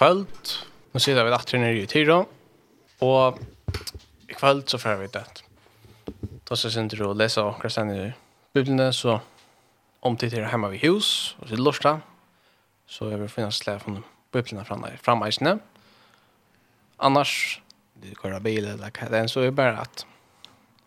kvöld. 0.00 0.26
Nu 0.92 1.00
sitter 1.00 1.24
vi 1.24 1.30
att 1.30 1.52
nere 1.52 1.78
i 1.78 1.86
Tyra. 1.86 2.26
Och 2.98 3.38
i 4.28 4.34
kvöld 4.34 4.68
så 4.68 4.78
får 4.78 4.96
vi 4.96 5.06
det. 5.06 5.24
Då 6.44 6.56
så 6.56 6.70
sen 6.70 6.88
du 6.88 7.14
läsa 7.14 7.44
och 7.44 7.62
kristna 7.62 7.96
i 7.96 8.12
Bibeln 8.52 8.92
så 8.92 9.20
om 10.00 10.16
till 10.16 10.34
er 10.34 10.42
hemma 10.42 10.68
vid 10.68 10.80
hus 10.80 11.36
och 11.38 11.48
till 11.48 11.62
Lorsta. 11.62 12.00
Så 12.86 13.10
jag 13.10 13.18
vill 13.18 13.28
finnas 13.28 13.56
slä 13.56 13.78
från 13.78 14.02
Bibeln 14.32 14.64
fram 14.64 14.80
där 14.80 14.98
fram 15.02 15.60
Annars 16.96 17.60
det 17.94 18.14
går 18.14 18.34
av 18.34 18.42
bil 18.42 18.64
eller 18.64 18.76
vad 18.76 19.10
det 19.10 19.18
än 19.18 19.28
så 19.28 19.40
är 19.40 19.50
bara 19.50 19.78
att 19.78 20.06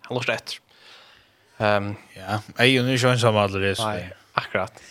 han 0.01 0.15
Lorsta 0.15 0.33
efter. 0.33 0.59
Um, 1.57 1.95
ja, 2.13 2.41
jag 2.57 2.65
är 2.65 2.69
ju 2.69 2.93
inte 2.93 3.09
ensam 3.09 3.37
alldeles. 3.37 3.79
Nej, 3.79 4.13
akkurat. 4.33 4.83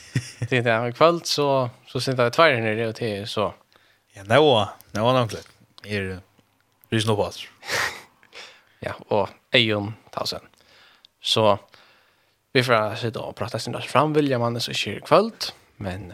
det 0.48 0.56
är 0.56 0.62
där 0.62 0.88
i 0.88 0.92
kvöld 0.92 1.26
så 1.26 1.70
så 1.86 2.00
sitter 2.00 2.24
vi 2.24 2.30
tvär 2.30 2.60
nere 2.60 2.88
och 2.88 2.94
till 2.94 3.26
så 3.26 3.54
Ja, 4.12 4.24
nå, 4.28 4.40
var, 4.44 4.74
det 4.92 5.02
nok 5.02 5.32
litt. 5.32 5.52
Er 5.88 6.08
rysende 6.92 7.16
på 7.16 7.24
oss. 7.24 7.40
ja, 8.86 8.92
og 9.08 9.30
Eion 9.56 9.94
Tausen. 10.12 10.44
Så 11.22 11.56
vi 12.52 12.64
får 12.66 12.98
sitte 13.00 13.22
og 13.22 13.36
prate 13.38 13.60
sin 13.62 13.72
dag 13.72 13.86
fram, 13.88 14.12
vilja 14.12 14.40
mannen 14.42 14.60
som 14.60 14.76
skjer 14.76 15.00
i 15.00 15.06
kvöld, 15.06 15.48
men 15.80 16.10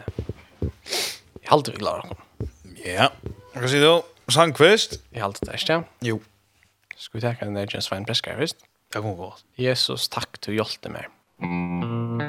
jeg 0.61 1.49
halte 1.51 1.75
vi 1.75 1.81
glad 1.81 2.05
dere. 2.07 2.49
Ja, 2.85 3.09
hva 3.57 3.67
sier 3.67 3.83
du? 3.83 4.07
Sandqvist? 4.31 4.99
Jeg 5.11 5.19
er 5.19 5.27
alltid 5.27 5.49
det 5.49 5.59
ikke. 5.59 5.81
Jo. 6.05 6.21
Skal 6.95 7.19
vi 7.19 7.25
takke 7.25 7.47
den 7.49 7.59
der 7.59 7.67
Jens 7.73 7.89
Svein 7.89 8.07
Breskar, 8.07 8.39
visst? 8.39 8.63
Det 8.93 9.01
kommer 9.01 9.17
godt. 9.19 9.43
Jesus, 9.59 10.07
takk 10.07 10.39
du 10.45 10.53
hjelpte 10.53 10.93
meg. 10.93 11.11
Mm. 11.43 12.28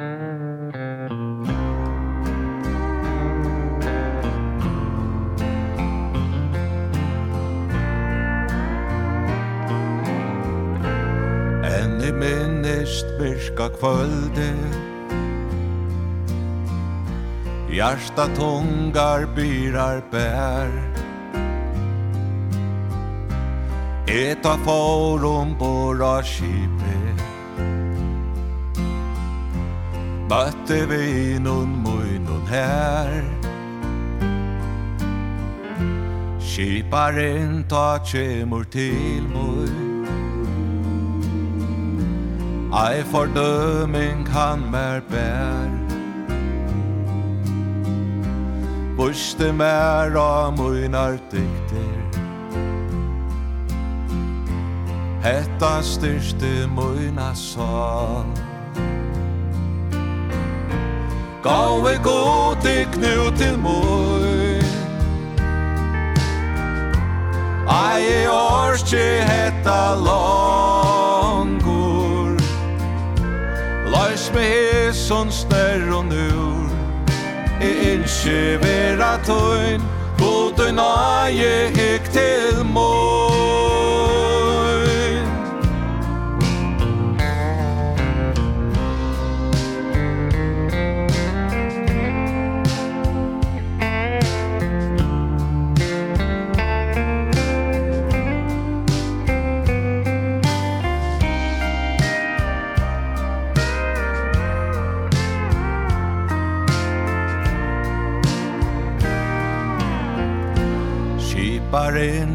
Jeg 12.11 12.19
minnest 12.19 13.07
virka 13.21 13.69
kvölde 13.71 14.51
Hjarta 17.71 18.27
tungar 18.35 19.27
byrar 19.37 20.03
bär. 20.13 20.71
Eta 24.09 24.57
forum 24.65 25.55
bora 25.59 26.23
kipe 26.23 26.99
Bøtte 30.31 30.81
vi 30.91 31.39
nun 31.39 31.69
muinun 31.85 32.47
her. 32.51 33.23
Kiparen 36.41 37.65
ta 37.69 37.99
tjemur 38.03 38.65
til 38.65 39.23
mui 39.31 39.90
Ei 42.73 43.03
fordøming 43.03 44.27
kan 44.27 44.61
mer 44.71 45.01
bær 45.11 45.71
Buste 48.97 49.53
mer 49.53 50.15
av 50.15 50.53
munar 50.55 51.19
dykter 51.33 52.21
Hetta 55.23 55.83
styrste 55.83 56.69
muna 56.71 57.35
sal 57.35 58.31
Gave 61.43 61.99
god 62.05 62.63
dyk 62.63 63.01
til 63.37 63.59
mui 63.59 64.63
Ei 67.67 68.27
orski 68.31 69.07
hetta 69.27 69.95
lov 69.95 70.80
Lars 74.11 74.33
med 74.35 74.43
hesons 74.43 75.35
snær 75.35 75.85
og 75.95 76.05
nur 76.05 76.67
E 77.63 77.71
innskje 77.93 78.59
vera 78.59 79.13
tøyn. 79.23 79.87
God 80.19 80.59
og 80.67 80.75
naie 80.75 81.71
hek 81.77 82.11
til 82.11 82.65
mål 82.75 83.30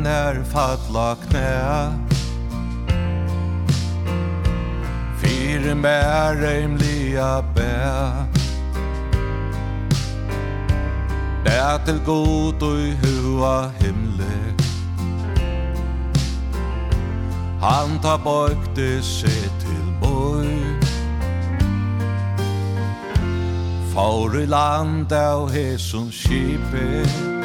vänner 0.06 0.44
fattla 0.44 1.18
knä. 1.30 1.92
Fyr 5.18 5.76
mer 5.76 6.36
rimliga 6.36 7.44
bä. 7.56 8.26
Det 11.46 11.80
till 11.86 12.00
god 12.06 12.64
og 12.64 12.78
i 12.80 12.98
hua 13.02 13.72
himle. 13.80 14.54
Han 17.62 18.00
tar 18.02 18.18
seg 19.02 19.32
til 19.32 19.52
till 19.60 19.94
boj. 20.02 20.46
I 24.44 24.46
land 24.46 25.14
av 25.14 25.52
hesson 25.52 26.12
skipet 26.12 27.45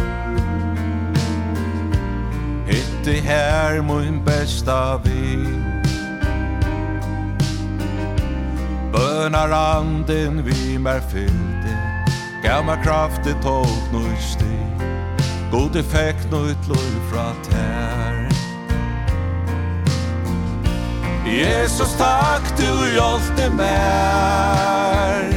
sitte 3.04 3.20
her 3.20 3.82
mun 3.82 4.24
besta 4.24 4.96
vi 5.04 5.36
Bønar 8.92 9.50
anden 9.52 10.44
vi 10.44 10.78
mer 10.78 11.00
fyllde 11.00 11.76
Gav 12.42 12.64
meg 12.64 12.82
kraftig 12.84 13.36
tog 13.42 13.68
nøy 13.92 14.16
sti 14.20 14.56
God 15.50 15.76
effekt 15.76 16.30
nøy 16.30 16.54
tløy 16.64 16.92
fra 17.10 17.32
tær. 17.48 18.20
Jesus 21.26 21.96
takk 21.98 22.46
du 22.58 22.70
hjelte 22.94 23.50
mer 23.56 25.28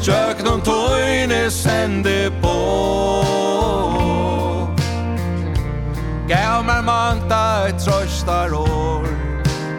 Tjøknon 0.00 0.60
tøyne 0.64 1.46
sende 1.50 2.30
på 2.42 2.54
Gav 6.34 6.64
mer 6.64 6.82
manta 6.82 7.68
et 7.68 7.78
trøystar 7.78 8.50
år. 8.58 9.06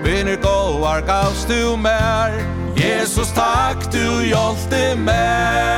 Vinner 0.03 0.35
gåar 0.35 1.01
gavst 1.01 1.49
du 1.49 1.75
mer 1.75 2.31
Jesus 2.77 3.31
takk 3.35 3.91
du 3.91 4.21
hjolte 4.23 4.95
mer 4.95 5.75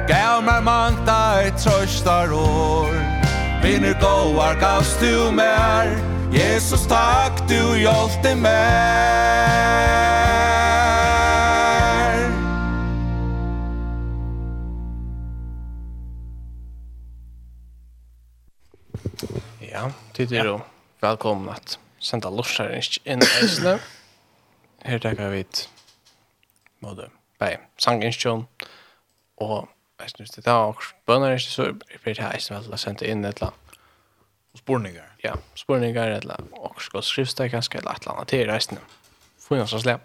Gav 0.07 0.43
mer 0.43 0.61
manta 0.61 1.41
et 1.43 1.53
trøystar 1.63 2.31
år. 2.31 3.08
Vinner 3.69 3.93
goar 4.01 4.55
gavst 4.57 4.97
du 5.01 5.31
mer 5.31 5.91
Jesus 6.33 6.87
takk 6.89 7.37
du 7.45 7.75
hjalte 7.77 8.31
mer 8.33 8.49
Ja, 19.61 19.93
tid 20.17 20.33
er 20.33 20.49
jo 20.49 20.57
velkommen 21.05 21.53
at 21.53 21.77
senda 22.01 22.33
lorsar 22.33 22.73
inn 22.73 23.21
i 23.21 23.33
eisene 23.37 23.77
Her 24.81 24.97
takkar 25.05 25.29
vi 25.37 25.45
et 25.45 25.69
både 26.81 27.13
bei 27.37 27.61
sanginstjon 27.77 28.49
og 29.37 29.69
Jeg 29.99 30.09
synes 30.09 30.29
det 30.29 30.47
er 30.47 30.51
også 30.51 30.93
bønner 31.05 31.35
ikke 31.35 31.51
så 31.51 31.73
blir 32.03 32.13
det 32.13 32.23
her 32.23 32.39
som 32.39 32.55
jeg 32.71 32.79
sendte 32.79 33.07
inn 33.07 33.25
et 33.25 33.39
eller 33.39 33.51
annet. 33.51 33.79
Sporninger? 34.57 35.03
Ja, 35.23 35.33
sporninger 35.55 36.15
et 36.15 36.23
eller 36.23 36.35
och 36.51 36.81
ska 36.81 37.01
skal 37.01 37.03
skrivstøy 37.03 37.49
kanskje 37.49 37.77
eller 37.77 37.91
et 37.91 38.01
eller 38.01 38.13
annet 38.13 38.27
til 38.27 38.51
reisende. 38.51 38.81
Få 39.39 39.55
inn 39.55 39.61
oss 39.61 39.73
og 39.73 39.81
slem. 39.81 39.99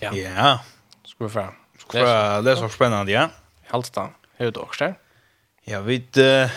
Ja. 0.00 0.12
Ja. 0.12 0.58
Ska 1.04 1.24
vi 1.24 1.30
fram. 1.30 1.54
Ska 1.78 1.98
vi 1.98 2.04
fra. 2.04 2.42
Det 2.42 2.56
så 2.58 2.68
spännande, 2.68 3.12
ja. 3.12 3.28
Halvstand. 3.66 4.12
Hur 4.38 4.46
er 4.46 4.58
också? 4.58 4.84
også? 4.84 4.94
Ja, 5.66 5.80
vi... 5.80 5.96
Uh, 5.96 6.50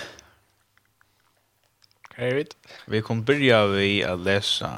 Hva 2.16 2.26
er 2.26 2.34
det? 2.34 2.56
Vi 2.88 3.02
kan 3.02 3.24
börja 3.24 3.66
vi 3.68 4.04
att 4.04 4.20
läsa 4.20 4.72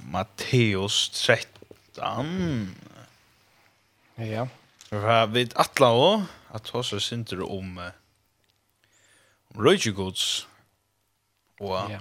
Matteus 0.00 1.10
13 1.10 1.59
Dan. 1.96 2.76
Ja. 4.18 4.46
Ja, 4.90 5.24
við 5.30 5.54
atla 5.58 5.90
og 5.94 6.24
at 6.54 6.66
så 6.66 6.98
sindur 6.98 7.44
om 7.46 7.78
uh, 7.78 7.92
om 9.54 9.62
Roger 9.62 9.94
Goods. 9.94 10.48
Og 11.60 11.90
ja. 11.90 12.00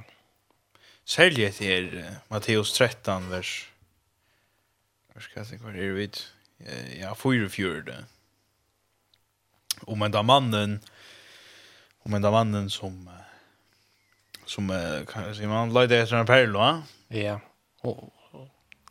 Særlig 1.05 1.49
etter 1.49 1.89
uh, 1.93 2.15
Matteus 2.29 2.73
13 2.73 3.29
vers 3.31 3.53
Hva 5.09 5.23
skal 5.25 5.45
jeg 5.51 5.59
hva 5.59 5.73
är 5.73 5.95
det 5.97 6.25
Ja, 6.99 7.13
44. 7.13 8.05
Om 9.87 10.01
en 10.01 10.11
da 10.11 10.21
mannen 10.21 10.79
om 12.03 12.13
en 12.13 12.21
da 12.21 12.31
mannen 12.31 12.69
som 12.69 13.09
som 14.45 14.67
kan 15.07 15.23
jag 15.23 15.35
säga 15.35 15.47
man 15.47 15.73
løyde 15.73 16.01
etter 16.01 16.15
en 16.15 16.25
perlo, 16.25 16.59
ja? 16.59 16.83
Ja, 17.07 17.39
Och 17.81 18.18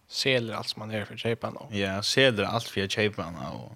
säljer 0.09 0.55
allt 0.55 0.69
som 0.69 0.81
man 0.81 0.91
är 0.91 1.05
för 1.05 1.17
köpa 1.17 1.51
då. 1.51 1.69
Ja, 1.71 2.03
säljer 2.03 2.45
allt 2.45 2.65
för 2.65 2.89
köpa 2.89 3.27
och 3.53 3.73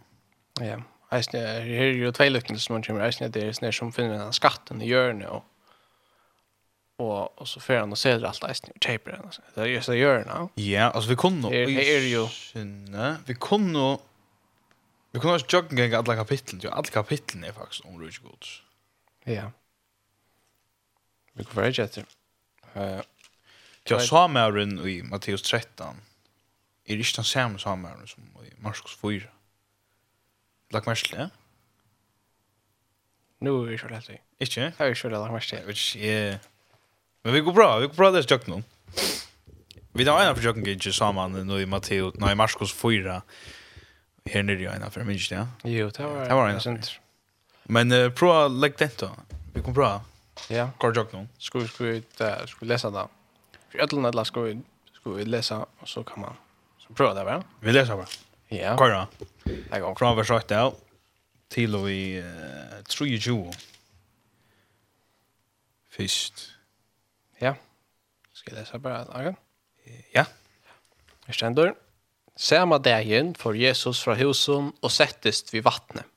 Ja. 0.60 0.82
Alltså 1.08 1.30
det 1.30 1.38
är 1.38 1.82
ju 1.82 2.12
två 2.12 2.24
lukter 2.24 2.54
som 2.54 2.74
man 2.74 2.82
kommer 2.82 3.00
alltså 3.00 3.28
det 3.28 3.42
är 3.42 3.52
snär 3.52 3.72
som 3.72 3.92
finner 3.92 4.18
den 4.18 4.32
skatten 4.32 4.82
i 4.82 4.88
görne 4.88 5.26
och 5.26 5.44
och 6.96 7.40
och 7.40 7.48
så 7.48 7.60
för 7.60 7.76
han 7.76 7.92
och 7.92 7.98
säljer 7.98 8.26
allt 8.26 8.44
alltså 8.44 8.66
köpa 8.80 9.10
den. 9.10 9.30
Det 9.54 9.60
är 9.60 9.66
just 9.66 9.86
det 9.86 9.96
gör 9.96 10.48
nu. 10.54 10.62
Ja, 10.62 10.82
alltså 10.82 11.10
vi 11.10 11.16
kunde 11.16 11.48
Det 11.48 11.96
är 11.96 12.00
ju 12.00 12.28
nej, 12.64 13.14
vi 13.26 13.34
kunde 13.34 13.98
Vi 15.10 15.20
kunde 15.20 15.36
också 15.36 15.56
jogga 15.56 15.82
gäng 15.82 15.92
alla 15.94 16.16
kapitlen, 16.16 16.60
ju 16.60 16.70
alla 16.70 16.82
kapitlen 16.82 17.44
är 17.44 17.52
faktiskt 17.52 17.84
om 17.84 18.00
Rich 18.04 18.18
Goods. 18.18 18.62
Ja. 19.24 19.52
Vi 21.32 21.44
kunde 21.44 21.60
vara 21.60 21.70
jätte. 21.70 22.04
Eh. 22.74 23.00
Jag 23.84 24.02
sa 24.02 24.28
med 24.28 24.56
i 24.86 25.02
Matteus 25.02 25.42
13 25.42 25.96
er 26.88 26.98
ikke 26.98 27.16
den 27.16 27.24
samme 27.24 27.58
samhæren 27.58 28.06
som 28.06 28.22
i 28.42 28.50
Marskos 28.58 28.94
4. 29.00 29.20
Lagt 30.72 30.86
mest 30.86 31.06
til 31.06 31.18
det? 31.18 31.30
Nu 33.40 33.62
er 33.62 33.70
vi 33.70 33.76
kjørt 33.76 33.92
helt 33.92 34.08
i. 34.08 34.18
Ikke? 34.40 34.60
Jeg 34.60 34.74
er 34.78 34.94
kjørt 34.94 35.12
lagt 35.12 35.32
mest 35.32 35.48
til 35.48 35.58
det. 36.02 36.40
Men 37.24 37.34
vi 37.34 37.40
går 37.40 37.52
bra, 37.52 37.78
vi 37.78 37.86
går 37.86 37.96
bra 37.96 38.10
det 38.10 38.24
stjøkken 38.24 38.56
nå. 38.56 38.62
Vi 39.92 40.06
tar 40.08 40.22
ena 40.22 40.32
for 40.32 40.42
stjøkken 40.42 40.66
ikke 40.66 40.92
sammen 40.96 41.36
nå 41.46 41.58
i 41.60 41.68
Matteo, 41.68 42.12
nå 42.18 42.30
i 42.32 42.38
Marskos 42.38 42.72
4. 42.72 43.20
Her 44.32 44.46
nere 44.46 44.62
i 44.62 44.70
ena 44.70 44.88
for 44.90 45.04
minst 45.04 45.30
det, 45.30 45.36
ja? 45.36 45.46
Jo, 45.68 45.90
det 45.90 46.06
var, 46.06 46.24
det 46.28 46.38
var 46.38 46.50
ena. 46.50 46.62
Sint. 46.62 46.94
Men 47.68 47.92
uh, 47.92 48.08
prøv 48.14 48.32
å 48.32 48.46
legge 48.48 48.80
den 48.82 48.94
da. 48.98 49.10
Vi 49.54 49.62
går 49.62 49.76
bra. 49.76 49.90
Ja. 50.50 50.70
Går 50.80 50.96
stjøkken 50.96 51.22
nå. 51.22 51.26
Skal 51.38 51.62
vi, 51.62 51.70
skal 51.70 51.90
vi, 51.90 52.00
skal 52.16 52.64
vi 52.64 52.70
lese 52.70 52.90
da? 52.94 53.06
For 53.68 53.82
jeg 53.82 53.92
tror 53.92 54.08
at 54.08 54.32
vi, 54.38 54.56
skal 54.96 55.18
vi 55.18 55.28
lese, 55.28 55.60
og 55.60 55.88
så 55.88 56.02
kan 56.06 56.24
man 56.24 56.40
prøve 56.96 57.16
det 57.18 57.26
va? 57.26 57.40
Vi 57.62 57.74
leser 57.74 57.98
bare. 57.98 58.22
Ja. 58.52 58.74
Hva 58.76 58.88
da? 58.92 59.02
Det 59.44 59.80
går. 59.82 59.94
Fra 59.98 60.12
vers 60.18 60.32
8 60.32 60.58
av 60.58 60.74
til 61.52 61.76
og 61.76 61.88
i 61.92 62.16
uh, 62.20 62.80
23. 62.88 63.36
Først. 65.92 66.46
Ja. 67.42 67.54
Skal 68.32 68.54
jeg 68.54 68.62
lese 68.62 68.80
bare? 68.82 69.04
Okay. 69.12 69.34
Ja. 70.14 70.24
Jeg 71.28 71.38
stender. 71.38 71.74
Sama 72.36 72.78
dagen 72.80 73.34
får 73.36 73.58
Jesus 73.60 74.00
fra 74.02 74.16
husen 74.16 74.72
og 74.80 74.92
settest 74.92 75.52
vid 75.52 75.66
vattnet. 75.66 76.08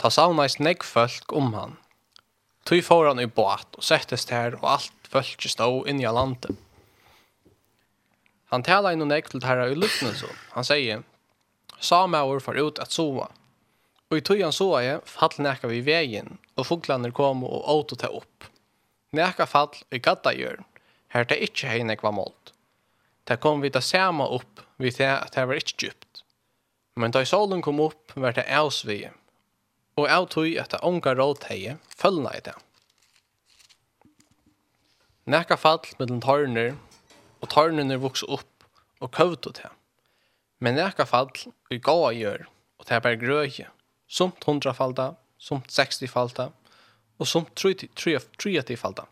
Ta 0.00 0.10
saunais 0.10 0.56
negg 0.58 0.82
folk 0.84 1.32
om 1.36 1.52
han. 1.54 1.76
Tøy 2.64 2.80
foran 2.82 3.20
i 3.20 3.28
båt 3.28 3.76
og 3.76 3.84
settest 3.84 4.32
her 4.32 4.56
og 4.62 4.70
alt 4.78 5.10
folk 5.12 5.44
stå 5.48 5.68
inn 5.90 6.00
i 6.00 6.08
landet. 6.08 6.56
Han 8.54 8.62
talar 8.62 8.92
innan 8.92 9.10
ägg 9.10 9.32
til 9.32 9.42
herra 9.42 9.66
i 9.68 9.74
luknelsen. 9.74 10.28
Han 10.50 10.64
säger 10.64 11.02
Samauer 11.78 12.40
far 12.40 12.54
ut 12.54 12.78
att 12.78 12.90
sova. 12.90 13.28
Og 14.10 14.18
i 14.18 14.20
tøyan 14.20 14.52
så 14.54 14.68
jeg 14.78 15.00
fall 15.10 15.34
nekka 15.42 15.66
vi 15.66 15.80
vegin, 15.82 16.36
og 16.54 16.68
fuglander 16.68 17.10
kom 17.10 17.42
og 17.42 17.66
åt 17.72 17.94
og 17.96 17.98
ta 17.98 18.12
opp. 18.14 18.46
Nekka 19.10 19.48
fall 19.50 19.74
i 19.90 19.98
gadda 19.98 20.30
gjør, 20.38 20.62
her 21.10 21.26
det 21.26 21.40
ikkje 21.48 21.72
hei 21.72 21.82
nekva 21.82 22.14
målt. 22.14 22.54
Det 23.26 23.40
kom 23.42 23.58
vi 23.58 23.72
ta 23.74 23.82
sama 23.82 24.30
opp, 24.38 24.62
vi 24.78 24.94
te 24.94 25.10
at 25.10 25.34
det 25.34 25.48
var 25.50 25.58
ikke 25.58 25.74
djupt. 25.82 26.22
Men 26.94 27.10
da 27.10 27.24
solen 27.26 27.62
kom 27.62 27.82
opp, 27.82 28.14
var 28.14 28.38
det 28.38 28.46
avs 28.46 28.84
vi, 28.86 29.00
og 29.98 30.06
av 30.06 30.30
tøy 30.30 30.54
at 30.62 30.70
det 30.70 30.84
unga 30.86 31.18
råd 31.18 31.50
hei, 31.50 31.74
følgna 31.90 32.38
i 32.38 32.46
det. 32.46 32.54
Nekka 35.26 35.58
fall 35.58 35.82
mellom 35.98 36.22
tørner, 36.22 36.76
og 37.44 37.50
tørnene 37.52 38.00
vokser 38.00 38.30
opp 38.32 38.64
og 39.04 39.12
køvde 39.12 39.52
til. 39.52 39.72
Men 40.64 40.78
det 40.78 40.86
er 40.86 41.08
fall 41.08 41.28
vi 41.68 41.78
går 41.78 42.06
og 42.08 42.16
gjør, 42.16 42.46
og 42.78 42.86
det 42.88 42.96
er 42.96 43.04
bare 43.04 43.20
grøye, 43.20 43.66
sumt 44.08 44.44
hundrafalda, 44.44 45.12
60 45.38 45.68
sekstifalda, 45.68 46.48
og 47.18 47.28
sumt 47.28 47.52
tryatifalda. 47.56 49.04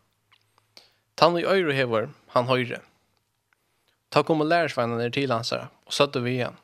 Tann 1.17 1.37
i 1.37 1.45
øyre 1.45 1.75
hever, 1.77 2.09
han 2.33 2.49
høyre. 2.49 2.81
Ta 4.11 4.23
kom 4.23 4.41
og 4.41 4.49
lærersveinen 4.49 5.01
er 5.01 5.13
til 5.13 5.33
hans 5.33 5.53
her, 5.53 5.69
og 5.87 5.93
søtte 5.93 6.23
vi 6.23 6.39
igjen. 6.39 6.57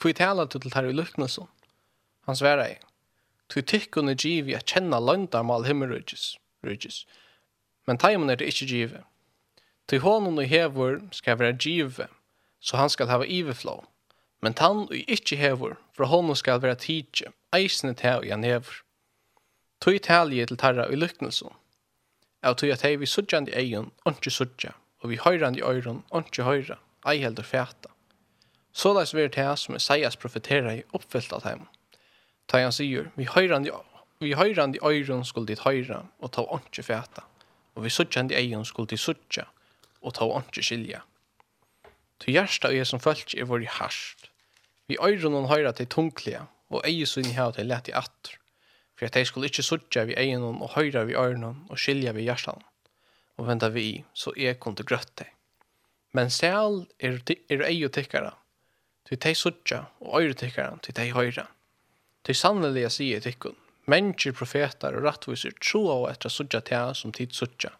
Hvor 0.00 0.12
taler 0.16 0.48
du 0.48 0.58
til 0.58 0.72
her 0.74 0.88
i 0.88 0.96
lukknesen? 0.96 1.48
Han 2.26 2.36
sverre 2.36 2.64
jeg. 2.64 2.80
Tu 3.48 3.60
tykkun 3.60 4.08
er 4.08 4.16
givi 4.16 4.54
at 4.54 4.64
kjenna 4.64 5.00
løndarmal 5.02 5.66
himmelrydges, 5.66 6.38
men 7.86 7.98
taimun 7.98 8.30
er 8.30 8.38
det 8.38 8.46
ikke 8.52 8.66
givet. 8.66 9.04
Ty 9.90 9.98
honom 9.98 10.38
och 10.38 10.44
hevor 10.44 11.08
ska 11.12 11.36
vara 11.36 11.50
give, 11.50 12.06
så 12.60 12.76
han 12.76 12.90
ska 12.90 13.06
hava 13.06 13.26
iveflå. 13.26 13.84
Men 14.40 14.54
han 14.58 14.78
och 14.78 14.94
icke 14.94 15.36
hevor, 15.36 15.76
för 15.92 16.04
honom 16.04 16.36
ska 16.36 16.58
vara 16.58 16.74
tidje, 16.74 17.32
eisne 17.56 17.94
te 17.94 18.14
och 18.14 18.26
han 18.26 18.42
hevor. 18.42 18.74
Tui 19.80 19.98
talje 19.98 20.46
til 20.46 20.56
tarra 20.56 20.86
i 20.92 20.96
lyknelsen. 20.96 21.50
Av 22.42 22.54
ty 22.54 22.70
at 22.70 22.86
hei 22.86 22.94
vi 22.96 23.06
sudjande 23.06 23.50
egen, 23.50 23.90
ontsje 24.06 24.30
sudja, 24.30 24.76
og 25.02 25.10
vi 25.10 25.18
høyrande 25.18 25.58
i 25.58 25.66
øyron, 25.66 26.04
ontsje 26.10 26.44
høyra, 26.44 26.78
ei 27.06 27.18
heldur 27.18 27.42
fæta. 27.42 27.90
vi 28.84 29.18
veri 29.18 29.28
det 29.28 29.58
som 29.58 29.74
Isaias 29.74 30.16
profeterar 30.16 30.72
i 30.72 30.84
oppfyllt 30.92 31.32
av 31.32 31.42
dem. 31.42 31.66
Ta 32.46 32.62
han 32.62 32.72
sier, 32.72 33.10
vi 33.16 33.24
høyrande 33.24 33.72
vi 34.20 34.34
høyrande 34.34 34.78
i 34.78 34.86
øyron 34.86 35.24
skulle 35.24 35.46
dit 35.46 35.58
høyra, 35.66 36.06
og 36.20 36.32
ta 36.32 36.42
ontsje 36.42 36.82
fæta, 36.82 37.22
og 37.74 37.84
vi 37.84 37.90
sudjande 37.90 38.34
egen 38.34 38.64
skulle 38.64 38.88
dit 38.88 39.00
suttja, 39.00 39.44
og 40.00 40.14
ta 40.16 40.28
ikke 40.40 40.64
skilja. 40.64 41.02
Til 42.20 42.36
hjersta 42.36 42.68
og 42.68 42.76
jeg 42.76 42.88
som 42.88 43.00
følt 43.00 43.34
er 43.34 43.48
vår 43.48 43.64
harsht. 43.78 44.28
Vi 44.88 44.98
øyren 45.00 45.36
og 45.38 45.48
høyra 45.48 45.72
til 45.72 45.86
tunglige, 45.86 46.42
og 46.70 46.84
eie 46.86 47.06
inn 47.06 47.30
i 47.30 47.36
havet 47.36 47.58
til 47.58 47.68
lett 47.70 47.88
i 47.90 47.94
atter, 47.96 48.36
for 48.98 49.06
at 49.06 49.16
jeg 49.16 49.28
skulle 49.30 49.48
ikke 49.50 49.64
sutja 49.64 50.04
vi 50.08 50.16
eien 50.18 50.42
og 50.42 50.74
høyra 50.74 51.04
vi 51.08 51.16
øyrene 51.18 51.54
og 51.70 51.78
skilja 51.78 52.12
vi 52.16 52.26
hjerstan, 52.26 52.62
og 53.38 53.46
venda 53.48 53.70
vi 53.72 53.84
i, 53.86 53.94
så 54.14 54.34
jeg 54.36 54.58
kunne 54.60 54.86
grøtt 54.86 55.12
deg. 55.18 55.30
Men 56.12 56.30
sel 56.30 56.84
er, 56.98 57.20
er 57.48 57.64
eie 57.68 57.88
tikkara, 57.88 58.34
til 59.06 59.20
de 59.22 59.34
sutja 59.34 59.84
og 60.00 60.20
øyre 60.20 60.36
tykkara 60.38 60.78
til 60.82 60.96
de 60.98 61.08
høyra. 61.14 61.46
Til 62.26 62.36
sannelig 62.36 62.84
jeg 62.84 62.96
sier 62.96 63.24
tykkun, 63.24 63.56
mennesker, 63.90 64.34
profetar 64.36 64.98
og 64.98 65.06
rattviser 65.06 65.54
troa 65.62 66.02
og 66.02 66.10
etter 66.10 66.30
sutja 66.30 66.60
til 66.66 66.92
som 66.98 67.14
tid 67.16 67.32
sutja, 67.34 67.72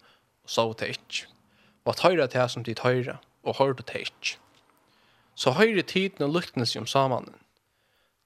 og 0.47 0.51
så 0.51 0.71
til 0.79 0.97
ikkje 0.97 1.27
og 1.85 1.95
at 1.95 2.05
høyre 2.05 2.29
til 2.29 2.49
som 2.53 2.65
dit 2.65 2.81
høyre, 2.85 3.19
og 3.43 3.57
høyre 3.59 3.83
til 3.83 4.07
ikke. 4.07 4.39
Så 5.35 5.55
høyre 5.57 5.83
tiden 5.83 6.27
og 6.27 6.35
lyktnes 6.37 6.77
om 6.77 6.87
samanen. 6.87 7.37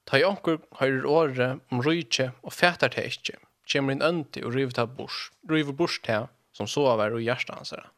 Ta 0.07 0.19
i 0.19 0.25
onker 0.27 0.59
høyre 0.81 1.09
året 1.09 1.61
om 1.73 1.83
rydtje 1.85 2.33
og 2.43 2.53
fætar 2.53 2.93
til 2.93 3.09
ikke, 3.09 3.39
kommer 3.71 3.95
inn 3.95 4.05
ønti 4.05 4.43
og 4.45 4.55
river 4.55 4.75
til 4.77 4.91
bors, 4.99 5.31
river 5.49 5.73
bors 5.73 5.99
til 6.05 6.27
som 6.53 6.69
sover 6.71 7.15
og 7.15 7.23
hjertansere. 7.25 7.89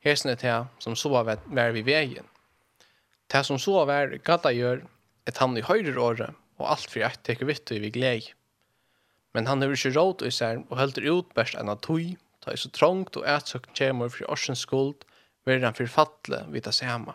Hesen 0.00 0.30
Hesene 0.30 0.36
til 0.40 0.68
som 0.80 0.94
sover 0.96 1.36
vær 1.44 1.74
vi 1.76 1.82
veien. 1.84 2.28
Til 3.28 3.44
som 3.44 3.58
sover 3.60 4.16
gata 4.24 4.52
gjør, 4.54 4.86
et 5.28 5.36
han 5.36 5.56
i 5.58 5.64
høyre 5.64 5.96
året, 6.00 6.36
og 6.58 6.70
alt 6.72 6.88
for 6.88 7.02
jeg 7.02 7.20
teker 7.24 7.48
vitt 7.48 7.70
og 7.70 7.82
vi 7.82 7.90
gled. 7.92 8.30
Men 9.34 9.46
han 9.46 9.60
har 9.62 9.74
ikke 9.74 9.92
råd 9.94 10.24
i 10.26 10.32
seg 10.34 10.64
og 10.68 10.78
holder 10.80 11.10
ut 11.12 11.34
best 11.36 11.58
enn 11.58 11.68
at 11.68 11.82
tog, 11.84 12.16
ta 12.50 12.54
i 12.54 12.58
så 12.58 12.70
trångt 12.70 13.16
og 13.16 13.26
ætsøkt 13.26 13.74
kjemur 13.74 14.08
för 14.08 14.30
årsens 14.30 14.60
skuld, 14.66 15.04
verður 15.46 15.64
han 15.64 15.74
fyrir 15.74 15.88
fatle 15.88 16.46
vid 16.50 16.64
det 16.64 16.74
samme. 16.74 17.14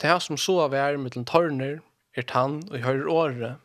Det 0.00 0.22
som 0.22 0.36
så 0.36 0.60
av 0.64 0.74
er 0.74 0.98
mittlen 0.98 1.24
tørner, 1.24 1.80
er 2.16 2.22
tann 2.22 2.64
og 2.70 2.82
høyrer 2.82 3.08
året, 3.08 3.56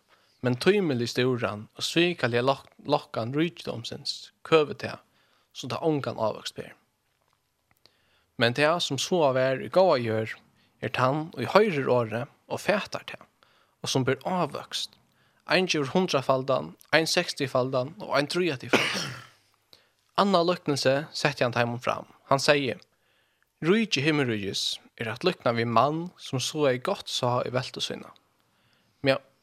men 0.42 0.56
tøymelig 0.56 1.10
storan 1.10 1.68
og 1.76 1.84
svikalige 1.84 2.44
lok 2.44 2.70
lokkan 2.86 3.34
ryddomsens 3.34 4.32
køve 4.44 4.74
til, 4.74 4.98
så 5.54 5.68
det 5.68 5.82
ångan 5.82 6.20
avvokst 6.20 6.56
ber. 6.56 6.74
Men 8.38 8.54
det 8.54 8.82
som 8.82 8.98
så 8.98 9.24
av 9.30 9.38
er 9.38 9.62
i 9.62 9.70
gåa 9.70 9.98
gjør, 9.98 10.36
er 10.82 10.90
tann 10.90 11.32
og 11.34 11.54
høyrer 11.54 11.90
året 11.90 12.28
og 12.48 12.60
fætar 12.60 13.06
til, 13.08 13.22
og 13.82 13.90
som 13.90 14.06
ber 14.06 14.22
avvokst, 14.26 14.92
ein 15.50 15.68
gjør 15.68 15.94
hundrafaldan, 15.94 16.76
ein 16.94 17.08
sekstifaldan 17.08 17.96
og 18.00 18.18
ein 18.18 18.28
trygatifaldan. 18.28 19.33
Anna 20.16 20.44
lyknelse 20.44 21.06
sätter 21.12 21.46
han 21.46 21.54
tajmon 21.54 21.80
fram. 21.80 22.06
Han 22.26 22.40
sier, 22.40 22.80
Rujtje 23.62 24.04
himmelrujus 24.04 24.80
er 24.98 25.10
at 25.10 25.24
lykna 25.24 25.54
vi 25.58 25.66
mann 25.66 26.10
som 26.18 26.40
så 26.40 26.68
ei 26.70 26.78
godt 26.78 27.10
sa 27.10 27.42
i 27.46 27.54
veltesynna. 27.54 28.12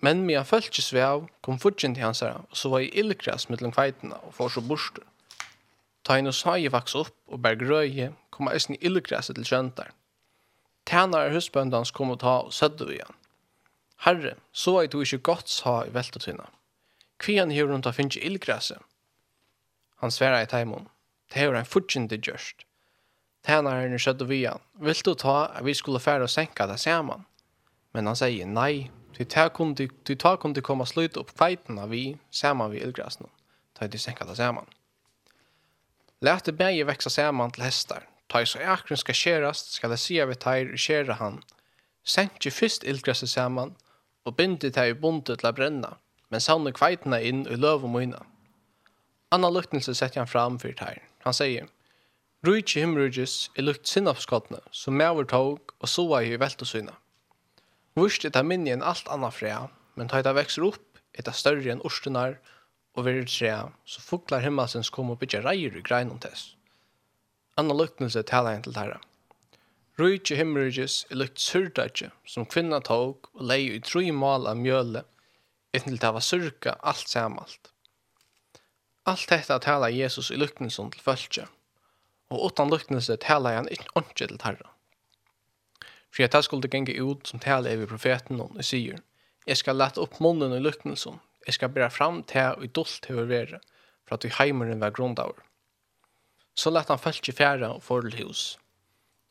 Men 0.01 0.23
mia 0.25 0.41
fölkjes 0.49 0.93
vev 0.97 1.27
kom 1.45 1.59
fudgen 1.61 1.95
til 1.95 2.07
hans 2.07 2.23
herra 2.25 2.41
og 2.47 2.57
så 2.57 2.71
var 2.73 2.85
i 2.85 2.93
illgräs 3.03 3.49
mittlom 3.51 3.73
kveitina 3.75 4.17
og 4.25 4.35
får 4.35 4.55
så 4.55 4.63
borster. 4.65 5.05
Ta 6.05 6.17
henne 6.17 6.33
sagi 6.33 6.71
vaks 6.73 6.95
opp 6.97 7.17
og 7.29 7.43
berg 7.45 7.67
røye 7.69 8.13
kom 8.33 8.49
eisen 8.49 8.79
i 8.79 8.81
illgräset 8.81 9.37
til 9.37 9.45
kjøntar. 9.45 9.91
Tænare 10.89 11.35
husbøndans 11.35 11.93
kom 11.93 12.15
og 12.15 12.23
ta 12.23 12.39
og 12.47 12.55
sødde 12.57 12.89
vi 12.89 13.01
han. 13.03 13.19
Herre, 14.07 14.35
så 14.53 14.79
ei 14.81 14.89
du 14.89 15.03
ikke 15.03 15.19
godt 15.19 15.53
sa 15.53 15.83
i 15.85 15.93
veltesynna. 15.93 16.49
Kvian 17.21 17.53
hevur 17.53 17.77
hun 17.77 17.85
ta 17.85 17.93
finnje 17.93 18.25
illgräset 18.25 18.81
Han 20.01 20.13
svärar 20.13 20.43
i 20.43 20.47
tajmon. 20.47 20.89
Det 21.33 21.41
är 21.41 21.55
en 21.55 21.65
fortjänte 21.65 22.17
görst. 22.17 22.57
Tjänar 23.47 23.81
henne 23.81 23.99
skötte 23.99 24.25
vi 24.25 24.47
han. 24.47 24.59
Vill 24.73 24.95
du 25.05 25.15
ta 25.15 25.47
at 25.47 25.65
vi 25.65 25.75
skulle 25.75 26.01
färra 26.01 26.23
och 26.23 26.31
sänka 26.31 26.67
det 26.67 26.79
saman? 26.79 27.25
Men 27.93 28.07
han 28.07 28.17
säger 28.17 28.47
nej. 28.47 28.91
Ty 29.17 29.25
ta 29.25 29.49
kunde, 29.49 29.89
ty 30.05 30.17
ta 30.17 30.37
kunde 30.37 30.61
komma 30.61 30.87
slut 30.87 31.17
upp 31.17 31.39
kveiterna 31.39 31.87
vi 31.87 32.17
samman 32.31 32.71
vid 32.71 32.83
illgrasen. 32.83 33.27
Ta 33.79 33.89
det 33.89 33.99
sänka 33.99 34.25
det 34.25 34.37
samman. 34.37 34.67
Lät 36.21 36.45
det 36.45 36.53
bäge 36.53 36.85
växa 36.85 37.11
samman 37.11 37.51
till 37.51 37.63
hästar. 37.63 38.09
Ta 38.27 38.41
i 38.41 38.47
så 38.47 38.59
akren 38.59 38.97
ska 38.97 39.13
kärast 39.13 39.73
ska 39.73 39.89
det 39.89 39.97
se 39.97 40.25
vi 40.25 40.35
tar 40.35 40.73
och 40.73 40.79
kära 40.79 41.13
han. 41.13 41.43
Sänk 42.07 42.53
först 42.53 42.85
illgrasen 42.85 43.29
samman 43.29 43.75
och 44.23 44.35
binde 44.35 44.71
det 44.71 44.87
i 44.87 44.95
bundet 44.95 45.39
till 45.39 45.49
att 45.49 45.55
bränna. 45.55 45.97
Men 46.29 46.41
sann 46.41 46.73
kveiterna 46.73 47.21
in 47.21 47.47
i 47.47 47.57
löv 47.57 47.85
och 47.85 47.91
myna. 47.91 48.27
Anna 49.33 49.51
luktnelse 49.51 49.95
sätter 49.95 50.21
han 50.21 50.27
fram 50.27 50.59
för 50.59 50.69
det 50.69 50.81
här. 50.81 51.03
Han 51.19 51.35
säger 51.35 51.69
Rujtje 52.43 52.81
himrujtjes 52.81 53.51
er 53.55 53.63
lukt 53.63 53.87
sinnapskottene, 53.87 54.63
som 54.71 54.97
mever 54.97 55.27
tog 55.29 55.75
og 55.77 55.89
soa 55.93 56.23
i 56.25 56.39
velt 56.41 56.63
og 56.65 56.69
syna. 56.71 56.95
Vurst 57.99 58.25
er 58.25 58.33
det 58.33 58.43
minni 58.49 58.73
enn 58.73 58.81
alt 58.81 59.11
anna 59.13 59.29
frea, 59.29 59.67
men 59.95 60.09
ta 60.09 60.23
det 60.25 60.33
vekser 60.39 60.65
opp, 60.65 60.99
er 61.13 61.27
det 61.27 61.35
større 61.37 61.69
enn 61.69 61.83
orstunar, 61.85 62.39
og 62.97 63.05
verir 63.05 63.29
tre, 63.29 63.53
så 63.85 64.01
fuklar 64.01 64.41
himmelsens 64.41 64.89
kom 64.91 65.13
og 65.13 65.21
bytja 65.21 65.43
reier 65.45 65.77
i 65.77 65.85
grein 65.85 66.17
tess. 66.19 66.55
Anna 67.61 67.77
luktnelse 67.77 68.25
taler 68.25 68.57
en 68.57 68.65
til 68.65 68.75
tæra. 68.75 68.97
Rujtje 70.01 70.41
himrujtjes 70.41 71.03
er 71.11 71.21
lukt 71.21 71.45
surdatje, 71.45 72.09
som 72.25 72.49
kvinna 72.49 72.81
tog 72.81 73.29
og 73.35 73.45
lei 73.53 73.67
i 73.69 73.83
tru 73.85 74.01
mal 74.17 74.49
av 74.49 74.57
mjøle, 74.57 75.05
etter 75.77 75.93
det 75.93 76.15
var 76.17 76.25
surka 76.25 76.79
alt 76.81 77.05
samalt. 77.13 77.75
Allt 79.09 79.29
detta 79.29 79.59
tala 79.59 79.89
Jesus 79.91 80.31
i 80.31 80.37
luknelsen 80.37 80.91
til 80.93 81.01
fölkje, 81.01 81.47
og 82.29 82.51
utan 82.51 82.69
luknelse 82.69 83.17
tala 83.17 83.55
han 83.57 83.69
ikke 83.73 84.03
til 84.15 84.37
tarra. 84.39 84.69
For 86.13 86.25
at 86.25 86.33
det 86.33 86.45
skulle 86.45 86.69
genge 86.69 87.01
ut 87.01 87.27
som 87.27 87.41
tala 87.41 87.73
over 87.73 87.87
profeten 87.87 88.41
og 88.41 88.59
sier, 88.61 89.01
jeg 89.47 89.57
skal 89.57 89.81
lette 89.81 90.01
opp 90.03 90.21
munnen 90.21 90.53
i 90.53 90.61
luknelsen, 90.61 91.17
jeg 91.47 91.57
skal 91.57 91.73
bæra 91.73 91.89
fram 91.89 92.23
til 92.29 92.59
og 92.59 92.65
i 92.65 92.69
dolt 92.69 93.01
til 93.07 93.23
å 93.23 93.25
være, 93.31 93.63
for 94.05 94.19
at 94.19 94.25
vi 94.25 94.35
heimeren 94.37 94.85
var 94.85 94.93
grundaver. 94.93 95.41
Så 96.55 96.71
lette 96.71 96.93
han 96.93 97.01
fölkje 97.01 97.33
fjæra 97.33 97.73
og 97.73 97.83
fordel 97.83 98.19
hus. 98.21 98.59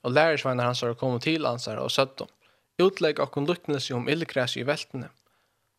Og 0.01 0.15
lærersvenner 0.15 0.65
hans 0.65 0.81
har 0.81 0.97
kommet 0.97 1.27
til 1.27 1.45
hans 1.45 1.69
her 1.69 1.77
og 1.77 1.91
søtt 1.93 2.17
dem, 2.17 2.33
utlegg 2.81 3.19
okkon 3.19 3.45
luknelse 3.45 3.93
om 3.93 4.09
ildgræs 4.09 4.57
i 4.57 4.65
veltene. 4.65 5.11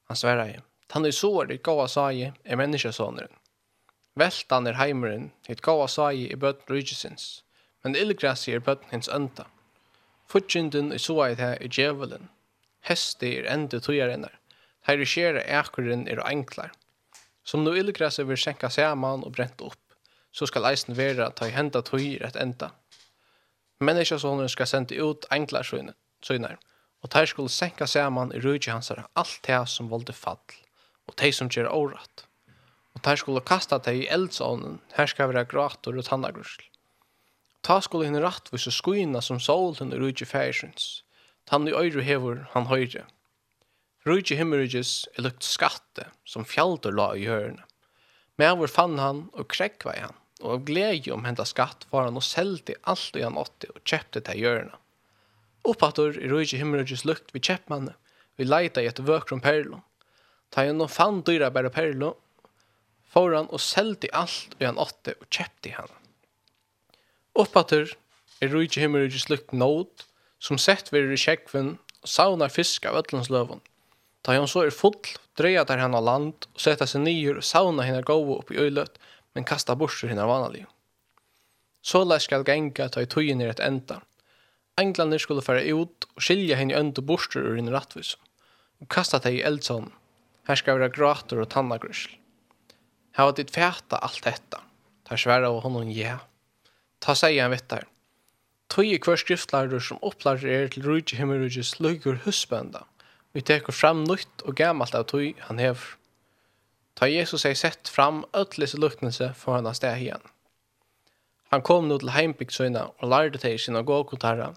Han 0.07 0.17
sverre, 0.17 0.63
han 0.93 1.07
er 1.07 1.17
såret 1.17 1.63
gav 1.63 1.81
av 1.81 1.91
sage 1.91 2.33
er 2.45 2.61
menneskesåneren. 2.61 3.40
Veltan 4.19 4.67
er 4.67 4.75
heimeren, 4.75 5.31
hitt 5.47 5.63
gåa 5.63 5.87
sagi 5.89 6.27
i 6.33 6.37
bøtten 6.37 6.75
rydgesins, 6.75 7.43
men 7.85 7.95
illgrasi 7.95 8.57
er 8.57 8.65
bøtten 8.67 8.91
hins 8.91 9.09
ønta. 9.09 9.47
Fudgjindin 10.31 10.93
i 10.95 10.99
soa 10.99 11.31
i 11.31 11.37
det 11.39 11.53
er 11.57 11.71
djevelen. 11.71 12.29
Hesti 12.87 13.37
er 13.39 13.47
endi 13.53 13.79
tujarinnar. 13.83 14.35
Her 14.89 15.05
skjera 15.05 15.43
ekkurin 15.61 16.09
er 16.09 16.23
enklar. 16.27 16.73
Som 17.45 17.65
nu 17.65 17.75
illgrasi 17.77 18.25
vil 18.27 18.39
senka 18.39 18.71
saman 18.71 19.25
og 19.27 19.35
brent 19.37 19.63
opp, 19.63 19.79
så 20.33 20.47
skal 20.47 20.67
eisen 20.71 20.97
vera 20.99 21.31
ta 21.31 21.49
i 21.49 21.55
henda 21.55 21.83
tujir 21.83 22.23
et 22.27 22.39
enda. 22.39 22.71
Menneskjasonen 23.81 24.51
skal 24.51 24.69
sende 24.69 24.99
ut 24.99 25.27
enklar 25.33 25.67
søgnar, 25.67 26.59
og 27.03 27.11
ter 27.11 27.27
skulle 27.27 27.51
senka 27.51 27.87
saman 27.87 28.35
i 28.35 28.43
rydge 28.43 28.73
hansara 28.75 29.07
alt 29.15 29.39
det 29.47 29.61
som 29.69 29.91
volde 29.91 30.13
fall, 30.13 30.43
og 31.07 31.17
de 31.23 31.33
som 31.33 31.49
gjer 31.49 31.71
åratt 31.71 32.27
og 32.97 33.05
der 33.07 33.21
skulle 33.21 33.45
kasta 33.47 33.79
deg 33.79 34.03
i 34.03 34.09
eldsånen, 34.11 34.81
her 34.97 35.07
skal 35.11 35.31
være 35.31 35.47
grator 35.51 35.97
og 35.97 36.07
tannagrusl. 36.09 36.67
Ta 37.63 37.79
skulle 37.85 38.09
henne 38.09 38.23
rattvise 38.25 38.73
skuina 38.73 39.21
som 39.23 39.41
solen 39.41 39.93
er 39.93 40.03
utje 40.05 40.27
færsins, 40.27 41.03
tann 41.47 41.69
i 41.69 41.75
øyru 41.77 42.03
hever 42.05 42.47
han 42.55 42.71
høyre. 42.71 43.05
Rujtje 44.09 44.39
himmerujtjes 44.39 44.93
er 45.19 45.27
lukt 45.27 45.45
skatte, 45.45 46.07
som 46.25 46.47
fjaldur 46.49 46.95
la 46.97 47.11
i 47.13 47.27
hjørne. 47.27 47.67
Mævur 48.41 48.71
fann 48.73 48.97
han 48.97 49.27
og 49.37 49.51
krekva 49.53 49.93
i 49.93 50.05
han, 50.07 50.17
og 50.41 50.55
av 50.55 50.63
glede 50.71 51.13
om 51.13 51.27
henta 51.29 51.45
skatt 51.45 51.85
var 51.93 52.09
han 52.09 52.17
og 52.17 52.25
seldi 52.25 52.79
alt 52.89 53.19
i 53.21 53.27
han 53.27 53.37
åtte 53.37 53.69
og 53.75 53.83
kjepte 53.85 54.23
til 54.25 54.41
hjørne. 54.41 54.73
Oppator 55.69 56.17
i 56.17 56.31
rujtje 56.33 56.63
himmerujtjes 56.63 57.05
lukt 57.05 57.35
vi 57.37 57.45
kjeppmanne, 57.45 57.93
vi 58.41 58.49
leita 58.49 58.81
i 58.81 58.89
et 58.89 59.03
vøkrum 59.05 59.45
perlo. 59.45 59.83
Ta 60.49 60.65
gjennom 60.65 60.89
fann 60.89 61.21
dyra 61.29 61.51
bæra 61.53 61.69
perlum, 61.69 62.17
foran 63.11 63.51
og 63.51 63.63
seldi 63.63 64.11
alt 64.15 64.55
og 64.59 64.67
han 64.67 64.81
åtte 64.81 65.17
og 65.19 65.27
kjepti 65.29 65.75
han. 65.75 65.91
Uppatur 67.39 67.93
er 68.41 68.53
rujtje 68.53 68.83
himmel 68.83 69.07
rujtje 69.07 69.25
slukt 69.25 69.53
nåd, 69.53 70.07
som 70.41 70.59
sett 70.59 70.93
virur 70.93 71.13
i 71.15 71.21
kjekven 71.21 71.75
og 72.01 72.09
saunar 72.09 72.53
fisk 72.53 72.87
av 72.89 72.99
ötlens 73.03 73.31
løvun. 73.33 73.61
Da 74.25 74.35
han 74.37 74.49
så 74.49 74.67
er 74.67 74.75
full, 74.75 74.99
dreia 75.39 75.65
der 75.65 75.81
han 75.81 75.97
av 75.97 76.05
land 76.05 76.47
og 76.51 76.61
setta 76.61 76.89
seg 76.89 77.05
nyer 77.05 77.41
og 77.41 77.47
sauna 77.47 77.87
henne 77.87 78.05
gåa 78.05 78.41
upp 78.41 78.53
i 78.53 78.61
øylet, 78.61 78.99
men 79.35 79.47
kasta 79.49 79.77
bursur 79.79 80.11
henne 80.11 80.27
vanlig. 80.29 80.67
Så 81.83 82.03
lai 82.05 82.21
skal 82.21 82.45
genga 82.45 82.91
ta 82.93 83.01
i 83.01 83.09
tøyen 83.09 83.41
er 83.41 83.55
et 83.55 83.63
enda. 83.65 84.01
Englander 84.81 85.21
skulle 85.21 85.45
færa 85.45 85.65
ut 85.65 86.09
og 86.15 86.25
skilja 86.25 86.59
henne 86.61 86.75
i 86.75 86.81
øndu 86.81 87.01
bursur 87.05 87.47
ur 87.47 87.57
henne 87.57 87.73
rattvis 87.73 88.17
og 88.81 88.89
kasta 88.93 89.21
teg 89.21 89.39
i 89.39 89.45
eldsån. 89.45 89.91
Her 90.49 90.57
skal 90.57 90.79
vera 90.79 90.93
grater 90.93 91.43
og 91.43 91.51
tannagrysl. 91.53 92.20
Hava 93.19 93.35
ditt 93.37 93.51
fæta 93.55 93.99
alt 94.01 94.25
detta. 94.25 94.63
Ta 95.05 95.17
sværa 95.19 95.51
av 95.51 95.63
honom 95.65 95.91
ja. 95.91 96.19
Ta 97.01 97.17
seg 97.19 97.39
han 97.41 97.53
vittar. 97.55 97.87
Tøye 98.71 99.01
hver 99.03 99.19
skriftlærer 99.19 99.83
som 99.83 99.99
opplærer 100.07 100.47
er 100.47 100.69
til 100.71 100.87
rujtje 100.87 101.19
himmelrujtjes 101.19 101.81
løygur 101.83 102.21
husbønda. 102.27 102.85
Vi 103.35 103.43
teker 103.43 103.75
fram 103.75 104.05
nytt 104.07 104.45
og 104.47 104.55
gammalt 104.59 104.95
av 104.95 105.09
tøy 105.11 105.35
han 105.49 105.59
hever. 105.59 105.97
Ta 106.95 107.09
Jesus 107.11 107.43
seg 107.47 107.57
sett 107.59 107.91
fram 107.91 108.23
ödlis 108.37 108.77
luknelse 108.79 109.33
for 109.39 109.57
han 109.57 109.75
steg 109.75 110.05
igjen. 110.05 110.23
Han 111.51 111.65
kom 111.67 111.89
nå 111.89 111.99
til 111.99 112.13
heimbygdsøyna 112.15 112.83
og 112.93 113.09
lærde 113.11 113.41
til 113.43 113.59
sina 113.59 113.83
gåkotarra, 113.83 114.53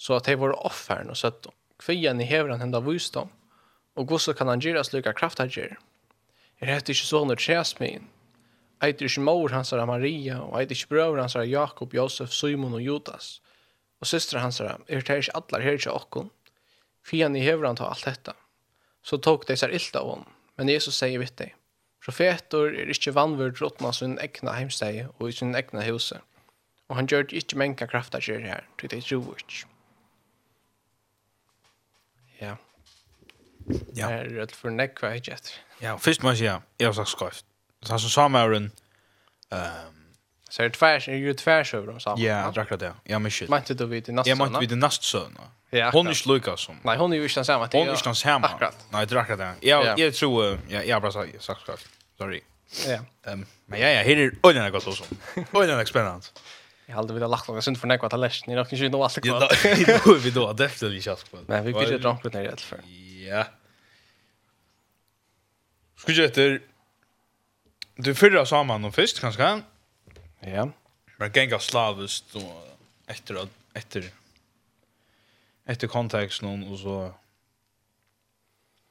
så 0.00 0.16
at 0.16 0.28
de 0.30 0.38
var 0.40 0.56
offeren 0.64 1.12
og 1.12 1.18
søttom. 1.20 1.52
Kvian 1.80 2.20
i 2.20 2.28
hevran 2.28 2.60
henda 2.60 2.80
vysdom, 2.84 3.28
og 3.96 4.08
gosso 4.08 4.32
kan 4.36 4.48
han 4.48 4.60
gyra 4.64 4.84
slukka 4.84 5.12
kraftagyr. 5.16 5.76
Er 6.60 6.74
hette 6.74 6.92
ikke 6.92 7.08
sånne 7.08 7.36
at? 7.36 8.08
Eitir 8.80 9.20
mor 9.20 9.52
hans 9.52 9.72
av 9.76 9.86
Maria, 9.88 10.40
og 10.40 10.56
eitir 10.56 10.76
ikkje 10.76 10.90
brøver 10.92 11.20
hans 11.20 11.36
av 11.36 11.48
Jakob, 11.48 11.92
Josef, 11.92 12.32
Simon 12.32 12.76
og 12.76 12.84
Judas. 12.84 13.40
Og 14.00 14.08
systra 14.08 14.40
hans 14.40 14.60
av, 14.60 14.84
er 14.88 15.00
det 15.04 15.18
ikkje 15.20 15.36
allar 15.36 15.64
her 15.64 15.76
ikkje 15.76 15.92
okkon? 15.92 16.30
Fian 17.04 17.36
i 17.36 17.44
hevran 17.44 17.76
ta 17.76 17.88
alt 17.88 18.04
dette. 18.08 18.32
Så 19.04 19.20
tok 19.20 19.46
de 19.48 19.56
seg 19.56 19.72
ilt 19.76 19.96
av 19.96 20.08
hon, 20.08 20.24
men 20.56 20.72
Jesus 20.72 20.96
sier 21.00 21.20
vitt 21.20 21.36
deg. 21.40 21.52
Profetor 22.00 22.72
er 22.72 22.88
ikkje 22.92 23.12
vannvurd 23.16 23.60
råttna 23.60 23.92
sin 23.92 24.16
egna 24.24 24.56
heimsteg 24.56 25.10
og 25.18 25.28
i 25.28 25.36
sin 25.36 25.56
egna 25.56 25.84
huse. 25.84 26.20
Og 26.88 26.96
han 26.96 27.08
gjør 27.08 27.28
ikkje 27.36 27.60
menka 27.60 27.88
krafta 27.88 28.20
kjer 28.24 28.44
her, 28.48 28.64
til 28.80 28.92
det 28.92 29.04
tro 29.04 29.20
ikkje. 29.36 29.68
Ja. 32.40 32.56
Ja. 33.96 34.08
Det 34.08 34.16
er 34.16 34.28
rett 34.40 34.56
for 34.56 34.70
nekva 34.70 35.08
hva 35.08 35.14
jeg 35.16 35.34
etter. 35.36 35.54
Ja, 35.80 35.96
først 35.96 36.22
må 36.22 36.34
jeg 36.34 36.38
si 36.38 36.44
ja, 36.44 36.58
jeg 36.78 36.88
har 36.88 36.98
sagt 36.98 37.14
skøyft. 37.14 37.44
Så 37.82 37.94
han 37.94 38.02
som 38.02 38.10
sa 38.10 38.28
med 38.28 38.48
meg 38.48 38.56
en... 38.56 38.72
Så 40.50 40.62
er 40.62 40.68
det 40.68 40.74
tværs, 40.74 41.08
er 41.08 41.14
jo 41.14 41.32
tværs 41.34 41.74
over 41.74 41.86
dem 41.86 42.00
sammen. 42.00 42.24
Ja, 42.26 42.50
det 42.54 42.66
er 42.70 42.76
det. 42.76 42.92
Ja, 43.08 43.18
men 43.18 43.30
shit. 43.30 43.48
Mante 43.48 43.74
du 43.74 43.86
vid 43.86 44.08
i 44.08 44.12
nastsøvna? 44.12 44.30
Jeg 44.30 44.38
mante 44.38 44.60
vid 44.60 44.72
i 44.72 44.80
nastsøvna. 44.80 45.50
Ja, 45.72 45.90
hon 45.90 46.06
är 46.06 46.26
ju 46.26 46.34
lika 46.34 46.56
som. 46.56 46.76
Nej, 46.82 46.96
hon 46.98 47.12
är 47.12 47.16
ju 47.16 47.22
inte 47.22 47.44
samma. 47.44 47.68
Hon 47.72 47.88
är 47.88 47.92
inte 47.92 48.14
samma. 48.14 48.46
Akkurat. 48.46 48.86
Nej, 48.90 49.06
det 49.06 49.16
är 49.16 49.36
det. 49.36 49.54
ja. 49.60 49.94
jag 49.98 50.14
tror, 50.14 50.58
jag, 50.68 50.86
jag 50.86 51.02
bara 51.02 51.12
sagt, 51.12 51.42
sagt 51.42 51.64
klart. 51.64 51.80
Sorry. 52.18 52.40
Ja. 52.88 52.98
Um, 53.32 53.46
men 53.66 53.80
ja, 53.80 53.88
ja, 53.88 54.02
här 54.02 54.16
är 54.16 54.32
öjnen 54.42 54.72
gott 54.72 54.86
också. 54.86 55.04
Öjnen 55.54 55.78
är 55.78 55.84
spännande. 55.84 56.26
Jag 56.86 56.96
hade 56.96 57.14
velat 57.14 57.30
lagt 57.30 57.48
några 57.48 57.62
synd 57.62 57.78
för 57.80 57.86
nekva 57.86 58.06
att 58.06 58.20
läsa. 58.20 58.44
Ni 58.46 58.54
har 58.54 58.64
kanske 58.64 58.86
inte 58.86 58.98
allt 58.98 59.22
kvar. 59.22 59.48
Ja, 59.86 60.14
vi 60.22 60.30
då, 60.30 60.52
definitivt 60.52 60.96
inte 60.96 61.10
allt 61.10 61.28
kvar. 61.28 61.40
Nej, 61.46 61.62
vi 61.62 61.72
blir 61.72 61.92
ju 61.92 61.98
drunk 61.98 62.24
med 62.24 62.32
det 62.32 62.42
i 62.42 62.48
alla 62.48 62.56
fall. 62.56 62.78
Ja. 63.28 63.44
Skulle 66.00 66.24
efter 66.24 66.60
Du 68.04 68.14
fyrra 68.14 68.46
saman 68.46 68.84
om 68.84 68.92
fyrst, 68.92 69.20
kanskje? 69.20 69.62
Ja. 70.46 70.64
Men 71.20 71.32
genga 71.32 71.58
slavist 71.60 72.32
og 72.40 72.52
etter 73.10 73.42
etter 73.76 74.06
etter 75.68 75.90
kontekst 75.92 76.40
noen 76.42 76.64
og 76.64 76.78
så 76.80 76.94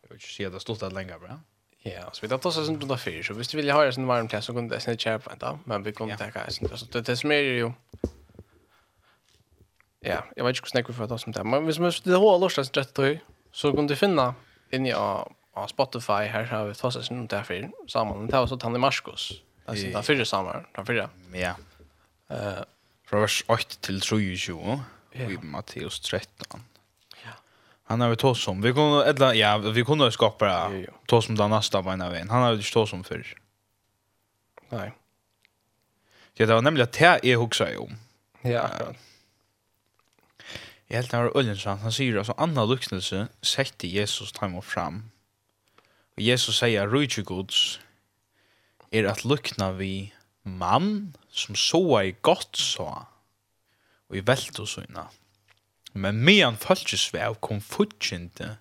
jeg 0.04 0.12
vil 0.12 0.20
ikke 0.22 0.34
si 0.34 0.46
at 0.46 0.54
det 0.54 0.62
stod 0.62 0.78
det 0.84 0.92
lenger 0.94 1.18
bra. 1.22 1.39
Ja, 1.86 2.06
så 2.13 2.22
vi 2.22 2.30
tar 2.30 2.46
oss 2.46 2.58
en 2.62 2.78
rundt 2.82 3.01
fyr, 3.01 3.24
så 3.24 3.34
hvis 3.34 3.48
du 3.48 3.58
vil 3.58 3.72
ha 3.72 3.82
en 3.88 4.08
varm 4.08 4.28
til, 4.28 4.42
så 4.44 4.54
kunne 4.54 4.70
det 4.70 4.82
snitt 4.84 5.01
kjære 5.01 5.24
på 5.25 5.34
en 5.34 5.42
dag, 5.42 5.60
men 5.66 5.86
vi 5.86 5.94
kunne 5.96 6.13
ja. 6.13 6.20
tenke 6.20 6.44
en 6.44 6.54
sånn, 6.54 6.78
så 6.78 7.01
det 7.01 7.18
som 7.18 7.32
er 7.32 7.42
jo 7.46 7.72
ja, 10.06 10.22
jeg 10.36 10.46
vet 10.46 10.56
ikke 10.56 10.70
hvordan 10.70 10.80
jeg 10.80 10.88
kunne 10.88 11.00
få 11.00 11.08
ta 11.10 11.18
oss 11.18 11.28
om 11.28 11.36
det, 11.36 11.46
men 11.46 11.66
hvis 11.68 11.80
vi 11.82 11.92
det 12.06 12.22
ha 12.22 12.38
lort 12.38 12.58
til 12.58 12.70
rett 12.78 12.94
tøy, 12.96 13.20
så 13.51 13.74
kunne 13.74 13.89
du 13.89 13.98
finne 14.00 14.30
inni 14.75 14.94
av 14.96 15.34
av 15.60 15.68
Spotify 15.68 16.13
här 16.13 16.44
har 16.44 16.66
vi 16.66 16.75
tagit 16.75 17.06
sig 17.06 17.18
inte 17.18 17.44
fyr 17.44 17.70
sammen. 17.88 18.28
Det 18.28 18.38
var 18.38 18.48
så 18.48 18.58
Tanni 18.58 18.80
Marskos. 18.80 19.30
Det 19.30 19.36
Marskos. 19.36 19.44
Alltså 19.66 19.86
den 19.88 20.04
förra 20.04 20.25
sommaren, 20.25 20.66
den. 20.86 21.10
Ja. 21.34 21.56
Eh, 22.30 22.63
från 23.06 23.22
vers 23.22 23.44
8 23.48 23.63
till 23.80 24.01
23 24.01 24.80
i 25.12 25.38
Matteus 25.42 26.00
13. 26.00 26.63
Ja. 27.24 27.30
Han 27.84 28.01
har 28.01 28.10
vi 28.10 28.16
tagit 28.16 28.48
om. 28.48 28.62
Vi 28.62 28.74
kunde 28.74 29.06
eller 29.06 29.34
ja, 29.34 29.58
vi 29.58 29.84
kunde 29.84 30.12
skapa 30.12 30.72
ta 31.06 31.22
om 31.30 31.36
den 31.36 31.50
nästa 31.50 31.84
på 31.84 31.89
en 31.89 32.01
av 32.01 32.16
en. 32.16 32.30
Han 32.30 32.42
har 32.42 32.51
vi 32.51 32.58
inte 32.58 32.74
tagit 32.74 32.94
om 32.94 33.04
förr. 33.04 33.28
Nej. 34.70 34.94
Ja, 36.34 36.46
det 36.46 36.54
var 36.54 36.62
nämligen 36.62 36.84
att 36.84 36.94
det 36.94 37.32
är 37.32 37.38
huxa 37.38 37.80
om. 37.80 37.98
Ja, 38.42 38.62
akkurat. 38.62 38.96
Jeg 40.89 40.98
helt 40.98 41.12
nær 41.13 41.28
Øllensson, 41.38 41.78
han 41.84 41.94
sier 41.94 42.18
altså, 42.18 42.34
Anna 42.38 42.63
Luksnelse 42.66 43.28
sette 43.46 43.88
Jesus 43.88 44.32
time 44.34 44.58
og 44.58 44.63
fram, 44.66 45.04
Og 46.20 46.26
Jesus 46.28 46.58
sier 46.60 46.84
at 46.84 46.92
rujtje 46.92 47.24
gods 47.24 47.80
er 48.92 49.06
at 49.08 49.22
lukna 49.24 49.70
vi 49.78 50.12
mann 50.44 51.16
som 51.32 51.56
soa 51.56 52.02
i 52.10 52.12
godt 52.28 52.60
så 52.60 52.90
og 54.10 54.18
i 54.20 54.26
velt 54.28 54.60
og 54.60 54.68
sånne. 54.68 55.06
Men 55.96 56.20
medan 56.28 56.60
falskesvev 56.60 57.40
kom 57.40 57.64
futsjende 57.64 58.58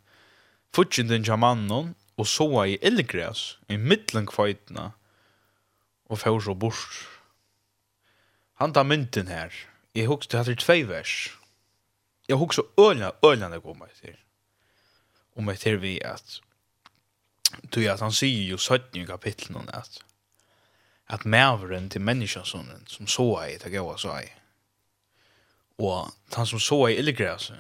futsjende 0.71 1.19
ja 1.19 1.35
mannen 1.35 1.97
og 2.15 2.31
soa 2.31 2.69
i 2.71 2.79
elgræs 2.79 3.59
i 3.67 3.75
middelen 3.75 4.31
kvøytene 4.31 4.93
og 6.07 6.23
fjør 6.23 6.38
så 6.47 6.55
bort. 6.55 7.03
Han 8.62 8.71
tar 8.71 8.87
mynten 8.87 9.27
her. 9.27 9.50
Jeg 9.99 10.07
husker 10.07 10.38
at 10.38 10.47
det 10.47 10.61
tvei 10.62 10.85
vers. 10.87 11.33
Jeg 12.29 12.38
husker 12.38 12.71
ølene, 12.79 13.11
ølene 13.27 13.59
går 13.59 13.75
meg 13.83 13.91
til. 13.99 14.15
Og 15.35 15.43
meg 15.43 15.59
til 15.59 15.82
vi 15.82 15.99
at 16.06 16.39
Du 17.63 17.82
ja, 17.82 17.95
att 17.95 18.00
han 18.00 18.13
säger 18.13 18.43
ju 18.43 18.58
sådant 18.58 18.97
i 18.97 19.06
kapitlet 19.06 19.50
någon 19.50 19.69
att 19.69 20.04
att 21.11 21.25
mävren 21.25 21.89
till 21.89 22.00
människosonen 22.00 22.84
som 22.87 23.06
så 23.06 23.47
i 23.47 23.58
det 23.65 23.71
går 23.71 23.97
så 23.97 24.21
i. 24.21 24.32
och 25.76 26.11
han 26.32 26.47
som 26.47 26.61
så 26.61 26.89
i 26.89 26.99
illgräset. 26.99 27.56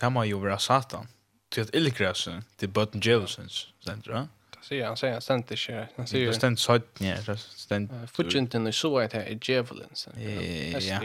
det 0.00 0.10
må 0.10 0.24
ju 0.24 0.34
vara 0.34 0.58
satan 0.58 1.08
till 1.48 1.62
att 1.62 1.74
illgräset 1.74 2.44
till 2.56 2.68
button 2.68 3.00
jevsons 3.00 3.66
sent 3.80 4.04
det. 4.04 4.28
det 4.50 4.58
sier 4.62 4.86
han 4.86 4.96
säger 4.96 5.12
han 5.12 5.22
stendt 5.22 5.50
inte 5.50 5.88
han 5.96 6.06
säger 6.06 6.26
det 6.26 6.40
sent 6.40 6.60
sådant 6.60 7.00
ja 7.00 7.16
det 7.26 7.38
sent 7.38 7.90
fudgenten 8.10 8.72
så 8.72 8.98
är 8.98 9.08
det 9.08 9.48
jevsons 9.48 10.08
ja 10.14 10.30
ja 10.72 11.00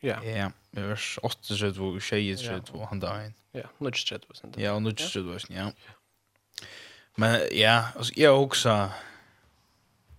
ja 0.00 0.22
ja 0.24 0.50
det 0.70 0.80
är 0.80 1.18
8 1.22 1.38
så 1.42 1.54
det 1.54 1.78
var 1.78 2.00
tjejer 2.00 2.36
så 2.36 2.52
det 2.52 2.86
han 2.86 3.00
där 3.00 3.32
ja 3.52 3.68
nu 3.78 3.92
tjejer 3.92 4.20
det 4.42 4.62
ja. 4.62 4.72
ja 4.72 4.78
nu 4.78 4.94
tjejer 4.96 5.26
det 5.26 5.32
var 5.32 5.42
ja 5.48 5.72
Men 7.14 7.48
ja, 7.52 7.88
alltså 7.96 8.12
jag 8.16 8.42
också 8.42 8.90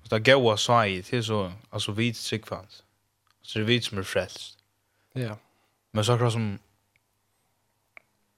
så 0.03 0.09
där 0.09 0.19
goa 0.19 0.57
side 0.57 1.05
till 1.05 1.23
så 1.23 1.51
alltså 1.69 1.91
vid 1.91 2.17
sekvens. 2.17 2.83
Så 3.41 3.59
det 3.59 3.65
vid 3.65 3.83
som 3.83 3.97
är 3.97 4.03
frälst. 4.03 4.57
Ja. 5.13 5.37
Men 5.91 6.05
så 6.05 6.13
akkurat 6.13 6.33
som 6.33 6.59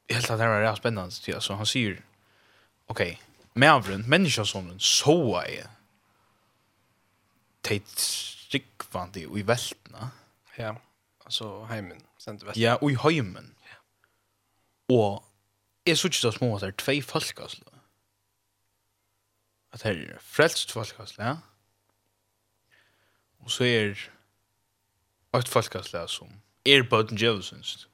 helt 0.10 0.30
att 0.30 0.40
det 0.40 0.44
här 0.44 0.62
är 0.62 0.76
spännande 0.76 1.16
till 1.16 1.36
alltså 1.36 1.54
han 1.54 1.66
säger 1.66 2.02
okej, 2.86 3.12
okay, 3.12 3.18
mävren, 3.54 4.02
människan 4.02 4.46
som 4.46 4.80
så 4.80 5.42
är 5.42 5.68
teit 7.62 7.88
strikvandi 7.88 9.28
i 9.36 9.42
veltna. 9.42 10.12
Ja, 10.58 10.76
altså 11.26 11.66
heimen, 11.66 12.02
sendt 12.18 12.44
veltna. 12.44 12.62
Ja, 12.62 12.76
og 12.82 12.92
i 12.92 12.96
heimen. 12.96 13.56
Ja. 13.70 13.76
Og 14.96 15.24
jeg 15.86 15.98
synes 15.98 16.22
det 16.22 16.28
er 16.28 16.38
små 16.38 16.56
at 16.56 16.62
det 16.62 16.68
er 16.68 16.78
tvei 16.78 17.02
folk, 17.02 17.40
altså 17.40 17.62
at 19.78 19.86
her 19.86 20.00
er 20.16 20.22
frelst 20.24 20.72
folkasle, 20.74 21.38
og 23.46 23.52
så 23.54 23.68
er 23.68 23.94
et 25.38 25.52
folkasle 25.52 26.08
som 26.10 26.32
er 26.66 26.84
bøten 26.90 27.18
djevelsens. 27.20 27.88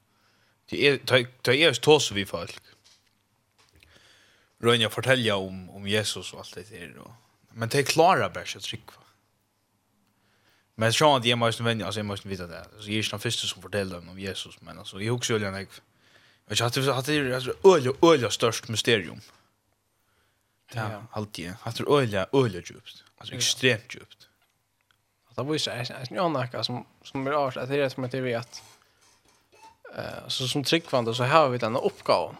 Det 0.71 0.87
er, 0.87 0.97
det 1.45 1.55
er 1.59 1.75
tås 1.83 2.13
vi 2.15 2.25
folk. 2.25 2.61
Rønja 4.63 4.87
fortelja 4.87 5.35
om, 5.35 5.67
om 5.75 5.87
Jesus 5.87 6.31
og 6.33 6.45
alt 6.45 6.55
det 6.55 6.69
der, 6.71 6.95
og, 7.03 7.11
men 7.53 7.69
det 7.69 7.83
er 7.83 7.89
klara 7.89 8.29
bare 8.31 8.47
ikke 8.47 8.61
å 8.63 8.67
trykva. 8.69 9.01
Men 10.79 10.89
jeg 10.89 10.97
tror 10.97 11.17
at 11.19 11.27
jeg 11.27 11.37
må 11.37 11.51
ikke 11.51 11.67
vende, 11.67 11.85
altså 11.85 11.99
jeg 11.99 12.07
må 12.07 12.15
vite 12.23 12.47
det. 12.49 12.63
Altså, 12.73 12.87
jeg 12.87 12.95
er 12.95 13.03
ikke 13.03 13.17
den 13.17 13.25
første 13.27 13.47
som 13.47 13.61
forteller 13.61 13.97
om 14.09 14.19
Jesus, 14.19 14.55
men 14.61 14.79
altså, 14.79 14.97
jeg 14.97 15.11
husker 15.11 15.35
jo 15.35 15.43
jeg, 15.43 15.53
jeg 15.53 16.49
vet 16.49 16.77
ikke, 16.77 16.95
at 16.95 17.05
det 17.05 17.17
er 17.19 17.53
øye, 17.67 17.93
øye 18.03 18.31
størst 18.31 18.69
mysterium. 18.69 19.21
Ja. 19.21 19.42
Ja, 20.73 21.03
alltid. 21.11 21.51
Hatt 21.51 21.79
er 21.79 21.89
öliga, 21.89 22.27
öliga 22.33 22.61
djupt. 22.61 23.03
Alltså 23.17 23.35
extremt 23.35 23.95
djupt. 23.95 24.29
Att 25.29 25.35
det 25.35 25.43
var 25.43 25.53
ju 25.53 25.59
så 25.59 25.71
här, 25.71 26.07
jag 26.11 26.23
har 26.23 26.29
något 26.29 26.65
som, 26.65 26.85
som 27.03 27.27
är 27.27 27.31
avs 27.31 27.57
att 27.57 27.69
det 27.69 27.75
är 27.75 27.89
som 27.89 28.03
att 28.03 28.13
jag 28.13 28.21
vet. 28.21 28.63
eh 29.95 30.27
så 30.27 30.47
som 30.47 30.63
tryckvande 30.63 31.15
så 31.15 31.23
har 31.23 31.49
vi 31.49 31.57
denna 31.57 31.79
uppgåva. 31.79 32.35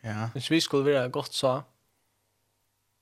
Ja. 0.00 0.30
Hvis 0.34 0.50
vi 0.50 0.60
skulle 0.60 0.92
vara 0.92 1.08
gott 1.08 1.32
så, 1.32 1.62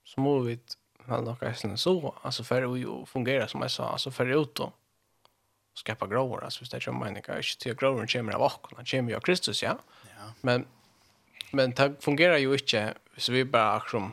så 0.04 0.20
må 0.20 0.38
vi 0.38 0.58
väl 1.06 1.24
något 1.24 1.42
ägstena 1.42 1.76
så. 1.76 2.14
Alltså 2.22 2.44
för 2.44 2.62
att 3.02 3.08
fungera 3.08 3.48
som 3.48 3.62
jag 3.62 3.70
sa, 3.70 3.88
alltså 3.88 4.10
för 4.10 4.26
det 4.26 4.34
ut 4.34 4.60
och 4.60 4.72
skapa 5.74 6.06
gråvar. 6.06 6.42
Alltså 6.42 6.60
hvis 6.60 6.70
det 6.70 6.76
är 6.76 6.80
som 6.80 6.98
meningen 6.98 7.16
inte 7.16 7.32
till 7.58 7.72
att 7.72 7.82
jag 7.82 8.10
kommer 8.10 8.32
av 8.32 8.42
åkarna, 8.42 8.84
kommer 8.84 9.10
ju 9.10 9.16
av 9.16 9.20
Kristus, 9.20 9.62
ja. 9.62 9.78
ja. 10.02 10.32
Men 10.40 10.66
Men 11.54 11.70
det 11.70 11.94
fungerar 12.00 12.36
ju 12.36 12.52
inte 12.52 12.94
så 13.16 13.32
vi 13.32 13.44
bara 13.44 13.72
akkurat 13.72 14.12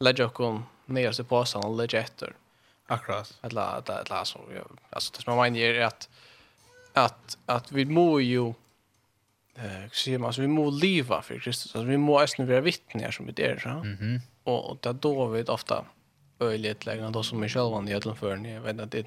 lägger 0.00 0.24
oss 0.24 0.32
kom 0.32 0.66
ner 0.86 1.12
sig 1.12 1.24
på 1.24 1.44
sån 1.44 1.64
och 1.64 1.76
lägger 1.76 1.98
efter. 1.98 2.34
Akkurat. 2.86 3.38
Eller 3.42 3.54
la 3.54 3.62
att 3.62 4.28
så 4.28 4.40
alltså 4.90 5.12
det 5.16 5.22
som 5.22 5.36
man 5.36 5.52
menar 5.52 5.66
är 5.66 5.80
att 5.80 6.08
att 6.92 7.38
att 7.46 7.72
vi 7.72 7.84
må 7.84 8.20
ju 8.20 8.54
eh 9.54 9.88
ser 9.92 10.18
man 10.18 10.32
så 10.32 10.40
vi 10.40 10.48
må 10.48 10.70
leva 10.70 11.22
för 11.22 11.38
Kristus. 11.38 11.74
Alltså 11.74 11.88
vi 11.88 11.96
må 11.96 12.20
äsna 12.20 12.44
vara 12.44 12.60
vittnen 12.60 13.12
som 13.12 13.30
det 13.32 13.46
är 13.46 13.58
så. 13.58 13.68
Mhm. 13.68 14.20
Och, 14.44 14.70
och 14.70 14.78
det 14.80 14.92
då 14.92 15.26
vi 15.26 15.42
ofta 15.42 15.84
öjligt 16.40 16.86
lägga 16.86 17.10
då 17.10 17.22
som 17.22 17.40
Michel 17.40 17.70
vann 17.70 17.88
i 17.88 17.94
Ödlan 17.94 18.16
för 18.16 18.36
ni 18.36 18.54
jag 18.54 18.60
vet 18.60 18.80
att 18.80 18.90
det 18.90 19.06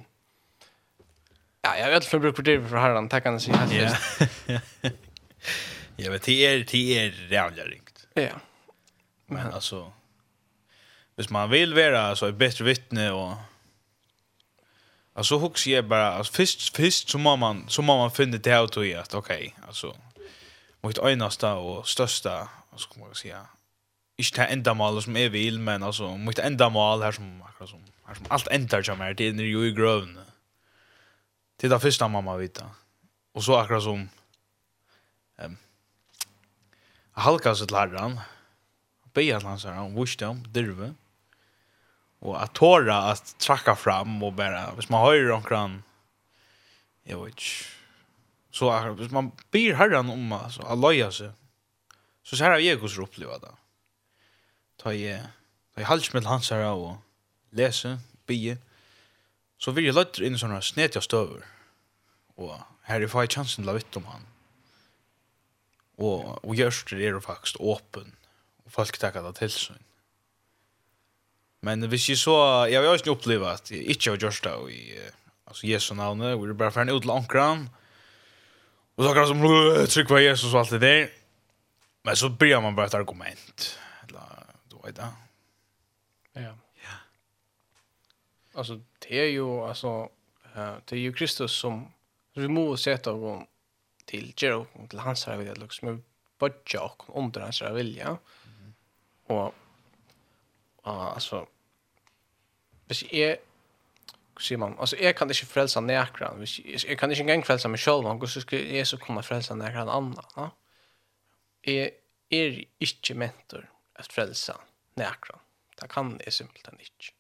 Ja, 1.64 1.78
jag 1.78 1.90
vet 1.90 2.06
för 2.06 2.20
brukar 2.20 2.44
det 2.44 2.68
för 2.68 2.78
herran, 2.78 3.10
tackar 3.10 3.24
kan 3.24 3.34
jag 3.34 3.42
säga. 3.42 3.98
Ja. 4.48 4.60
Jag 6.04 6.12
vet 6.12 6.24
det 6.24 6.46
är 6.46 6.66
det 6.72 6.98
är 6.98 7.32
jävla 7.32 7.64
ringt. 7.64 8.08
Ja. 8.14 8.30
Men 9.26 9.46
ja. 9.46 9.52
alltså 9.52 9.92
hvis 11.16 11.30
man 11.30 11.50
vill 11.50 11.74
vara 11.74 12.02
alltså 12.02 12.30
ett 12.30 12.36
bättre 12.36 12.66
vittne 12.66 13.12
och 13.12 13.34
alltså 15.14 15.38
hooks 15.38 15.68
jag 15.68 15.86
bara 15.86 16.14
alltså 16.14 16.34
först 16.34 16.76
först 16.76 17.10
så 17.10 17.18
må 17.18 17.36
man 17.36 17.70
så 17.70 17.82
må 17.82 17.98
man 17.98 18.12
finna 18.12 18.38
det 18.38 18.64
ut 18.64 18.78
och 18.78 18.86
ja, 18.86 19.04
okej, 19.14 19.56
alltså 19.68 19.96
mitt 20.82 21.00
einaste 21.00 21.48
och 21.48 21.88
största 21.88 22.50
vad 22.70 22.80
ska 22.80 23.00
man 23.00 23.16
säga 23.16 23.46
inte 24.18 24.42
det 24.42 24.48
enda 24.48 24.74
mål 24.74 25.04
som 25.04 25.16
jag 25.16 25.30
vill 25.30 25.60
men 25.60 25.84
alltså 25.84 26.18
mitt 26.18 26.40
enda 26.40 26.70
mål 26.70 27.02
här 27.02 27.12
som 27.12 27.42
akkurat 27.42 27.70
som 27.70 27.80
här 28.06 28.16
som 28.16 28.26
allt 28.30 28.48
ändar 28.48 28.82
som 28.82 29.02
är 29.02 29.14
det 29.14 29.28
är 29.28 29.34
ju 29.34 29.68
i 29.68 29.72
grön. 29.72 30.20
Det 31.56 31.68
är 31.68 31.70
det 31.72 31.80
första 31.80 32.08
mamma 32.08 32.38
vita. 32.38 32.70
Och 33.34 33.44
så 33.44 33.56
akkurat 33.56 33.84
som 33.84 34.10
ehm 35.38 35.58
halka 37.18 37.56
seg 37.56 37.72
til 37.72 37.78
herren, 37.78 38.20
be 39.16 39.28
at 39.36 39.44
han 39.44 39.60
sier, 39.60 39.76
han 39.76 39.96
vurs 39.96 40.16
dem, 40.20 40.44
dirve, 40.56 40.94
og 42.22 42.38
at 42.38 42.54
tåra 42.56 43.12
at 43.12 43.34
trakka 43.42 43.76
fram 43.76 44.22
og 44.24 44.36
bare, 44.38 44.70
hvis 44.78 44.90
man 44.94 45.04
høyre 45.04 45.36
omkran, 45.36 45.82
jeg 47.06 47.18
vet 47.18 47.34
ikke, 47.34 47.54
så 48.52 48.72
hvis 49.00 49.12
man 49.16 49.32
ber 49.52 49.78
herren 49.80 50.12
om, 50.12 50.34
altså, 50.38 50.64
at 50.68 50.80
loja 50.80 51.12
seg, 51.12 51.32
så 52.24 52.36
här 52.36 52.60
jeg 52.60 52.66
jeg 52.66 52.78
hos 52.78 52.98
oppleva 52.98 53.38
det. 53.40 53.52
Ta 54.78 54.92
i, 54.92 55.20
ta 55.76 55.82
i 55.82 55.84
halvt 55.84 56.14
med 56.14 56.26
hans 56.26 56.50
herre 56.50 56.70
og 56.72 57.02
lese, 57.52 58.00
be, 58.28 58.58
så 59.58 59.72
vil 59.72 59.86
jeg 59.86 59.94
løyter 59.94 60.24
inn 60.24 60.38
sånne 60.38 60.62
snetja 60.62 61.02
støver, 61.02 61.44
og 62.38 62.62
her 62.88 63.02
er 63.02 63.08
jeg 63.08 63.32
chansen 63.32 63.64
til 63.64 63.74
å 63.74 63.76
vitt 63.76 63.98
om 63.98 64.06
han, 64.06 64.31
Och 66.02 66.46
og 66.46 66.56
gjørst 66.56 66.90
det 66.90 67.08
är 67.08 67.20
faktisk 67.20 67.60
öppen 67.60 68.16
och 68.66 68.72
folk 68.72 68.98
tackar 68.98 69.24
det 69.24 69.34
till 69.34 69.52
sig. 69.52 69.76
Men 71.62 71.82
hvis 71.90 72.10
jeg 72.10 72.18
så, 72.18 72.66
jeg 72.66 72.82
har 72.82 72.96
ikke 72.98 73.12
opplevd 73.12 73.46
at 73.46 73.72
jeg 73.72 73.84
ikke 73.94 74.10
har 74.10 74.18
gjort 74.18 74.44
det 74.44 74.74
i 74.74 74.82
altså 75.48 75.68
Jesu 75.68 75.94
navnet, 75.94 76.36
hvor 76.38 76.48
jeg 76.48 76.58
bare 76.58 76.72
ferdig 76.72 76.94
ut 76.94 77.02
til 77.02 77.12
ankeren, 77.12 77.70
og 78.98 79.04
så 79.04 79.10
akkurat 79.10 79.28
som 79.28 79.44
trykk 79.94 80.08
på 80.08 80.18
Jesus 80.18 80.54
og 80.54 80.60
alt 80.60 80.72
det 80.72 80.82
der, 80.82 81.08
men 82.04 82.16
så 82.16 82.30
bryr 82.30 82.60
man 82.60 82.76
bare 82.76 82.86
et 82.86 82.94
argument, 82.94 83.80
eller 84.08 84.46
du 84.72 84.80
vet 84.84 84.96
det. 84.96 85.12
Ja. 86.36 86.54
ja. 86.82 86.98
Altså, 88.56 88.80
det 89.04 89.20
er 89.20 89.30
jo, 89.36 89.68
altså, 89.68 90.08
det 90.90 90.98
er 90.98 91.04
jo 91.04 91.14
Kristus 91.14 91.52
som, 91.52 91.86
vi 92.36 92.48
må 92.48 92.76
sette 92.76 93.10
av 93.10 93.24
om 93.24 93.48
till 94.12 94.34
Jero 94.38 94.68
och 94.74 94.90
till 94.90 95.00
hans 95.00 95.26
här 95.26 95.38
vilja 95.38 95.54
liksom 95.54 95.88
med 95.88 96.02
budget 96.40 96.82
och 96.82 97.18
under 97.18 97.42
hans 97.42 97.62
här 97.62 97.74
vilja. 97.74 98.18
Och 99.28 99.56
ja, 100.84 101.14
alltså 101.14 101.46
hvis 102.92 103.04
jeg 103.14 103.38
sier 104.40 104.58
man, 104.60 104.76
altså 104.80 104.98
jeg 105.00 105.16
kan 105.16 105.30
ikke 105.32 105.46
frelsa 105.48 105.80
nekran, 105.80 106.42
hvis 106.42 106.58
jeg, 106.60 106.82
jeg 106.90 106.98
kan 107.00 107.12
ikke 107.12 107.24
engang 107.24 107.46
frelsa 107.48 107.70
meg 107.72 107.80
selv, 107.80 108.04
men 108.04 108.20
hvordan 108.20 108.44
skal 108.44 108.66
jeg 108.68 108.88
så 108.88 108.98
kunne 109.00 109.24
frelse 109.24 109.56
nekran 109.56 109.90
annan, 109.90 110.26
ja? 110.36 110.50
Jeg 111.68 111.92
er 112.32 112.58
ikke 112.84 113.16
mentor 113.16 113.64
at 113.96 114.12
frelsa 114.12 114.58
nekran. 115.00 115.40
Det 115.80 115.88
kan 115.90 116.18
jeg 116.26 116.34
simpelthen 116.34 116.80
ikke. 116.84 117.14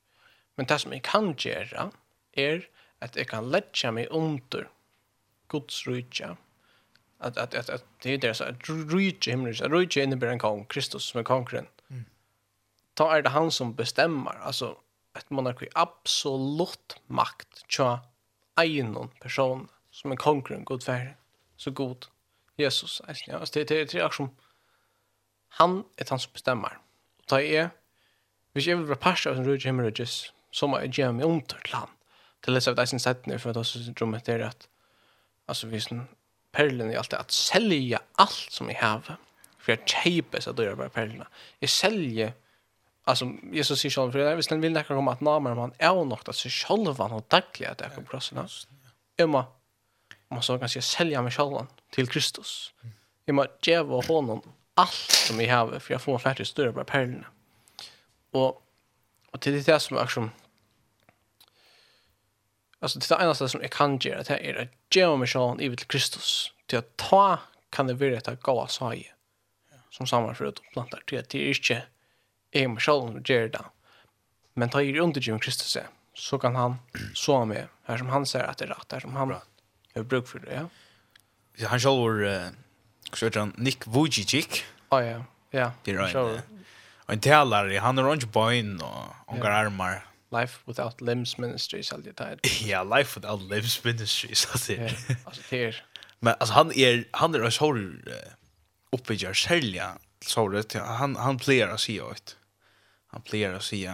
Men 0.57 0.67
det 0.67 0.81
som 0.81 0.93
jeg 0.93 1.03
kan 1.07 1.33
gjøre, 1.39 1.91
er 2.33 2.67
at 3.01 3.15
jeg 3.15 3.27
kan 3.27 3.47
letja 3.47 3.91
meg 3.95 4.11
under 4.11 4.67
Guds 5.47 5.85
rydja, 5.87 6.35
att 7.21 7.37
att 7.37 7.55
att, 7.55 7.69
at, 7.69 7.83
det 8.01 8.23
är 8.23 8.33
så 8.33 8.43
att 8.43 8.69
reach 8.69 9.27
him 9.27 9.45
reach 9.45 9.61
reach 9.61 9.97
in 9.97 10.19
the 10.19 10.37
kong 10.39 10.65
Kristus 10.65 11.03
som 11.03 11.19
är 11.19 11.23
konkurren. 11.23 11.67
Mm. 11.89 12.05
Ta 12.93 13.17
är 13.17 13.21
det 13.21 13.29
han 13.29 13.51
som 13.51 13.73
bestämmer 13.73 14.31
alltså 14.31 14.77
ett 15.17 15.29
monarki 15.29 15.67
absolut 15.73 17.01
makt 17.07 17.65
tja 17.67 17.99
en 18.55 19.07
person 19.19 19.67
som 19.91 20.11
är 20.11 20.15
konkurren 20.15 20.65
god 20.65 20.83
för 20.83 21.17
så 21.57 21.71
god 21.71 22.05
Jesus 22.55 23.01
alltså 23.01 23.31
ja 23.31 23.39
det 23.53 23.63
det 23.63 23.93
är 23.93 24.09
som 24.09 24.35
han 25.49 25.83
är 25.97 26.05
han 26.09 26.19
som 26.19 26.33
bestämmer. 26.33 26.77
Och 27.19 27.25
ta 27.25 27.41
är 27.41 27.69
vi 28.53 28.61
ska 28.61 28.75
vara 28.75 28.95
passa 28.95 29.35
som 29.35 29.45
reach 29.45 29.65
him 29.65 29.81
reach 29.81 30.31
som 30.51 30.73
är 30.73 30.99
gem 30.99 31.19
i 31.19 31.23
ont. 31.23 31.55
Till 32.41 32.53
dess 32.53 32.67
att 32.67 32.75
det 32.75 32.81
är 32.81 32.85
sin 32.85 32.99
sätt 32.99 33.41
för 33.41 33.49
att 33.49 33.57
oss 33.57 33.73
drömmer 33.73 34.21
det 34.25 34.47
att 34.47 34.67
alltså 35.45 35.67
vi 35.67 35.81
perlen 36.51 36.91
i 36.91 36.95
allt 36.95 37.13
att 37.13 37.31
sälja 37.31 38.01
allt 38.15 38.47
som 38.49 38.69
jag 38.69 38.81
har 38.81 39.17
för 39.57 39.73
att 39.73 39.89
köpa 39.89 40.41
så 40.41 40.51
då 40.51 40.63
är 40.63 40.75
bara 40.75 40.89
perlerna. 40.89 41.27
Jag 41.59 41.69
säljer 41.69 42.33
alltså 43.03 43.25
Jesus 43.51 43.79
säger 43.79 43.95
själv 43.95 44.11
för 44.11 44.19
det 44.19 44.35
visst 44.35 44.51
vill 44.51 44.71
näka 44.71 44.93
komma 44.93 45.11
att 45.11 45.21
namn 45.21 45.55
man 45.55 45.73
är 45.77 46.05
nog 46.05 46.19
att 46.25 46.35
sig 46.35 46.51
själv 46.51 46.97
han 46.97 47.11
har 47.11 47.23
dagliga 47.27 47.71
att 47.71 47.79
jag 47.79 47.95
kommer 47.95 48.07
krossa. 48.07 48.47
Emma 49.17 49.45
man 50.29 50.43
så 50.43 50.59
kanske 50.59 50.81
sälja 50.81 51.21
mig 51.21 51.31
själv 51.31 51.65
till 51.89 52.07
Kristus. 52.07 52.73
Emma 53.25 53.47
ge 53.61 53.81
var 53.81 54.07
honom 54.07 54.41
allt 54.73 55.11
som 55.27 55.37
vi 55.37 55.47
har 55.47 55.79
för 55.79 55.93
jag 55.93 56.01
får 56.01 56.17
färdigt 56.17 56.47
större 56.47 56.71
bara 56.71 56.85
perlerna. 56.85 57.27
Och 58.31 58.61
och 59.31 59.39
till 59.39 59.63
det 59.63 59.79
som 59.79 59.97
är 59.97 60.07
som 60.07 60.31
Alltså 62.81 62.99
det 62.99 63.15
enda 63.15 63.33
stället 63.35 63.51
som 63.51 63.61
jag 63.61 63.71
kan 63.71 63.97
göra 63.97 64.23
det 64.23 64.49
är 64.49 64.61
att 64.61 64.95
ge 64.95 65.17
mig 65.17 65.27
själv 65.27 65.61
i 65.61 65.77
till 65.77 65.87
Kristus. 65.87 66.51
Till 66.65 66.77
att 66.77 66.97
ta 66.97 67.39
kan 67.69 67.87
det 67.87 67.93
vara 67.93 68.17
att 68.17 68.41
gå 68.41 68.61
av 68.61 68.67
här 68.67 69.13
Som 69.89 70.07
samman 70.07 70.35
för 70.35 70.45
att 70.45 70.61
planta 70.73 70.97
till 71.05 71.19
att 71.19 71.29
det 71.29 71.49
är 71.49 71.53
inte 71.53 71.83
jag 72.51 72.67
mig 72.67 72.81
själv 72.81 73.01
som 73.01 73.23
gör 73.25 73.47
det. 73.47 73.65
Men 74.53 74.69
ta 74.69 74.81
er 74.81 74.99
under 74.99 75.21
Jim 75.21 75.39
Kristus 75.39 75.77
så 76.13 76.39
kan 76.39 76.55
han 76.55 76.75
så 77.13 77.45
med 77.45 77.67
här 77.83 77.97
som 77.97 78.09
han 78.09 78.25
säger 78.25 78.45
att 78.45 78.57
det 78.57 78.65
är 78.65 78.69
rätt. 78.69 78.91
Här 78.91 78.99
som 78.99 79.15
han 79.15 79.35
har 79.95 80.03
bruk 80.03 80.27
för 80.27 80.39
det. 80.39 80.67
Ja. 81.55 81.67
Han 81.67 81.79
själv 81.79 81.97
var 81.97 82.51
så 83.13 83.25
heter 83.25 83.39
han 83.39 83.53
Nick 83.57 83.87
Vujicic. 83.87 84.63
Ja, 84.89 85.03
ja. 85.03 85.23
Ja. 85.49 85.71
Det 85.83 85.91
är 85.91 86.41
en 87.07 87.19
talare. 87.19 87.77
Han 87.77 87.97
har 87.97 88.05
orange 88.05 88.25
bön 88.25 88.81
och 88.81 89.35
några 89.35 89.55
armar 89.55 90.05
Life 90.31 90.59
Without 90.65 91.01
Limbs 91.01 91.37
Ministry 91.37 91.83
så 91.83 91.97
det 91.97 92.17
där. 92.17 92.39
Ja, 92.63 92.83
Life 92.83 93.19
Without 93.19 93.51
Limbs 93.51 93.83
Ministries 93.83 94.47
alltid. 94.51 94.79
Ja, 94.79 95.15
alltså 95.25 95.41
det 95.49 95.75
Men 96.19 96.35
alltså 96.39 96.53
han 96.53 96.71
är 96.71 97.05
han 97.11 97.35
är 97.35 97.49
så 97.49 97.73
hur 97.73 98.13
uppbygger 98.91 99.33
sälja 99.33 99.97
så 100.25 100.47
det 100.47 100.75
han 100.75 101.15
han 101.15 101.37
plear 101.37 101.67
att 101.67 101.79
se 101.79 101.97
ut. 101.97 102.37
Han 103.07 103.21
plear 103.21 103.53
att 103.53 103.63
se 103.63 103.91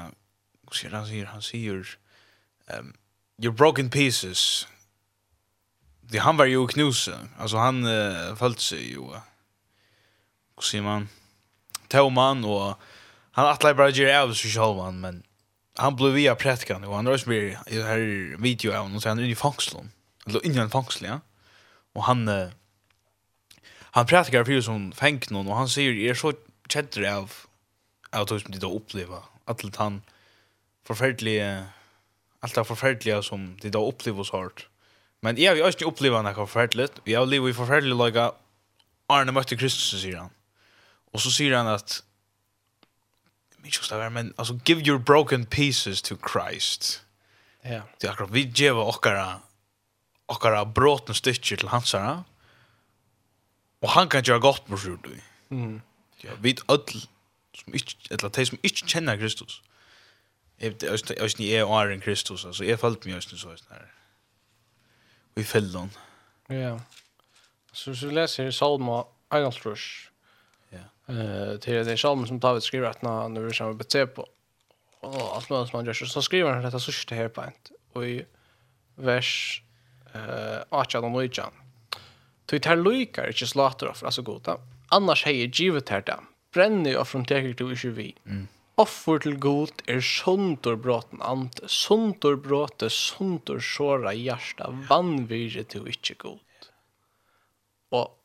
hur 0.64 0.76
ser 0.76 0.90
han 0.90 1.08
ser 1.08 1.26
han 1.26 1.42
ser 1.42 1.98
um, 2.80 2.94
your 3.42 3.54
broken 3.54 3.90
pieces. 3.90 4.68
Det 6.02 6.18
han 6.18 6.38
var 6.38 6.46
ju 6.46 6.68
knuse. 6.68 7.20
Alltså 7.38 7.58
han 7.58 7.86
uh, 7.86 8.36
följde 8.36 8.60
sig 8.60 8.92
ju. 8.92 9.02
Hur 10.56 10.62
ser 10.62 10.82
man? 10.82 11.10
Tauman 11.88 12.46
och 12.46 12.80
han 13.32 13.46
atlar 13.46 13.74
bara 13.74 13.90
ger 13.90 14.20
av 14.20 14.34
sig 14.34 14.52
själv 14.52 14.94
men 14.94 15.24
han 15.78 15.96
blev 15.96 16.14
via 16.14 16.36
prätkan 16.36 16.84
och 16.84 16.96
han 16.96 17.08
rörs 17.08 17.26
blir 17.26 17.60
i 17.68 17.78
det 17.78 17.84
här 17.84 18.38
video 18.38 18.72
av 18.72 18.84
honom 18.84 19.02
så 19.02 19.10
han 19.10 19.20
är 19.20 19.24
i 19.24 19.36
fångslon. 19.36 19.92
Eller 20.26 20.46
inne 20.46 20.56
i 20.56 20.60
en 20.60 20.70
fångsl, 20.70 21.06
ja. 21.06 21.20
Och 21.94 22.04
han 22.04 22.28
eh, 22.28 22.50
han 23.80 24.06
prätkar 24.06 24.44
för 24.44 24.62
som 24.62 24.92
fänk 24.92 25.30
någon 25.30 25.48
och 25.48 25.56
han 25.56 25.70
säger 25.70 26.10
är 26.10 26.14
så 26.14 26.34
chatter 26.70 27.14
av 27.14 27.32
av 28.10 28.26
det 28.26 28.40
som 28.40 28.52
de 28.52 28.60
då 28.60 28.76
upplever. 28.76 29.22
Att 29.46 29.76
han 29.76 30.02
förfärliga 30.88 31.66
allt 32.40 32.56
det 32.56 32.64
förfärliga 32.64 33.22
som 33.22 33.58
de 33.62 33.70
då 33.70 33.88
upplever 33.90 34.24
så 34.24 34.38
hårt. 34.38 34.68
Men 35.20 35.38
jag 35.38 35.52
har 35.52 35.56
ju 35.56 35.68
också 35.68 35.86
upplevt 35.86 36.24
något 36.24 36.36
förfärligt. 36.36 36.94
Vi 37.04 37.14
har 37.14 37.26
levt 37.26 37.50
i 37.50 37.54
förfärliga 37.54 37.96
lagar 37.96 38.32
Arne 39.08 39.32
mötte 39.32 39.58
Kristus, 39.58 40.02
säger 40.02 40.18
han. 40.18 40.30
Och 41.12 41.22
så 41.22 41.32
säger 41.32 41.56
han 41.56 41.68
att 41.68 42.04
inte 43.68 43.78
just 43.78 43.90
där 43.90 44.10
men 44.10 44.34
alltså 44.38 44.60
give 44.66 44.82
your 44.82 45.00
broken 45.00 45.46
pieces 45.46 46.02
to 46.02 46.16
Christ. 46.32 47.02
Ja. 47.62 47.82
Det 48.00 48.08
är 48.08 48.12
akkurat 48.12 48.32
vi 48.32 48.42
ger 48.56 48.78
okkara, 48.78 49.40
okkara 50.26 50.66
brotna 50.66 51.14
stycken 51.14 51.58
til 51.58 51.68
hans 51.68 51.94
här. 51.94 52.24
og 53.82 53.90
han 53.90 54.10
kan 54.10 54.24
gjøre 54.24 54.40
godt 54.40 54.70
med 54.70 54.78
sig 54.78 54.92
då. 54.92 55.10
Mm. 55.50 55.82
Ja, 56.24 56.36
vi 56.42 56.58
öll 56.70 57.08
som 57.56 57.74
ikke, 57.74 57.96
eller 58.12 58.30
de 58.30 58.46
som 58.46 58.60
ikke 58.64 58.88
kjenner 58.88 59.18
Kristus. 59.18 59.62
Jeg 60.60 60.72
vet 60.72 60.84
jag 60.84 61.18
jag 61.18 61.40
ni 61.40 61.52
är 61.52 61.66
er 61.66 61.94
en 61.94 62.02
Kristus 62.02 62.46
altså, 62.46 62.64
jeg 62.64 62.80
følte 62.80 63.08
meg, 63.08 63.16
just 63.16 63.32
nu 63.32 63.38
så 63.38 63.50
här. 63.70 63.86
Vi 65.36 65.44
fällde 65.44 65.78
hon. 65.78 65.92
Ja. 66.50 66.80
Så 67.74 67.96
så 67.96 68.10
läser 68.10 68.52
Salma 68.52 69.04
Einaltrush. 69.32 70.10
Eh 71.08 71.58
till 71.60 71.86
det 71.86 71.96
psalm 71.96 72.28
som 72.28 72.40
David 72.40 72.64
skriver 72.64 72.88
att 72.88 73.02
när 73.02 73.30
nu 73.30 73.52
ska 73.52 73.68
vi 73.68 73.74
bete 73.74 74.08
på. 74.08 74.28
Och 75.00 75.36
allt 75.36 75.50
möjligt 75.50 75.70
som 75.70 75.78
han 75.78 75.86
gör 75.86 75.94
så 75.94 76.22
skriver 76.22 76.52
han 76.52 76.64
detta 76.64 76.80
sista 76.80 77.16
här 77.16 77.28
på 77.30 77.42
ett 77.42 77.72
och 77.94 78.06
i 78.08 78.26
vers 78.96 79.62
eh 80.14 80.60
Acha 80.70 81.00
och 81.00 81.12
Lujan. 81.12 81.52
Till 82.46 82.62
tar 82.62 82.76
Luika 82.76 83.28
inte 83.28 83.46
låter 83.56 83.88
offer 83.88 84.06
alltså 84.06 84.22
goda. 84.22 84.58
Annars 84.88 85.26
hejer 85.26 85.48
givet 85.48 85.90
här 85.90 86.02
där. 86.02 86.20
Bränner 86.54 86.98
och 86.98 87.08
från 87.08 87.26
teker 87.26 87.54
till 87.54 87.66
vi 87.66 87.90
vi. 87.90 88.16
Offer 88.76 89.20
till 89.20 89.36
god 89.36 89.72
är 89.86 90.02
suntor 90.02 90.76
bråten 90.76 91.22
ant, 91.22 91.60
suntor 91.66 92.36
bråte, 92.36 92.90
suntor 92.90 93.60
såra 93.60 94.14
hjärsta, 94.14 94.70
vann 94.90 95.26
virre 95.26 95.64
till 95.64 95.88
inte 95.88 96.14
god. 96.14 96.40
Och 97.90 98.17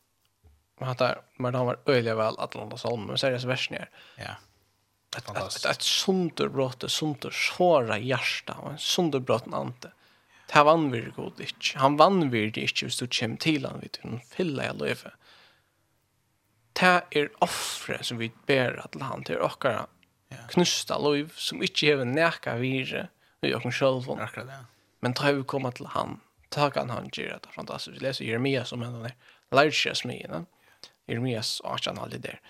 Men 0.79 0.89
han 0.89 0.97
där 0.97 1.21
men 1.37 1.55
han 1.55 1.67
var 1.67 1.79
öliga 1.87 2.15
väl 2.15 2.35
att 2.39 2.55
landa 2.55 2.77
salmen 2.77 3.07
men 3.07 3.19
seriös 3.19 3.45
versen 3.45 3.77
är. 3.77 3.91
Ja. 4.17 4.37
Ett 5.17 5.29
ett 5.29 5.65
ett 5.65 5.83
sunderbrott, 5.83 6.91
sunder 6.91 7.31
såra 7.31 7.99
hjärta 7.99 8.55
och 8.55 8.71
en 8.71 8.79
sunderbrott 8.79 9.47
ante. 9.53 9.93
Det 10.47 10.55
här 10.55 10.65
vann 10.65 10.91
vi 10.91 11.01
det 11.01 11.11
god 11.11 11.41
inte. 11.41 11.79
Han 11.79 11.97
vann 11.97 12.31
vi 12.31 12.51
det 12.51 12.61
inte 12.61 12.85
hvis 12.85 12.97
du 12.97 13.07
kommer 13.07 13.37
til 13.37 13.67
han 13.67 13.81
vid 13.81 13.99
hun 14.03 14.21
fylla 14.21 14.65
jeg 14.65 14.77
løyve. 14.77 15.13
Det 16.73 17.03
er 17.11 17.29
offre 17.41 18.03
som 18.05 18.19
vi 18.19 18.33
ber 18.47 18.81
til 18.93 19.03
han 19.03 19.25
til 19.25 19.41
åkere 19.41 19.87
knusta 20.53 20.99
løyv 20.99 21.33
som 21.37 21.63
ikke 21.63 21.93
hever 21.93 22.09
nækka 22.09 22.57
vire 22.61 23.07
i 23.43 23.53
åkken 23.55 23.75
sjølv. 23.75 24.09
Men 25.01 25.15
tar 25.15 25.33
vi 25.37 25.45
komma 25.45 25.73
til 25.73 25.91
han, 25.93 26.21
ta 26.51 26.71
han 26.75 26.91
han 26.91 27.11
gjør 27.13 27.41
det 27.43 27.55
fantastisk. 27.55 27.97
Vi 27.97 28.07
leser 28.07 28.25
Jeremia 28.25 28.65
som 28.65 28.83
en 28.83 28.95
av 28.95 29.09
de 29.09 29.13
lærkjøsmyene. 29.57 30.45
Jeremias 31.13 31.61
och 31.61 31.79
han 31.87 31.99
hade 31.99 32.19
där. 32.19 32.41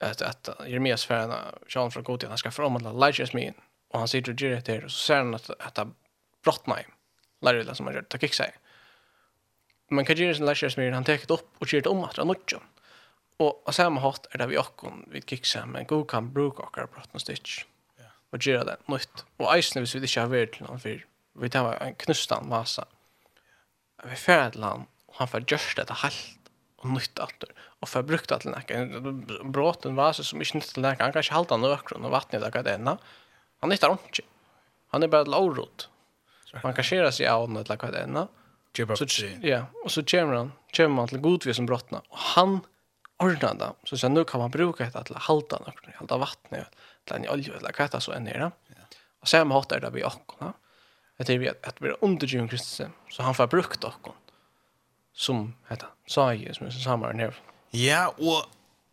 Att 0.00 0.22
att 0.22 0.48
Jeremias 0.66 1.04
förna 1.04 1.36
en 1.36 1.68
Sean 1.68 1.90
från 1.90 2.02
Gotian 2.02 2.38
ska 2.38 2.50
framhålla 2.50 2.90
Elijahs 2.90 3.32
min 3.32 3.54
och 3.88 3.98
han 3.98 4.08
sitter 4.08 4.32
och 4.32 4.40
gör 4.40 4.50
det 4.50 4.84
och 4.84 4.90
så 4.90 4.98
ser 4.98 5.16
han 5.16 5.34
att 5.34 5.50
att 5.50 5.74
det 5.74 5.88
brottnar. 6.44 6.86
det 7.40 7.74
som 7.74 7.84
man 7.84 7.94
gör, 7.94 8.02
tack 8.02 8.34
sig. 8.34 8.52
Men 9.90 10.04
kan 10.04 10.16
Jeremias 10.16 10.40
Elijahs 10.40 10.76
min 10.76 10.92
han 10.92 11.04
tar 11.04 11.32
upp 11.32 11.48
och 11.58 11.68
kör 11.68 11.80
det 11.80 11.88
om 11.88 12.04
att 12.04 12.16
han 12.16 12.28
nutchen. 12.28 12.60
Och 13.36 13.66
och 13.66 13.74
samma 13.74 14.00
hatt 14.00 14.26
är 14.30 14.38
det 14.38 14.46
vi 14.46 14.58
också 14.58 14.92
vid 15.06 15.28
kicksa 15.28 15.66
men 15.66 15.86
god 15.86 16.10
kan 16.10 16.32
bruka 16.32 16.62
och 16.62 16.72
brottna 16.94 17.20
stitch. 17.20 17.64
Ja. 17.96 18.04
Och 18.30 18.46
göra 18.46 18.64
det 18.64 18.76
nytt. 18.86 19.24
Och 19.36 19.62
ice 19.62 19.76
vis 19.76 19.94
vi 19.94 20.00
det 20.00 20.06
kör 20.06 20.26
väl 20.26 20.48
till 20.48 20.62
någon 20.62 20.80
för 20.80 21.06
vi 21.32 21.50
tar 21.50 21.74
en 21.74 21.94
knustan 21.94 22.48
massa. 22.48 22.84
Vi 24.04 24.16
färdlan 24.16 24.86
och 25.06 25.14
han 25.18 25.28
får 25.28 25.44
just 25.48 25.76
det 25.76 25.92
helt 25.92 26.38
och 26.76 26.88
nytt 26.88 27.18
åter 27.18 27.50
och 27.80 27.88
för 27.88 28.02
brukt 28.02 28.32
att 28.32 28.44
läcka 28.44 28.86
bråten 29.44 29.94
var 29.94 30.12
så 30.12 30.24
som 30.24 30.40
inte 30.40 30.56
nyttar 30.56 30.82
läcka 30.82 31.02
han 31.02 31.12
kanske 31.12 31.32
halta 31.32 31.56
några 31.56 31.78
och 31.94 32.10
vattnet 32.10 32.42
där 32.42 32.62
det 32.62 32.74
ena 32.74 32.98
han 33.60 33.70
nyttar 33.70 33.92
inte 33.92 34.22
han 34.88 35.02
är 35.02 35.08
bara 35.08 35.24
lårot 35.24 35.88
man 36.62 36.74
kan 36.74 36.84
köra 36.84 37.12
sig 37.12 37.26
av 37.26 37.50
något 37.50 37.68
läcka 37.68 37.90
det 37.90 38.00
ena 38.00 38.28
så 38.96 39.06
ja 39.42 39.66
och 39.84 39.90
så 39.90 40.02
kommer 40.02 40.34
han 40.34 40.52
kommer 40.76 40.88
man 40.88 41.08
till 41.08 41.18
godvis 41.18 41.56
som 41.56 41.66
brottna 41.66 42.02
och 42.08 42.18
han 42.18 42.60
ordnar 43.16 43.54
det 43.54 43.72
så 43.84 43.98
så 43.98 44.08
nu 44.08 44.24
kan 44.24 44.40
man 44.40 44.50
bruka 44.50 44.84
det 44.84 44.98
att 44.98 45.08
halta 45.08 45.58
några 45.58 45.72
halta 45.94 46.16
vattnet 46.18 46.66
till 47.04 47.16
en 47.16 47.28
olja 47.28 47.54
eller 47.56 47.72
katta 47.72 48.00
så 48.00 48.12
än 48.12 48.24
nere 48.24 48.50
och 49.20 49.28
sen 49.28 49.50
har 49.50 49.80
det 49.80 49.90
vi 49.90 50.04
också 50.04 50.54
Det 51.16 51.28
är 51.28 51.38
vi 51.38 51.48
att, 51.48 51.66
att 51.66 51.82
vi 51.82 51.88
är 51.88 51.96
under 52.00 52.26
Jim 52.26 52.48
Kristensen 52.48 52.92
så 53.10 53.22
han 53.22 53.34
får 53.34 53.46
brukt 53.46 53.84
och 53.84 54.08
som 55.12 55.54
heter 55.68 55.88
Saje 56.06 56.54
som 56.54 56.66
är 56.66 56.70
samma 56.70 57.06
här 57.06 57.34
Ja, 57.76 58.08
og 58.18 58.48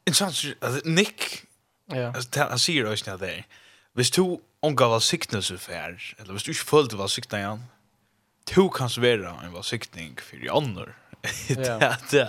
interessant, 0.05 0.57
altså, 0.61 0.81
Nick, 0.85 1.45
ja. 1.89 2.11
altså, 2.13 2.45
han 2.51 2.61
sier 2.61 2.89
også 2.89 3.11
ned 3.11 3.23
der, 3.23 3.41
hvis 3.97 4.11
du 4.13 4.37
omgav 4.65 4.93
av 4.97 5.01
siktnelse 5.05 5.57
fær, 5.61 5.97
eller 6.19 6.35
hvis 6.35 6.45
du 6.45 6.51
ikke 6.53 6.69
følte 6.69 6.99
av 7.01 7.09
siktning 7.09 7.41
igjen, 7.41 7.65
du 8.47 8.69
kan 8.71 8.91
svera 8.91 9.33
en 9.43 9.55
av 9.55 9.65
siktning 9.67 10.15
for 10.21 10.41
i 10.41 10.51
andre. 10.53 10.93
Ja. 11.57 11.95
det 12.11 12.23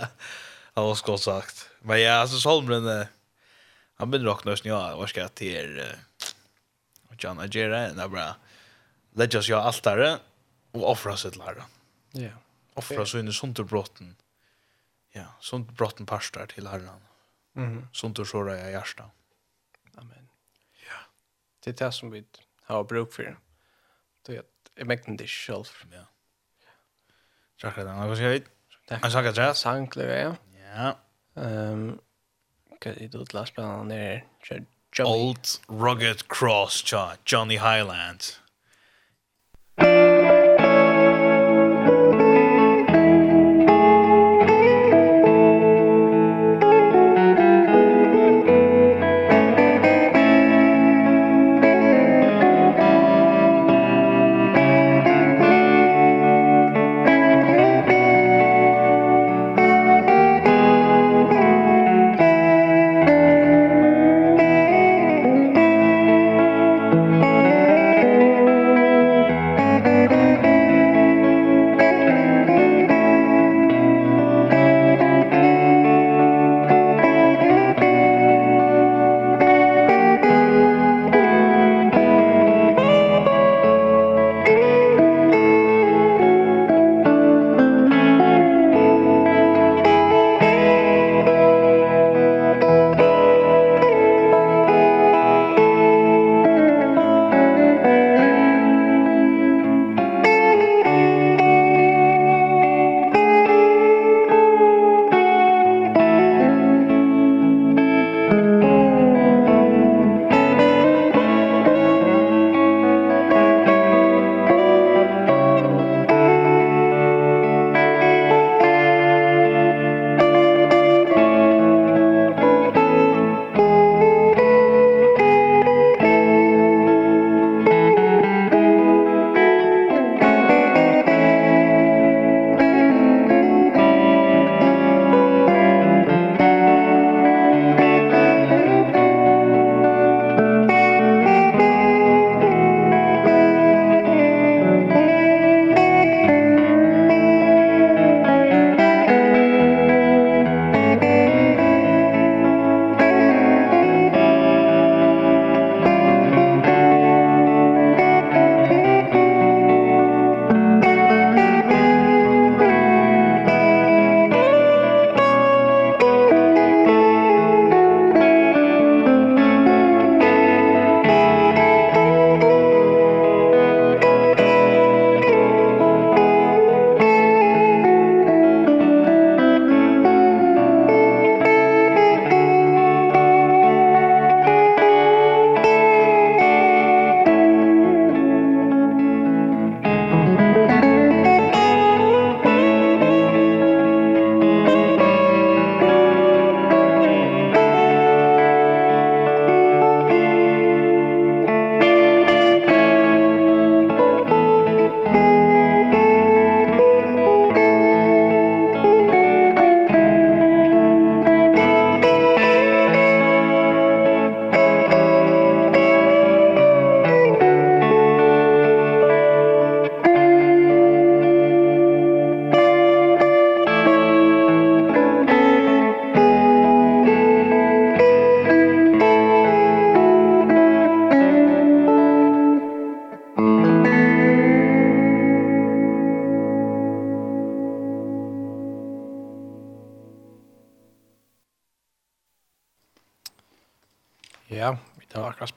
var 0.75 0.95
så 0.97 1.05
godt 1.05 1.23
sagt. 1.23 1.67
Men 1.87 2.01
ja, 2.01 2.21
altså, 2.23 2.41
Salmren, 2.41 2.89
han 3.99 4.11
begynner 4.11 4.33
å 4.33 4.41
knøsne, 4.41 4.73
ja, 4.73 4.95
hva 4.97 5.09
skal 5.11 5.27
jeg 5.27 5.35
til, 5.39 5.77
er, 5.77 5.93
uh, 5.93 6.33
John 7.19 7.43
Agera, 7.43 7.89
det 7.93 8.03
er 8.03 8.11
bra, 8.11 8.29
legger 9.19 9.43
oss 9.43 9.51
jo 9.51 9.59
altare, 9.61 10.17
og 10.79 10.87
offra 10.95 11.17
sitt 11.19 11.37
lærer. 11.39 11.67
Ja. 12.17 12.33
Offra 12.79 13.05
så 13.09 13.21
inn 13.21 13.31
i 13.31 13.35
sunterbrotten. 13.35 14.15
Ja 14.15 14.28
ja, 15.19 15.35
sånt 15.41 15.71
brotten 15.71 16.07
parstar 16.07 16.47
till 16.47 16.67
Herren. 16.67 17.01
Mhm. 17.53 17.89
Sånt 17.93 18.19
och 18.19 18.27
såra 18.27 18.59
jag 18.59 18.71
hjärta. 18.71 19.11
Amen. 19.95 20.29
Ja. 20.87 20.97
Det 21.65 21.81
är 21.81 21.87
det 21.87 21.93
som 21.93 22.11
vi 22.11 22.25
har 22.63 22.85
bruk 22.85 23.13
för. 23.13 23.39
Det 24.27 24.37
är 24.37 24.41
att 24.41 24.87
mäkten 24.87 25.17
det 25.17 25.27
själv. 25.27 25.89
Ja. 25.93 26.05
Tack 27.61 27.75
för 27.75 27.85
det. 27.85 27.93
Vad 27.93 28.17
ska 28.17 28.29
vi? 28.29 28.43
Jag 28.89 29.11
ska 29.11 29.19
att 29.29 29.37
jag 29.37 29.57
ja. 30.21 30.37
Ja. 30.77 30.99
Ehm, 31.43 31.99
kan 32.81 32.95
du 32.95 33.09
då 33.09 33.25
läsa 33.33 33.53
på 33.55 33.61
den 33.61 33.89
där 33.89 34.27
Johnny. 34.93 35.11
Old 35.11 35.47
Rugged 35.69 36.29
Cross, 36.29 36.93
Johnny 36.93 37.15
Highland. 37.15 37.19
Johnny 37.27 37.59
Highland. 37.59 38.23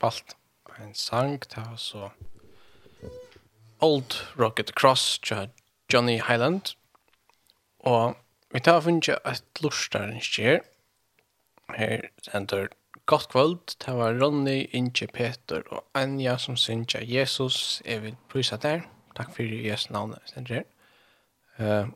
spalt 0.02 0.36
en 0.82 0.96
sang 0.98 1.42
til 1.46 1.74
så 1.78 2.08
Old 3.82 4.16
Rocket 4.40 4.74
Cross 4.74 5.20
til 5.20 5.50
Johnny 5.94 6.18
Highland. 6.18 6.74
Og 7.80 8.18
vi 8.50 8.60
tar 8.60 8.82
funnet 8.82 9.10
et 9.14 9.62
lortar 9.62 10.18
skjer. 10.22 10.64
Her 11.78 12.10
sender 12.26 12.68
Godt 13.06 13.30
kvöld, 13.34 13.76
det 13.86 13.94
var 13.98 14.14
Ronny, 14.22 14.70
Inge, 14.74 15.08
Peter 15.08 15.62
og 15.72 15.84
Anja 15.94 16.38
som 16.38 16.58
synes 16.58 16.96
jeg 16.96 17.10
Jesus, 17.10 17.82
jeg 17.86 18.02
vil 18.02 18.16
prysa 18.30 18.58
der. 18.58 18.82
Takk 19.16 19.34
for 19.36 19.44
Jesu 19.44 19.94
navn, 19.94 20.16
sender 20.26 20.62
her. 20.62 20.64
Uh, 21.60 21.90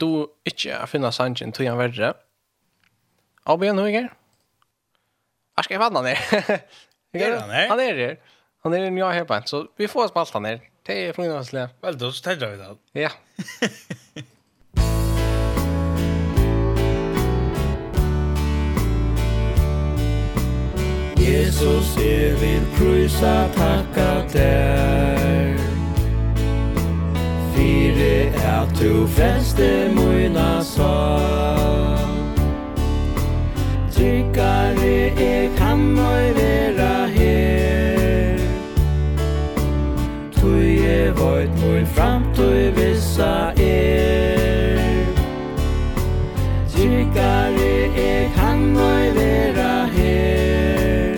du 0.00 0.28
ikke 0.44 0.78
finner 0.86 1.10
sangen 1.10 1.52
til 1.52 1.68
han 1.68 1.78
verre. 1.78 2.14
Avbjørn 3.46 3.78
Høyger. 3.78 4.19
Var 5.60 5.62
ska 5.62 5.74
jag 5.74 5.82
fan 5.82 5.96
han 5.96 6.06
är? 6.06 6.18
han 7.40 7.50
är? 7.50 7.68
Han 7.68 7.80
är 7.80 7.94
det. 7.94 8.16
Han 8.62 8.72
är 8.72 8.90
ju 8.90 8.98
jag 8.98 9.10
här 9.10 9.46
så 9.46 9.66
vi 9.76 9.88
får 9.88 10.08
spalta 10.08 10.38
ner. 10.38 10.60
Det 10.86 11.06
är 11.06 11.12
från 11.12 11.30
oss 11.30 11.52
lä. 11.52 11.68
Väl 11.82 11.98
då 11.98 12.12
så 12.12 12.22
tänder 12.22 12.50
vi 12.50 12.56
det. 12.56 12.76
Ja. 13.00 13.10
Jesus, 21.16 21.96
jeg 21.96 22.40
vil 22.40 22.62
prysa 22.78 23.48
takka 23.54 24.28
der 24.32 25.58
Fyre 27.54 28.32
er 28.32 28.66
du 28.80 29.06
frelste 29.06 29.92
møyna 29.94 30.64
sal 30.64 31.89
tryggare 34.00 35.12
er 35.20 35.56
kan 35.56 35.78
moi 35.78 36.32
vera 36.36 37.06
her. 37.16 38.38
Tui 40.32 40.80
voit, 41.16 41.50
voit 41.60 41.88
fram, 41.88 42.24
framtøy 42.34 42.70
vissa 42.76 43.52
er. 43.60 45.04
Tryggare 46.72 47.76
er 48.08 48.28
kan 48.36 48.72
moi 48.72 49.12
vera 49.18 49.86
her. 49.96 51.16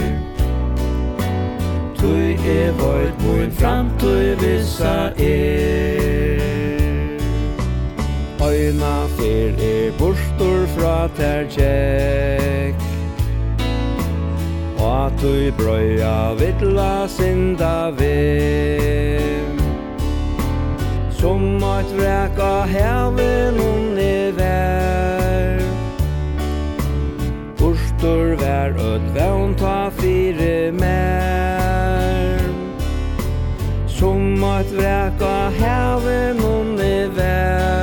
Tui 2.01 2.37
voit, 2.79 3.14
voit 3.23 3.53
fram, 3.53 3.90
framtøy 4.01 4.35
vissa 4.42 5.12
er. 5.18 6.01
pratar 10.83 11.47
tjekk 11.47 12.81
Og 14.83 15.07
at 15.07 15.21
du 15.23 15.35
brøya 15.59 16.35
vittla 16.40 17.07
synda 17.07 17.90
vim 17.99 19.61
Som 21.21 21.62
at 21.62 21.92
vreka 21.95 22.55
heven 22.66 23.61
hon 23.62 24.01
i 24.03 24.16
vær 24.38 25.62
Forstor 27.61 28.35
vær 28.42 28.75
ut 28.75 29.07
vevn 29.14 29.55
ta 29.62 29.77
fire 30.01 30.73
mer 30.83 32.42
Som 33.87 34.42
at 34.51 34.75
vreka 34.75 35.38
heven 35.62 36.42
hon 36.42 36.75
i 36.83 36.99
vær 37.14 37.82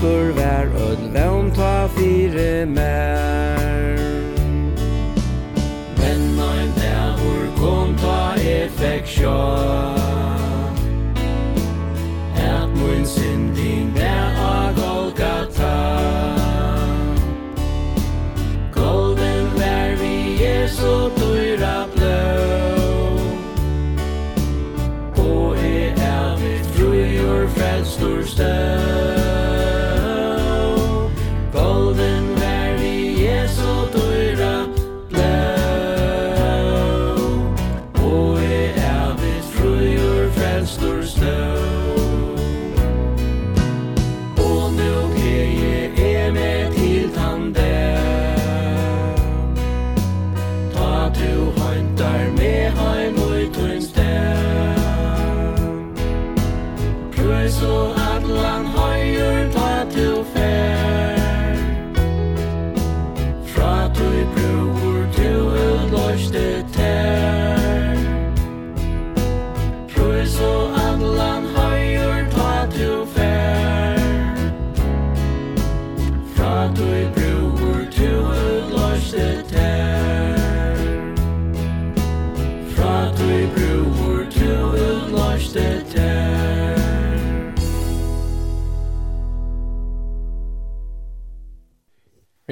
onkur 0.00 0.32
vær 0.32 0.66
öll 0.80 1.12
vevn 1.12 1.50
ta 1.52 1.88
fire 1.94 2.66
mer 2.66 3.98
Men 5.98 6.40
ein 6.40 6.72
dagur 6.76 7.44
kom 7.60 7.96
ta 7.96 8.34
effekt 8.34 9.08
sjål 9.08 9.99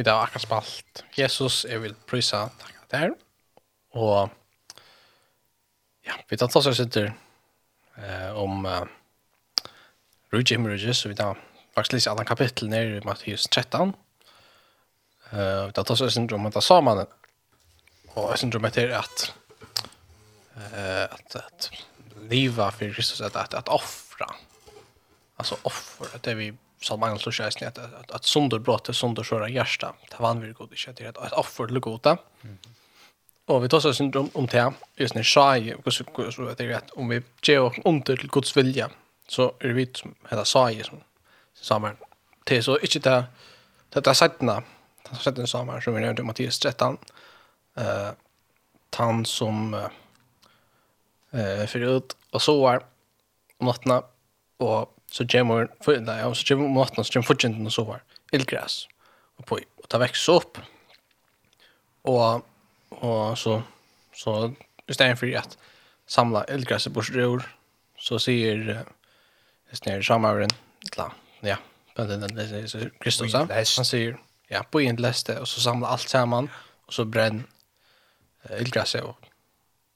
vi 0.08 0.12
har 0.12 0.24
akkurat 0.24 0.42
spalt 0.46 1.00
Jesus, 1.18 1.66
jeg 1.68 1.82
vil 1.82 1.92
prysa 2.08 2.46
takk 2.56 2.76
der. 2.88 3.10
Og 3.92 4.30
ja, 6.06 6.14
vi 6.30 6.38
tar 6.40 6.48
oss 6.48 6.68
og 6.70 6.76
sitter 6.78 7.10
eh, 8.00 8.30
om 8.32 8.64
uh, 8.64 8.86
Rujji 10.32 10.56
Himmerujis, 10.56 11.02
så 11.02 11.10
vi 11.12 11.18
tar 11.18 11.36
faktisk 11.76 11.98
lise 11.98 12.08
alle 12.08 12.24
kapittel 12.24 12.70
nere 12.72 12.96
i 12.96 13.04
Matteus 13.04 13.44
13. 13.52 13.92
Uh, 15.28 15.66
vi 15.68 15.76
tar 15.76 15.92
oss 15.92 16.00
og 16.06 16.14
sitter 16.14 16.38
om 16.38 16.48
at 16.48 16.56
det 16.56 16.64
sa 16.64 16.80
man 16.80 17.02
og 17.04 18.30
jeg 18.30 18.40
syndrom 18.40 18.64
etter 18.70 18.94
at 18.96 19.26
uh, 20.56 21.04
at, 21.04 21.36
at 21.36 21.68
liva 22.32 22.70
for 22.72 22.96
Kristus, 22.96 23.20
at, 23.20 23.36
at, 23.36 23.52
at 23.60 23.68
offra, 23.68 24.30
altså 25.36 25.60
offer, 25.68 26.08
at 26.16 26.24
det 26.24 26.38
vi 26.40 26.48
så 26.80 26.96
man 26.96 27.18
slår 27.18 27.32
sig 27.32 27.52
snett 27.52 27.78
att 27.78 28.10
att 28.10 28.24
sönder 28.24 28.58
brott 28.58 28.96
sönder 28.96 29.22
sköra 29.22 29.48
hjärta 29.48 29.94
det 30.10 30.16
var 30.18 30.30
använder 30.30 30.54
god 30.54 30.72
inte 30.72 31.02
det 31.02 31.18
att 31.18 31.32
offer 31.32 31.66
det 31.66 31.80
goda. 31.80 32.18
Och 33.46 33.64
vi 33.64 33.68
tar 33.68 33.80
så 33.80 33.94
syndrom 33.94 34.30
om 34.34 34.46
det 34.46 34.72
just 34.96 35.14
när 35.14 35.22
shy 35.22 35.74
och 35.74 35.92
så 35.92 36.48
att 36.48 36.58
det 36.58 36.68
rätt 36.68 36.90
om 36.90 37.08
vi 37.08 37.22
ger 37.42 37.88
under 37.88 38.16
till 38.16 38.30
Guds 38.30 38.56
vilja 38.56 38.90
så 39.28 39.54
är 39.60 39.68
vi 39.68 39.90
som 39.94 40.14
hela 40.30 40.44
shy 40.44 40.82
som 40.82 41.00
samman 41.54 41.96
det 42.44 42.62
så 42.62 42.78
inte 42.78 42.98
det 42.98 43.24
det 43.88 44.00
där 44.00 44.14
sättna 44.14 44.62
det 45.10 45.16
sätten 45.16 45.46
samman 45.46 45.82
som 45.82 45.94
vi 45.94 46.00
nämnde 46.00 46.22
Matteus 46.22 46.58
13 46.58 46.98
eh 47.76 48.10
han 48.96 49.24
som 49.24 49.74
eh 49.74 51.66
förut 51.66 52.16
och 52.30 52.42
så 52.42 52.62
var 52.62 52.82
om 53.58 53.66
natten. 53.66 54.02
Och 54.56 54.97
så 55.10 55.26
kommer 55.26 55.68
för 55.80 56.00
nej 56.00 56.24
och 56.24 56.36
så 56.36 56.46
kommer 56.46 56.68
maten 56.68 57.04
så 57.04 57.12
kommer 57.12 57.26
fortsätter 57.26 57.66
och 57.66 57.72
så 57.72 57.84
var 57.84 58.02
illgräs 58.32 58.88
och 59.36 59.46
på 59.46 59.58
och 59.82 59.88
ta 59.88 59.98
växer 59.98 60.32
upp 60.32 60.58
och 62.02 62.46
och 62.88 63.38
så 63.38 63.62
så 64.14 64.54
istället 64.86 65.18
för 65.18 65.36
att 65.36 65.58
samla 66.06 66.44
illgräs 66.48 66.88
på 66.88 67.00
rör 67.00 67.42
så 67.98 68.18
ser 68.18 68.84
istället 69.72 70.04
samövren 70.04 70.50
la. 70.96 71.12
ja 71.40 71.56
men 71.94 72.08
den 72.08 72.34
det 72.34 72.68
så 72.68 72.78
Kristus 73.00 73.34
han 73.76 73.84
säger 73.84 74.18
ja 74.48 74.62
på 74.70 74.80
en 74.80 74.96
läste 74.96 75.38
och 75.40 75.48
så 75.48 75.60
samla 75.60 75.86
allt 75.88 76.08
samman 76.08 76.50
och 76.86 76.94
så 76.94 77.04
bränn 77.04 77.44
illgräs 78.60 78.94
och 78.94 79.16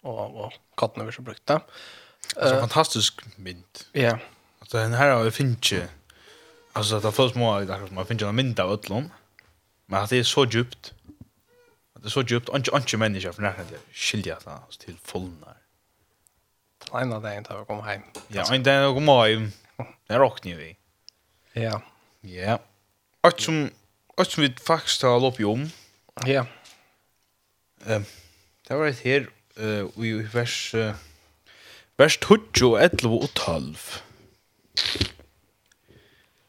och 0.02 0.44
och 0.44 0.52
katten 0.76 1.02
över 1.02 1.12
så 1.12 1.22
brukta. 1.22 1.54
det. 1.54 2.40
Alltså 2.40 2.60
fantastisk 2.60 3.36
mynt. 3.36 3.86
Ja. 3.92 4.18
Så 4.72 4.78
den 4.78 4.92
här 4.92 5.10
har 5.10 5.24
vi 5.24 5.30
finnit 5.30 5.74
Alltså 6.72 7.00
det 7.00 7.12
först 7.12 7.34
må 7.34 7.60
jag 7.60 7.70
att 7.70 7.90
man 7.90 8.06
finner 8.06 8.28
en 8.28 8.34
mynd 8.34 8.60
av 8.60 8.72
ötlån. 8.72 9.10
Men 9.86 10.02
att 10.02 10.10
det 10.10 10.18
är 10.18 10.22
så 10.22 10.46
djupt. 10.46 10.94
Att 11.94 12.02
det 12.02 12.08
är 12.08 12.10
så 12.10 12.22
djupt. 12.22 12.48
Anki, 12.48 12.70
anki 12.72 12.96
människa 12.96 13.32
för 13.32 13.42
närhet 13.42 13.66
jag 13.70 13.80
skiljer 13.92 14.36
att 14.36 14.44
han 14.44 14.60
till 14.78 14.96
fullnar. 15.02 15.56
En 16.92 17.12
av 17.12 17.22
dagen 17.22 17.44
tar 17.44 17.58
vi 17.58 17.64
komma 17.64 17.82
hem. 17.82 18.02
Ja, 18.28 18.54
en 18.54 18.62
dag 18.62 18.74
jag 18.74 18.94
kommer 18.94 19.28
hem. 19.28 19.52
Den 20.06 20.18
råknar 20.18 20.54
vi. 20.54 20.76
Ja. 21.52 21.82
Ja. 22.20 22.58
Allt 23.20 23.40
som, 23.40 23.70
allt 24.16 24.30
som 24.30 24.42
vi 24.42 24.52
faktiskt 24.52 25.02
har 25.02 25.20
lopp 25.20 25.40
i 25.40 25.44
om. 25.44 25.70
Ja. 26.24 26.46
Um, 27.84 28.04
det 28.68 28.74
var 28.74 28.86
ett 28.86 29.04
här 29.04 29.30
uh, 29.60 30.04
i 30.04 30.12
vers, 30.12 30.74
uh, 30.74 30.94
vers 31.96 32.18
12 32.18 32.40
11 32.80 33.08
och 33.08 33.34
12. 33.34 34.02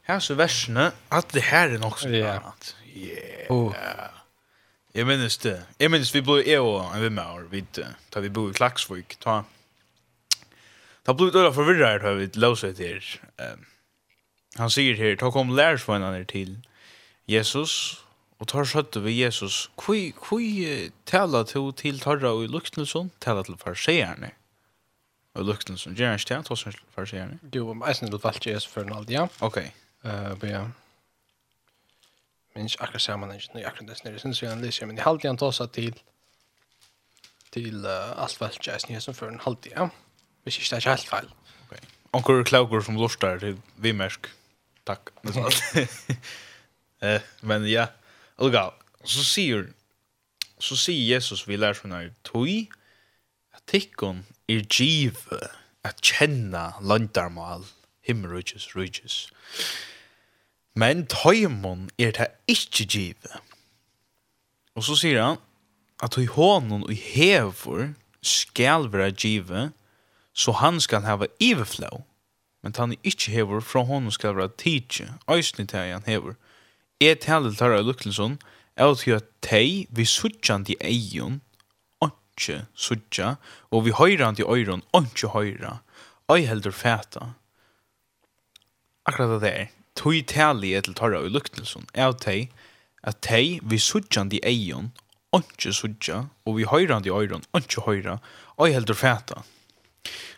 Her 0.03 0.19
så 0.19 0.35
versene, 0.35 0.91
at 1.11 1.31
det 1.33 1.43
her 1.47 1.75
er 1.75 1.79
nok 1.79 1.99
så 1.99 2.09
yeah. 2.09 2.35
annat. 2.35 2.75
Yeah. 2.97 3.47
Oh. 3.49 3.73
Jeg 4.93 5.07
minnes 5.07 5.37
det. 5.37 5.65
Jeg 5.79 5.91
minnes 5.91 6.11
vi 6.13 6.21
ble 6.21 6.43
jeg 6.45 6.59
og 6.59 6.91
en 6.95 7.01
vän 7.01 7.15
med 7.15 7.23
år 7.23 7.47
da 8.13 8.19
vi 8.19 8.29
bor 8.29 8.49
i 8.49 8.53
Klaxvik. 8.53 9.15
Ta, 9.21 9.43
ta 11.05 11.13
blev 11.13 11.31
det 11.31 11.39
öra 11.39 11.97
da 12.03 12.13
vi 12.13 12.29
løser 12.35 12.73
det 12.73 12.87
her. 12.87 13.53
Um, 13.53 13.65
han 14.55 14.69
sier 14.69 14.95
her, 14.95 15.15
ta 15.15 15.31
kom 15.31 15.49
lärsvänner 15.49 16.23
til 16.23 16.57
Jesus 17.27 18.03
og 18.39 18.47
tar 18.47 18.63
skötte 18.63 19.03
ved 19.03 19.11
Jesus. 19.11 19.71
Hvor 19.75 20.11
kui 20.19 20.91
tala 21.05 21.43
to 21.43 21.71
till 21.71 21.99
tarra 21.99 22.35
og 22.35 22.43
i 22.43 22.47
Luxnelsson, 22.47 23.11
tala 23.21 23.43
til 23.43 23.57
farseerne? 23.57 24.27
Mm 24.27 24.42
Og 25.33 25.45
lukten 25.47 25.77
som 25.81 25.95
gjør 25.97 26.13
ikke 26.19 26.35
det, 26.35 26.47
hos 26.47 26.63
for 26.93 27.09
seg 27.09 27.19
gjerne? 27.19 27.39
Jo, 27.55 27.73
men 27.73 27.87
jeg 27.89 27.99
synes 27.99 28.13
det 28.13 28.21
valgte 28.23 28.51
jeg 28.51 28.61
for 28.69 28.85
en 28.85 28.93
alder, 28.93 29.13
ja. 29.13 29.27
Ok. 29.41 29.59
Men 30.03 30.49
ja. 30.49 30.63
Men 32.53 32.69
ikke 32.69 32.83
akkurat 32.85 33.01
ser 33.01 33.17
man 33.17 33.33
ikke 33.33 33.55
noe 33.55 33.65
akkurat 33.65 33.89
det 33.89 33.97
snirre, 33.97 34.21
synes 34.21 34.41
jeg 34.43 34.51
han 34.51 34.61
lyser, 34.61 34.85
men 34.85 34.99
jeg 34.99 35.07
halte 35.07 35.31
han 35.31 35.39
tåsa 35.41 35.65
til 35.73 35.95
til 37.53 37.85
uh, 37.85 38.13
alt 38.21 38.39
valgte 38.41 38.71
jeg 38.71 38.81
snirre 38.81 39.01
som 39.01 39.17
for 39.17 39.29
en 39.29 39.41
alder, 39.45 39.73
ja. 39.73 39.89
Hvis 40.43 40.59
ikke 40.59 40.69
det 40.69 40.77
er 40.77 40.83
ikke 40.83 40.95
helt 40.95 41.09
feil. 41.09 41.33
Ok. 41.65 41.73
Onkur 42.13 42.43
klaukur 42.45 42.85
som 42.85 42.97
lortar 42.99 43.41
til 43.41 43.57
Vimersk. 43.81 44.29
Takk. 44.85 45.13
Men 47.49 47.65
ja, 47.67 47.87
Olga, 48.37 48.69
så 49.05 49.23
sier 49.25 49.69
så 50.63 50.77
sier 50.79 51.15
Jesus 51.15 51.43
vi 51.47 51.57
lær 51.59 51.75
sånn 51.77 51.95
her 51.95 52.11
tog, 52.27 52.47
tikkun 53.67 54.25
er 54.49 54.65
give 54.69 55.39
at 55.83 56.01
kjenna 56.01 56.73
landarmal 56.81 57.65
himmerujus 58.03 58.75
rujus. 58.75 59.31
Men 60.75 61.05
tøymon 61.07 61.89
er 61.99 62.11
det 62.17 62.29
ikkje 62.49 62.85
give. 62.85 63.41
Og 64.75 64.83
så 64.83 64.97
sier 64.97 65.21
han 65.21 65.41
at 66.03 66.17
i 66.17 66.25
hånden 66.25 66.83
og 66.87 66.95
hever 66.97 67.93
skal 68.23 68.89
være 68.91 69.11
give, 69.11 69.69
så 70.33 70.51
han 70.51 70.79
skal 70.81 71.05
hava 71.05 71.29
iverflow, 71.39 72.03
men 72.63 72.73
han 72.77 72.91
er 72.91 73.03
ikkje 73.03 73.31
hever, 73.31 73.59
fra 73.59 73.83
hånden 73.83 74.11
skal 74.11 74.35
være 74.35 74.55
tidje, 74.57 75.13
æsni 75.29 75.67
til 75.67 75.79
han 75.93 76.03
hever. 76.07 76.33
er 77.01 77.15
taler 77.15 77.51
tar 77.51 77.75
av 77.75 77.83
Lukkelsson, 77.85 78.37
er 78.77 79.15
at 79.15 79.23
tei 79.41 79.87
vi 79.91 80.05
suttjan 80.05 80.65
i 80.71 80.75
eion, 80.81 81.41
ontsje 82.33 82.65
suttja, 82.75 83.37
og 83.71 83.85
vi 83.85 83.91
høyran 83.91 84.35
til 84.35 84.45
øyron 84.45 84.83
ontsje 84.93 85.29
høyra, 85.29 85.81
øy 86.31 86.45
heldur 86.47 86.71
fæta. 86.71 87.33
Akkurat 89.05 89.41
det 89.41 89.53
er, 89.53 89.67
tog 89.95 90.25
tali 90.27 90.81
til 90.81 90.93
torra 90.93 91.19
og 91.19 91.31
luktelsen, 91.31 91.87
er 91.93 92.07
av 92.07 92.15
at 93.03 93.21
teg 93.21 93.59
vi 93.63 93.77
suttjan 93.77 94.29
di 94.29 94.39
eion, 94.43 94.91
ontsje 95.31 95.73
suttja, 95.73 96.29
og 96.45 96.57
vi 96.57 96.63
høyran 96.63 97.03
til 97.03 97.11
øyron 97.11 97.43
ontsje 97.53 97.81
høyra, 97.85 98.19
øy 98.59 98.71
heldur 98.73 98.95
fæta. 98.95 99.43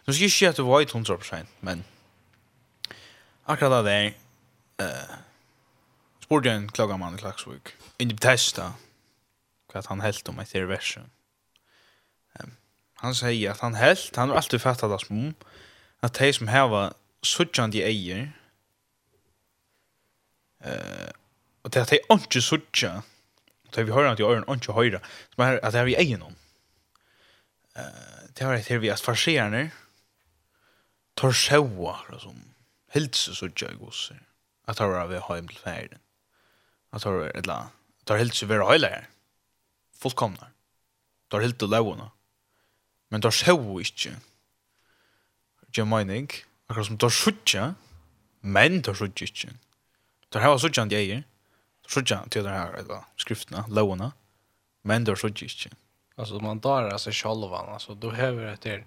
Nu 0.05 0.13
skal 0.13 0.21
jeg 0.21 0.31
ikke 0.31 0.49
at 0.49 0.57
det 0.57 0.65
var 0.65 0.81
100%, 0.81 1.45
men 1.61 1.85
akkurat 3.47 3.85
det 3.85 3.93
er, 3.93 4.13
uh, 4.81 5.15
spurte 6.21 6.51
en 6.51 6.69
klagamann 6.69 7.15
i 7.15 7.21
Klagsvik, 7.21 7.75
inn 7.99 8.11
i 8.11 8.13
Bethesda, 8.13 8.73
hva 9.71 9.81
han 9.87 10.01
helt 10.01 10.29
om 10.29 10.39
etter 10.39 10.65
verset 10.65 11.14
han 12.95 13.15
säger 13.15 13.51
att 13.51 13.59
han 13.59 13.75
helt, 13.75 14.15
han 14.15 14.29
har 14.29 14.35
alltid 14.35 14.61
fattat 14.61 14.99
det 14.99 15.05
som 15.05 15.33
att 15.99 16.13
de 16.13 16.33
som 16.33 16.47
häva 16.47 16.93
suttjande 17.21 17.77
eier 17.77 18.31
eh, 20.63 21.09
och 21.61 21.69
det 21.69 21.79
är 21.79 21.83
att 21.83 21.89
de 21.89 21.99
inte 22.11 22.41
suttja 22.41 23.03
det 23.69 23.83
vi 23.83 23.91
hör 23.91 24.03
att 24.03 24.19
jag 24.19 24.33
är 24.33 24.53
inte 24.53 24.71
höjra 24.71 24.99
som 25.35 25.43
är 25.43 25.65
att 25.65 25.73
det 25.73 25.79
är 25.79 25.85
vi 25.85 25.95
eier 25.95 26.17
någon 26.17 26.35
eh, 27.75 27.83
det 28.33 28.41
är 28.41 28.53
att 28.53 28.71
vi 28.71 28.89
är 28.89 28.95
farserande 28.95 29.71
tar 31.13 31.33
sjåa 31.33 32.19
som 32.19 32.43
helse 32.89 33.35
suttja 33.35 33.71
i 33.71 33.75
gosser 33.75 34.21
att 34.65 34.77
det 34.77 34.83
är 34.83 35.07
vi 35.07 35.17
har 35.17 35.35
hem 35.35 35.47
till 35.47 35.57
färden 35.57 35.99
att 36.89 37.03
det 37.03 37.09
är 37.09 37.37
ett 37.37 37.45
land 37.45 37.69
tar 38.03 38.17
helse 38.17 38.45
vi 38.45 38.53
är 38.53 38.59
höjla 38.59 38.89
fullkomna 39.97 40.47
tar 41.27 41.41
helt 41.41 41.61
och 41.61 41.69
lägona 41.69 42.11
men 43.15 43.23
der 43.23 43.31
sjøv 43.31 43.77
ikke. 43.79 44.11
Det 45.71 45.79
er 45.79 45.87
mening, 45.87 46.27
akkurat 46.67 46.89
som 46.89 46.97
der 46.99 47.13
sjøtja, 47.15 47.69
men 48.43 48.81
der 48.83 48.97
sjøtja 48.99 49.29
ikke. 49.29 49.53
Der 50.35 50.43
har 50.43 50.57
sjøtja 50.59 50.83
en 50.83 50.91
djeir, 50.91 51.21
der 51.23 51.93
sjøtja 51.95 52.17
til 52.27 52.43
der 52.43 52.51
her, 52.51 52.75
eller 52.81 53.05
skriftene, 53.15 53.63
lovene, 53.71 54.09
men 54.83 55.07
der 55.07 55.15
sjøtja 55.15 55.47
ikke. 55.47 55.71
Alltså 56.17 56.39
man 56.43 56.59
darar 56.59 56.97
sig 56.97 57.13
själva, 57.13 57.57
alltså 57.57 57.95
då 57.95 58.11
häver 58.11 58.45
det 58.45 58.57
till 58.57 58.83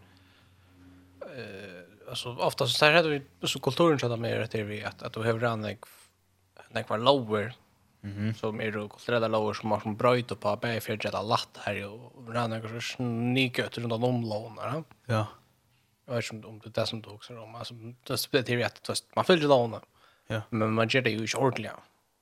eh 1.37 2.11
alltså 2.11 2.37
ofta 2.37 2.67
så 2.67 2.85
här 2.85 2.93
hade 2.93 3.09
vi 3.09 3.49
så 3.49 3.61
kulturen 3.61 3.99
så 3.99 4.09
där 4.09 4.17
mer 4.17 4.41
att 4.41 4.55
vi 4.55 4.85
att 4.85 5.03
att 5.03 5.13
då 5.13 5.23
häver 5.23 5.47
han 5.47 5.61
nek 5.61 5.85
nek 6.71 6.89
var 6.89 6.99
lower 6.99 7.55
Mm 8.03 8.17
-hmm. 8.17 8.35
Som 8.35 8.61
är 8.61 8.73
då 8.73 8.89
kulturella 8.89 9.29
lagar 9.29 9.55
som 9.55 9.71
har 9.71 9.81
som 9.81 9.97
bröjt 9.97 10.41
på 10.41 10.57
bäg 10.57 10.83
för 10.83 10.93
att 11.07 11.27
latt 11.27 11.59
här 11.61 11.87
och 11.87 12.35
rann 12.35 12.51
några 12.51 12.69
så 12.69 12.81
sniköter 12.81 13.81
runt 13.81 13.93
om 13.93 14.23
lånar. 14.23 14.85
Ja. 15.07 15.27
Jag 16.07 16.15
vet 16.15 16.33
inte 16.33 16.47
om 16.47 16.59
det 16.59 16.67
är 16.67 16.81
det 16.81 16.87
som 16.87 17.03
du 17.03 17.11
också 17.11 17.39
om. 17.39 17.55
Alltså, 17.55 17.75
det 18.31 18.49
är 18.49 18.51
ju 18.51 18.63
att 18.63 18.91
man 19.17 19.25
följer 19.25 19.49
lånar. 19.49 19.81
Ja. 20.27 20.41
Men 20.51 20.73
man 20.73 20.89
gör 20.89 21.03
det 21.03 21.11
ju 21.11 21.19
inte 21.19 21.37
ordentligt. 21.37 21.73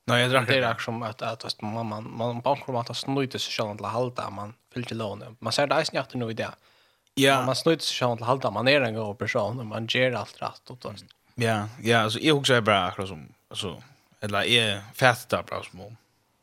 Nej, 0.05 0.21
jag 0.21 0.31
drack 0.31 0.47
det. 0.47 0.59
Det 0.59 0.65
är 0.65 0.75
som 0.75 1.03
att, 1.03 1.21
att, 1.21 1.45
att 1.45 1.61
man, 1.61 1.85
man, 1.85 2.17
man 2.17 2.41
bankar 2.41 2.69
om 2.69 2.75
att 2.75 2.89
man 2.89 2.95
snöjter 2.95 3.39
sig 3.39 3.51
själv 3.53 3.77
till 3.77 3.85
halta. 3.85 4.29
Man 4.29 4.53
följer 4.73 4.95
lånar. 4.95 5.35
Man 5.39 5.53
ser 5.53 5.67
det 5.67 5.81
i 5.81 5.85
snart 5.85 6.13
nu 6.13 6.31
i 6.31 6.33
det. 6.33 6.51
Ja. 7.13 7.45
Man 7.45 7.55
snöjt 7.55 7.81
sig 7.81 7.95
själv 7.95 8.17
till 8.17 8.25
halta. 8.25 8.51
Man 8.51 8.67
är 8.67 8.81
en 8.81 8.93
god 8.93 9.17
person. 9.17 9.59
och 9.59 9.65
Man 9.65 9.87
gör 9.89 10.11
allt 10.11 10.41
rätt. 10.41 10.71
Ja, 11.35 11.67
ja. 11.81 11.99
Alltså, 11.99 12.19
jag 12.19 12.37
också 12.37 12.53
är 12.53 12.61
bara 12.61 12.85
akkurat 12.85 13.09
som... 13.09 13.33
Alltså, 13.49 13.83
eller 14.19 14.43
är 14.43 14.81
fästa 14.93 15.43
bra 15.43 15.63
som 15.63 15.97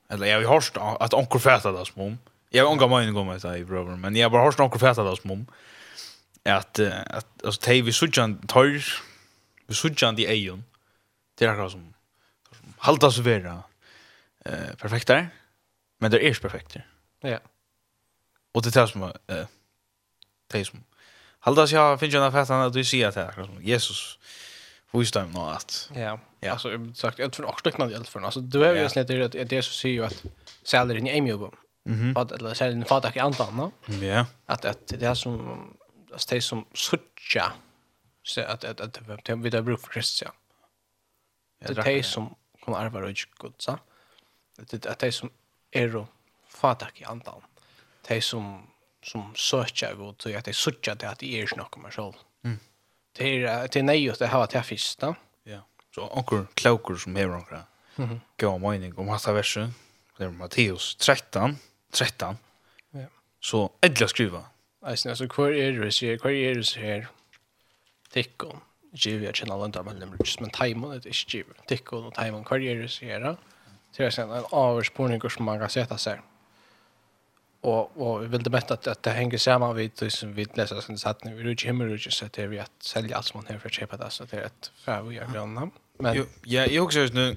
eller 0.09 0.27
jag 0.27 0.49
har 0.49 0.55
hört 0.55 1.01
att 1.01 1.15
onkel 1.15 1.41
fästa 1.41 1.73
det 1.73 1.87
som 1.87 2.19
jag 2.51 2.67
har 2.67 2.89
mig 2.89 3.07
en 3.07 3.15
gång 3.15 3.39
det 3.39 3.59
i 3.59 3.65
bror 3.65 3.97
men 3.97 4.17
jag 4.17 4.25
har 4.25 4.31
bara 4.31 4.45
hört 4.45 4.61
onkel 4.61 4.81
fästa 4.81 5.05
det 5.05 5.17
som 5.17 5.47
att 6.45 6.79
att 6.79 7.45
alltså 7.45 7.61
tej 7.61 7.83
vi 7.83 7.93
sujan 7.93 8.47
tar 8.47 8.65
vi 9.67 9.75
sujan 9.75 10.17
de 10.17 10.27
ejon 10.27 10.65
det 11.35 11.45
är 11.45 11.69
som 11.69 11.95
som 12.59 12.75
haltas 12.79 13.19
vera 13.19 13.63
eh 14.45 14.75
perfekt 14.77 15.09
men 15.99 16.11
det 16.11 16.19
är 16.19 16.29
inte 16.29 16.41
perfekt 16.41 16.77
ja 17.21 17.39
och 18.53 18.63
det 18.63 18.71
tas 18.71 18.91
som, 18.91 19.03
eh 19.03 19.47
tej 20.49 20.65
som 20.65 20.85
haltas 21.39 21.73
jag 21.73 22.01
finns 22.01 22.15
ju 22.15 22.19
en 22.19 22.25
affär 22.25 22.67
att 22.67 22.73
du 22.73 22.85
ser 22.85 23.09
att 23.09 23.63
Jesus 23.63 24.19
Wisdom 24.95 25.31
nå 25.31 25.47
att. 25.47 25.91
Ja. 25.95 26.21
Ja. 26.41 26.53
Alltså 26.53 26.71
jag 26.71 26.97
sagt 26.97 27.19
jag 27.19 27.33
tror 27.33 27.47
också 27.47 27.63
liknande 27.65 27.95
hjälp 27.95 28.09
för 28.09 28.21
alltså 28.21 28.41
du 28.41 28.65
är 28.65 28.83
ju 28.83 28.89
snett 28.89 29.09
det 29.09 29.25
att 29.25 29.49
det 29.49 29.63
så 29.63 29.73
ser 29.73 29.89
ju 29.89 30.05
att 30.05 30.25
säljer 30.63 30.97
i 30.97 31.19
Emil. 31.19 31.49
Mhm. 31.85 32.17
Att 32.17 32.33
eller 32.33 32.55
säljer 32.55 32.77
in 32.77 32.85
fatak 32.85 33.17
i 33.17 33.19
antan 33.19 33.57
då. 33.57 33.93
Ja. 34.07 34.27
Att 34.47 34.65
att 34.65 34.87
det 34.87 35.03
är 35.03 35.15
som 35.15 35.59
att 36.13 36.29
det 36.29 36.41
som 36.41 36.67
sucha 36.75 37.53
så 38.23 38.41
att 38.41 38.65
att 38.65 38.81
att 38.81 39.25
det 39.25 39.35
vi 39.35 39.51
där 39.51 39.63
bruk 39.63 39.81
för 39.81 39.93
Christian. 39.93 40.33
Det 41.59 41.79
är 41.79 41.85
det 41.85 42.03
som 42.03 42.35
kommer 42.61 42.79
arva 42.79 43.01
och 43.01 43.17
gud 43.41 43.53
så. 43.59 43.79
Det 44.57 44.87
är 44.87 44.97
det 44.99 45.13
som 45.13 45.31
är 45.71 46.07
fatak 46.49 47.01
i 47.01 47.05
antan. 47.05 47.43
Det 48.09 48.21
som 48.21 48.67
som 49.03 49.35
söker 49.35 49.95
god 49.95 50.23
så 50.23 50.37
att 50.37 50.45
det 50.45 50.53
sucha 50.53 50.95
det 50.95 51.09
att 51.09 51.19
det 51.19 51.41
är 51.41 51.47
snack 51.47 51.77
om 51.77 51.91
själv. 51.91 52.13
Mm 52.45 52.59
till 53.15 53.49
till 53.71 53.85
nejot 53.85 54.19
det 54.19 54.27
har 54.27 54.43
att 54.45 54.67
fisk 54.67 54.99
då. 54.99 55.15
Ja. 55.45 55.61
Så 55.95 56.09
onkel 56.09 56.47
kloker 56.55 56.95
som 56.95 57.17
här 57.17 57.31
onkel. 57.31 57.59
Mhm. 57.97 58.21
Gå 58.41 58.59
mening 58.59 58.99
om 58.99 59.09
hasa 59.09 59.33
versen. 59.33 59.75
Det 60.19 60.25
är 60.25 60.31
Matteus 60.31 60.97
13 60.97 61.57
13. 61.93 62.37
Ja. 62.91 63.07
Så 63.41 63.71
ädla 63.81 64.09
skriva. 64.09 64.45
Alltså 64.83 65.09
alltså 65.09 65.29
kvar 65.29 65.51
är 65.51 65.73
det 65.73 65.93
så 65.93 66.19
kvar 66.19 66.31
är 66.31 66.55
det 66.55 66.65
så 66.65 66.81
här. 66.81 67.07
Tickon. 68.11 68.61
Givet 68.93 69.25
jag 69.25 69.37
känner 69.37 69.59
landa 69.59 69.83
med 69.83 69.99
nummer 69.99 70.17
just 70.21 70.41
men 70.41 70.51
timon 70.51 70.91
det 70.91 71.09
är 71.09 71.35
givet. 71.35 71.67
Tickon 71.67 72.05
och 72.07 72.15
timon 72.15 72.45
kvar 72.45 72.59
är 72.59 72.83
det 72.83 72.89
så 72.89 73.05
här. 73.05 73.37
Så 73.93 74.03
jag 74.03 74.13
sen 74.13 74.31
en 74.31 74.45
avspårning 74.51 75.31
som 75.31 75.45
man 75.45 75.59
kan 75.59 75.71
sätta 75.71 75.99
sig. 75.99 76.13
Mm 76.13 76.34
och 77.65 77.97
och 77.97 78.23
vi 78.23 78.27
vill 78.27 78.43
det 78.43 78.51
bättre 78.51 78.75
att, 78.75 78.87
att 78.87 79.03
det 79.03 79.11
hänger 79.11 79.39
samman 79.39 79.77
vid 79.77 79.91
det 79.99 80.11
som 80.11 80.35
vi 80.35 80.45
läser 80.55 80.81
sen 80.81 80.99
så 80.99 81.09
att 81.09 81.21
vi 81.25 81.43
rycker 81.43 81.67
himmel 81.67 81.89
rycker 81.89 82.11
så 82.11 82.27
att 82.27 82.39
vi 82.39 82.59
att 82.59 82.71
sälja 82.81 83.17
allt 83.17 83.27
som 83.27 83.39
man 83.39 83.53
har 83.53 83.59
för 83.59 83.69
att 83.69 83.73
köpa 83.73 83.97
det 83.97 84.11
så 84.11 84.23
att 84.23 84.31
det 84.31 84.37
är 84.37 84.43
ett 84.43 84.73
för 84.85 85.03
vi 85.03 85.15
gör 85.15 85.27
grann 85.27 85.71
men 85.99 86.27
ja 86.45 86.67
jag 86.67 86.85
också 86.85 86.99
nu 86.99 87.37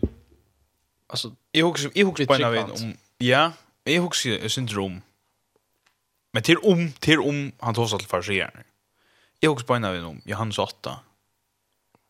alltså 1.07 1.31
jag 1.51 1.69
också 1.69 1.89
jag 1.93 2.09
också 2.09 2.25
på 2.25 2.33
en 2.33 2.71
om 2.71 2.97
ja 3.17 3.51
jag 3.83 4.05
också 4.05 4.29
är 4.29 4.47
syndrom 4.47 5.01
men 6.33 6.43
till 6.43 6.57
om 6.57 6.91
till 6.91 7.19
om 7.19 7.51
han 7.59 7.73
tar 7.73 7.87
sig 7.87 7.99
till 7.99 8.07
farsier 8.07 8.63
jag 9.39 9.51
också 9.51 9.65
på 9.65 9.73
en 9.73 10.05
om 10.05 10.21
Johannes 10.25 10.59
8 10.59 10.99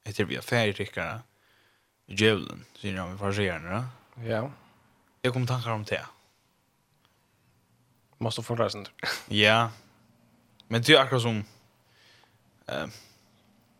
heter 0.06 0.26
vi 0.26 0.38
affärryckare 0.38 1.20
djävulen 2.08 2.66
säger 2.82 2.98
han 2.98 3.12
vi 3.12 3.18
farsier 3.18 3.84
ja. 4.28 4.52
Jag 5.22 5.34
kommer 5.34 5.48
tankar 5.48 5.72
om 5.72 5.84
det 5.84 6.06
måste 8.18 8.42
förklara 8.42 8.70
sånt. 8.70 8.92
Ja. 9.28 9.72
Men 10.68 10.82
det 10.82 10.94
är 10.94 11.00
akkurat 11.00 11.22
som 11.22 11.44
eh 12.68 12.84
uh, 12.84 12.90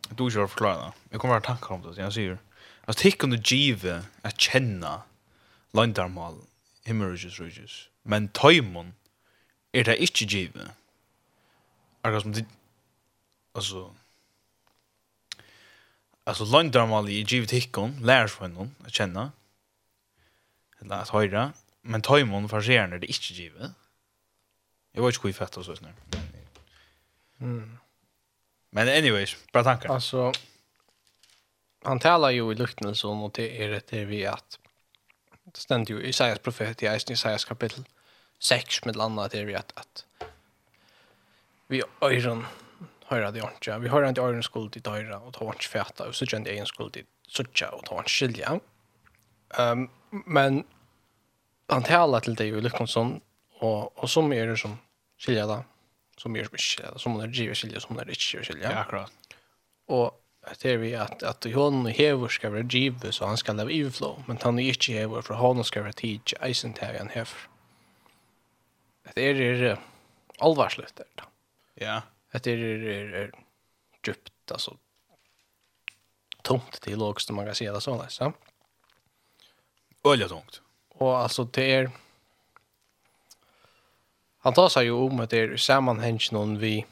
du 0.10 0.32
ska 0.32 0.48
förklara. 0.48 0.94
Jag 1.10 1.22
kommer 1.22 1.38
att 1.38 1.44
tankar 1.44 1.76
om 1.76 1.82
det. 1.82 2.02
Jag 2.02 2.14
säger 2.14 2.38
Att 2.86 2.98
tick 2.98 3.24
on 3.24 3.32
the 3.32 3.56
give 3.56 4.04
att 4.22 4.42
känna 4.42 5.02
landarmal 5.72 6.36
hemorrhages 6.86 7.40
ridges. 7.40 7.90
Men 8.04 8.28
tajmon 8.28 8.94
är 9.72 9.84
det 9.84 9.98
inte 9.98 10.24
give. 10.26 10.60
Akkurat 12.02 12.22
som 12.22 12.34
det 12.34 12.46
alltså 13.54 13.96
Alltså 16.24 16.46
landarmal 16.46 17.10
i 17.10 17.26
givet 17.28 17.52
hickon, 17.52 18.00
lärs 18.02 18.32
för 18.32 18.48
någon 18.48 18.76
att 18.86 18.94
känna. 18.94 19.32
Eller 20.80 20.96
att 20.96 21.10
höra. 21.10 21.54
Men 21.82 22.02
tajmon 22.02 22.50
förser 22.50 22.88
när 22.88 23.00
det 23.00 23.08
inte 23.08 23.34
givet. 23.34 23.72
Jag 24.98 25.04
vet 25.04 25.14
inte 25.14 25.20
sjuk 25.20 25.36
fett 25.36 25.58
och 25.58 25.66
så. 25.66 25.76
Mm. 27.40 27.78
Men 28.70 28.88
anyways, 28.88 29.38
bra 29.54 29.64
tankar. 29.64 29.90
Alltså 29.90 30.32
han 31.84 32.00
talar 32.00 32.30
ju 32.30 32.52
i 32.52 32.56
liknelse 32.56 33.08
om 33.08 33.24
och 33.24 33.32
det 33.32 33.64
är 33.64 33.82
det 33.90 34.06
vi 34.06 34.26
att 34.26 34.60
det 35.44 35.58
ständer 35.58 35.94
ju 35.94 36.02
i 36.02 36.10
Isaias 36.10 36.40
profet 36.40 36.84
i 36.84 36.86
Isaias 36.86 37.46
kapitel 37.46 37.84
6 38.40 38.86
med 38.86 38.96
landa 38.96 39.28
det 39.28 39.44
vi 39.44 39.56
att 39.56 39.78
att 39.78 40.06
vi 41.68 41.84
öron 42.02 42.46
höra 43.06 43.32
det 43.32 43.40
inte. 43.40 43.80
Vi 43.80 43.90
hör 43.90 44.10
inte 44.10 44.22
öron 44.22 44.44
skuld 44.44 44.78
i 44.78 44.80
dörra 44.80 45.20
och 45.20 45.34
tar 45.34 45.46
inte 45.46 45.66
fäta 45.66 46.08
och 46.08 46.16
så 46.16 46.26
känner 46.26 46.46
det 46.46 46.52
egen 46.52 46.66
skuld 46.66 46.98
i 46.98 47.04
sucha 47.28 47.70
och 47.70 47.86
tar 47.86 47.98
inte 47.98 48.10
skilja. 48.10 48.60
Ehm 49.58 49.80
um, 49.80 49.90
men 50.26 50.64
han 51.68 51.84
talar 51.84 52.20
till 52.20 52.36
dig 52.36 52.48
i 52.48 52.62
liknelse 52.62 53.20
och 53.60 54.04
och 54.04 54.10
som 54.10 54.34
är 54.34 54.48
det 54.48 54.58
som 54.58 54.78
skilja 55.18 55.48
det, 55.50 55.60
som 56.18 56.36
gjør 56.36 56.50
som 56.50 56.58
ikke 56.58 56.68
skilja 56.68 56.94
det, 56.94 57.02
som 57.02 57.16
hun 57.16 57.26
er 57.26 57.34
driver 57.34 57.60
skilja, 57.60 57.84
som 57.84 57.96
hun 57.96 58.04
er 58.04 58.14
ikke 58.14 58.46
skilja. 58.46 58.72
Ja, 58.72 58.86
akkurat. 58.86 59.36
Og 59.88 60.56
det 60.62 60.72
er 60.72 60.80
vi 60.80 60.94
at, 60.96 61.24
at 61.28 61.48
hon 61.54 61.86
og 61.86 61.92
hever 61.92 62.32
skal 62.32 62.54
være 62.54 62.68
drive, 62.72 63.12
så 63.12 63.28
han 63.28 63.38
skal 63.38 63.60
leve 63.60 63.76
overflow, 63.84 64.24
men 64.28 64.40
han 64.44 64.60
er 64.60 64.72
ikke 64.72 64.96
hever, 64.96 65.22
for 65.22 65.40
hon 65.40 65.64
skal 65.68 65.84
være 65.84 66.00
tid, 66.00 66.20
ikke 66.22 66.42
eisen 66.48 66.74
til 66.78 66.98
han 66.98 67.12
hever. 67.14 67.48
Det 69.16 69.24
er, 69.24 69.42
er 69.72 69.78
alvarsligt, 70.44 70.98
det 70.98 71.06
er 71.18 71.28
Ja. 71.78 72.00
Det 72.34 72.54
er, 72.54 72.90
er, 72.92 73.16
er 73.24 73.30
djupt, 74.06 74.32
altså, 74.52 74.76
tomt 76.44 76.80
til 76.82 76.98
logiskt, 76.98 77.32
man 77.32 77.46
kan 77.46 77.56
säga 77.56 77.74
det 77.74 77.82
sådär, 77.82 78.08
så. 78.08 78.34
Öliga 80.04 80.28
tomt. 80.28 80.62
Och 80.90 81.18
alltså 81.18 81.44
det. 81.44 81.72
Er, 81.72 81.92
han 84.46 84.54
tar 84.54 84.70
seg 84.70 84.88
jo 84.88 85.06
om 85.08 85.20
at 85.24 85.32
det 85.34 85.40
er 85.44 85.58
sammanhäng 85.58 86.20
noen 86.32 86.58
vi 86.62 86.86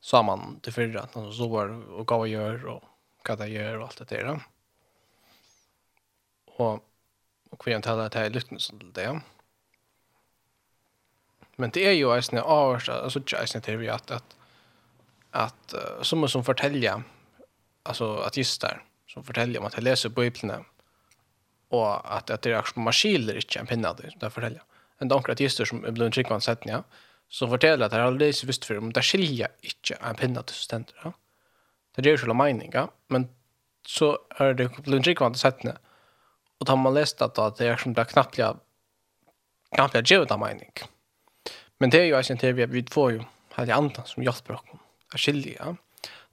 samman 0.00 0.60
till 0.60 0.72
förra 0.72 1.00
att 1.00 1.14
han 1.14 1.24
hva 1.24 2.16
och 2.16 2.28
gjør, 2.28 2.64
og 2.68 2.84
hva 3.24 3.36
vad 3.36 3.48
gjør, 3.48 3.80
og 3.80 3.86
alt 3.88 3.98
det 3.98 4.08
der. 4.10 4.40
Og, 6.56 6.82
og 7.50 7.66
vi 7.66 7.74
antar 7.74 7.98
att 7.98 8.12
det 8.12 8.20
är 8.20 8.30
lite 8.30 8.58
sånt 8.58 8.94
där. 8.94 9.20
Men 11.56 11.70
det 11.70 11.86
är 11.86 11.92
ju 11.92 12.16
en 12.16 12.22
sån 12.22 12.38
avs 12.38 12.88
alltså 12.88 13.20
just 13.26 13.62
det 13.64 13.76
vi 13.76 13.88
at, 13.88 14.10
at 15.32 15.74
uh, 15.74 16.02
som 16.02 16.28
som 16.28 16.44
forteller, 16.44 17.02
altså 17.84 18.16
at 18.16 18.36
just 18.36 18.60
där 18.60 18.82
som 19.06 19.24
forteller 19.24 19.60
om 19.60 19.66
att 19.66 19.74
jag 19.74 19.82
läser 19.82 20.08
bibeln 20.08 20.64
og 21.70 22.16
at, 22.16 22.30
at 22.30 22.42
det 22.42 22.52
er 22.52 22.58
akkurat 22.58 22.84
maskiler 22.84 23.36
ikke 23.36 23.60
en 23.60 23.66
pinna 23.66 23.92
det 23.92 24.14
det 24.20 24.32
forteller 24.32 24.62
en 25.00 25.12
ankra 25.12 25.34
artister 25.36 25.68
som 25.68 25.84
er 25.84 25.94
blevet 25.96 26.14
tryggvann 26.16 26.44
sett, 26.44 26.66
ja, 26.68 26.82
som 27.30 27.50
forteller 27.52 27.86
at 27.86 27.94
det 27.94 28.00
er 28.00 28.08
aldri 28.08 28.30
visst 28.48 28.66
for 28.66 28.80
om 28.80 28.90
det 28.94 29.04
skiljer 29.06 29.52
ikke 29.66 29.98
en 29.98 30.18
pinne 30.18 30.42
til 30.46 30.62
studenter, 30.64 30.96
ja. 31.04 31.14
Det 31.98 32.06
gjør 32.06 32.20
selv 32.22 32.36
mening, 32.38 32.70
ja, 32.74 32.86
men 33.10 33.26
så 33.88 34.12
er 34.38 34.54
det 34.58 34.68
blevet 34.84 35.04
tryggvann 35.08 35.38
sett, 35.38 35.64
ja. 35.66 35.76
Og 36.60 36.66
da 36.66 36.74
har 36.74 36.82
man 36.82 36.94
lest 36.94 37.22
at 37.24 37.38
det 37.58 37.66
er 37.66 37.80
som 37.80 37.94
det 37.96 38.04
er 38.04 38.12
knappt 38.12 38.40
knappt 39.70 40.10
givet 40.10 40.32
av 40.34 40.40
mening. 40.42 40.72
Men 41.80 41.92
det 41.92 42.02
er 42.02 42.10
jo 42.10 42.18
eisen 42.18 42.38
til 42.40 42.56
vi, 42.58 42.66
vi 42.68 42.84
får 42.92 43.12
jo 43.14 43.24
hele 43.56 43.76
andan 43.76 44.06
som 44.08 44.24
hjelper 44.24 44.58
oss 44.58 44.76
å 45.14 45.20
skilje, 45.20 45.56
ja. 45.56 45.72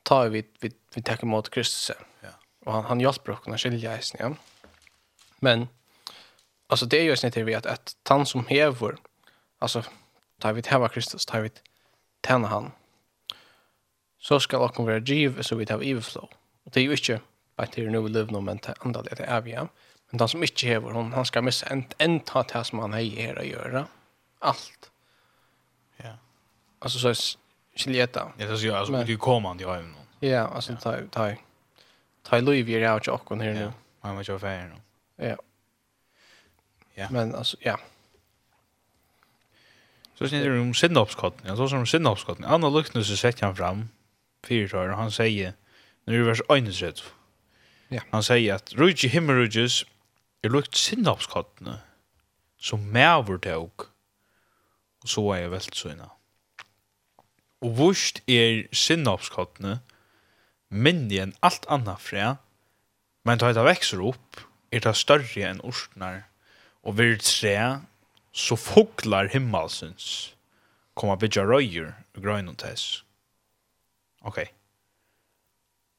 Ta 0.08 0.22
vi, 0.32 0.44
vi, 0.62 0.72
vi 0.96 1.04
tar 1.04 1.24
imot 1.24 1.50
Kristus, 1.52 1.92
ja. 2.24 2.34
Og 2.68 2.74
han, 2.76 2.86
han 2.92 3.02
hjelper 3.02 3.38
oss 3.38 3.48
å 3.48 3.60
skilje 3.62 3.94
eisen, 3.94 4.22
ja. 4.22 4.34
Men 5.46 5.68
alltså 6.68 6.86
det 6.86 6.98
är 6.98 7.04
ju 7.04 7.16
snitt 7.16 7.38
vi 7.38 7.56
att 7.56 7.66
att 7.66 7.96
han 8.10 8.26
som 8.26 8.46
häver 8.46 8.96
alltså 9.60 9.84
tar 10.40 10.54
vi 10.54 10.62
till 10.62 10.88
Kristus 10.94 11.26
tar 11.26 11.42
vi 11.42 11.50
tänna 12.22 12.48
han 12.48 12.72
så 14.20 14.40
ska 14.40 14.58
också 14.58 14.84
vara 14.84 14.98
giv 14.98 15.42
så 15.42 15.56
vi 15.56 15.66
tar 15.66 15.76
overflow 15.78 16.30
och 16.64 16.72
det 16.72 16.80
är 16.80 16.84
ju 16.84 16.92
inte 16.92 17.20
att 17.56 17.72
till 17.72 17.86
är 17.86 17.90
nu 17.90 18.02
vi 18.02 18.10
lever 18.10 18.32
nu 18.32 18.42
men 18.42 18.60
andra 18.80 19.02
det 19.02 19.20
är 19.20 19.42
vi 19.42 19.56
men 20.10 20.18
den 20.18 20.28
som 20.28 20.44
inte 20.44 20.68
häver 20.68 20.92
hon 20.92 21.14
han 21.14 21.26
ska 21.26 21.42
missa 21.42 21.66
en 21.66 21.86
en 21.98 22.20
ta 22.20 22.44
det 22.44 22.64
som 22.64 22.80
han 22.80 22.94
har 22.94 23.00
i 23.00 23.36
att 23.38 23.46
göra. 23.46 23.88
Allt. 24.40 24.92
Ja. 25.98 26.18
Alltså 26.80 27.14
så 27.14 27.38
skiljeta 27.76 28.32
ja 28.38 28.48
det 28.48 28.58
så 28.58 28.66
ju 28.66 28.72
alltså 28.72 29.04
du 29.04 29.18
kommer 29.18 29.50
han 29.50 29.60
ju 29.60 29.68
hem 29.68 29.96
ja 30.20 30.48
alltså 30.48 30.76
ta 30.82 30.98
ta 31.12 31.34
ta 32.24 32.40
Louis 32.40 32.66
vi 32.66 32.76
är 32.76 32.80
ju 32.80 33.12
också 33.12 33.36
här 33.36 33.54
nu. 33.54 33.72
Han 34.02 34.16
var 34.16 34.24
ju 34.28 34.40
färdig 34.40 34.82
Ja. 35.16 35.36
Ja. 36.98 37.08
Men 37.12 37.36
alltså 37.36 37.58
ja. 37.60 37.80
Så 40.16 40.30
sen 40.30 40.42
är 40.42 40.50
det 40.50 40.60
om 40.60 40.74
sinnopskotten. 40.74 41.48
Ja, 41.48 41.56
så 41.56 41.70
som 41.70 41.86
sinnopskotten. 41.86 42.46
Anna 42.46 42.70
Luknus 42.70 43.20
sätter 43.20 43.46
han 43.46 43.56
fram 43.56 43.90
fyra 44.44 44.80
år 44.80 44.90
och 44.90 44.98
han 44.98 45.12
säger 45.12 45.54
nu 46.06 46.20
är 46.20 46.24
vers 46.24 46.42
1 46.82 47.04
Ja. 47.88 48.02
Han 48.10 48.24
säger 48.24 48.54
att 48.54 48.74
Ruji 48.74 49.08
Himmeruges 49.08 49.86
är 50.42 50.50
lukt 50.50 50.76
sinnopskotten 50.76 51.74
som 52.60 52.92
mävor 52.92 53.38
tog 53.38 53.72
och 55.02 55.10
så 55.10 55.34
är 55.34 55.42
jag 55.42 55.50
väldigt 55.50 55.76
så 55.76 55.90
innan. 55.90 56.10
Og 57.62 57.74
vurst 57.78 58.22
er 58.30 58.68
sinnopskottene 58.70 59.80
minni 60.70 61.18
enn 61.18 61.34
alt 61.42 61.66
anna 61.74 61.96
fræ, 61.98 62.36
men 63.26 63.40
da 63.42 63.50
det 63.54 63.64
vekser 63.66 64.04
opp, 64.06 64.38
er 64.70 64.84
det 64.86 64.94
større 64.98 65.48
enn 65.50 65.64
orstnar 65.66 66.28
og 66.88 66.96
vir 66.98 67.18
tre, 67.20 67.58
så 68.32 68.56
foklar 68.60 69.28
himmelsens 69.34 70.34
komma 70.98 71.18
bitja 71.20 71.44
røyer 71.46 71.92
og 72.16 72.24
grøyn 72.24 72.50
og 72.50 72.58
tess. 72.62 73.04
Ok. 74.26 74.46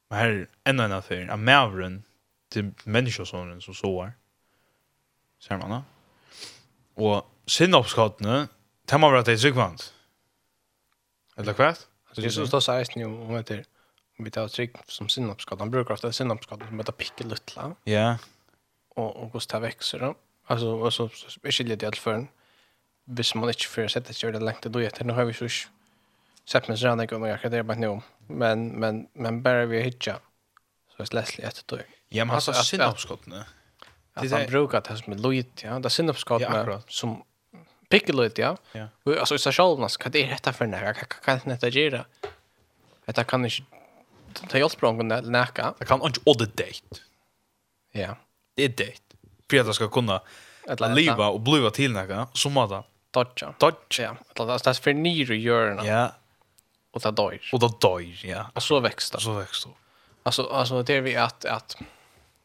Men 0.09 0.19
her 0.19 0.31
er 0.31 0.47
enda 0.73 0.89
en 0.89 0.97
affær, 0.97 1.27
av 1.31 1.43
mavren 1.43 2.01
til 2.53 2.73
menneskjøsåren 2.89 3.61
som 3.63 3.77
såar. 3.77 4.15
Ser 5.45 5.61
man 5.61 5.77
da? 5.77 5.81
Og 6.99 7.27
sinnoppskattene, 7.51 8.47
det 8.89 9.01
må 9.01 9.11
være 9.13 9.23
at 9.23 9.31
det 9.31 9.37
er 9.37 9.43
tryggvand. 9.45 9.85
Eller 11.39 11.55
hva? 11.55 11.75
Jesus 12.19 12.51
da 12.51 12.59
sier 12.65 12.81
eisen 12.83 13.05
om 13.07 13.35
det 13.37 13.43
heter, 13.45 13.67
hun 14.17 14.27
blir 14.27 14.41
av 14.41 14.49
trygg 14.51 14.75
som 14.91 15.11
sinnoppskatt. 15.13 15.61
Han 15.63 15.71
bruker 15.71 15.95
ofte 15.95 16.11
sinnoppskatt 16.17 16.65
som 16.67 16.81
heter 16.81 16.97
pikkelutla. 16.99 17.69
Ja. 17.87 18.17
Og 18.99 19.29
hvordan 19.31 19.53
det 19.53 19.61
vekser 19.69 20.03
da. 20.03 20.15
Alltså 20.51 20.85
alltså 20.85 21.09
speciellt 21.09 21.81
det 21.81 21.87
alla 21.87 21.97
förn. 21.97 22.29
hvis 23.05 23.35
man 23.35 23.49
inte 23.49 23.65
för 23.65 23.89
sätta 23.89 24.13
sig 24.13 24.33
det 24.33 24.41
längt 24.41 24.63
då 24.63 24.79
heter 24.79 25.05
nu 25.05 25.13
har 25.13 25.25
vi 25.25 25.35
så 25.35 25.49
sett 26.51 26.69
mig 26.69 26.77
såna 26.79 27.07
gånger 27.07 27.29
jag 27.29 27.41
kan 27.41 27.51
det 27.51 27.63
bara 27.63 27.79
nu 27.79 28.01
men 28.27 28.69
men 28.81 28.95
men 29.13 29.43
bara 29.43 29.67
vi 29.67 29.83
hitcha 29.83 30.15
så 30.97 31.03
är 31.03 31.15
Leslie 31.15 31.47
ett 31.49 31.63
då 31.67 31.79
ja 32.09 32.25
men 32.25 32.35
alltså 32.35 32.53
synapskott 32.53 33.27
ne 33.27 33.45
det 34.21 34.33
är 34.33 34.49
brukat 34.49 34.85
det 34.85 34.97
som 34.97 35.13
lojt 35.13 35.63
ja. 35.65 35.79
Det 35.79 35.91
synapskott 35.91 36.43
ja, 36.43 36.83
som 36.89 37.23
picklet 37.89 38.39
ja. 38.39 38.57
Och 39.05 39.17
alltså 39.17 39.39
så 39.39 39.53
självnas 39.53 39.97
kan 39.97 40.13
det 40.13 40.27
rätta 40.35 40.53
för 40.53 40.67
när 40.67 40.95
kan 40.95 41.41
kan 41.41 41.59
det 41.61 41.69
göra 41.69 42.05
Detta 43.05 43.25
kan 43.25 43.45
inte 43.45 43.63
ta 44.49 44.59
hjälp 44.59 44.73
från 44.73 45.09
den 45.09 45.33
näka 45.33 45.75
det 45.79 45.85
kan 45.85 46.03
inte 46.03 46.21
odd 46.25 46.49
date. 46.49 46.95
Ja. 47.93 48.17
Det 48.55 48.65
är 48.65 48.69
date 48.69 49.08
för 49.51 49.61
att 49.61 49.67
jag 49.67 49.75
ska 49.75 49.89
kunna 49.89 50.21
att 50.67 50.81
leva 50.95 51.29
och 51.29 51.41
bliva 51.41 51.71
till 51.71 51.93
några 51.93 52.29
så 52.33 52.61
att 52.61 52.87
dodge. 53.11 53.45
Dodge. 53.59 54.01
Ja. 54.01 54.17
Att 54.29 54.65
det 54.65 54.71
är 54.71 54.75
för 54.75 54.95
nyr 54.95 55.31
i 55.31 55.37
göra. 55.37 55.87
Ja. 55.87 56.13
Och 56.91 57.01
det 57.01 57.11
dör. 57.11 57.41
Och 57.53 57.61
det 57.61 57.71
dör, 57.81 58.27
ja. 58.27 58.51
Och 58.55 58.63
så 58.63 58.81
växer 58.81 59.17
det. 59.17 59.23
Så 59.23 59.33
växer 59.33 59.69
det. 59.69 59.75
Alltså, 60.23 60.49
alltså 60.49 60.83
det 60.83 60.95
är 60.95 61.01
vi 61.01 61.17
att, 61.17 61.45
att 61.45 61.77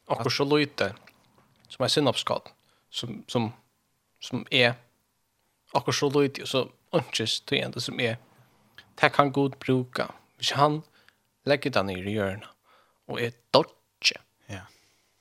och 0.06 0.32
så 0.32 0.58
lite 0.58 0.96
som 1.68 1.84
är 1.84 1.88
synapskad 1.88 2.42
som, 2.90 3.24
som, 3.28 3.52
som 4.20 4.46
är 4.50 4.74
och 5.72 5.96
så 5.96 6.22
lite 6.22 6.48
så 6.48 6.70
ångest 6.90 7.46
till 7.46 7.58
ändå 7.58 7.80
som 7.80 8.00
är 8.00 8.18
det 8.96 9.10
kan 9.10 9.32
god 9.32 9.58
bruka. 9.58 10.12
Hvis 10.38 10.52
han 10.52 10.82
lägger 11.46 11.70
den 11.70 11.90
i 11.90 12.12
hjørnet 12.12 12.50
och 13.08 13.22
är 13.22 13.32
dodge 13.52 13.70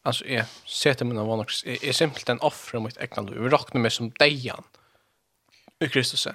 alltså 0.02 0.24
är 0.24 0.44
sätter 0.66 1.04
mina 1.04 1.24
vanor 1.24 1.46
är, 1.64 1.84
är 1.84 1.92
simpelt 1.92 2.28
en 2.28 2.40
offer 2.40 2.78
mot 2.78 2.96
egna 2.96 3.22
liv. 3.22 3.38
Vi 3.38 3.48
räknar 3.48 3.80
med 3.80 3.92
som 3.92 4.10
dejan 4.10 4.62
i 5.78 5.88
Kristus. 5.88 6.28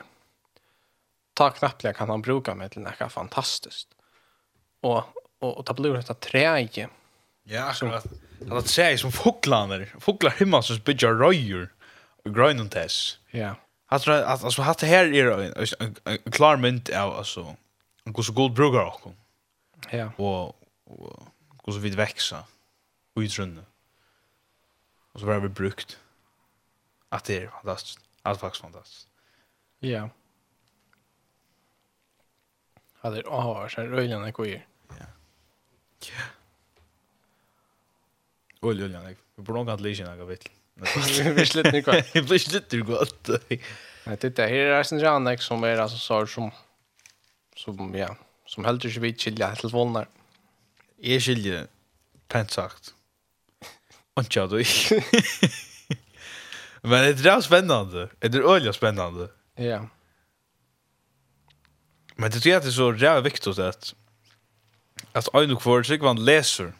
Ta 1.34 1.50
knappliga 1.50 1.94
kan 1.94 2.10
han 2.10 2.22
bruka 2.22 2.56
med 2.56 2.72
till 2.72 2.82
något 2.82 3.12
fantastiskt. 3.12 3.88
Och 4.82 5.04
och 5.40 5.58
och 5.58 5.66
ta 5.66 5.74
blod 5.74 5.96
detta 5.96 6.14
träje. 6.14 6.90
Ja, 7.44 7.64
akkurat. 7.64 8.06
Att 8.52 8.64
det 8.64 8.70
sägs 8.70 9.02
som 9.02 9.12
fåglar, 9.12 9.96
fåglar 10.00 10.32
himla 10.32 10.62
som 10.62 10.78
bygger 10.78 11.14
röjer 11.14 11.70
och 12.26 12.36
grönan 12.36 12.70
tess. 12.70 13.20
Ja. 13.32 13.56
Alltså 13.88 14.12
att 14.12 14.44
alltså 14.44 14.62
hade 14.62 14.86
här 14.86 15.14
är 15.14 15.54
en 16.06 16.32
klar 16.32 16.58
mynt 16.58 16.90
av 16.90 17.14
alltså. 17.14 17.56
Och 18.16 18.26
så 18.26 18.34
god 18.34 18.54
brukar 18.54 18.86
också. 18.86 19.14
Ja. 19.92 20.12
Och 20.18 20.48
och 21.64 21.74
så 21.74 21.80
vid 21.80 21.96
växa 21.96 22.44
i 23.24 23.30
trunne. 23.30 23.64
Och 25.12 25.20
så 25.20 25.26
var 25.26 25.40
vi 25.40 25.50
brukt. 25.50 26.00
Att 27.10 27.24
det 27.24 27.44
är 27.44 27.48
fantastiskt. 27.48 28.00
Allt 28.22 28.40
faktiskt 28.40 28.62
fantastiskt. 28.62 29.08
Ja. 29.80 29.90
Yeah. 29.90 30.10
det 33.02 33.22
det 33.22 33.30
har 33.30 33.70
så 33.70 33.82
rullen 33.82 34.22
det 34.22 34.32
går. 34.32 34.48
Ja. 34.48 34.62
Ja. 36.00 36.24
Oj, 38.62 38.84
oj, 38.84 38.98
oj. 38.98 39.18
Vi 39.36 39.44
borde 39.44 39.60
nog 39.60 39.70
att 39.70 39.82
lägga 39.82 40.06
några 40.06 40.26
vitt. 40.26 40.50
Vi 41.36 41.46
sliter 41.46 41.72
nu 41.72 41.82
kvar. 41.82 42.04
Vi 42.14 42.22
blir 42.22 42.40
sliter 42.40 42.78
gott. 42.78 43.30
Nej, 44.04 44.18
det 44.22 44.40
här 44.40 44.50
är 44.50 44.94
en 44.94 45.00
genre 45.00 45.38
som 45.38 45.64
är 45.64 45.78
alltså 45.78 45.98
så 45.98 46.28
som 46.28 46.52
som 47.56 47.96
ja, 47.96 48.16
som 48.46 48.66
helt 48.66 48.86
inte 48.86 49.00
vi 49.00 49.14
chilla 49.14 49.48
helt 49.48 49.74
vålnar. 49.74 50.08
Är 51.02 51.20
chilla 51.20 51.68
pent 52.28 52.52
sagt. 52.52 52.94
Ancha 54.18 54.48
du. 54.48 54.64
Men 56.82 57.16
det 57.16 57.30
är 57.30 57.42
spännande. 57.42 58.10
Det 58.20 58.28
är 58.28 58.56
öliga 58.56 58.74
spännande. 58.74 59.30
Ja. 59.56 59.88
Men 62.16 62.32
det 62.32 62.46
är 62.46 62.62
så 62.72 62.94
jävla 62.94 63.22
viktigt 63.22 63.60
att 63.60 63.96
att 65.12 65.36
en 65.36 65.52
och 65.52 65.62
kvar 65.62 65.84
sig 65.84 65.98
van 65.98 66.26
läser. 66.26 66.74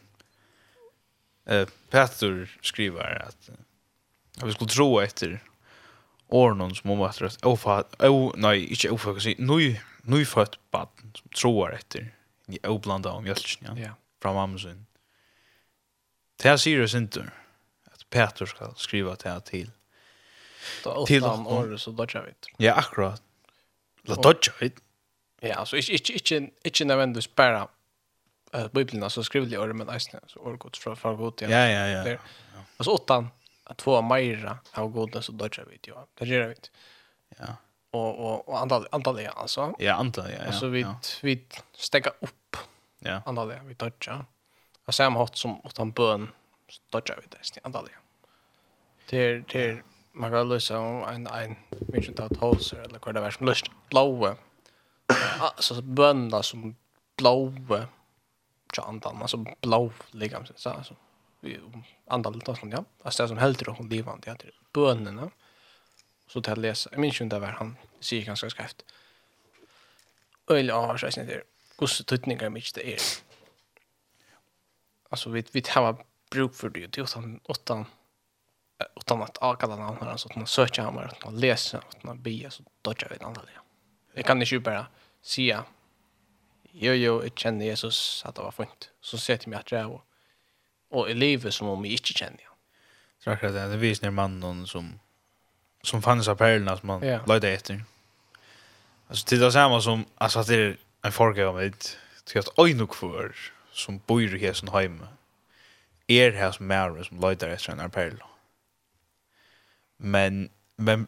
Eh 1.46 1.68
Petter 1.90 2.58
skriver 2.62 3.22
att 3.28 3.48
uh, 3.48 4.46
vi 4.46 4.52
skulle 4.52 4.70
tro 4.70 5.00
efter 5.00 5.42
Ornon 6.28 6.74
som 6.74 6.90
om 6.90 6.98
var 6.98 7.08
att 7.08 7.44
ofa 7.44 7.84
o, 7.98 8.32
nej 8.36 8.64
inte 8.70 8.90
ofa 8.90 9.12
kan 9.12 9.20
säga 9.20 9.36
nu 9.38 9.80
nu 10.02 10.24
fött 10.24 10.58
bad 10.70 10.88
som 11.14 11.28
tror 11.28 11.74
efter 11.74 12.14
i 12.46 12.66
oblanda 12.66 13.10
om 13.10 13.24
mjölken 13.24 13.68
ja. 13.68 13.76
Yeah. 13.76 13.94
Från 14.22 14.36
Amazon. 14.36 14.87
Det 16.42 16.48
här 16.48 16.56
säger 16.56 16.80
det 16.80 16.94
inte 16.98 17.30
att 17.84 18.10
Peter 18.10 18.46
ska 18.46 18.74
skriva 18.76 19.14
det 19.14 19.28
här 19.28 19.40
till. 19.40 19.70
Då 20.84 21.06
Till 21.06 21.22
han 21.24 21.46
år 21.46 21.76
så 21.76 21.90
då 21.90 22.06
jag 22.12 22.22
vet. 22.22 22.46
Ja, 22.56 22.74
akkurat. 22.74 23.22
La 24.02 24.14
dodge 24.14 24.50
vet. 24.60 24.72
Ja, 25.40 25.54
alltså 25.54 25.76
inte 25.76 26.12
inte 26.12 26.34
inte 26.34 26.52
inte 26.64 26.84
nödvändigtvis 26.84 27.34
bara 27.34 27.68
eh 28.52 28.68
Bibeln 28.68 29.02
alltså 29.02 29.22
skrivliga 29.22 29.60
ord 29.62 29.74
men 29.74 29.88
alltså 29.88 30.18
så 30.26 30.40
ord 30.40 30.58
gott 30.58 30.76
från 30.76 30.96
från 30.96 31.16
gott 31.16 31.40
ja. 31.40 31.48
Ja, 31.48 31.68
ja, 31.68 32.08
ja. 32.08 32.18
Alltså 32.76 32.90
åttan 32.90 33.28
att 33.64 33.78
två 33.78 34.02
mera 34.02 34.58
av 34.72 34.88
goden 34.88 35.22
så 35.22 35.32
dodge 35.32 35.58
vet 35.58 35.86
Ja, 35.86 36.06
Det 36.14 36.26
gör 36.26 36.48
vet. 36.48 36.70
Ja. 37.38 37.46
Och 37.90 38.18
och 38.18 38.48
och 38.48 38.60
antal 38.60 38.88
antal 38.90 39.26
alltså. 39.34 39.74
Ja, 39.78 39.94
antal 39.94 40.30
ja. 40.30 40.46
Alltså 40.46 40.68
vi 40.68 40.80
ja. 40.80 41.00
vi 41.22 41.46
stäcka 41.74 42.10
upp. 42.20 42.56
Ja. 42.98 43.22
Antal 43.26 43.52
vi 43.64 43.74
dodge 43.74 44.24
på 44.88 44.92
samma 44.92 45.18
hot 45.18 45.36
som 45.36 45.60
att 45.64 45.78
han 45.78 45.90
bön 45.90 46.28
dodgar 46.90 47.18
vi 47.22 47.26
det 47.30 47.60
antagligen. 47.62 48.00
Till 49.06 49.44
till 49.44 49.82
man 50.12 50.30
kan 50.30 50.48
lösa 50.48 50.76
en 51.14 51.26
en 51.26 51.56
mission 51.92 52.14
tat 52.14 52.36
hoser 52.36 52.76
eller 52.76 52.98
vad 53.04 53.14
det 53.14 53.20
var 53.20 53.30
som 53.30 53.46
lust 53.46 53.66
blåa. 53.88 54.36
Alltså 55.40 55.82
bönda 55.82 56.42
som 56.42 56.76
blåa 57.16 57.88
chantan 58.76 59.22
alltså 59.22 59.44
blå 59.60 59.92
liksom 60.10 60.46
så 60.46 60.70
alltså 60.70 60.94
vi 61.40 61.60
antal 62.06 62.34
lite 62.34 62.54
sånt 62.54 62.72
ja. 62.72 62.84
Alltså 63.02 63.28
som 63.28 63.38
helt 63.38 63.64
då 63.64 63.72
hon 63.72 63.88
levande 63.88 64.36
till 64.36 64.52
bönerna. 64.72 65.30
Så 66.26 66.42
till 66.42 66.60
läsa. 66.60 66.90
Jag 66.92 67.00
minns 67.00 67.20
ju 67.20 67.24
inte 67.24 67.38
vad 67.38 67.48
han 67.48 67.76
säger 68.00 68.24
ganska 68.24 68.50
skrift. 68.50 68.84
Öl 70.46 70.68
ja, 70.68 70.98
så 70.98 71.06
är 71.06 71.24
det. 71.24 71.42
Gosse 71.76 72.04
tutningar 72.04 72.50
mycket 72.50 72.74
det 72.74 72.94
är 72.94 73.27
alltså 75.08 75.30
vi 75.30 75.44
vi 75.52 75.62
har 75.68 75.96
bruk 76.30 76.54
för 76.54 76.70
det 76.70 76.88
till 76.88 77.02
utan 77.02 77.40
utan 77.48 77.86
utan 78.96 79.22
att 79.22 79.42
akalla 79.42 79.76
namn 79.76 79.98
här 80.00 80.16
så 80.16 80.28
att 80.28 80.36
man 80.36 80.46
söker 80.46 80.82
han 80.82 80.94
bara 80.94 81.10
att 81.20 81.32
läsa 81.32 81.78
att 81.78 82.02
man 82.02 82.22
be 82.22 82.50
så 82.50 82.62
dodgar 82.82 83.08
vi 83.10 83.16
den 83.16 83.26
andra. 83.26 83.42
Jag 84.14 84.24
kan 84.24 84.42
inte 84.42 84.58
bara 84.58 84.86
säga 85.22 85.64
jo 86.62 86.92
jo 86.92 87.22
jag 87.22 87.38
känner 87.38 87.64
Jesus 87.64 88.22
att 88.26 88.34
det 88.34 88.42
var 88.42 88.50
fint. 88.50 88.90
Så 89.00 89.18
sätter 89.18 89.44
jag 89.44 89.50
mig 89.50 89.58
att 89.58 89.72
jag 89.72 89.90
och 89.90 90.04
och 90.90 91.10
i 91.10 91.14
livet 91.14 91.54
som 91.54 91.68
om 91.68 91.84
jag 91.84 91.92
inte 91.92 92.12
känner 92.12 92.40
jag. 92.42 92.52
Så 93.24 93.30
akkurat 93.30 93.52
det, 93.52 93.68
det 93.68 93.76
visar 93.76 94.06
när 94.06 94.10
mannen 94.10 94.66
som 94.66 95.00
som 95.82 96.02
fanns 96.02 96.28
av 96.28 96.34
pärlorna 96.34 96.76
som 96.76 96.86
man 96.86 97.04
yeah. 97.04 97.26
lade 97.26 97.50
efter. 97.50 97.84
Alltså 99.08 99.26
till 99.26 99.40
det 99.40 99.52
samma 99.52 99.80
som 99.80 100.04
alltså 100.14 100.38
att 100.38 100.46
det 100.46 100.56
är 100.56 100.76
en 101.02 101.12
folkgåva 101.12 101.52
med 101.52 101.72
det 101.72 101.96
ska 102.24 102.38
att 102.38 102.52
oj 102.56 102.74
nog 102.74 102.94
för 102.94 103.34
som 103.78 104.00
bor 104.10 104.22
i 104.22 104.42
hesen 104.42 104.72
heime 104.74 105.12
er 106.08 106.34
hans 106.38 106.58
mære 106.60 107.04
som 107.06 107.20
løyder 107.22 107.52
etter 107.52 107.76
en 107.76 107.92
perla. 107.92 108.26
Men, 109.98 110.48
men 110.76 111.06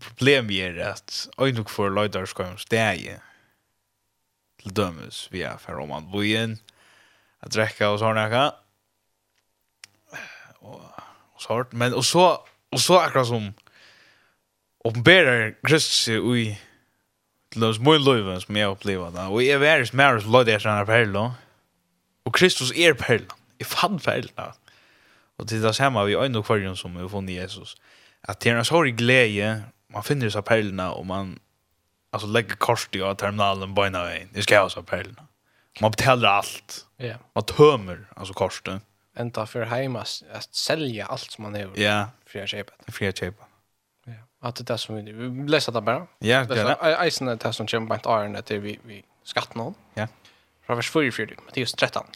problemet 0.00 0.60
er 0.60 0.92
at 0.92 1.28
øynok 1.40 1.70
for 1.72 1.90
løyderskøyens 1.90 2.66
steg 2.68 3.08
til 4.62 4.76
dømes 4.76 5.26
vi 5.32 5.42
er 5.46 5.58
for 5.62 5.80
om 5.82 5.94
han 5.94 6.10
bojen 6.12 6.58
at 7.44 7.54
drekka 7.54 7.92
og 7.94 8.00
sånn 8.02 8.20
ekka 8.20 8.44
og, 10.60 10.84
og 11.48 11.74
men 11.76 11.94
og 11.94 12.04
så 12.04 12.28
og 12.74 12.82
så 12.82 13.00
akkurat 13.00 13.28
som 13.28 13.50
oppenberer 14.84 15.54
Kristus 15.66 16.08
i 16.08 16.46
til 17.52 17.62
dømes 17.62 17.80
mun 17.80 18.04
løyven 18.04 18.40
som 18.42 18.56
jeg 18.58 18.72
opplever 18.72 19.14
da 19.14 19.28
og 19.30 19.44
jeg 19.44 19.62
er 19.62 19.78
hans 19.80 19.94
mære 19.96 20.22
som 20.22 20.36
løyder 20.36 20.58
etter 20.58 20.72
en 20.72 20.88
perla 20.88 21.26
Og 22.26 22.34
Kristus 22.34 22.72
er 22.74 22.96
perla. 22.98 23.36
Jeg 23.60 23.66
fann 23.70 24.00
perla. 24.02 24.52
Og 25.38 25.48
til 25.48 25.62
det 25.62 25.74
samme 25.76 26.04
vi 26.06 26.16
øyne 26.16 26.38
og 26.38 26.44
kvarjon 26.44 26.76
som 26.76 26.96
vi 26.98 27.08
funnet 27.08 27.36
Jesus. 27.36 27.76
At 28.24 28.42
det 28.42 28.52
er 28.52 28.58
en 28.58 28.64
sorg 28.64 28.96
glede, 28.98 29.64
man 29.94 30.02
finner 30.02 30.30
seg 30.32 30.44
perlene, 30.44 30.88
og 30.92 31.06
man 31.06 31.38
alltså 32.12 32.28
lägger 32.28 32.56
kors 32.56 32.88
i 32.92 32.98
terminalen 32.98 33.74
på 33.74 33.86
ena 33.86 34.02
vägen. 34.04 34.28
Det 34.34 34.42
ska 34.42 34.54
jag 34.54 34.68
ha 34.68 34.82
perlorna. 34.82 35.26
Man 35.80 35.90
betalar 35.90 36.28
allt. 36.28 36.86
Ja. 36.96 37.04
Yeah. 37.04 37.18
Man 37.34 37.44
tömmer 37.44 38.06
alltså 38.16 38.34
korset. 38.34 38.82
Ända 39.16 39.46
för 39.46 39.64
hemma 39.64 40.00
att 40.32 40.54
sälja 40.54 41.06
allt 41.06 41.30
som 41.30 41.42
man 41.42 41.54
har. 41.54 41.60
Ja. 41.60 41.80
Yeah. 41.80 42.08
För 42.26 42.42
att 42.42 42.48
köpa. 42.48 42.72
För 42.88 43.08
att 43.08 43.18
köpa. 43.18 43.44
Ja. 44.06 44.12
Att 44.48 44.66
det 44.66 44.70
är 44.70 44.76
som 44.76 44.96
vi 44.96 45.12
Vi 45.12 45.48
läser 45.48 45.72
det 45.72 45.80
bara. 45.80 46.06
Ja, 46.18 46.44
det 46.44 46.60
är 46.60 46.64
det. 46.64 46.96
Eisen 47.04 47.28
är 47.28 47.36
det 47.36 47.52
som 47.52 47.66
kommer 47.66 47.86
på 47.86 47.94
ett 47.94 48.06
ärende 48.06 48.42
till 48.42 48.60
vi, 48.60 48.78
vi 48.84 49.04
skatt 49.24 49.54
någon. 49.54 49.74
Ja 49.94 50.08
fra 50.66 50.76
vers 50.78 50.90
44, 50.90 51.38
Matteus 51.46 51.74
13. 51.78 52.10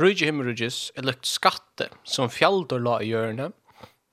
Rydje 0.00 0.30
himmelrydjes 0.30 0.78
er 0.96 1.04
lukt 1.08 1.28
skatte 1.28 1.90
som 2.08 2.30
fjaldor 2.32 2.80
la 2.80 3.00
i 3.02 3.10
hjørne. 3.10 3.50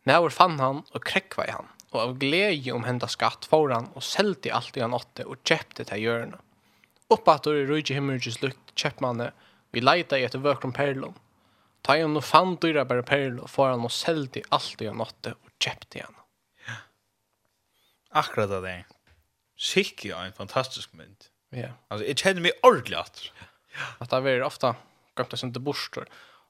Næver 0.09 0.33
fann 0.33 0.57
han 0.59 0.81
og 0.91 1.03
krekva 1.05 1.45
i 1.47 1.53
han, 1.53 1.69
og 1.93 1.99
av 2.01 2.17
glede 2.19 2.73
om 2.75 2.87
henda 2.87 3.07
skatt 3.11 3.47
får 3.47 3.75
han 3.75 3.91
og 3.93 4.03
selte 4.03 4.51
alt 4.55 4.79
i 4.79 4.83
han 4.83 4.97
åtte 4.97 5.27
og 5.27 5.39
kjepte 5.47 5.85
til 5.87 6.03
hjørne. 6.07 6.41
Oppator 7.13 7.55
i 7.55 7.67
rydje 7.69 7.95
himmelrydjes 7.95 8.41
lukt 8.41 8.73
kjeppmanne, 8.75 9.31
vi 9.71 9.83
leita 9.83 10.17
i 10.17 10.25
etter 10.25 10.41
vøkron 10.43 10.75
perlon. 10.75 11.15
Ta 11.85 11.95
han 12.01 12.19
og 12.19 12.25
fann 12.25 12.57
dyra 12.59 12.83
bare 12.87 13.05
perlo 13.07 13.45
og 13.45 13.51
får 13.53 13.75
han 13.75 13.85
og 13.87 13.93
selte 13.93 14.43
alt 14.55 14.81
i 14.83 14.89
han 14.89 15.03
åtte 15.03 15.35
og 15.37 15.51
kjepte 15.63 15.99
i 15.99 16.03
han. 16.03 16.17
Ja. 16.67 16.79
Akkurat 18.23 18.57
det. 18.65 18.79
Sikkert 19.55 20.17
en 20.19 20.35
fantastisk 20.35 20.93
mynd. 20.93 21.29
Ja. 21.51 21.57
Yeah. 21.57 21.71
Alltså, 21.87 22.07
jag 22.07 22.17
känner 22.17 22.41
mig 22.41 22.51
ordentligt. 22.63 23.31
Ja. 23.39 23.45
Att 23.97 24.09
det 24.09 24.17
är 24.17 24.43
ofta 24.43 24.75
glömt 25.15 25.33
att 25.33 25.53
det 25.53 25.59
borstar 25.59 26.05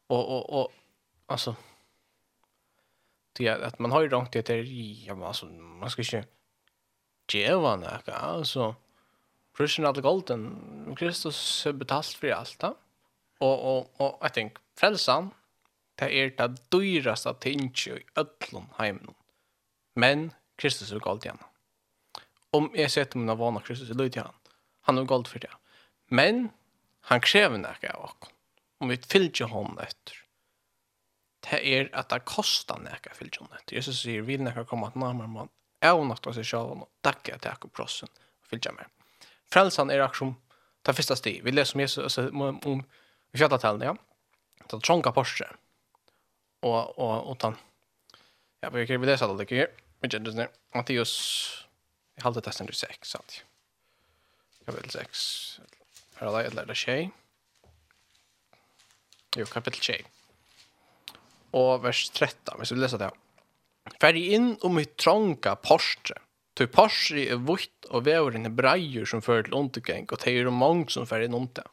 Och, 0.08 0.36
och, 0.36 0.62
och 0.62 0.72
alltså 1.26 1.56
det 3.34 3.48
är 3.48 3.60
att 3.60 3.80
man 3.80 3.92
har 3.92 4.02
ju 4.02 4.10
långt 4.10 4.32
det 4.32 4.50
är 4.50 4.64
ja, 5.08 5.16
men 5.16 5.28
alltså 5.28 5.46
man 5.46 5.90
ska 5.90 6.02
inte 6.02 6.24
geva 7.34 7.76
något 7.76 8.10
alltså 8.10 8.76
Christian 9.58 9.86
hade 9.86 10.02
golden 10.02 10.96
Kristus 10.98 11.66
har 11.66 11.72
betalt 11.72 12.06
för 12.06 12.30
allt 12.30 12.60
det. 12.60 12.74
Och 13.40 13.78
och 13.78 14.02
och 14.02 14.18
jag 14.22 14.34
tänker 14.34 14.62
frälsan 14.76 15.30
det 15.96 16.20
är 16.20 16.30
det 16.38 16.56
dyraste 16.70 17.34
tinget 17.34 17.88
i 17.88 18.04
öllon 18.16 18.70
heimen. 18.78 19.14
Men 19.94 20.34
Kristus 20.56 20.92
har 20.92 21.00
galt 21.00 21.26
igen. 21.26 21.38
Om 22.52 22.72
jag 22.74 22.92
sätter 22.92 23.18
mina 23.18 23.36
vana 23.36 23.60
Kristus 23.60 23.90
i 23.90 23.94
lyd 23.94 24.18
han. 24.18 24.34
Han 24.82 24.98
har 24.98 25.06
galt 25.06 25.28
för 25.28 25.40
det. 25.40 25.52
Men 26.08 26.50
Han 27.10 27.22
krever 27.22 27.58
något 27.58 27.84
av 27.84 28.03
oss. 28.03 28.12
Om 28.78 28.88
vi 28.88 28.97
fylgjer 28.97 29.47
honom 29.47 29.80
etter. 29.80 30.18
Det 31.39 31.68
är 31.76 31.95
att 31.95 32.10
det 32.10 32.20
kostar 32.20 32.78
något 32.78 33.08
att 33.08 33.18
fylgja 33.18 33.39
honom 33.39 33.58
etter. 33.58 33.76
Jesus 33.76 34.01
säger, 34.01 34.22
vill 34.22 34.41
något 34.41 34.68
komma 34.68 34.88
att 34.88 34.95
närmare 34.95 35.28
man 35.28 35.49
är 35.80 36.03
något 36.03 36.28
av 36.28 36.34
sig 36.34 36.43
själv 36.43 36.70
och 36.70 36.89
tacka 37.01 37.36
att 37.36 37.45
jag 37.45 37.74
prossen 37.74 38.10
och 38.41 38.47
fylgja 38.47 38.72
med. 38.72 38.86
Frälsan 39.51 39.89
är 39.89 40.14
som 40.14 40.36
ta 40.82 40.93
första 40.93 41.16
steg. 41.16 41.43
Vi 41.43 41.51
leser 41.51 41.76
om 41.76 41.82
Jesus 41.82 42.18
om 42.18 42.84
vi 43.32 43.38
fjärde 43.38 43.60
talen, 43.60 43.82
ja. 43.82 43.97
Ta 44.68 44.80
trånga 44.80 45.12
Porsche. 45.12 45.47
Och, 46.60 46.99
och, 46.99 47.30
och 47.30 47.39
tan. 47.39 47.55
Ja, 48.60 48.70
vi 48.70 48.88
kan 48.88 49.01
läsa 49.01 49.28
det 49.28 49.51
här. 49.51 49.68
Vi 49.99 50.10
kjenner 50.10 50.32
det. 50.32 50.49
Matteus, 50.76 51.14
jag 52.16 52.24
hade 52.24 52.41
testen 52.41 52.68
til 52.68 52.76
6, 52.76 53.10
sant? 53.10 53.45
Jag 54.66 54.74
vill 54.74 54.89
sex, 54.89 55.60
Er 56.18 56.32
det 56.34 56.45
eller 56.51 56.65
det 56.65 56.78
tjej? 56.78 57.09
Jo, 59.38 59.45
kapitel 59.45 59.82
tjej. 59.82 60.05
Og 61.53 61.84
vers 61.84 62.07
13, 62.09 62.57
hvis 62.57 62.72
vi 62.74 62.80
leser 62.80 63.01
det. 63.01 63.11
Færg 64.01 64.18
inn 64.20 64.55
om 64.65 64.76
mitt 64.78 64.97
trånga 64.99 65.55
porsche. 65.63 66.18
Ty 66.57 66.65
porsche 66.74 67.28
er 67.30 67.41
vitt 67.45 67.86
og 67.93 68.07
veveren 68.07 68.49
er 68.49 68.55
breier 68.57 69.05
som 69.05 69.22
fører 69.22 69.45
til 69.45 69.59
undergeng, 69.59 70.07
og 70.09 70.20
tejer 70.24 70.49
er 70.49 70.55
mange 70.55 70.89
som 70.91 71.05
färg 71.07 71.28
inn 71.28 71.38
om 71.38 71.45
det. 71.53 71.68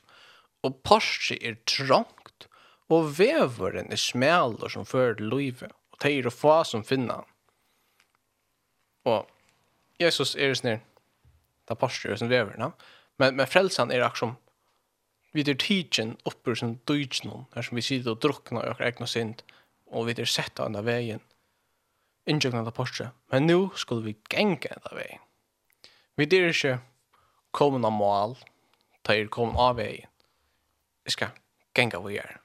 Og 0.65 0.77
porsche 0.85 1.39
er 1.41 1.57
trångt 1.69 2.49
og 2.93 3.15
veveren 3.19 3.89
er 3.93 4.01
smälor 4.01 4.69
som 4.69 4.85
fører 4.85 5.17
til 5.19 5.33
livet 5.33 5.73
og 5.95 6.01
tejer 6.03 6.27
er 6.29 6.35
få 6.35 6.59
som 6.69 6.85
finner 6.85 7.23
han. 7.23 7.31
Og 9.05 9.31
Jesus 10.01 10.35
er 10.37 10.51
är 10.51 10.55
snär. 10.55 10.81
Ta 11.67 11.75
porsche 11.75 12.17
som 12.17 12.29
veveren, 12.29 12.61
ja. 12.61 12.67
No? 12.67 12.73
Men, 13.17 13.37
men 13.37 13.47
frälsan 13.47 13.91
är 13.91 14.07
också 14.07 14.19
som 14.19 14.37
vi 15.33 15.51
är 15.51 15.55
tidsen 15.55 16.17
uppe 16.25 16.57
som 16.57 16.79
döjtsen 16.85 17.45
här 17.55 17.63
som 17.63 17.77
vi 17.77 17.83
sitter 17.83 18.11
och 18.11 18.19
drucknar 18.19 18.67
och 18.67 18.81
ägna 18.81 19.07
synd 19.07 19.43
och 19.87 20.09
vi 20.09 20.21
är 20.21 20.25
sett 20.25 20.61
av 20.61 20.67
den 20.67 20.73
där 20.73 20.83
vägen 20.83 21.21
innsjökna 22.27 22.61
av 22.61 22.71
Porsche. 22.71 23.09
Men 23.27 23.47
nu 23.47 23.69
skulle 23.75 24.03
vi 24.03 24.17
gänga 24.31 24.57
den 24.61 24.79
där 24.85 24.95
vägen. 24.95 25.19
Vi 26.15 26.39
är 26.39 26.47
inte 26.47 26.79
kommande 27.51 27.91
mål 27.91 28.37
ta 29.03 29.15
er 29.15 29.27
kommande 29.27 29.61
av 29.61 29.77
vägen. 29.77 30.11
Vi 31.05 31.11
ska 31.11 31.27
gänga 31.77 32.01
vi 32.01 32.19
är 32.19 32.41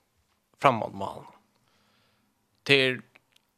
framåt 0.61 0.93
målen. 0.93 1.31
Det 2.63 2.73
är 2.73 3.01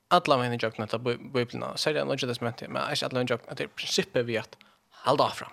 alla 0.07 0.38
mina 0.38 0.55
jökna 0.55 0.88
av 0.91 1.03
Bibeln. 1.03 1.78
Särskilt 1.78 2.12
inte 2.12 2.26
det 2.26 2.36
som 2.36 2.47
heter, 2.47 2.68
men 2.68 2.89
inte 2.89 3.05
alla 3.05 3.20
mina 3.20 3.30
jökna. 3.30 3.53
Det 3.53 3.64
är 3.64 3.68
principen 3.68 4.26
vi 4.26 4.38
att 4.38 4.57
halda 4.89 5.30
fram. 5.30 5.51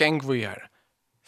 Gäng 0.00 0.28
vi 0.28 0.44
är. 0.44 0.70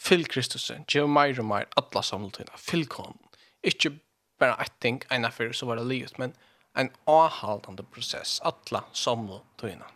Fyll 0.03 0.25
Kristus, 0.27 0.67
gjør 0.91 1.07
meir 1.07 1.39
og 1.39 1.47
meir 1.47 1.69
alla 1.79 2.01
samltina, 2.03 2.57
fyll 2.59 2.87
kon. 2.91 3.15
Ikke 3.63 3.93
bare 4.41 4.57
ett 4.59 4.75
ting, 4.83 4.99
en 5.11 5.29
fyrir 5.31 5.55
så 5.55 5.69
var 5.69 5.79
det 5.79 5.87
livet, 5.87 6.17
men 6.19 6.35
en 6.75 6.89
avhaldande 7.07 7.85
prosess, 7.87 8.41
alla 8.43 8.83
samltina. 8.91 9.87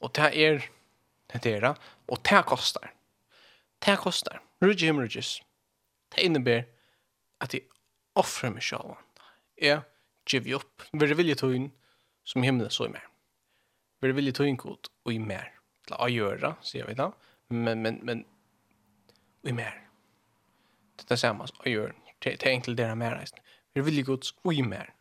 Og 0.00 0.14
det 0.16 0.30
er 0.32 0.64
det 1.32 1.46
er, 1.46 1.74
og 2.08 2.18
det 2.30 2.44
kostar. 2.46 2.92
Det 3.86 3.98
kostar. 3.98 4.40
Rudje 4.62 4.86
him 4.86 5.00
rudjes. 5.00 5.42
Det 6.14 6.22
innebär 6.22 6.64
at 7.40 7.54
jeg 7.54 7.62
offrer 8.14 8.50
meg 8.50 8.62
selv. 8.62 8.96
Jeg 9.60 9.82
gjev 10.30 10.54
opp. 10.56 10.82
Vi 10.92 10.98
Vær 10.98 11.14
vilje 11.14 11.34
tøyen 11.34 11.72
som 12.24 12.42
himmelen 12.42 12.70
så 12.70 12.86
i 12.86 12.92
mer. 12.92 13.08
Vi 14.00 14.08
Vær 14.08 14.14
vilje 14.14 14.32
tøyen 14.32 14.56
god 14.56 14.88
og 15.04 15.12
i 15.12 15.18
mer. 15.18 15.50
La 15.90 15.98
å 16.00 16.08
gjøre, 16.08 16.54
sier 16.62 16.86
vi 16.86 16.94
da. 16.94 17.10
Men, 17.50 17.82
men, 17.82 17.98
men 18.02 18.24
i 19.44 19.52
mer. 19.52 19.88
Det 20.96 21.10
är 21.10 21.16
samme 21.16 21.46
som 21.46 21.56
jag 21.64 21.72
gör. 21.72 21.94
Det 22.18 22.46
er 22.46 22.48
egentlig 22.48 22.76
det 22.76 22.86
er 22.86 22.94
mer. 22.94 23.14
reisen. 23.14 23.38
Vi 23.74 23.80
er 23.80 23.90
ju 23.90 24.02
gods 24.02 24.34
og 24.44 24.54
i 24.54 24.62
mer. 24.62 24.94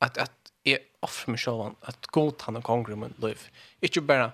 At, 0.00 0.18
at 0.18 0.32
jeg 0.64 0.78
offrer 1.02 1.30
meg 1.30 1.40
selv 1.40 1.76
at 1.82 2.06
god 2.12 2.42
han 2.42 2.56
och 2.56 2.64
konger 2.64 2.92
i 2.92 2.96
min 2.96 3.14
liv. 3.18 3.48
Ikke 3.82 4.00
bare 4.00 4.32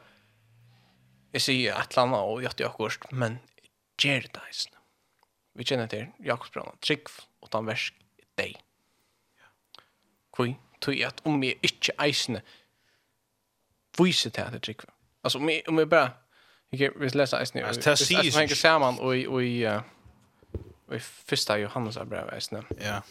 jeg 1.33 1.43
sier 1.43 1.77
et 1.77 1.93
eller 1.93 2.03
annet 2.03 2.19
og 2.19 2.43
gjør 2.43 2.57
det 2.59 2.67
akkurat, 2.67 3.13
men 3.13 3.39
gjør 3.99 4.21
det 4.21 4.41
här. 4.41 4.79
Vi 5.55 5.65
kjenner 5.65 5.87
til 5.87 6.07
Jakobsbrannan. 6.25 6.79
Trygg 6.81 7.09
och 7.41 7.49
den 7.53 7.67
värsk 7.67 7.95
deg. 8.39 8.57
Kvinn, 10.33 10.57
tog 10.81 10.95
jeg 10.95 11.07
at 11.07 11.21
om 11.25 11.43
jeg 11.43 11.59
ikke 11.63 11.93
eisne 12.01 12.43
viser 13.99 14.31
til 14.31 14.43
at 14.43 14.53
det 14.53 14.63
trygg. 14.63 14.85
Altså, 15.25 15.39
om 15.39 15.49
jeg, 15.49 15.63
om 15.69 15.79
jeg 15.79 15.89
bare 15.89 16.11
Jag 16.75 16.99
vill 16.99 17.17
läsa 17.17 17.41
eisen. 17.41 17.65
Alltså 17.65 17.91
det 17.91 17.97
sägs. 17.97 18.11
Jag 18.11 18.33
tänker 18.33 18.55
samman 18.55 18.99
och 18.99 19.17
i 19.17 19.27
och 19.27 19.43
i 19.43 19.81
i 20.93 20.99
första 21.01 21.59
Johannes 21.59 21.99
brev 21.99 22.29
eisen. 22.35 22.65
Ja. 22.81 23.03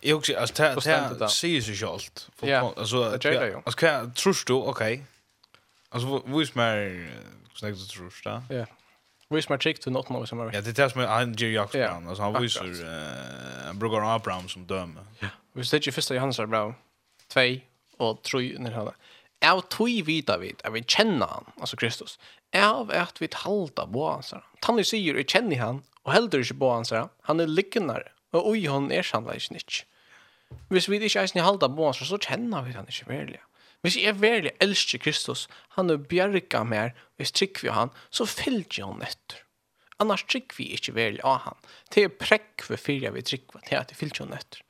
Jag 0.00 0.18
också 0.18 0.36
alltså 0.36 0.62
det 0.62 0.74
det 1.18 1.28
sägs 1.28 1.68
ju 1.68 1.74
självt. 1.74 2.28
Alltså 2.76 3.04
alltså 3.04 3.76
kan 3.76 4.14
tror 4.14 4.36
du 4.46 4.52
okej. 4.52 5.04
Alltså 5.88 6.22
vis 6.26 6.54
mer 6.54 7.10
snägt 7.54 7.78
att 7.82 7.88
tror 7.88 8.12
du. 8.48 8.54
Ja. 8.54 8.66
Vis 9.28 9.48
mer 9.48 9.58
chick 9.58 9.80
till 9.80 9.92
något 9.92 10.08
något 10.08 10.28
som 10.28 10.40
är. 10.40 10.50
Ja, 10.52 10.60
det 10.60 10.78
är 10.78 10.88
som 10.88 11.00
en 11.00 11.32
Jerry 11.32 11.52
Jackson. 11.52 12.08
Alltså 12.08 12.22
han 12.22 12.42
visar 12.42 12.64
eh 12.64 13.72
brukar 13.72 14.14
Abraham 14.14 14.48
som 14.48 14.66
döme. 14.66 15.00
Ja. 15.18 15.28
Vi 15.52 15.64
ser 15.64 15.80
ju 15.80 15.92
första 15.92 16.14
Johannes 16.14 16.36
brev 16.36 16.74
2 17.28 17.40
och 17.96 18.22
3 18.22 18.56
när 18.58 18.72
han 18.72 18.90
av 19.44 19.60
tog 19.70 20.02
vita 20.06 20.38
vid, 20.38 20.60
av 20.64 20.74
vi 20.74 20.82
kjenner 20.82 21.30
han, 21.30 21.50
altså 21.58 21.78
Kristus, 21.78 22.18
av 22.56 22.90
at 22.94 23.20
vi 23.22 23.28
halda 23.44 23.86
på 23.86 24.06
hans 24.06 24.32
herre. 24.34 24.46
Tannig 24.64 24.88
sier, 24.90 25.18
jeg 25.18 25.28
kjenner 25.30 25.62
han, 25.62 25.82
og 26.04 26.14
heldur 26.14 26.42
ikke 26.42 26.58
på 26.62 26.72
hans 26.72 26.92
herre, 26.94 27.10
han 27.28 27.42
er 27.42 27.50
lykkenar, 27.50 28.08
og 28.34 28.50
ui 28.52 28.66
hon 28.66 28.90
er 28.92 29.06
sannleis 29.06 29.50
ikke. 29.52 29.84
Hvis 30.72 30.88
vi 30.88 30.98
ikke 30.98 31.22
eisen 31.22 31.44
halda 31.44 31.68
på 31.68 31.86
hans 31.86 32.00
så 32.02 32.18
kjenner 32.18 32.64
vi 32.66 32.74
han 32.76 32.88
ikke 32.88 33.10
verlig. 33.10 33.42
Hvis 33.84 33.98
jeg 34.00 34.18
verlig 34.18 34.56
elsker 34.64 34.98
Kristus, 34.98 35.46
han 35.76 35.90
er 35.92 36.00
bjerga 36.10 36.64
mer, 36.66 36.96
hvis 37.16 37.30
trygg 37.30 37.60
vi 37.62 37.70
han, 37.70 37.92
så 38.10 38.26
fylgjer 38.26 38.88
han 38.88 39.04
etter. 39.06 39.44
Annars 40.02 40.24
trygg 40.30 40.54
vi 40.56 40.72
ikke 40.74 40.94
verlig 40.96 41.22
av 41.26 41.44
han. 41.44 41.60
Det 41.94 42.06
er 42.06 42.16
prekk 42.18 42.64
for 42.66 42.80
fyrir 42.80 43.14
vi 43.14 43.22
trygg, 43.26 43.46
det 43.54 43.74
er 43.74 43.84
at 43.84 43.94
vi 43.94 44.00
fylgjer 44.00 44.26
han 44.26 44.38
etter. 44.38 44.64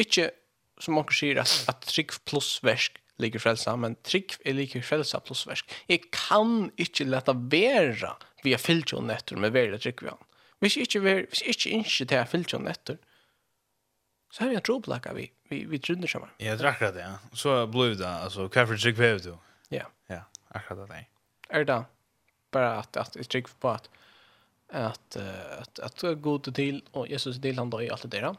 Ikke, 0.00 0.30
som 0.80 0.96
man 0.96 1.08
sier, 1.12 1.40
at, 1.40 1.52
at 1.68 1.84
trygg 1.88 2.16
pluss 2.28 2.56
versk 2.64 2.96
ligger 3.22 3.42
frelsa, 3.42 3.76
men 3.80 3.96
trygg 4.06 4.36
er 4.44 4.56
ligger 4.56 4.84
frelsa 4.84 5.20
pluss 5.24 5.46
versk. 5.48 5.72
Jeg 5.88 6.08
kan 6.14 6.70
ikke 6.80 7.08
leta 7.08 7.34
vera 7.36 8.16
vi 8.44 8.52
har 8.54 8.62
fyllt 8.62 8.92
jo 8.92 9.02
etter 9.10 9.40
med 9.40 9.54
vera 9.56 9.78
trygg 9.80 10.04
vi 10.04 10.12
han. 10.12 10.22
Hvis 10.62 10.76
jeg 10.76 10.88
ikke, 10.88 11.02
ver, 11.04 11.24
hvis 11.30 11.42
jeg 11.42 11.56
ikke 11.56 11.72
ikke 11.80 12.06
til 12.06 12.16
jeg 12.16 12.30
fyllt 12.30 12.54
jo 12.54 12.60
etter, 12.70 12.98
så 14.32 14.44
har 14.44 14.52
vi 14.52 14.58
en 14.58 14.64
troblaka 14.68 15.12
vi, 15.16 15.26
vi, 15.50 15.64
vi 15.68 15.80
trunner 15.82 16.10
sammen. 16.10 16.30
Ja, 16.42 16.54
det 16.56 16.64
er 16.64 16.70
akkurat 16.70 16.96
det, 16.96 17.04
ja. 17.04 17.16
Så 17.36 17.58
blir 17.72 17.96
det, 17.96 18.06
altså, 18.06 18.46
hva 18.46 18.66
for 18.68 18.80
trygg 18.80 18.98
vi 19.00 19.08
er 19.08 19.20
du? 19.24 19.32
Ja. 19.74 19.86
Ja, 20.12 20.22
akkurat 20.54 20.90
det. 20.92 21.04
Er 21.50 21.64
det 21.64 21.70
da, 21.70 21.78
bare 22.54 22.72
at, 22.82 22.96
at 23.00 23.18
jeg 23.18 23.30
trygg 23.32 23.52
på 23.62 23.72
at 23.74 23.90
at 24.74 25.16
at 25.16 25.78
at 25.78 26.00
du 26.00 26.08
er 26.08 26.16
god 26.18 26.48
til 26.50 26.80
og 26.92 27.06
Jesus 27.10 27.38
til 27.38 27.58
han 27.58 27.70
da 27.70 27.78
i 27.84 27.90
alt 27.90 28.02
det 28.02 28.18
der. 28.18 28.34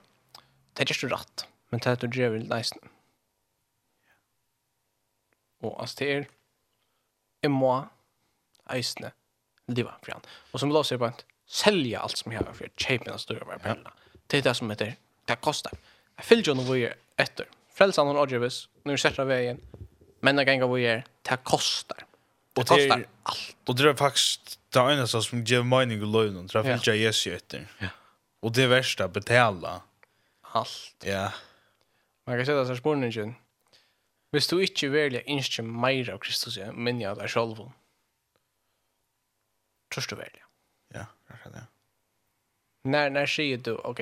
Det 0.75 0.83
er 0.83 0.91
ikke 0.91 1.15
rett, 1.15 1.45
men 1.71 1.79
det 1.79 1.91
er 1.91 2.01
du 2.01 2.07
driver 2.07 2.43
nästan. 2.43 2.96
Og 5.65 5.75
altså 5.81 5.99
det 6.01 6.09
er, 6.13 6.27
jeg 7.43 7.53
må 7.53 7.73
eisne 8.73 9.11
liva 9.71 9.95
for 10.03 10.17
han. 10.17 10.27
Og 10.51 10.61
som 10.61 10.73
lov 10.73 10.85
sier 10.87 11.01
på 11.01 11.09
en, 11.09 11.19
selja 11.47 12.03
alt 12.03 12.19
som 12.19 12.33
jeg 12.33 12.43
har 12.43 12.57
for 12.57 12.73
kjeipen 12.83 13.13
av 13.13 13.21
større 13.23 13.47
var 13.47 13.61
perla. 13.63 13.93
Det 14.27 14.41
er 14.41 14.49
det 14.49 14.55
som 14.59 14.71
heter, 14.71 14.97
det 15.27 15.39
kostar. 15.43 15.77
Jeg 16.17 16.27
fyller 16.27 16.51
jo 16.51 16.57
noe 16.59 16.67
vi 16.73 16.85
er 16.89 16.97
etter. 17.21 17.47
Frelsan 17.77 18.09
og 18.11 18.19
Odjevis, 18.23 18.65
når 18.85 18.97
vi 18.97 19.03
setter 19.03 19.27
veien, 19.29 19.61
men 20.25 20.41
jeg 20.41 20.49
ganger 20.49 20.71
vi 20.71 20.85
er, 20.89 21.03
det 21.29 21.39
kostar. 21.47 22.03
Det 22.57 22.65
kostar 22.65 23.05
alt. 23.29 23.57
Og 23.69 23.77
det 23.77 23.91
er 23.91 23.99
faktisk 23.99 24.57
det 24.73 24.83
eneste 24.93 25.21
som 25.23 25.43
gjev 25.47 25.65
mening 25.65 26.01
og 26.03 26.11
løgnen, 26.15 26.49
det 26.49 26.57
er 26.57 26.65
fyller 26.65 26.95
jeg 26.95 27.05
Jesu 27.05 27.29
etter. 27.35 27.67
Ja. 27.81 27.93
Og 28.43 28.53
det 28.53 28.67
verste, 28.69 29.07
betala. 29.09 29.81
alt. 30.57 30.95
Ja. 31.03 31.31
Man 32.25 32.37
kan 32.37 32.45
sätta 32.45 32.65
sig 32.65 32.67
som 32.67 32.77
spørningen, 32.77 33.35
Hvis 34.31 34.47
du 34.47 34.57
ikke 34.59 34.91
velger 34.91 35.23
ikke 35.25 35.63
mer 35.63 36.09
av 36.13 36.19
Kristus, 36.19 36.57
ja, 36.59 36.71
men 36.71 36.99
jeg 37.01 37.15
deg 37.15 37.31
selv. 37.31 37.61
Tror 39.93 40.09
du 40.09 40.15
velger. 40.19 40.43
Ja, 40.93 41.05
akkurat 41.29 41.53
det. 41.53 41.65
När, 42.83 43.09
när 43.09 43.25
säger 43.25 43.57
du, 43.57 43.71
ok, 43.75 43.99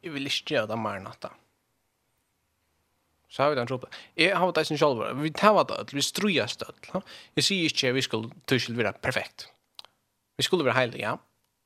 jag 0.00 0.12
vill 0.12 0.26
inte 0.26 0.54
göra 0.54 0.66
det 0.66 0.76
mer 0.76 1.00
natta. 1.00 1.32
Så 3.28 3.42
har 3.42 3.50
vi 3.50 3.56
den 3.56 3.66
troppen. 3.66 3.90
på. 3.90 3.96
Jeg 4.22 4.36
har 4.36 4.52
det 4.52 4.64
som 4.64 4.78
selv. 4.78 5.22
Vi 5.22 5.30
tar 5.30 5.64
det 5.64 5.74
alt, 5.74 5.94
vi 5.94 6.02
struer 6.02 6.46
støtt. 6.46 6.90
Jeg 7.34 7.44
sier 7.44 7.64
ikke 7.66 7.92
vi 7.92 8.02
skulle 8.02 8.30
tuskjel 8.46 8.76
være 8.78 8.92
perfekt. 9.02 9.48
Vi 10.38 10.42
skulle 10.46 10.64
være 10.64 10.74
heilige, 10.74 11.02
ja. 11.02 11.16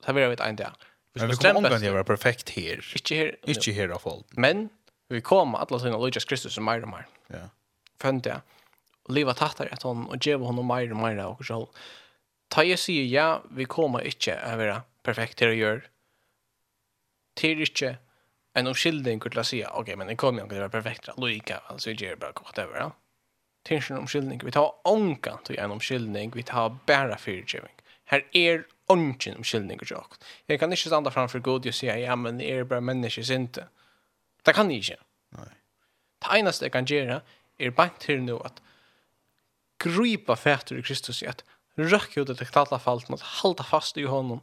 Så 0.00 0.06
har 0.06 0.14
vi 0.14 0.20
det 0.36 0.40
en 0.46 0.56
dag. 0.56 0.72
Vi 1.14 1.20
skulle 1.20 1.92
være 1.92 2.04
perfekt 2.04 2.50
her. 2.50 2.80
Ikke 2.94 3.14
her. 3.14 3.34
Ikke 3.44 3.72
her 3.72 3.92
av 3.92 4.00
folk. 4.00 4.24
Men 4.36 4.70
vi 5.08 5.20
kom 5.20 5.54
alla 5.54 5.78
sina 5.78 5.98
Lukas 5.98 6.24
Kristus 6.24 6.54
som 6.54 6.64
mer 6.64 6.82
och 6.82 6.88
mer. 6.88 7.06
Ja. 7.26 7.48
Fönt 8.00 8.24
det. 8.24 8.40
Leva 9.08 9.34
tattare 9.34 9.68
att 9.72 9.82
hon 9.82 10.06
och 10.06 10.26
ge 10.26 10.34
honom 10.34 10.66
mer 10.66 10.90
och 10.90 10.96
mer 10.96 11.26
och 11.26 11.44
så. 11.44 11.68
Ta 12.48 12.64
jag 12.64 12.78
säger 12.78 13.04
ja, 13.04 13.42
vi 13.50 13.64
kommer 13.64 14.04
inte 14.04 14.40
att 14.40 14.58
vara 14.58 14.82
perfekt 15.02 15.38
till 15.38 15.48
att 15.48 15.56
göra. 15.56 15.80
Till 17.34 17.60
inte 17.60 17.96
en 18.52 18.66
omskildning 18.66 19.20
kunde 19.20 19.44
säga, 19.44 19.68
okej, 19.70 19.80
okay, 19.80 19.96
men 19.96 20.06
det 20.06 20.16
kommer 20.16 20.42
inte 20.42 20.54
att 20.54 20.58
vara 20.58 20.82
perfekt. 20.82 21.08
Lika, 21.18 21.58
alltså 21.66 21.90
jag 21.90 22.00
gör 22.00 22.16
bara 22.16 22.32
whatever. 22.32 22.76
Ja. 22.76 22.92
Till 23.62 23.82
en 23.90 23.98
omskildning. 23.98 24.40
Vi 24.44 24.50
tar 24.50 24.74
ångan 24.84 25.38
till 25.44 25.58
en 25.58 25.70
omskildning. 25.70 26.32
Vi 26.34 26.42
tar 26.42 26.76
bara 26.86 27.18
fyrtjövning. 27.18 27.74
Här 28.04 28.26
är 28.32 28.64
ångan 28.86 29.36
omskildning 29.36 29.78
och 29.80 29.90
jag. 29.90 30.06
Jag 30.46 30.60
kan 30.60 30.72
inte 30.72 30.82
stanna 30.82 31.10
framför 31.10 31.38
god 31.38 31.66
och 31.66 31.74
säga, 31.74 31.98
ja, 31.98 32.16
men 32.16 32.38
det 32.38 32.52
är 32.52 32.64
bara 32.64 32.80
människor 32.80 33.32
inte. 33.32 33.68
Det 34.48 34.56
kan 34.56 34.70
jeg 34.72 34.84
ikke. 34.84 35.02
Nei. 35.36 35.50
Det 36.24 36.38
eneste 36.40 36.66
jeg 36.66 36.74
kan 36.74 36.88
gjøre 36.88 37.20
er 37.58 37.74
bare 37.76 37.94
til 38.00 38.22
nå 38.24 38.38
at 38.46 38.62
gripa 39.82 40.34
fætur 40.38 40.80
i 40.80 40.84
Kristus 40.86 41.22
i 41.22 41.28
at 41.30 41.44
røkke 41.78 42.22
ut 42.22 42.32
etter 42.32 42.48
talafalten 42.50 43.14
at 43.14 43.26
halda 43.38 43.66
fast 43.66 43.98
i 44.00 44.06
honom 44.08 44.40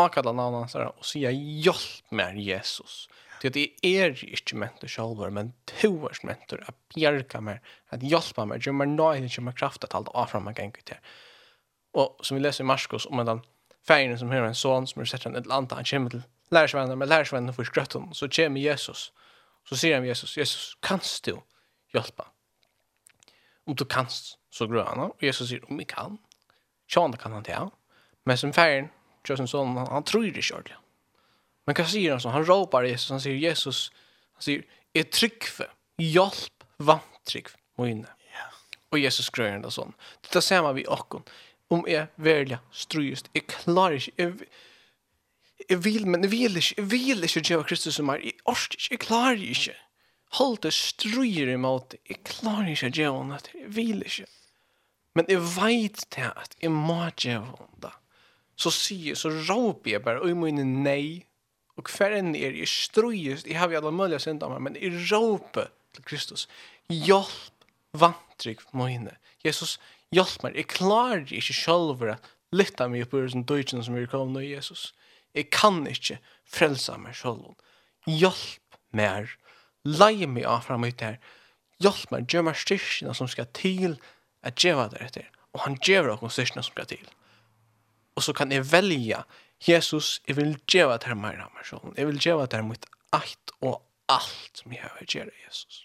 akalla 0.00 0.34
navnet 0.34 0.66
hans 0.66 0.74
og 0.98 1.06
sier 1.06 1.32
hjelp 1.32 2.10
meg 2.10 2.40
Jesus. 2.42 3.06
Til 3.40 3.52
at 3.52 3.58
jeg 3.60 3.94
er 4.00 4.14
ikke 4.26 4.58
mentor 4.58 4.90
selv, 4.90 5.22
men 5.30 5.52
to 5.70 5.92
er 6.08 6.20
mentor 6.26 6.62
at 6.66 6.76
bjerga 6.94 7.40
meg, 7.44 7.62
at 7.92 8.02
hjelpa 8.02 8.46
meg, 8.48 8.64
gjør 8.64 8.78
meg 8.80 8.94
nøy 8.94 9.24
gjør 9.28 9.48
meg 9.50 9.58
kraft 9.58 9.84
at 9.86 9.94
halda 9.94 10.12
avfram 10.18 10.48
meg 10.48 10.58
ganger 10.58 10.86
til. 10.88 11.16
Og 11.94 12.18
som 12.26 12.36
vi 12.36 12.42
leser 12.42 12.64
i 12.64 12.68
Marskos 12.68 13.06
om 13.06 13.22
den 13.22 13.42
feiren 13.86 14.18
som 14.18 14.32
hører 14.32 14.50
en 14.50 14.58
son 14.58 14.88
som 14.88 15.02
er 15.02 15.10
sett 15.10 15.26
en 15.28 15.36
et 15.36 15.44
eller 15.44 15.60
annet, 15.60 15.76
han 15.78 15.90
kommer 15.90 16.16
til 16.16 16.24
lærersvenner 16.54 16.98
men 16.98 17.08
lærersvenner 17.08 17.54
for 17.54 17.68
skrøtten, 17.68 18.10
så 18.14 18.28
kommer 18.28 18.60
Jesus. 18.60 19.10
Jesus 19.10 19.23
Så 19.68 19.78
sier 19.80 19.96
han 19.96 20.06
Jesus, 20.06 20.36
Jesus, 20.36 20.74
kanst 20.84 21.24
du 21.28 21.38
hjelpa? 21.94 22.28
Om 23.64 23.76
du 23.78 23.84
kanst, 23.88 24.36
så 24.52 24.68
grøy 24.68 24.84
han. 24.84 25.06
Og 25.08 25.24
Jesus 25.24 25.48
sier, 25.48 25.64
om 25.70 25.80
jeg 25.80 25.88
kan, 25.90 26.18
sjående 26.90 27.20
kan 27.20 27.32
han 27.32 27.46
til. 27.46 27.70
Men 28.28 28.40
som 28.40 28.52
færen, 28.56 28.90
Jøsen 29.24 29.48
sånn, 29.48 29.72
han, 29.78 29.88
han 29.88 30.04
tror 30.04 30.26
det 30.28 30.44
kjørt. 30.44 30.74
Men 31.64 31.78
hva 31.78 31.86
sier 31.88 32.12
han 32.12 32.20
så? 32.20 32.34
Han 32.34 32.44
råpar 32.44 32.84
Jesus, 32.84 33.14
han 33.14 33.22
sier, 33.24 33.38
Jesus, 33.40 33.86
han 34.36 34.44
sier, 34.44 34.66
jeg 34.92 35.08
tryggve, 35.16 35.70
hjelp, 36.02 36.66
vant 36.84 37.22
tryggve, 37.24 37.56
må 37.80 37.88
inne. 37.88 38.12
Og 38.94 39.00
Jesus 39.02 39.32
grøy 39.34 39.56
det 39.64 39.72
sånn. 39.74 39.94
Dette 40.22 40.42
ser 40.44 40.62
man 40.62 40.76
vi 40.76 40.84
okkon. 40.86 41.24
Om 41.72 41.82
jeg 41.90 42.12
velja 42.22 42.60
strøyest, 42.70 43.30
jeg 43.34 43.48
klarer 43.50 43.96
ikke, 43.98 44.12
jeg 44.20 44.50
Jeg 45.68 45.84
vil, 45.84 46.06
men 46.06 46.24
jeg 46.26 46.30
vil 46.32 46.56
ikke, 46.58 46.74
jeg 46.76 46.90
vil 46.90 47.24
ikke 47.24 47.42
gjøre 47.48 47.66
Kristus 47.68 47.98
som 47.98 48.10
er, 48.12 48.22
jeg 48.24 48.38
orker 48.50 48.78
ikke, 48.78 48.88
jeg 48.90 49.02
klarer 49.04 49.44
ikke. 49.50 49.74
Hold 50.38 50.56
det 50.64 50.72
struer 50.74 51.52
i 51.52 51.58
måte, 51.60 52.00
jeg 52.10 52.24
klarer 52.26 52.72
ikke 52.72 52.90
å 52.90 52.96
gjøre 52.98 53.20
henne, 53.20 53.38
jeg 53.54 53.68
vil 53.76 54.02
ikke. 54.02 54.26
Men 55.14 55.30
jeg 55.30 55.44
vet 55.54 56.02
til 56.10 56.32
at 56.32 56.56
jeg 56.62 56.72
må 56.74 56.98
gjøre 57.12 57.52
henne. 57.52 57.92
Så 58.58 58.70
sier 58.74 59.18
så 59.18 59.30
råper 59.30 59.94
jeg 59.94 60.02
bare, 60.02 60.22
og 60.22 60.30
jeg 60.30 60.66
nei, 60.66 61.06
og 61.78 61.90
hver 61.90 62.18
enn 62.18 62.34
er 62.38 62.54
jeg 62.58 62.70
struer, 62.70 63.38
jeg 63.42 63.58
har 63.58 63.70
jo 63.70 63.80
alle 63.80 63.94
mulige 63.94 64.22
synder 64.22 64.50
meg, 64.50 64.62
men 64.66 64.78
jeg 64.78 64.94
råper 65.10 65.70
til 65.94 66.06
Kristus. 66.06 66.48
Hjelp 66.90 67.66
vantrygg 67.94 68.62
mine. 68.74 69.16
Jesus, 69.46 69.78
hjelp 70.14 70.42
meg, 70.42 70.58
jeg 70.58 70.70
klarer 70.70 71.30
ikke 71.30 71.56
selv 71.56 71.94
å 71.94 72.18
lytte 72.54 72.90
meg 72.90 73.08
på 73.10 73.22
den 73.22 73.46
dødgen 73.46 73.82
som 73.86 73.98
er 73.98 74.10
kommet 74.10 74.34
nå, 74.34 74.44
Jesus. 74.46 74.90
Jesus 74.90 75.03
Jeg 75.34 75.50
kan 75.54 75.82
ikke 75.90 76.20
frelse 76.46 76.96
meg 77.00 77.16
selv. 77.18 77.54
Hjelp 78.06 78.78
meg. 78.94 79.32
Leie 79.84 80.28
meg 80.30 80.46
av 80.48 80.64
fram 80.68 80.86
ut 80.86 81.04
her. 81.04 81.18
Hjelp 81.82 82.12
meg. 82.14 82.28
Gjør 82.30 82.48
meg 82.48 82.60
styrkene 82.60 83.14
som 83.16 83.30
skal 83.30 83.50
til 83.56 83.98
at 84.46 84.60
gjøre 84.60 84.90
det 84.94 85.02
etter. 85.08 85.30
Og 85.54 85.64
han 85.66 85.78
gjør 85.82 86.12
dere 86.12 86.30
styrkene 86.30 86.64
som 86.64 86.74
skal 86.74 86.90
til. 86.90 87.08
Og 88.14 88.22
så 88.22 88.34
kan 88.36 88.52
jeg 88.54 88.66
velge 88.70 89.24
Jesus, 89.68 90.20
jeg 90.28 90.36
vil 90.36 90.56
gjøre 90.70 90.98
det 90.98 91.08
her 91.08 91.18
mer 91.18 91.40
av 91.40 91.50
meg 91.54 91.66
selv. 91.66 91.94
Jeg 91.96 92.06
vil 92.10 92.20
gjøre 92.20 92.46
det 92.46 92.60
her 92.60 92.66
mot 92.66 92.86
alt 93.16 93.54
og 93.60 93.80
alt 94.12 94.60
som 94.60 94.74
jeg 94.74 94.82
har 94.84 95.06
gjøre 95.08 95.34
Jesus. 95.46 95.84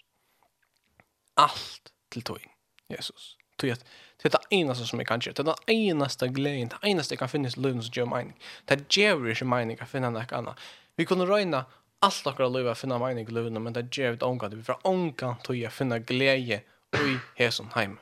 Alt 1.40 1.92
til 2.12 2.26
tog 2.26 2.44
Jesus. 2.90 3.36
Tog 3.58 3.72
at 3.72 3.84
Det 4.22 4.28
er 4.28 4.36
det 4.36 4.58
eneste 4.58 4.86
som 4.86 5.00
jeg 5.00 5.08
kan 5.08 5.22
gjøre. 5.24 5.38
Det 5.38 5.46
er 5.48 5.60
det 5.66 5.74
eneste 5.74 6.28
gleden. 6.28 6.68
Det 6.68 6.80
eneste 6.90 7.14
jeg 7.14 7.22
kan 7.22 7.30
finne 7.32 7.48
i 7.48 7.60
livet 7.60 7.86
som 7.86 7.94
gjør 7.96 8.10
mening. 8.10 8.34
Det 8.68 8.82
gjør 8.92 9.30
ikke 9.32 9.48
mening 9.48 9.80
å 9.80 9.88
finne 9.88 10.10
noe 10.12 10.26
annet. 10.36 10.66
Vi 11.00 11.06
kunne 11.08 11.28
røyne 11.28 11.64
alt 12.04 12.26
dere 12.26 12.48
liv 12.52 12.68
å 12.68 12.76
finne 12.76 12.98
mening 13.00 13.28
i 13.28 13.36
livet. 13.36 13.56
Men 13.56 13.76
det 13.76 13.86
ger 13.96 14.12
inte 14.12 14.28
ångan. 14.28 14.58
Vi 14.58 14.66
får 14.66 14.84
omgang 14.88 15.40
til 15.46 15.64
å 15.64 15.72
finne 15.72 16.02
glede 16.04 16.60
i 16.92 17.14
hesen 17.38 17.72
heim. 17.76 17.96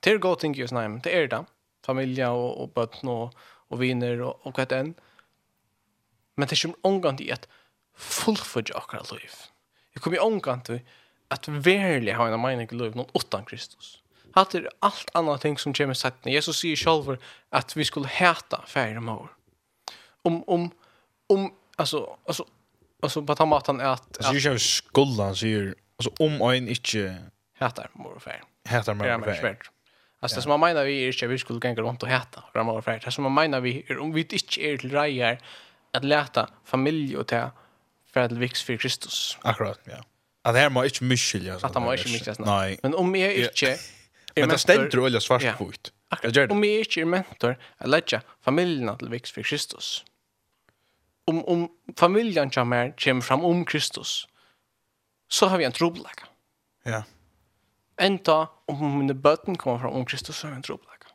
Det 0.00 0.14
er 0.14 0.22
godt 0.22 0.44
ting 0.44 0.56
i 0.56 0.64
hesen 0.64 0.80
heim. 0.80 1.00
Det 1.04 1.12
er 1.12 1.28
det. 1.32 1.42
Familie 1.84 2.30
og, 2.32 2.48
og 2.62 2.72
bøtten 2.74 3.12
og, 3.12 3.36
og 3.68 3.80
viner 3.82 4.24
og, 4.24 4.40
og 4.46 4.56
hva 4.56 4.64
det 4.70 4.80
enn. 4.80 4.94
Men 6.36 6.48
det 6.48 6.58
kommer 6.60 6.76
omgang 6.82 7.16
til 7.16 7.32
att 7.32 7.48
fullfölja 7.96 8.76
akkurat 8.76 9.12
liv. 9.12 9.32
Det 9.94 10.00
kommer 10.00 10.20
omgang 10.20 10.60
til 10.64 10.80
at 11.28 11.48
verlig 11.48 12.14
ha 12.14 12.28
en 12.28 12.40
mening 12.40 12.68
i 12.72 12.74
livet 12.74 13.10
utan 13.14 13.44
Kristus. 13.44 14.02
Hatt 14.36 14.54
er 14.54 14.68
alt 14.84 15.10
annet 15.14 15.40
ting 15.40 15.58
som 15.58 15.72
kommer 15.72 15.96
sattne. 15.96 16.32
Jesus 16.32 16.60
sier 16.60 16.76
selv 16.76 17.16
at 17.52 17.76
vi 17.76 17.84
skulle 17.84 18.08
heta 18.08 18.60
færre 18.68 19.00
mor. 19.00 19.30
Om, 20.24 20.42
om, 20.48 20.72
om, 21.28 21.52
altså, 21.78 22.04
altså, 22.26 22.44
alltså 23.02 23.22
på 23.22 23.34
den 23.34 23.52
han 23.66 23.80
är 23.80 23.84
att 23.84 24.26
alltså 24.26 24.58
skulda, 24.58 25.24
han 25.24 25.36
säger 25.36 25.74
alltså 25.98 26.24
om 26.24 26.40
en 26.52 26.68
inte 26.68 27.16
heter 27.58 27.90
mor 27.92 28.14
och 28.16 28.22
fär 28.22 28.42
heter 28.68 28.94
mor 28.94 29.14
och 29.14 29.36
fär 29.36 29.58
alltså 30.20 30.36
det 30.36 30.42
som 30.42 30.48
man 30.50 30.60
menar 30.60 30.84
vi 30.84 31.02
är 31.02 31.06
inte 31.06 31.26
vi 31.26 31.38
skulle 31.38 31.60
gänga 31.64 31.82
runt 31.82 32.02
och 32.02 32.08
heta 32.08 32.44
fram 32.52 32.68
och 32.68 32.84
fär 32.84 33.02
det 33.04 33.10
som 33.10 33.24
man 33.24 33.34
menar 33.34 33.60
vi 33.60 33.84
är 33.88 33.98
om 33.98 34.12
vi 34.12 34.20
inte 34.20 34.36
är 34.36 34.76
till 34.78 34.90
rejer 34.90 35.38
att 35.92 36.04
läta 36.04 36.48
familj 36.64 37.16
och 37.16 37.26
ta 37.26 37.50
för 38.12 38.20
att 38.20 38.32
viks 38.32 38.62
för 38.62 38.76
Kristus. 38.76 39.38
Akkurat 39.42 39.80
ja. 39.84 40.04
At 40.42 40.54
det 40.54 40.60
här 40.60 40.70
må 40.70 40.84
inte 40.84 41.04
mycket 41.04 41.52
alltså 41.52 41.66
att 41.66 41.74
man 41.74 41.98
inte 41.98 42.08
mycket 42.08 42.38
Nei. 42.38 42.78
men 42.82 42.94
om 42.94 43.16
jag 43.16 43.34
inte 43.34 43.78
Men 44.36 44.48
det 44.48 44.58
ständer 44.58 44.98
olja 44.98 45.20
svart 45.20 45.42
ja. 45.42 45.52
kvitt. 45.52 45.92
Akkurat. 46.08 46.50
Om 46.50 46.60
vi 46.60 46.78
inte 46.78 47.00
är 47.00 47.04
mentor 47.04 47.56
att 47.76 47.88
lägga 47.88 48.22
familjerna 48.40 48.96
till 48.96 49.08
växt 49.08 49.34
för 49.34 49.42
Kristus. 49.42 50.04
Om, 51.24 51.44
om 51.44 51.68
familjen 51.96 52.50
kommer, 52.50 52.94
kommer 52.98 53.20
fram 53.20 53.44
om 53.44 53.64
Kristus 53.64 54.28
så 55.28 55.46
har 55.46 55.58
vi 55.58 55.64
en 55.64 55.72
trobläka. 55.72 56.26
Ja. 56.82 57.02
Änta 57.96 58.48
om 58.66 58.98
mina 58.98 59.14
böten 59.14 59.56
kommer 59.56 59.78
fram 59.78 59.92
om 59.92 60.06
Kristus 60.06 60.36
så 60.36 60.46
har 60.46 60.52
vi 60.52 60.56
en 60.56 60.62
trobläka. 60.62 61.08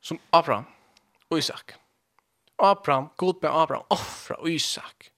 Som 0.00 0.18
Abraham 0.30 0.64
og 1.28 1.38
Isak. 1.38 1.74
Abraham, 2.56 3.08
god 3.16 3.42
med 3.42 3.50
Abraham, 3.50 3.84
offra 3.88 4.34
og 4.34 4.50
Isak. 4.50 5.10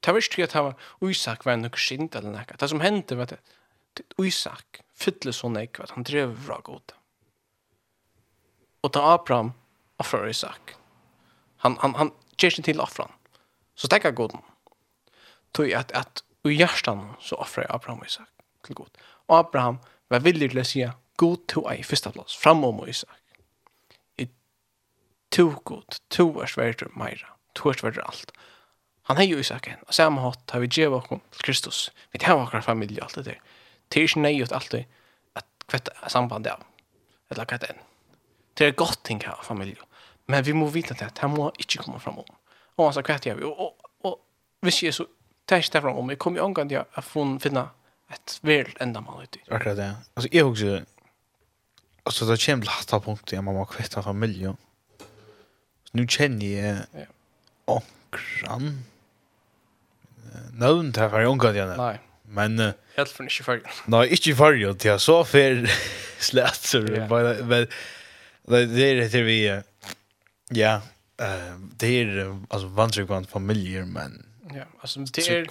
Det 0.00 0.12
var 0.12 0.38
inte 0.40 0.58
att 0.58 0.76
Isak 1.02 1.44
var 1.44 1.56
noe 1.56 1.70
skint 1.70 2.14
eller 2.14 2.30
noe. 2.30 2.56
Det 2.58 2.68
som 2.68 2.80
hände 2.80 3.14
var 3.14 3.24
att 3.24 3.40
Isak 4.18 4.82
fytle 4.96 5.32
så 5.32 5.50
nek, 5.52 5.80
at 5.80 5.94
han 5.96 6.06
drev 6.06 6.34
fra 6.46 6.60
god. 6.64 6.94
Og 8.82 8.92
ta 8.94 9.02
Abraham, 9.14 9.52
affra 10.00 10.28
Isak. 10.30 10.76
Han, 11.64 11.76
han, 11.82 11.96
han 11.98 12.12
gjør 12.38 12.56
sin 12.56 12.66
til 12.66 12.80
offran. 12.80 13.12
Så 13.76 13.88
tenker 13.88 14.14
god. 14.16 14.38
Tog 15.54 15.72
at, 15.72 15.92
at 15.92 16.22
i 16.46 16.56
hjertan 16.56 17.16
så 17.20 17.36
affra 17.42 17.66
Abraham 17.68 18.04
Isak 18.06 18.30
til 18.64 18.78
god. 18.78 18.90
Og 19.28 19.38
Abraham 19.38 19.78
var 20.10 20.24
villig 20.24 20.52
til 20.52 20.62
å 20.62 20.66
si 20.66 20.84
god 21.20 21.46
to 21.50 21.64
ei 21.70 21.82
første 21.84 22.12
plass, 22.14 22.36
framom 22.36 22.84
Isak. 22.88 23.18
I 24.20 24.28
to 25.34 25.48
god, 25.64 25.98
to 26.12 26.28
er 26.40 26.52
sverdur 26.52 26.92
meira, 26.96 27.34
to 27.58 27.72
er 27.72 27.80
sverdur 27.80 28.04
alt. 28.06 28.32
Han 29.10 29.18
hei 29.20 29.28
jo 29.30 29.40
Isak 29.42 29.68
en, 29.70 29.82
og 29.86 29.94
samme 29.96 30.22
hatt 30.22 30.54
har 30.54 30.62
vi 30.62 30.70
djeva 30.70 31.00
okkom 31.00 31.22
til 31.34 31.48
Kristus. 31.48 31.88
Vi 32.12 32.22
tar 32.22 32.38
okkar 32.38 32.64
familie 32.66 33.02
og 33.02 33.08
alt 33.08 33.20
det 33.20 33.32
der 33.32 33.55
Det 33.88 34.00
er 34.00 34.08
ikke 34.08 34.24
nøyet 34.24 34.54
alltid 34.56 34.84
at 35.38 35.66
kvett 35.68 35.90
samband 36.12 36.48
av, 36.50 36.64
eller 37.30 37.48
kvett 37.48 37.68
er 37.68 37.82
Det 38.56 38.66
er 38.66 38.72
godt 38.72 39.04
ting 39.04 39.20
her, 39.22 39.36
familie. 39.42 39.76
Men 40.26 40.44
vi 40.44 40.52
må 40.52 40.66
vite 40.72 40.96
at 40.96 41.20
det 41.20 41.30
må 41.30 41.50
ikke 41.58 41.82
komme 41.84 42.00
fram 42.00 42.18
om. 42.18 42.30
Og 42.76 42.86
han 42.86 42.94
sa, 42.96 43.02
kvett 43.04 43.26
gjør 43.26 43.36
vi. 43.38 43.44
Og, 43.44 43.60
og, 43.60 43.90
og 44.08 44.18
hvis 44.64 44.82
jeg 44.82 44.94
så, 44.94 45.06
det 45.46 45.54
er 45.54 45.62
ikke 45.62 45.72
det 45.76 45.82
fram 45.82 45.98
om. 46.00 46.10
Jeg 46.10 46.18
kommer 46.18 46.40
jo 46.40 46.46
omgang 46.48 46.70
til 46.70 46.82
å 46.82 47.04
finne 47.04 47.68
et 48.12 48.38
vel 48.46 48.70
enda 48.82 49.02
man 49.04 49.22
ut 49.22 49.38
i. 49.38 49.42
Akkurat 49.50 49.78
det. 49.78 49.90
Altså, 50.16 50.30
jeg 50.32 50.44
også, 50.44 50.80
altså, 52.04 52.28
det 52.30 52.40
kommer 52.42 52.66
til 52.66 52.74
hatt 52.74 52.94
av 52.96 53.04
punktet, 53.04 53.36
jeg 53.36 53.46
må 53.46 53.64
kvett 53.70 53.96
av 53.98 54.08
familie. 54.08 54.54
Så 55.86 56.00
nå 56.00 56.06
kjenner 56.10 56.46
jeg 56.46 57.04
ja. 57.04 57.08
omkran. 57.76 58.76
Nøvn 60.56 60.92
til 60.92 61.06
å 61.06 61.12
være 61.12 61.30
omgang 61.30 61.54
til 61.56 61.74
Nei. 61.78 61.94
Men 62.28 62.60
uh, 62.60 62.72
helt 62.96 63.08
för 63.08 63.22
inte 63.24 63.42
för. 63.42 63.62
Nej, 63.86 64.08
inte 64.08 64.34
för 64.34 64.52
ju 64.52 64.70
att 64.70 65.02
så 65.02 65.24
för 65.24 65.70
slätser 66.22 67.06
bara 67.08 67.34
men 67.44 67.66
det 68.74 68.82
är 68.82 69.10
det 69.10 69.22
vi 69.22 69.62
ja, 70.48 70.74
eh 71.22 71.56
det 71.76 71.86
är 71.86 72.38
alltså 72.48 72.66
vanligt 72.66 73.06
kvant 73.06 73.30
familjer 73.30 73.84
men 73.84 74.26
ja, 74.54 74.64
alltså 74.80 75.00
det 75.00 75.28
är 75.28 75.46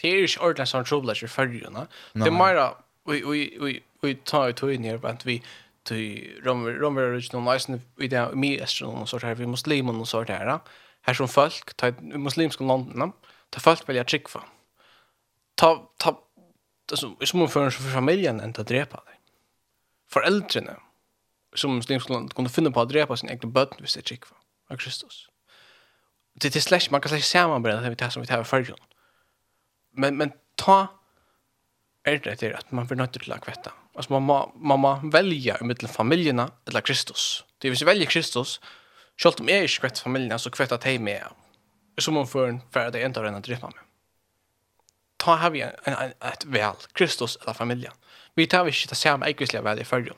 det 0.00 0.08
är 0.08 0.16
ju 0.16 0.28
ordentligt 0.40 0.68
sån 0.68 0.84
trubbel 0.84 1.28
för 1.28 1.46
ju, 1.46 1.60
va? 1.70 1.86
Det 2.12 2.30
mera 2.30 2.74
vi 3.04 3.20
vi 3.20 3.58
vi 3.60 3.82
vi 4.02 4.14
tar 4.14 4.68
ju 4.68 4.74
in 4.74 4.84
här 4.84 5.06
att 5.06 5.26
vi 5.26 5.42
till 5.82 6.40
romer 6.44 6.72
romer 6.72 7.02
original 7.02 7.54
nice 7.54 7.80
vi 7.96 8.08
där 8.08 8.32
med 8.32 8.62
astronom 8.62 9.02
och 9.02 9.08
så 9.08 9.18
där 9.18 9.34
vi 9.34 9.46
muslimer 9.46 10.00
och 10.00 10.08
så 10.08 10.24
där. 10.24 10.58
Här 11.02 11.14
som 11.14 11.28
folk, 11.28 11.82
muslimska 12.00 12.64
länderna, 12.64 13.12
Ta 13.50 13.60
folk 13.60 13.88
välja 13.88 14.04
tryck 14.04 14.28
för 14.28 14.42
ta, 15.58 15.90
ta, 15.96 16.20
alltså, 16.90 17.16
i 17.20 17.26
små 17.26 17.48
förrän 17.48 17.70
för 17.70 17.90
familjen 17.90 18.40
inte 18.44 18.60
att 18.60 18.66
drepa 18.66 18.96
dig. 18.96 19.14
Föräldrarna 20.10 20.76
som 21.54 21.76
muslimskolan 21.76 22.28
kunde 22.28 22.50
finna 22.50 22.70
på 22.70 22.80
att 22.80 22.88
drepa 22.88 23.16
sin 23.16 23.30
egna 23.30 23.48
bötn 23.48 23.76
hvis 23.80 23.94
det 23.94 24.26
för 24.26 24.36
av 24.70 24.76
Kristus. 24.76 25.28
Det 26.34 26.56
är 26.56 26.60
slash, 26.60 26.90
man 26.90 27.00
kan 27.00 27.08
säga 27.08 27.22
sammanbränna 27.22 27.80
det 27.80 27.90
vi 27.90 27.96
tar 27.96 28.10
som 28.10 28.22
vi 28.22 28.26
tar 28.26 28.44
för. 28.44 28.74
Men, 29.92 30.16
men 30.16 30.32
ta 30.54 30.86
är 32.04 32.18
det 32.18 32.36
till 32.36 32.54
att 32.54 32.72
man 32.72 32.86
blir 32.86 32.96
nöjd 32.96 33.12
till 33.12 33.32
att 33.32 33.44
kvätta. 33.44 33.72
Alltså 33.94 34.12
man 34.12 34.22
må, 34.22 34.52
man 34.56 34.80
må 34.80 35.00
välja 35.04 35.56
mellan 35.60 35.88
familjerna 35.88 36.50
eller 36.66 36.80
Kristus. 36.80 37.44
Det 37.58 37.70
vill 37.70 37.78
säga 37.78 37.86
välja 37.86 38.06
Kristus, 38.06 38.60
självt 39.16 39.40
om 39.40 39.48
jag 39.48 39.58
är 39.58 39.62
inte 39.62 39.80
kvätt 39.80 39.98
familjerna 39.98 40.38
så 40.38 40.50
kvätta 40.50 40.78
jag 40.78 40.98
mig. 40.98 41.22
Som 42.00 42.16
om 42.16 42.26
för 42.26 42.48
en 42.48 42.60
inte 43.06 43.20
har 43.20 43.24
redan 43.24 43.42
drepa 43.42 43.66
mig 43.66 43.87
ta 45.28 45.36
har 45.36 45.50
vi 45.50 45.60
en, 45.60 45.72
en, 45.84 45.94
en, 45.94 46.12
ett 46.20 46.44
väl, 46.44 46.74
Kristus 46.92 47.36
eller 47.36 47.52
familjen. 47.52 47.92
Vi 48.34 48.46
tar 48.46 48.64
vi 48.64 48.70
inte 48.70 48.88
det 48.88 48.94
samma 48.94 49.26
äggvisliga 49.26 49.62
väl 49.62 49.78
i 49.80 49.84
följden. 49.84 50.14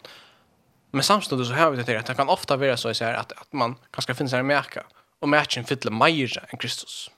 Men 0.90 1.02
samtidigt 1.02 1.46
så 1.46 1.54
har 1.54 1.70
vi 1.70 1.76
det 1.76 1.82
där 1.82 1.96
att 1.96 2.06
det 2.06 2.14
kan 2.14 2.28
ofta 2.28 2.56
vara 2.56 2.76
så 2.76 2.88
att, 2.88 3.02
att, 3.02 3.32
att 3.32 3.52
man 3.52 3.76
kanske 3.90 4.14
finns 4.14 4.32
en 4.32 4.46
märka 4.46 4.86
och 5.20 5.28
märken 5.28 5.64
fyller 5.64 5.90
mer 5.90 6.44
än 6.50 6.58
Kristus. 6.58 7.10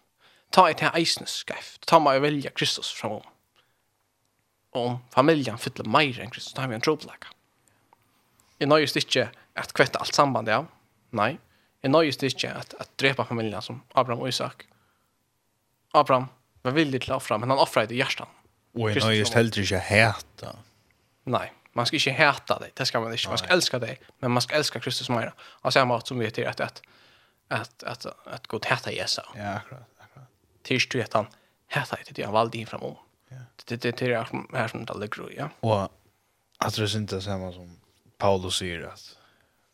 Ta 0.50 0.70
ett 0.70 0.80
här 0.80 0.96
eisnes 0.96 1.44
skeft. 1.44 1.86
Ta 1.86 2.00
mig 2.00 2.16
och 2.16 2.24
välja 2.24 2.50
Kristus 2.50 2.90
framom. 2.90 3.22
Og 4.72 4.86
om 4.86 4.98
familjen 5.10 5.58
fyller 5.58 5.84
mer 5.84 6.20
än 6.20 6.30
Kristus, 6.30 6.54
då 6.54 6.60
har 6.60 6.68
vi 6.68 6.74
en 6.74 6.80
tropläka. 6.80 7.28
Jag 8.58 8.68
nöjst 8.68 8.96
inte 8.96 9.30
att 9.54 9.72
kvätta 9.72 9.98
allt 9.98 10.14
samband, 10.14 10.48
ja. 10.48 10.66
Nej. 11.10 11.38
Jag 11.80 11.90
nöjst 11.90 12.22
inte 12.22 12.52
att, 12.52 12.74
att 12.74 12.98
drepa 12.98 13.24
familjen 13.24 13.62
som 13.62 13.82
Abraham 13.92 14.22
och 14.22 14.28
Isak. 14.28 14.66
Abraham 15.90 16.26
var 16.62 16.72
villig 16.72 17.02
til 17.02 17.12
å 17.12 17.16
offra, 17.16 17.38
men 17.38 17.50
han 17.50 17.58
offrade 17.58 17.94
i 17.94 17.98
hjärtan. 17.98 18.28
Och 18.74 18.90
en 18.90 19.02
öjest 19.02 19.34
heller 19.34 19.58
ikke 19.58 19.78
häta. 19.78 20.56
Nej, 21.24 21.52
man 21.72 21.86
ska 21.86 21.96
inte 21.96 22.12
hata 22.12 22.58
dig, 22.58 22.70
det 22.74 22.86
ska 22.86 23.00
man 23.00 23.12
inte. 23.12 23.28
Man 23.28 23.38
ska 23.38 23.48
älska 23.48 23.78
dig, 23.78 24.00
men 24.18 24.30
man 24.30 24.42
ska 24.42 24.54
älska 24.54 24.80
Kristus 24.80 25.08
mer. 25.08 25.34
Och 25.38 25.72
samma 25.72 25.94
mat 25.94 26.06
som 26.06 26.18
vi 26.18 26.30
till 26.30 26.46
att 26.46 26.60
att 26.60 26.82
att 27.48 27.82
att 27.82 28.06
att 28.26 28.46
gå 28.46 28.60
hæta 28.64 28.92
Jesus. 28.92 29.24
Ja, 29.36 29.54
akkurat, 29.54 29.88
akkurat. 29.98 30.28
Tills 30.62 30.88
du 30.88 31.02
att 31.02 31.12
han 31.12 31.26
häta 31.66 31.96
dig 31.96 32.04
till 32.04 32.24
han 32.24 32.32
valde 32.34 32.58
in 32.58 32.66
framom. 32.66 32.96
Ja. 33.28 33.36
Det 33.64 33.76
det 33.76 33.96
det 33.96 34.06
är 34.06 34.56
här 34.56 34.68
som 34.68 34.84
det 34.84 34.98
ligger, 34.98 35.30
ja. 35.36 35.48
Och 35.60 35.82
att 36.58 36.74
det 36.74 36.82
är 36.82 36.96
inte 36.96 37.20
samma 37.20 37.52
som 37.52 37.80
Paulus 38.18 38.56
säger 38.56 38.82
att 38.82 39.16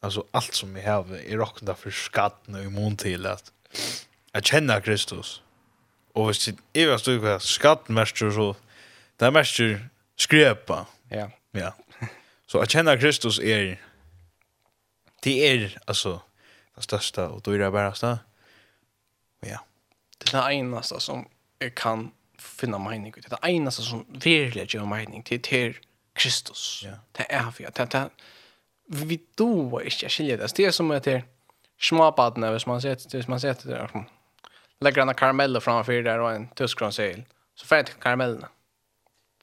alltså 0.01 0.25
allt 0.31 0.55
som 0.55 0.75
vi 0.75 0.83
har 0.83 1.17
är 1.17 1.37
rockna 1.37 1.75
för 1.75 1.91
skatten 1.91 2.55
och 2.55 2.63
immun 2.65 2.97
till 2.97 3.27
att 3.27 3.53
att 4.33 4.47
känna 4.47 4.81
Kristus 4.81 5.43
og 6.19 6.27
hvis 6.27 6.39
det 6.39 6.59
er 6.75 6.95
at 6.95 7.07
du 7.07 7.13
skatten 7.19 7.41
skattmester, 7.41 8.31
så 8.31 8.55
det 9.21 9.27
er 9.27 9.31
mester 9.31 9.79
skrepa. 10.17 10.85
Ja. 11.11 11.29
Ja. 11.55 11.71
Så 12.47 12.59
at 12.59 12.69
kjenne 12.69 12.97
Kristus 12.99 13.39
er, 13.39 13.77
det 15.25 15.51
er, 15.51 15.69
altså, 15.87 16.19
det 16.77 16.85
største, 16.85 17.23
og 17.23 17.45
du 17.45 17.53
er 17.53 17.59
det 17.59 17.73
bæreste. 17.73 18.19
Ja. 19.47 19.57
Det 20.21 20.35
er 20.35 20.49
det 20.49 20.59
eneste 20.59 21.01
som 21.01 21.27
jeg 21.61 21.75
kan 21.75 22.13
finna 22.39 22.79
mening 22.79 23.15
ut. 23.17 23.25
Det 23.25 23.33
er 23.33 23.37
det 23.37 23.55
eneste 23.55 23.83
som 23.83 24.07
virkelig 24.09 24.67
gjør 24.67 24.85
mening 24.85 25.27
til, 25.27 25.43
til 25.43 25.77
Kristus. 26.15 26.83
Ja. 26.85 26.99
Det 27.19 27.27
er 27.31 27.53
vi, 27.59 27.65
det 27.77 27.93
det, 27.93 28.11
vi 28.87 29.21
då 29.39 29.79
är 29.79 29.85
inte 29.85 30.09
skilja 30.09 30.37
det. 30.37 30.57
Det 30.57 30.65
är 30.65 30.71
som 30.71 30.91
att 30.91 31.05
det 31.05 31.15
er 31.15 31.23
småbadene, 31.79 32.51
hvis 32.51 32.67
man 32.67 32.81
ser 32.81 32.95
det, 32.95 33.13
hvis 33.13 33.29
man 33.29 33.41
ser 33.41 33.53
det, 33.53 33.65
det 33.65 34.05
lägger 34.81 35.03
en 35.03 35.15
karamell 35.15 35.61
framför 35.61 35.93
där 35.93 36.19
och 36.19 36.33
en 36.33 36.49
tuskronsil. 36.49 37.25
Så 37.55 37.67
får 37.67 37.77
jag 37.77 37.87
karamellen. 37.87 38.03
karamellerna. 38.03 38.49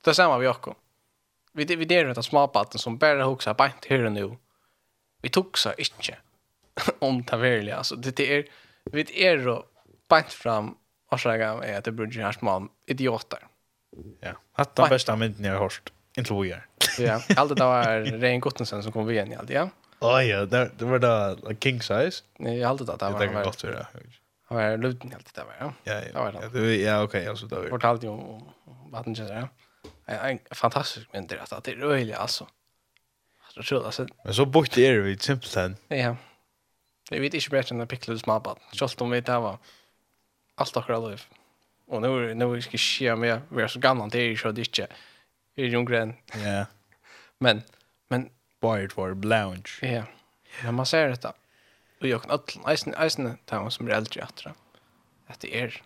Det 0.02 0.10
är 0.10 0.14
samma 0.14 0.38
vi 0.38 0.48
också. 0.48 0.76
Vi 1.54 1.64
dividerar 1.64 2.14
det 2.14 2.24
småpatten 2.24 2.80
som 2.80 2.98
bara 2.98 3.24
huxar 3.24 3.54
på 3.54 3.66
inte 3.66 3.88
här 3.90 4.10
nu. 4.10 4.38
Vi 5.22 5.30
tog 5.30 5.58
så 5.58 5.74
inte 5.78 6.18
om 7.00 7.24
det 7.24 7.38
verkligen 7.38 7.78
Alltså 7.78 7.96
det 7.96 8.20
är 8.20 8.46
vi 8.92 9.24
är 9.26 9.38
då 9.38 9.66
bant 10.10 10.34
fram 10.34 10.76
och 11.12 11.20
så 11.20 11.30
är 11.30 11.82
det 11.82 11.92
brudgen 11.92 12.26
här 12.26 12.32
små 12.32 12.68
idioter. 12.88 13.40
Ja, 14.20 14.32
hatt 14.52 14.76
den 14.76 14.90
bästa 14.90 15.16
mynden 15.16 15.46
jag 15.46 15.54
har 15.54 15.60
hört. 15.60 15.92
Inte 16.18 16.34
vad 16.34 16.48
jag 16.48 16.60
Ja, 17.00 17.22
allt 17.36 17.58
det 17.58 17.64
var 17.64 18.00
Rein 18.00 18.40
Gottensen 18.40 18.84
som 18.84 18.92
kom 18.92 19.10
igen 19.10 19.32
i 19.32 19.36
allt, 19.36 19.50
ja. 19.50 19.70
Ja, 20.00 20.24
ja, 20.24 20.46
det 20.46 20.82
var 20.82 21.00
då 21.00 21.54
king 21.60 21.82
size. 21.82 22.24
Nej, 22.38 22.64
allt 22.64 22.80
det 22.80 22.86
där 22.86 23.12
var. 23.12 23.20
Det 23.20 23.28
kan 23.28 23.44
gott 23.44 23.64
vara. 23.64 23.88
Har 24.46 24.62
jag 24.62 24.80
luten 24.80 25.12
helt 25.12 25.36
det 25.36 25.44
var 25.44 25.56
ja. 25.60 25.74
Ja, 25.84 26.02
ja. 26.14 26.32
Ja, 26.42 26.50
det 26.50 26.76
ja 26.76 27.04
okej, 27.04 27.28
alltså 27.28 27.46
då. 27.46 27.68
Fortalt 27.70 28.04
ju 28.04 28.08
om 28.08 28.52
vattenkällan. 28.92 29.48
Ja. 30.06 30.14
En 30.14 30.40
fantastisk 30.52 31.08
men 31.14 31.28
det 31.28 31.42
att 31.42 31.64
det 31.64 31.72
är 31.72 31.84
öjligt 31.84 32.16
alltså. 32.16 32.48
Alltså 33.46 33.64
så 33.64 33.86
alltså. 33.86 34.08
Men 34.24 34.34
så 34.34 34.46
bort 34.46 34.78
är 34.78 35.00
vi 35.00 35.18
simpelthen. 35.18 35.76
Ja. 35.88 36.16
Det 37.10 37.20
vet 37.20 37.34
inte 37.34 37.50
bättre 37.50 37.76
än 37.76 37.82
att 37.82 37.90
pickla 37.90 38.18
små 38.18 38.40
bad. 38.40 38.60
Just 38.74 39.02
om 39.02 39.10
vi 39.10 39.22
det 39.22 39.40
var 39.40 39.58
allt 40.56 40.78
och 40.78 40.90
alla. 40.90 41.18
Och 41.88 42.02
nu 42.02 42.34
nu 42.34 42.62
ska 42.62 42.78
ske 42.78 43.16
med 43.16 43.42
vi 43.50 43.64
är 43.64 43.68
så 43.68 43.80
gamla 43.80 44.08
det 44.08 44.20
är 44.20 44.28
ju 44.28 44.38
så 44.38 44.52
det 44.52 44.62
inte. 44.62 44.88
Det 45.56 45.62
är 45.62 45.66
ju 45.66 45.72
Ja. 46.44 46.66
Men 47.38 47.62
men 48.08 48.30
Wired 48.62 48.92
for 48.92 49.16
Lounge. 49.16 49.72
Ja. 49.82 50.04
Men 50.64 50.76
man 50.76 50.86
ser 50.86 51.10
detta 51.10 51.34
og 52.02 52.08
jag 52.10 52.22
kan 52.22 52.32
all 52.32 52.72
eisen 52.72 52.94
eisen 52.98 53.38
ta 53.46 53.70
som 53.70 53.88
är 53.88 53.92
äldre 53.92 54.24
att 54.24 54.46
att 55.28 55.40
det 55.40 55.62
är 55.62 55.82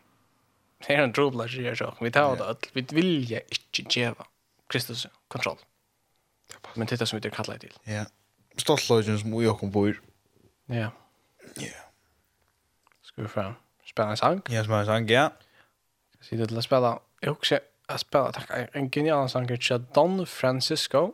det 0.88 0.94
är 0.94 1.04
en 1.04 1.12
drobla 1.12 1.48
som 1.48 1.64
grej 1.64 1.76
jag 1.80 1.98
vi 2.02 2.12
tar 2.12 2.36
det 2.36 2.50
att 2.50 2.70
vi 2.74 2.82
vill 2.82 3.24
ju 3.32 3.40
inte 3.50 4.00
ge 4.00 4.14
Kristus 4.68 5.08
kontroll. 5.28 5.58
Men 6.76 6.88
det 6.88 7.02
är 7.02 7.06
som 7.06 7.18
vi 7.18 7.22
det 7.22 7.36
kallar 7.36 7.58
till 7.58 7.74
ja 7.84 8.06
stoltlögen 8.58 9.20
som 9.20 9.40
vi 9.40 9.48
också 9.48 9.66
bor 9.66 10.02
ja 10.66 10.92
ja 11.56 11.80
ska 13.02 13.22
vi 13.22 13.28
få 13.28 13.54
spela 13.86 14.10
en 14.10 14.18
sang? 14.18 14.42
Ja 14.50 14.64
spela 14.64 14.80
en 14.80 14.86
sang 14.86 15.08
ja 15.08 15.32
Jag 16.18 16.26
sitter 16.26 16.46
till 16.46 16.58
att 16.58 16.64
spela 16.64 17.00
jag 17.20 17.32
också 17.32 17.60
att 17.86 18.00
spela 18.00 18.32
tack 18.32 18.50
en 18.74 18.92
genial 18.92 19.30
sång 19.30 19.48
till 19.48 19.86
Don 19.94 20.26
Francisco. 20.26 21.14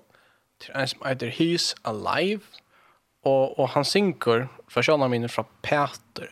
Till 0.58 0.72
en 0.72 0.88
som 0.88 1.06
heter 1.06 1.28
He's 1.28 1.76
Alive 1.82 2.42
och 3.26 3.60
och 3.60 3.70
han 3.70 3.86
synker 3.86 4.48
för 4.68 4.82
såna 4.82 5.08
mine 5.08 5.28
från 5.28 5.46
Peter. 5.62 6.32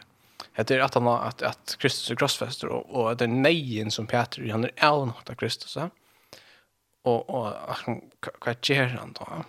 Heter 0.54 0.80
att 0.80 0.94
han 0.94 1.08
att 1.08 1.42
att 1.42 1.76
Kristus 1.80 2.12
er 2.12 2.16
krossfester, 2.16 2.68
och 2.68 2.96
og 2.96 3.18
det 3.20 3.26
er 3.26 3.28
nejen 3.28 3.92
som 3.92 4.08
Peter 4.08 4.52
han 4.52 4.64
är 4.64 4.72
avnåt 4.82 5.30
av 5.30 5.36
Kristus. 5.36 5.78
Och 7.04 7.30
och 7.30 7.54
vad 8.46 8.70
gjør 8.70 8.88
han 8.88 9.14
då? 9.14 9.44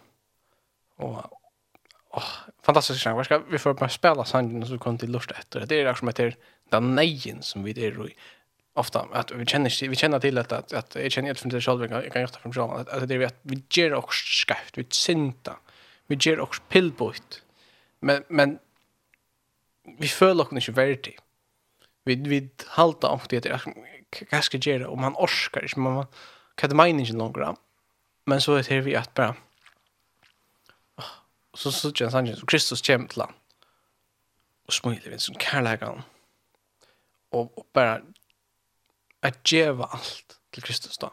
Och 0.96 1.24
åh, 2.10 2.32
fantastisk 2.62 3.02
sang. 3.02 3.24
Ska 3.24 3.38
vi 3.38 3.58
får 3.58 3.74
bare 3.74 3.90
spela 3.90 4.24
sangen 4.24 4.66
så 4.66 4.78
kommer 4.78 4.98
till 4.98 5.10
lust 5.10 5.30
efter. 5.30 5.66
Det 5.66 5.80
är 5.80 5.84
det 5.84 5.96
som 5.96 6.08
heter 6.08 6.36
den 6.70 6.94
nejen 6.94 7.42
som 7.42 7.64
vi 7.64 7.70
er 7.70 8.06
i 8.06 8.14
ofta 8.76 9.06
att 9.12 9.30
vi 9.30 9.46
känner 9.46 9.88
vi 9.88 9.96
känner 9.96 10.20
till 10.20 10.38
att 10.38 10.52
att, 10.52 10.72
att 10.72 10.94
jag 10.94 11.12
känner 11.12 11.28
inte 11.28 11.42
för 11.42 11.48
det 11.48 11.60
själv 11.60 11.92
jag 11.92 12.12
kan 12.12 12.22
göra 12.22 12.40
från 12.42 12.52
själv 12.52 12.70
att, 12.70 12.88
att 12.88 13.08
det 13.08 13.14
är 13.14 13.26
att 13.26 13.38
vi 13.42 13.62
ger 13.70 13.92
och 13.94 14.12
skäft 14.12 14.78
vi 14.78 14.86
synta. 14.90 15.50
Mm 15.50 15.73
vi 16.06 16.16
ger 16.16 16.40
också 16.40 16.62
pillbot. 16.68 17.42
Men 18.00 18.24
men 18.28 18.58
vi 19.98 20.08
føler 20.08 20.44
oss 20.44 20.52
ikke 20.52 20.76
verdig. 20.76 21.18
Vi 22.04 22.14
vi 22.14 22.50
halta 22.76 23.08
om 23.08 23.20
det 23.30 23.46
at 23.46 23.66
hva 24.30 24.40
skal 24.42 24.60
gjøre 24.60 24.88
om 24.88 25.00
man 25.00 25.16
orskar 25.16 25.64
ikke, 25.64 25.80
man, 25.80 26.04
hva 26.60 26.68
det 26.68 26.76
mener 26.76 27.04
ikke 27.04 27.18
langer. 27.18 27.56
Men 28.26 28.40
så 28.40 28.58
er 28.58 28.62
det 28.62 28.84
vi 28.84 28.94
at 28.94 29.10
bare 29.14 29.34
så 31.54 31.70
så 31.70 31.92
kjenner 31.92 32.16
han 32.16 32.36
så 32.36 32.46
Kristus 32.46 32.82
kommer 32.82 33.08
til 33.08 33.22
han 33.22 33.34
og 34.66 34.72
smiler 34.72 35.12
vi 35.12 35.18
som 35.22 35.36
kærleger 35.38 35.86
han 35.86 36.02
og, 37.34 37.52
og 37.58 37.66
bare 37.74 38.00
at 39.22 39.38
djeva 39.46 39.88
alt 39.92 40.38
til 40.52 40.62
Kristus 40.62 40.98
da 40.98 41.12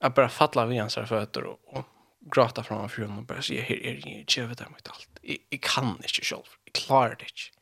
at 0.00 0.14
bare 0.14 0.30
fatla 0.30 0.66
vi 0.66 0.80
hans 0.80 0.98
her 0.98 1.06
føtter 1.06 1.46
og, 1.50 1.58
og 1.66 1.84
gråta 2.30 2.62
fram 2.62 2.88
för 2.88 3.02
honom 3.02 3.18
och 3.18 3.24
bara 3.24 3.42
säga 3.42 3.62
här 3.62 3.76
är 3.86 3.94
det 3.94 4.10
inte 4.10 4.40
över 4.40 4.66
mot 4.70 4.88
allt. 4.88 5.08
Jag 5.50 5.60
kan 5.60 5.88
inte 5.88 6.08
själv. 6.08 6.42
Jag 6.64 6.72
klarar 6.72 7.16
det 7.18 7.24
inte. 7.24 7.58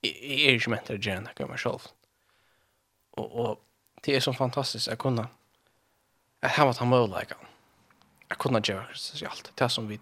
Jag 0.00 0.40
är 0.40 0.54
inte 0.54 0.70
mäntare 0.70 0.96
att 0.96 1.04
göra 1.04 1.28
det 1.36 1.46
mig 1.46 1.58
själv. 1.58 1.78
Och, 3.10 3.50
och 3.50 3.64
det 4.02 4.16
är 4.16 4.20
så 4.20 4.32
fantastiskt 4.32 4.88
att 4.88 4.98
kunna 4.98 5.28
att 6.40 6.50
här 6.50 6.66
var 6.66 6.74
han 6.78 6.88
möjligheten. 6.88 7.38
Jag 8.28 8.38
kunde 8.38 8.62
göra 8.64 8.86
det 9.20 9.26
allt. 9.26 9.52
Det 9.54 9.68
som 9.68 9.88
vi 9.88 10.00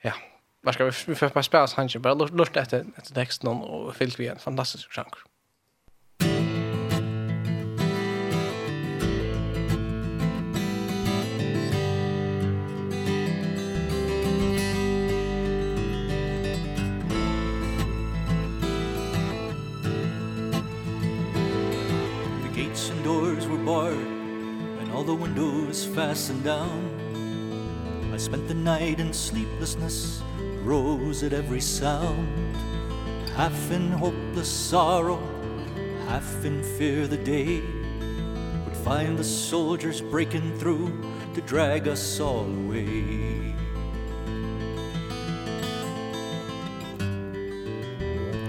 ja, 0.00 0.12
vad 0.60 0.74
ska 0.74 0.84
vi 0.84 0.92
vi 1.06 1.14
får 1.14 1.28
bara 1.28 1.42
spela 1.42 1.68
han 1.76 1.88
bara 1.98 2.14
lust 2.14 2.56
efter 2.56 2.86
efter 2.96 3.14
texten 3.14 3.48
och 3.48 3.96
fyllt 3.96 4.20
vi 4.20 4.28
en 4.28 4.38
fantastisk 4.38 4.92
genre. 4.92 5.18
kitchen 22.86 23.02
doors 23.02 23.48
were 23.48 23.58
barred 23.58 23.96
and 23.96 24.92
all 24.92 25.02
the 25.02 25.12
windows 25.12 25.84
fastened 25.86 26.44
down. 26.44 28.10
I 28.14 28.16
spent 28.16 28.46
the 28.46 28.54
night 28.54 29.00
in 29.00 29.12
sleeplessness 29.12 30.22
rose 30.62 31.24
at 31.24 31.32
every 31.32 31.60
sound. 31.60 32.54
Half 33.30 33.72
in 33.72 33.90
hopeless 33.90 34.48
sorrow 34.48 35.20
half 36.06 36.44
in 36.44 36.62
fear 36.62 37.08
the 37.08 37.16
day 37.16 37.60
would 38.64 38.76
find 38.84 39.18
the 39.18 39.24
soldiers 39.24 40.00
breaking 40.00 40.56
through 40.56 40.92
to 41.34 41.40
drag 41.40 41.88
us 41.88 42.20
all 42.20 42.44
away. 42.44 43.52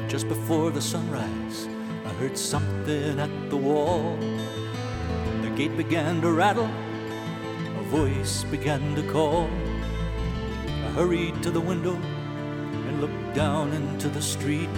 Just 0.08 0.28
before 0.28 0.70
the 0.70 0.82
sunrise 0.82 1.68
heard 2.20 2.36
something 2.36 3.20
at 3.20 3.50
the 3.52 3.58
wall. 3.58 4.18
The 5.44 5.52
gate 5.56 5.78
began 5.78 6.20
to 6.22 6.32
rattle 6.32 6.66
A 6.66 7.84
voice 7.90 8.44
began 8.46 8.96
to 8.96 9.04
call. 9.12 9.48
I 10.66 10.90
hurried 10.96 11.44
to 11.44 11.52
the 11.52 11.62
window 11.62 11.94
And 11.94 13.02
looked 13.02 13.36
down 13.36 13.72
into 13.72 14.10
the 14.10 14.22
street 14.22 14.78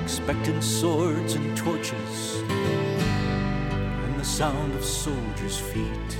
Expecting 0.00 0.62
swords 0.62 1.34
and 1.34 1.56
torches 1.56 2.40
And 2.48 4.20
the 4.20 4.24
sound 4.24 4.76
of 4.76 4.84
soldiers' 4.84 5.58
feet. 5.58 6.10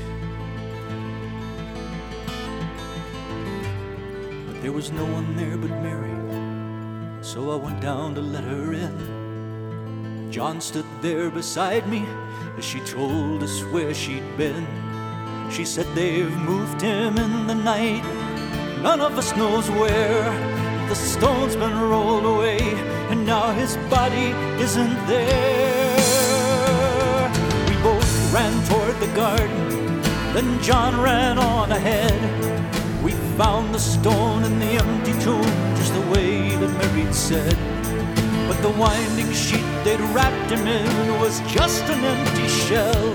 But 4.47 4.61
there 4.63 4.73
was 4.73 4.91
no 4.91 5.05
one 5.05 5.37
there 5.37 5.57
but 5.57 5.71
Mary 5.81 7.23
So 7.23 7.53
I 7.53 7.55
went 7.55 7.81
down 7.81 8.17
to 8.17 8.21
let 8.21 8.43
her 8.43 8.73
in. 8.73 9.18
John 10.31 10.61
stood 10.61 10.87
there 11.01 11.31
beside 11.31 11.89
me. 11.89 12.05
As 12.57 12.65
she 12.65 12.81
told 12.81 13.43
us 13.43 13.63
where 13.65 13.95
she'd 13.95 14.37
been. 14.37 14.67
She 15.51 15.65
said 15.65 15.87
they've 15.95 16.37
moved 16.39 16.83
him 16.83 17.17
in 17.17 17.47
the 17.47 17.55
night. 17.55 18.05
None 18.83 19.01
of 19.01 19.17
us 19.17 19.35
knows 19.37 19.71
where. 19.71 20.59
The 20.89 20.95
stone's 20.95 21.55
been 21.55 21.79
rolled 21.79 22.25
away 22.25 22.59
And 23.11 23.27
now 23.27 23.53
his 23.53 23.77
body 23.91 24.33
isn't 24.63 25.07
there. 25.07 25.99
We 27.69 27.77
both 27.83 28.35
ran 28.35 28.65
toward 28.69 28.99
the 29.01 29.15
garden. 29.15 30.03
Then 30.35 30.63
John 30.63 31.01
ran 31.01 31.39
on 31.39 31.73
ahead. 31.73 33.03
We 33.03 33.13
found 33.37 33.75
the 33.75 33.79
stone 33.79 34.45
in 34.45 34.59
the 34.59 34.67
empty 34.67 35.13
tomb 35.25 35.77
Just 35.77 35.95
the 35.95 36.01
way 36.13 36.55
that 36.57 36.95
Mary 36.95 37.13
said. 37.13 37.78
But 38.49 38.63
the 38.63 38.71
winding 38.71 39.31
sheet 39.33 39.67
they'd 39.85 40.01
wrapped 40.15 40.51
him 40.51 40.67
in 40.67 41.21
Was 41.21 41.41
just 41.41 41.85
an 41.85 42.03
empty 42.03 42.49
shell. 42.49 43.15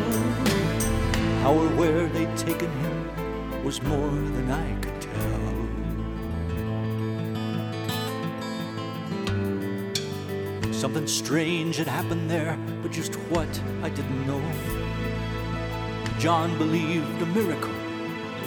How 1.42 1.56
or 1.56 1.70
where 1.70 2.08
they'd 2.08 2.38
taken 2.38 2.70
him 2.70 3.64
Was 3.64 3.82
more 3.82 4.12
than 4.12 4.52
I 4.52 4.76
could 4.76 5.02
tell. 5.02 5.12
Something 10.72 11.08
strange 11.08 11.78
had 11.78 11.88
happened 11.88 12.30
there 12.30 12.56
But 12.84 12.92
just 12.92 13.16
what 13.32 13.60
I 13.82 13.90
didn't 13.90 14.28
know. 14.28 14.44
John 16.20 16.56
believed 16.60 17.20
a 17.24 17.26
miracle 17.26 17.74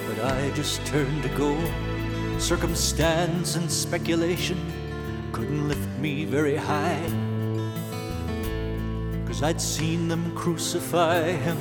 But 0.07 0.25
I 0.25 0.51
just 0.51 0.87
turned 0.87 1.25
to 1.25 1.29
go. 1.31 1.59
Circumstance 2.39 3.57
and 3.57 3.69
speculation 3.69 4.59
Couldn't 5.33 5.69
me 6.01 6.25
very 6.25 6.57
high. 6.57 7.01
Cause 9.27 9.43
I'd 9.43 9.61
seen 9.61 10.09
them 10.09 10.35
crucify 10.35 11.33
him. 11.33 11.59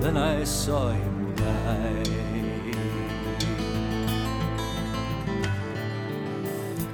Then 0.00 0.16
I 0.16 0.44
saw 0.44 0.90
him 0.90 1.34
die. 1.36 2.02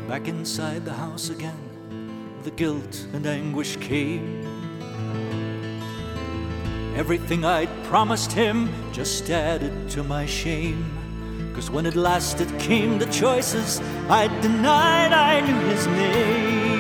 Back 0.08 0.26
inside 0.26 0.86
the 0.86 0.94
house 0.94 1.28
again 1.28 1.58
The 2.42 2.50
guilt 2.50 3.06
and 3.12 3.26
anguish 3.26 3.76
came. 3.76 4.42
Everything 6.96 7.44
I'd 7.44 7.70
promised 7.84 8.32
him 8.32 8.68
Just 8.92 9.30
added 9.30 9.90
to 9.90 10.02
my 10.02 10.26
shame. 10.26 10.97
Cause 11.58 11.72
when 11.72 11.86
at 11.86 11.96
last 11.96 12.40
it 12.40 12.60
came 12.60 13.00
to 13.00 13.06
choices 13.06 13.80
I 14.08 14.28
denied 14.42 15.12
I 15.12 15.40
knew 15.40 15.58
his 15.66 15.88
name. 15.88 16.78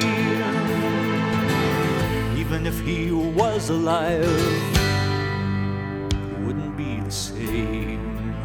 Even 2.38 2.64
if 2.64 2.78
he 2.82 3.10
was 3.10 3.70
alive 3.70 4.22
It 6.12 6.38
wouldn't 6.46 6.76
be 6.76 7.00
the 7.00 7.10
same. 7.10 8.36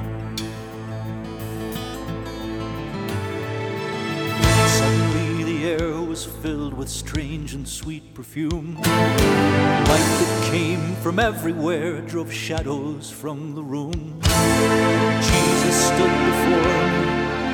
Suddenly 4.79 5.43
the 5.43 5.65
air 5.69 6.01
was 6.01 6.25
filled 6.25 6.73
with 6.73 6.89
strange 6.89 7.53
and 7.53 7.67
sweet 7.67 8.15
perfume. 8.15 8.73
Like 8.81 10.07
the 10.17 10.42
came 10.53 10.93
from 10.97 11.17
everywhere 11.17 11.99
Drove 12.01 12.31
shadows 12.31 13.09
from 13.09 13.55
the 13.55 13.63
room. 13.63 14.19
Jesus 14.21 15.77
stood 15.87 16.15
before 16.29 16.75
me 16.93 17.05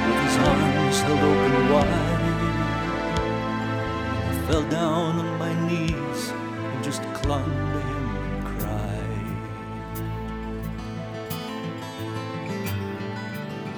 With 0.05 0.19
his 0.25 0.37
arms 0.51 0.97
held 1.07 1.23
open 1.31 1.69
wide. 1.71 2.27
I 4.27 4.33
fell 4.47 4.65
down 4.69 5.17
on 5.17 5.39
my 5.39 5.53
knees 5.65 6.21
And 6.31 6.83
just 6.83 7.01
clung 7.13 7.45
to 7.45 7.79
him 7.89 8.05
and 8.25 8.43
cried. 8.59 9.31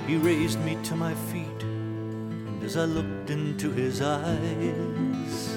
He 0.08 0.16
raised 0.18 0.60
me 0.62 0.80
to 0.82 0.96
my 0.96 1.14
feet 1.14 1.62
And 1.62 2.64
as 2.64 2.76
I 2.76 2.86
looked 2.86 3.30
into 3.30 3.70
his 3.72 4.02
eyes 4.02 5.51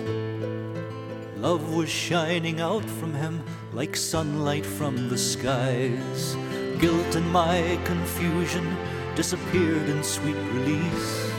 Love 1.45 1.75
was 1.75 1.91
shining 1.91 2.59
out 2.59 2.89
from 2.99 3.12
him 3.12 3.39
like 3.75 3.95
sunlight 3.95 4.65
from 4.65 5.11
the 5.11 5.19
skies. 5.19 6.35
Guilt 6.79 7.16
and 7.16 7.31
my 7.31 7.79
confusion 7.85 8.66
disappeared 9.15 9.87
in 9.91 10.03
sweet 10.03 10.39
release. 10.55 11.31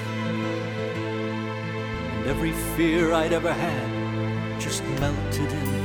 And 2.13 2.27
every 2.27 2.51
fear 2.77 3.13
I'd 3.13 3.33
ever 3.33 3.51
had 3.51 4.61
just 4.61 4.83
melted 4.83 5.51
in. 5.51 5.84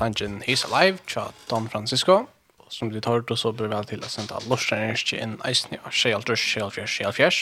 sangen 0.00 0.42
He's 0.42 0.64
Alive 0.64 0.98
tja 1.06 1.32
Don 1.48 1.68
Francisco. 1.68 2.26
Og 2.58 2.72
Som 2.72 2.90
du 2.90 3.00
tar 3.00 3.20
ut 3.20 3.38
så 3.38 3.52
bør 3.52 3.68
vel 3.68 3.84
til 3.84 4.00
å 4.00 4.08
sende 4.08 4.38
lorsen 4.48 4.78
Ernst 4.78 5.10
ikke 5.10 5.22
inn 5.22 5.38
eisen 5.44 5.74
ja, 5.76 5.90
skjel 5.90 6.22
drøs, 6.24 6.40
skjel. 6.40 7.40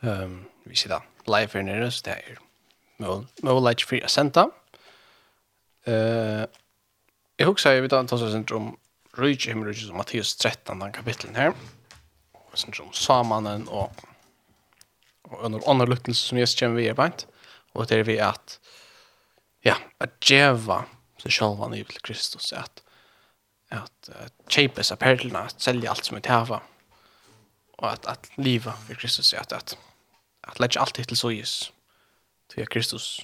Um, 0.00 0.44
vi 0.68 0.76
sier 0.78 0.92
da 0.92 1.00
live 1.26 1.50
her 1.52 1.64
nere, 1.66 1.90
så 1.90 2.04
det 2.06 2.14
er 2.14 2.38
mål 3.42 3.70
ikke 3.72 3.88
fri 3.88 4.02
å 4.04 4.10
sende. 4.12 4.46
Uh, 5.88 6.44
jeg 7.38 7.48
husker 7.48 7.74
jeg 7.74 7.86
vet 7.86 7.96
at 7.96 8.12
han 8.12 8.22
sender 8.22 8.58
om 8.58 8.68
Rydje 9.18 9.50
Himmelrydje 9.50 9.88
som 9.88 9.98
Mattias 9.98 10.36
13, 10.36 10.78
den 10.78 10.94
kapitlen 10.94 11.38
her. 11.38 11.56
Og 12.38 12.54
sånn 12.60 12.76
som 12.76 12.92
samanen 12.94 13.66
og 13.68 13.90
og 15.28 15.42
under 15.44 15.64
andre 15.68 15.86
lukkelse 15.90 16.30
som 16.30 16.38
Jesus 16.40 16.56
kommer 16.56 16.80
vi 16.80 16.86
er 16.88 16.96
beint. 16.96 17.26
Og 17.76 17.88
det 17.88 17.98
er 18.00 18.06
vi 18.08 18.16
at 18.22 18.54
ja, 19.66 19.74
at 20.00 20.14
djeva 20.24 20.86
så 21.18 21.28
själva 21.28 21.64
han 21.64 21.72
till 21.72 22.00
Kristus 22.00 22.52
att 22.52 22.82
att 23.70 24.10
köpa 24.48 24.82
sig 24.82 24.96
perlorna, 24.96 25.38
att 25.38 25.60
sälja 25.60 25.90
allt 25.90 26.04
som 26.04 26.20
vi 26.22 26.28
har 26.28 26.60
och 27.76 27.92
att 27.92 28.06
att 28.06 28.30
leva 28.34 28.72
för 28.72 28.94
Kristus 28.94 29.34
att 29.34 29.52
att 29.52 29.78
att 30.40 30.58
lägga 30.58 30.80
allt 30.80 30.94
till 30.94 31.16
så 31.16 31.30
Jesus 31.32 31.72
till 32.48 32.68
Kristus 32.68 33.20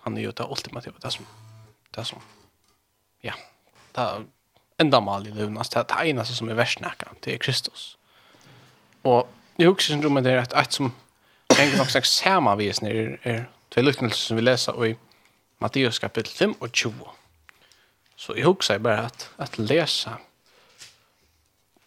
han 0.00 0.16
är 0.16 0.20
ju 0.20 0.32
det 0.32 0.44
ultimativa 0.44 0.96
det 1.00 1.10
som 1.10 1.26
det 1.90 2.04
som 2.04 2.20
ja 3.20 3.34
det 3.92 4.24
enda 4.76 5.00
mal 5.00 5.26
i 5.26 5.30
levnas 5.30 5.68
det 5.68 5.84
är 5.90 6.04
ena 6.04 6.24
som 6.24 6.48
är 6.48 6.54
värstnäka 6.54 7.08
till 7.20 7.38
Kristus. 7.38 7.98
Och 9.02 9.28
jag 9.56 9.68
husker 9.68 9.92
syndrom 9.92 10.14
det 10.14 10.30
är 10.30 10.36
att 10.36 10.52
ett 10.52 10.72
som 10.72 10.92
en 11.58 11.78
gång 11.78 11.86
sagt 11.86 12.08
samma 12.08 12.56
visning 12.56 12.92
när 12.92 13.18
är 13.22 13.50
två 13.68 13.80
luknelser 13.80 14.18
som 14.18 14.36
vi 14.36 14.42
läser 14.42 14.86
i 14.86 14.96
Matteus 15.58 15.98
kapitel 15.98 16.32
5 16.32 16.52
och 16.52 16.76
20 16.76 17.10
Så 18.22 18.36
jeg 18.38 18.46
husker 18.46 18.78
bare 18.78 19.08
at, 19.08 19.30
at 19.42 19.58
läsa. 19.58 20.18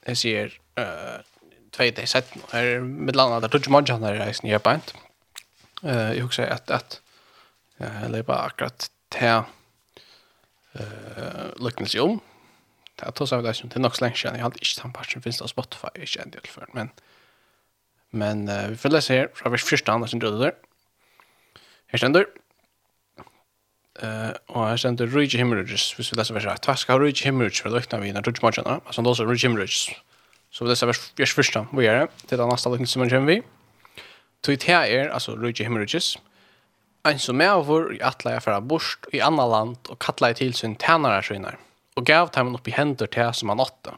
jeg 0.06 0.18
sier 0.18 0.52
uh, 0.78 1.24
tvei 1.74 1.90
dag 1.96 2.08
sett 2.10 2.36
nå 2.36 2.44
Här 2.52 2.80
med 2.80 3.16
landet 3.16 3.42
der 3.42 3.50
tog 3.50 3.72
mange 3.72 3.94
man 3.94 4.04
janar 4.04 4.30
i 4.30 4.34
sin 4.34 4.50
hjärpant. 4.50 4.94
Uh, 5.84 6.12
jeg 6.14 6.22
husker 6.22 6.46
at, 6.46 6.72
at 6.72 7.02
uh, 7.82 8.04
eller 8.04 8.22
bara 8.22 8.46
akkurat 8.46 8.90
til 9.12 9.44
uh, 10.76 11.66
lycknelse 11.66 12.00
om. 12.00 12.22
Det 13.00 13.16
tog 13.16 13.28
sig 13.28 13.38
av 13.38 13.44
det 13.44 13.54
som 13.54 13.70
till 13.70 13.82
något 13.82 14.02
länge 14.02 14.16
sedan. 14.16 14.36
Jag 14.36 14.44
hade 14.44 14.60
inte 14.60 14.82
den 14.82 14.94
parten 14.94 15.22
finns 15.22 15.38
det 15.40 15.48
Spotify. 15.48 15.88
Jag 15.96 16.08
kände 16.08 16.40
det 16.40 16.48
før 16.48 16.66
Men, 16.74 16.90
men 18.10 18.50
uh, 18.50 18.70
vi 18.70 18.78
får 18.78 18.90
lese 18.90 19.14
her 19.14 19.30
fra 19.34 19.50
vers 19.50 19.74
1 19.74 19.86
som 20.10 20.20
du 20.20 20.40
där. 20.40 20.54
Här 21.88 21.98
ständer. 21.98 22.26
Eh 24.00 24.32
och 24.48 24.68
här 24.68 24.78
sent 24.78 25.02
Ridge 25.02 25.38
Hemorrhages, 25.38 25.94
hvis 25.98 26.12
vi 26.12 26.18
läser 26.18 26.34
vers 26.34 26.46
1. 26.46 26.62
Tack 26.62 26.88
har 26.88 27.00
Ridge 27.00 27.26
Hemorrhages 27.26 27.62
för 27.62 27.70
lukna 27.70 28.00
vi 28.00 28.12
när 28.14 28.22
Ridge 28.22 28.40
Margin. 28.42 28.66
Alltså 28.68 29.02
då 29.02 29.16
så 29.16 29.26
Ridge 29.26 29.48
Hemorrhages. 29.48 29.90
Så 30.52 30.66
vi 30.66 30.70
läser 30.70 30.88
vers 30.88 31.14
vers 31.16 31.34
första. 31.34 31.68
Vad 31.72 31.86
är 31.86 32.00
det? 32.00 32.08
Det 32.30 32.36
är 32.36 32.48
nästa 32.48 32.70
lukna 32.70 32.86
som 32.86 33.00
man 33.00 33.10
känner 33.10 33.28
vi. 33.28 33.42
Tog 34.42 34.58
det 34.58 34.68
här 34.68 34.88
är 34.88 35.10
alltså 35.10 35.36
Ridge 35.36 35.64
Hemorrhages. 35.64 36.18
Ein 37.04 37.20
som 37.20 37.42
er 37.42 37.54
over 37.54 37.92
i 37.94 38.00
atleia 38.02 38.42
fra 38.42 38.62
borst 38.62 39.06
i 39.14 39.20
anna 39.22 39.46
land 39.46 39.78
og 39.94 40.00
kattleia 40.02 40.34
til 40.34 40.54
sin 40.58 40.74
tænare 40.76 41.22
synar 41.24 41.60
og 41.96 42.06
gav 42.06 42.32
dem 42.34 42.56
upp 42.56 42.68
i 42.68 42.74
hender 42.74 43.06
til 43.06 43.34
som 43.34 43.50
han 43.50 43.60
åtte. 43.60 43.94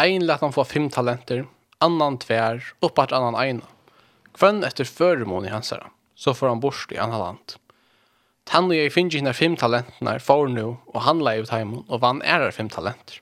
Ein 0.00 0.26
lät 0.26 0.40
han 0.40 0.52
få 0.52 0.64
fem 0.64 0.90
talenter, 0.90 1.44
annan 1.78 2.18
tvär, 2.18 2.74
uppart 2.82 3.12
annan 3.12 3.34
eina. 3.34 3.66
Kvön 4.34 4.64
efter 4.64 4.84
föremån 4.84 5.44
i 5.44 5.48
hans 5.48 5.70
herra. 5.70 5.90
så 6.14 6.34
får 6.34 6.48
han 6.48 6.60
borst 6.60 6.92
i 6.92 6.98
anna 6.98 7.18
land. 7.18 7.52
Tann 8.48 8.70
og 8.70 8.74
jeg 8.74 8.90
finner 8.92 9.20
henne 9.20 9.32
fem 9.36 9.54
talentene 9.56 10.16
for 10.20 10.50
nå, 10.50 10.64
og 10.90 11.04
han 11.06 11.22
leie 11.22 11.44
ut 11.44 11.52
heimen, 11.54 11.84
og 11.88 12.02
vann 12.02 12.22
ærer 12.26 12.50
fem 12.54 12.68
talenter. 12.72 13.20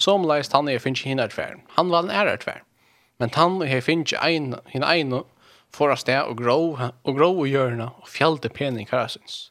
Som 0.00 0.24
leist 0.24 0.54
tann 0.54 0.68
og 0.68 0.72
jeg 0.72 0.82
finner 0.84 1.10
henne 1.10 1.26
tvær. 1.28 1.58
Han 1.76 1.92
vann 1.92 2.10
ærer 2.10 2.40
tvær. 2.40 2.62
Men 3.20 3.32
tann 3.34 3.58
og 3.60 3.68
jeg 3.68 3.84
finner 3.84 4.62
henne 4.72 4.94
ene, 4.96 5.22
for 5.70 5.92
å 5.92 5.98
sted 6.00 6.18
og 6.24 6.40
grå 6.40 6.56
og, 6.72 7.12
grå 7.14 7.28
og 7.34 7.46
hjørne, 7.46 7.90
og 8.00 8.08
fjallte 8.10 8.50
pening 8.50 8.88
karasins. 8.90 9.50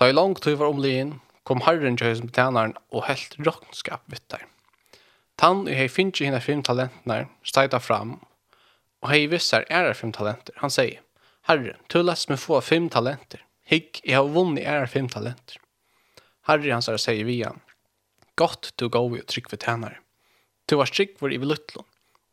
Da 0.00 0.08
i 0.08 0.16
langt 0.16 0.40
tog 0.42 0.56
var 0.58 0.72
omlien, 0.72 1.20
kom 1.46 1.62
herren 1.66 1.98
til 1.98 2.08
høysen 2.08 2.30
betjeneren 2.30 2.74
og 2.90 3.06
helt 3.10 3.36
råkenskap 3.38 4.02
vitt 4.10 4.24
der. 4.32 4.48
Tann 5.38 5.66
og 5.66 5.70
jeg 5.74 5.92
finner 5.92 6.26
henne 6.26 6.42
fem 6.42 6.64
talentene, 6.64 7.26
steita 7.46 7.78
fram, 7.78 8.16
og 9.02 9.12
hei 9.12 9.26
visser 9.30 9.68
ærer 9.70 9.94
fem 9.98 10.10
talenter. 10.14 10.56
Han 10.64 10.72
sier, 10.72 11.02
Herre, 11.46 11.76
du 11.90 12.00
lest 12.02 12.30
meg 12.30 12.40
få 12.42 12.60
fem 12.62 12.88
talenter 12.90 13.42
Higg, 13.72 14.02
jeg 14.04 14.18
har 14.18 14.26
vunnet 14.28 14.66
ære 14.68 14.88
fem 14.92 15.06
talenter. 15.08 15.56
Herre 16.44 16.74
hans 16.74 16.90
her 16.90 16.98
sier 17.00 17.24
vi 17.24 17.38
han. 17.40 17.62
Godt 18.36 18.74
du 18.76 18.90
går 18.92 19.06
vi 19.14 19.22
og 19.22 19.30
trygg 19.32 19.48
for 19.48 19.56
tænare. 19.56 19.96
Du 20.68 20.76
var 20.76 20.92
trygg 20.92 21.14
for 21.16 21.32
i 21.32 21.38
vil 21.40 21.54
utlån. 21.54 21.86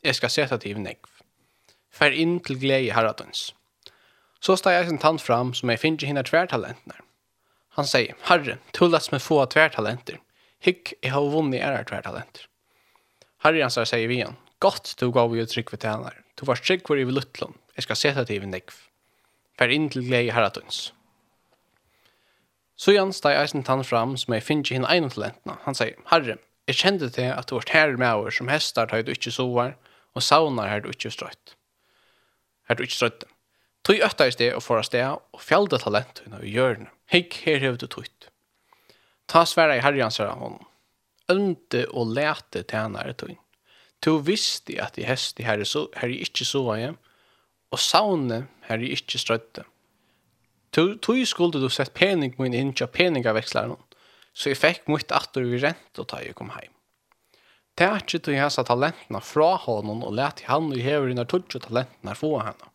Jeg 0.04 0.18
skal 0.18 0.34
seta 0.34 0.58
til 0.60 0.76
i 0.76 0.82
negv. 0.84 1.08
Fær 1.96 2.12
inn 2.12 2.42
til 2.44 2.60
glede 2.60 2.90
i 2.90 2.92
herradens. 2.92 3.54
Så 4.44 4.58
steg 4.60 4.76
jeg 4.76 4.90
sin 4.90 5.00
tann 5.00 5.22
fram 5.22 5.54
som 5.56 5.72
jeg 5.72 5.80
finner 5.80 6.10
henne 6.10 6.26
tvertalentene. 6.28 7.00
Han 7.80 7.88
sier, 7.88 8.20
Herre, 8.28 8.58
du 8.76 8.84
lest 8.90 9.12
meg 9.16 9.24
få 9.24 9.40
tvertalenter. 9.48 10.20
Hygg, 10.60 10.92
jeg 11.00 11.16
har 11.16 11.32
vunnet 11.32 11.64
ære 11.64 11.88
tvertalenter. 11.88 12.46
Herre 13.46 13.64
hans 13.64 13.80
her 13.80 13.88
sier 13.88 14.12
vi 14.12 14.20
han. 14.20 14.36
Godt 14.60 14.92
du 15.00 15.08
gav 15.08 15.32
vi 15.32 15.40
og 15.40 15.48
trygg 15.48 15.72
for 15.72 15.80
tænare. 15.80 16.20
Du 16.36 16.44
var 16.44 16.60
trygg 16.60 16.84
for 16.84 17.00
i 17.00 17.08
vil 17.08 17.24
utlån. 17.24 17.56
Jeg 17.80 17.88
skal 17.88 18.04
sette 18.04 18.28
til 18.28 18.44
i 18.44 18.54
negv. 18.58 18.76
Fær 19.56 19.72
inn 19.72 19.88
til 19.88 20.04
glede 20.04 20.28
i 20.28 20.34
herradøns. 20.36 20.90
Så 22.80 22.94
Jan 22.94 23.10
steg 23.12 23.36
eisen 23.36 23.64
tann 23.66 23.82
fram 23.84 24.14
som 24.16 24.32
jeg 24.32 24.46
finner 24.46 24.72
henne 24.72 24.88
egnet 24.88 25.18
lentene. 25.20 25.58
Han 25.66 25.76
sier, 25.76 25.98
Herre, 26.08 26.38
jeg 26.70 26.78
kjente 26.80 27.10
til 27.12 27.28
at 27.28 27.50
du 27.50 27.58
var 27.58 27.68
her 27.74 27.92
med 28.00 28.08
over 28.08 28.32
som 28.32 28.48
hestar 28.48 28.88
tar 28.88 29.02
du 29.04 29.10
ikke 29.12 29.32
sover, 29.34 29.74
og 30.16 30.24
saunar 30.24 30.70
her 30.70 30.80
du 30.80 30.88
ikke 30.88 31.12
strøtt. 31.12 31.56
Her 32.68 32.78
du 32.78 32.86
ikke 32.86 32.96
strøtt. 32.96 33.26
Tøy 33.84 34.00
øtta 34.06 34.28
i 34.28 34.32
sted 34.32 34.56
og 34.56 34.64
fora 34.64 34.84
sted, 34.86 35.04
og 35.04 35.42
fjalde 35.44 35.80
talentene 35.82 36.40
i 36.40 36.54
hjørne. 36.54 36.88
Hikk 37.12 37.36
her 37.44 37.60
hev 37.60 37.76
du 37.80 37.84
tøyt. 37.90 38.30
Ta 39.28 39.44
sværa 39.44 39.76
i 39.76 39.84
herre, 39.84 40.00
han 40.00 40.14
sier 40.14 40.32
han. 40.40 40.56
Ønte 41.30 41.84
og 41.92 42.14
lete 42.16 42.62
tænare 42.64 43.12
tøyn. 43.12 43.36
Tu 44.00 44.14
visste 44.24 44.78
at 44.80 44.96
i 44.96 45.04
hest 45.04 45.40
i 45.40 45.44
herre, 45.44 45.68
så, 45.68 45.84
herre 46.00 46.16
her, 46.16 46.24
her, 46.24 46.40
her, 46.40 46.72
her, 46.72 46.88
her, 46.88 46.96
her, 48.70 48.78
her, 48.80 48.88
her, 49.04 49.28
her, 49.28 49.68
Tog 50.72 51.26
skulle 51.26 51.58
du 51.58 51.68
sett 51.68 51.94
pening 51.94 52.34
min 52.38 52.54
inn 52.54 52.74
til 52.74 52.86
peningaveksler 52.86 53.70
noen, 53.70 53.86
så 54.32 54.52
jeg 54.52 54.60
fikk 54.60 54.90
mye 54.90 55.06
atter 55.10 55.42
i 55.42 55.58
rent 55.58 55.98
og 55.98 56.06
ta 56.12 56.20
jeg 56.22 56.36
kom 56.38 56.52
heim. 56.54 56.70
Det 57.78 57.86
er 57.86 58.02
ikke 58.02 58.20
til 58.26 58.38
sa 58.52 58.62
talentene 58.66 59.22
fra 59.24 59.54
honom 59.64 60.04
og 60.04 60.14
let 60.14 60.44
han 60.46 60.68
og 60.70 60.82
hever 60.84 61.10
innan 61.10 61.26
tog 61.26 61.48
talentene 61.50 62.14
få 62.14 62.36
henne. 62.38 62.70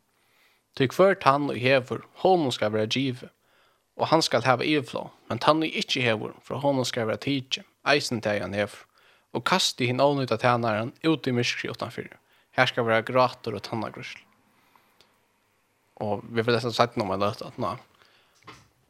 Til 0.76 0.92
hvert 0.92 1.24
han 1.24 1.48
og 1.54 1.60
hever, 1.62 2.02
honom 2.24 2.52
skal 2.52 2.74
være 2.74 2.92
givet, 2.92 3.32
og 3.96 4.10
han 4.12 4.22
skal 4.26 4.44
hava 4.44 4.66
evflå, 4.68 5.06
men 5.30 5.40
han 5.46 5.64
og 5.64 5.80
ikke 5.82 6.04
hever, 6.04 6.34
for 6.44 6.60
honom 6.60 6.84
skal 6.84 7.08
være 7.08 7.24
tidsi, 7.24 7.64
eisen 7.88 8.20
til 8.22 8.42
han 8.44 8.58
hever, 8.58 8.82
og 9.32 9.46
kasti 9.48 9.88
hin 9.88 10.04
avnytta 10.04 10.36
tænaren 10.42 10.92
ut 11.08 11.28
i 11.28 11.32
myskri 11.32 11.72
utanfyr. 11.72 12.12
Her 12.56 12.66
skal 12.66 12.88
være 12.88 13.08
grater 13.08 13.56
og 13.56 13.64
tannagrusl. 13.64 14.25
Og 16.04 16.24
vi 16.28 16.44
får 16.44 16.58
nesten 16.58 16.76
sett 16.76 16.98
noe 17.00 17.08
med 17.08 17.22
det 17.24 17.46
at 17.46 17.60
nå. 17.62 17.76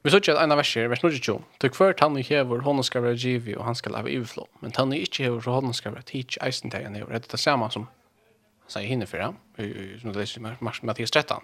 Vi 0.06 0.11
så 0.14 0.19
ikke 0.22 0.36
at 0.36 0.44
en 0.44 0.53
av 0.53 0.60
verset, 0.60 0.86
vers 0.90 1.02
22, 1.02 1.40
«Til 1.61 1.72
hver 1.73 1.95
tann 1.98 2.18
i 2.18 2.23
hever, 2.26 2.61
hånden 2.61 2.86
skal 2.86 3.02
være 3.02 3.18
givet, 3.18 3.56
og 3.57 3.65
han 3.65 3.77
skal 3.77 3.95
lave 3.98 4.11
iverflå. 4.14 4.44
Men 4.61 4.73
han 4.77 4.94
ikke 4.94 5.23
hever, 5.26 5.40
så 5.41 5.56
hånden 5.56 5.73
skal 5.73 5.95
være 5.95 6.06
tids 6.11 6.38
eisen 6.45 6.69
til 6.69 6.86
han 6.86 6.98
hever.» 6.98 7.10
Det 7.14 7.26
er 7.26 7.32
det 7.32 7.40
samme 7.41 7.69
som 7.73 7.88
han 7.90 8.73
sier 8.76 8.90
hinne 8.90 9.07
for 9.10 9.22
ham, 9.22 9.40
som 9.57 10.14
det 10.14 10.22
leser 10.22 10.45
i 10.45 10.86
Mathias 10.86 11.11
13. 11.11 11.41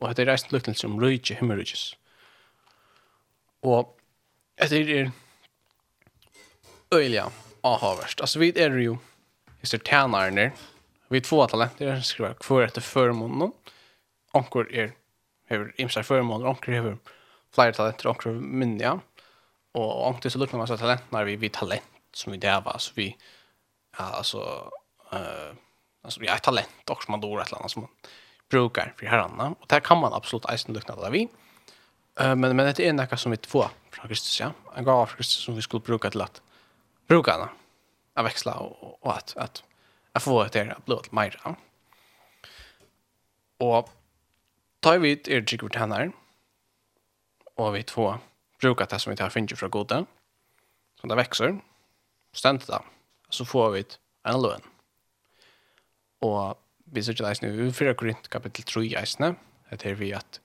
Og 0.00 0.16
det 0.16 0.26
er 0.26 0.32
eisen 0.34 0.50
lukten 0.50 0.74
som 0.74 0.98
rydje, 0.98 1.36
himmelrydjes. 1.38 1.84
Og 3.62 3.94
etter 4.58 4.90
er 4.90 5.12
øyelig 6.94 7.22
avhavverst. 7.62 8.20
Altså, 8.20 8.38
vi 8.38 8.52
er 8.56 8.74
jo, 8.82 8.96
hvis 9.60 9.70
det 9.70 9.80
er 9.80 9.86
tjenerne, 9.86 10.50
vi 11.08 11.22
er 11.22 11.26
två 11.26 11.46
talenter, 11.46 12.00
skriver 12.02 12.34
hver 12.34 12.66
etter 12.66 12.82
førmånen, 12.82 13.42
og 13.42 13.72
onkur 14.34 14.66
er 14.70 14.92
hevur 15.50 15.72
imsa 15.78 16.02
føremål, 16.02 16.46
onkur 16.46 16.72
hevur 16.72 16.98
flere 17.52 17.72
talenter, 17.72 18.08
onkur 18.08 18.32
minni, 18.32 18.84
Och 18.84 19.00
Og 19.74 20.06
onkur 20.06 20.30
så 20.30 20.38
lukkar 20.38 20.58
man 20.58 20.66
talent, 20.66 21.12
når 21.12 21.24
vi, 21.24 21.36
vi 21.36 21.48
talent 21.48 21.82
som 22.12 22.32
vi 22.32 22.38
dæva, 22.38 22.78
så 22.78 22.92
vi, 22.94 23.16
ja, 23.98 24.16
altså, 24.16 24.70
uh, 25.12 25.56
alltså 26.04 26.20
vi 26.20 26.26
har 26.26 26.38
talent 26.38 26.90
också 26.90 27.10
man 27.10 27.20
då 27.20 27.40
ett 27.40 27.52
annat 27.52 27.70
som 27.70 27.82
man 27.82 27.90
brukar 28.50 28.94
för 28.96 29.06
herrarna 29.06 29.54
och 29.60 29.66
där 29.68 29.80
kan 29.80 29.98
man 29.98 30.12
absolut 30.12 30.50
eisen 30.50 30.74
lukna 30.74 30.96
där 30.96 31.10
vi. 31.10 31.28
Eh 32.20 32.36
men 32.36 32.56
men 32.56 32.74
det 32.74 32.80
är 32.80 32.92
något 32.92 33.20
som 33.20 33.30
vi 33.30 33.36
två 33.36 33.64
från 33.90 34.08
Kristus 34.08 34.40
ja. 34.40 34.52
En 34.76 34.84
gåva 34.84 35.06
från 35.06 35.16
Kristus 35.16 35.44
som 35.44 35.54
vi 35.54 35.62
skulle 35.62 35.80
bruka 35.80 36.10
till 36.10 36.20
att 36.20 36.42
bruka 37.08 37.38
den. 37.38 37.48
Att 38.14 38.24
växla 38.24 38.54
och, 38.54 39.06
och 39.06 39.16
att 39.16 39.36
att 39.36 39.64
att 40.12 40.22
få 40.22 40.44
det 40.44 40.58
här 40.58 40.76
blått 40.84 41.12
mer. 41.12 41.40
Och 43.58 43.90
tar 44.82 44.98
vi 44.98 45.12
ett 45.12 45.28
er 45.28 45.42
tryck 45.42 45.62
vårt 45.62 45.76
och 47.56 47.76
vi 47.76 47.82
två 47.82 48.18
brukar 48.60 48.86
det 48.86 48.98
som 48.98 49.10
vi 49.10 49.16
tar 49.16 49.30
finner 49.30 49.56
fra 49.56 49.68
gode, 49.68 50.06
som 51.00 51.08
det 51.08 51.16
växer 51.16 51.60
stendt 52.32 52.66
då 52.66 52.84
så 53.30 53.44
får 53.44 53.70
vi 53.70 53.84
en 54.24 54.42
lön 54.42 54.62
Og 56.22 56.58
vi 56.84 57.02
ser 57.02 57.12
ikke 57.12 57.24
det 57.24 57.42
nu 57.42 57.66
i 57.66 57.72
4 57.72 57.94
Korint 57.94 58.28
kapittel 58.30 58.64
3 58.64 58.94
eisne, 59.00 59.36
det 59.70 59.86
er 59.86 59.94
vi 59.94 60.12
at 60.12 60.40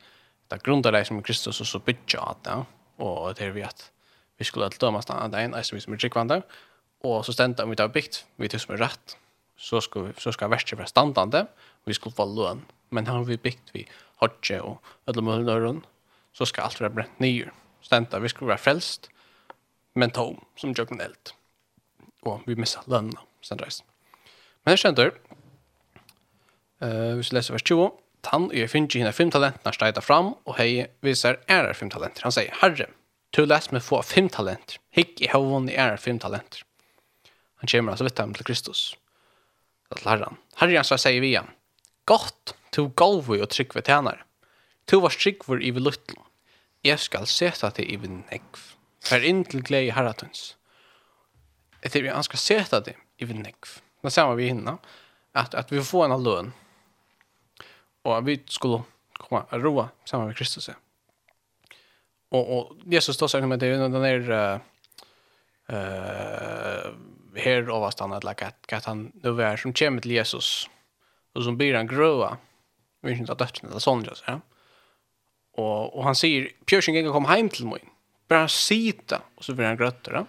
det 0.49 0.63
grundar 0.63 0.91
det 0.91 1.07
som 1.07 1.21
Kristus 1.21 1.61
og 1.61 1.67
så 1.67 1.79
bytja 1.79 2.21
at 2.29 2.37
det 2.45 2.65
og 2.97 3.35
det 3.37 3.45
er 3.45 3.51
vi 3.51 3.61
at 3.61 3.91
vi 4.37 4.43
skulle 4.43 4.65
alt 4.65 4.81
döma 4.81 5.01
stanna 5.01 5.27
där 5.27 5.39
en 5.39 5.53
vi 5.71 5.79
som 5.79 5.93
er 5.93 5.97
tryggvande, 5.97 6.43
og 7.03 7.25
så 7.25 7.33
stendt 7.33 7.59
om 7.59 7.69
vi 7.69 7.75
tar 7.75 7.87
byggt 7.87 8.25
vi 8.37 8.47
tar 8.47 8.57
som 8.57 8.73
er 8.73 8.77
rett, 8.77 9.17
så 9.57 9.81
skal 9.81 10.07
vi, 10.07 10.13
så 10.17 10.31
ska 10.31 10.47
värsta 10.47 10.75
være 10.75 10.87
standande 10.87 11.41
og 11.41 11.85
vi 11.85 11.93
skulle 11.93 12.15
få 12.15 12.25
lön 12.25 12.65
men 12.89 13.05
här 13.05 13.13
har 13.13 13.23
vi 13.23 13.37
byggt 13.37 13.69
vi 13.73 13.87
hodje 14.21 14.61
og 14.63 14.77
alle 15.07 15.23
mulige 15.23 15.47
nøren, 15.49 15.83
så 16.33 16.45
skal 16.45 16.67
alt 16.67 16.81
være 16.81 16.93
brent 16.93 17.21
nye. 17.23 17.49
Stenta, 17.81 18.19
vi 18.19 18.29
skulle 18.31 18.49
være 18.49 18.61
frelst, 18.61 19.09
men 19.95 20.11
tom, 20.13 20.41
som 20.57 20.73
jøkken 20.77 21.01
eld. 21.01 21.33
Og 22.27 22.43
vi 22.45 22.57
missa 22.59 22.83
lønna, 22.89 23.23
stendt 23.41 23.63
reis. 23.65 23.81
Men 24.65 24.75
jeg 24.75 24.83
kjenter, 24.83 25.15
uh, 26.83 27.15
hvis 27.15 27.31
vi 27.31 27.37
leser 27.37 27.55
vers 27.55 27.65
20, 27.65 27.89
han 28.27 28.49
er 28.51 28.67
finnes 28.67 28.97
henne 28.97 29.13
fem 29.15 29.29
talentene 29.31 29.71
steida 29.71 30.03
fram, 30.03 30.33
og 30.43 30.57
hei 30.57 30.87
viser 31.05 31.39
er 31.47 31.69
fem 31.77 31.91
talenter. 31.93 32.25
Han 32.27 32.35
sier, 32.35 32.51
Herre, 32.61 32.89
du 33.35 33.43
les 33.45 33.69
meg 33.71 33.85
få 33.85 34.01
fem 34.03 34.27
talenter. 34.33 34.81
Hikk 34.95 35.21
i 35.23 35.29
hovån 35.31 35.69
i 35.71 35.77
er 35.79 35.95
fem 36.01 36.19
talenter. 36.19 36.65
Han 37.61 37.71
kommer 37.71 37.93
altså 37.93 38.05
vidt 38.05 38.19
ham 38.19 38.33
til 38.35 38.45
Kristus. 38.45 38.81
Til 39.95 40.09
Herren. 40.09 40.37
Herren 40.59 40.85
så 40.85 40.99
sier 40.99 41.23
vi 41.23 41.31
igjen, 41.31 41.49
Godt, 42.07 42.53
to 42.77 42.91
golvi 42.95 43.41
og 43.41 43.49
tryggve 43.49 43.81
tænare. 43.81 44.21
To 44.87 45.01
var 45.03 45.09
tryggvor 45.09 45.59
i 45.61 45.73
viluttlån. 45.73 46.25
Jeg 46.85 46.99
skal 47.01 47.25
seta 47.27 47.69
til 47.73 47.89
i 47.89 47.97
nekv. 47.97 48.61
Her 49.09 49.25
inn 49.25 49.43
til 49.45 49.63
glede 49.65 49.89
i 49.89 49.95
herratøns. 49.95 50.53
Etter 51.83 52.05
vi 52.05 52.13
skal 52.23 52.39
seta 52.39 52.81
til 52.85 52.95
i 53.19 53.25
nekv. 53.33 53.81
Da 54.03 54.13
ser 54.13 54.35
vi 54.37 54.47
hinna, 54.51 54.77
at, 55.35 55.55
at 55.57 55.71
vi 55.71 55.81
får 55.83 56.05
en 56.05 56.23
løn, 56.23 56.53
og 58.05 58.25
vi 58.25 58.37
skulle 58.47 58.83
komma 59.19 59.43
og 59.51 59.63
roa 59.63 59.87
sammen 60.05 60.27
med 60.29 60.37
Kristus. 60.37 60.69
Og, 62.31 62.43
og 62.43 62.77
Jesus 62.85 63.15
står 63.15 63.27
sammen 63.27 63.49
med 63.49 63.59
det, 63.59 63.73
den 63.79 64.05
er 64.05 64.61
uh, 65.67 66.93
her 67.35 67.69
overstandet, 67.69 68.23
like, 68.23 68.45
at, 68.45 68.55
at 68.69 68.85
han 68.85 69.11
nu 69.23 69.37
er 69.39 69.55
som 69.55 69.73
kommer 69.73 70.01
til 70.01 70.11
Jesus, 70.11 70.69
og 71.35 71.43
som 71.43 71.57
blir 71.57 71.75
han 71.75 71.87
grøa, 71.87 72.37
Vi 73.01 73.11
vet 73.11 73.19
inte 73.19 73.31
att 73.31 73.63
eller 73.63 73.79
sånn, 73.79 74.03
just, 74.03 74.23
ja. 74.27 74.39
Och, 75.57 75.97
og 75.97 76.03
han 76.03 76.15
säger, 76.15 76.51
Pjörsson 76.65 76.93
kan 76.93 77.11
kom 77.11 77.25
hem 77.25 77.49
till 77.49 77.67
mig. 77.67 77.83
Bare 78.27 78.49
sitta. 78.49 79.21
Och 79.35 79.45
så 79.45 79.53
blir 79.53 79.65
han 79.65 79.77
grötter, 79.77 80.13
ja. 80.13 80.25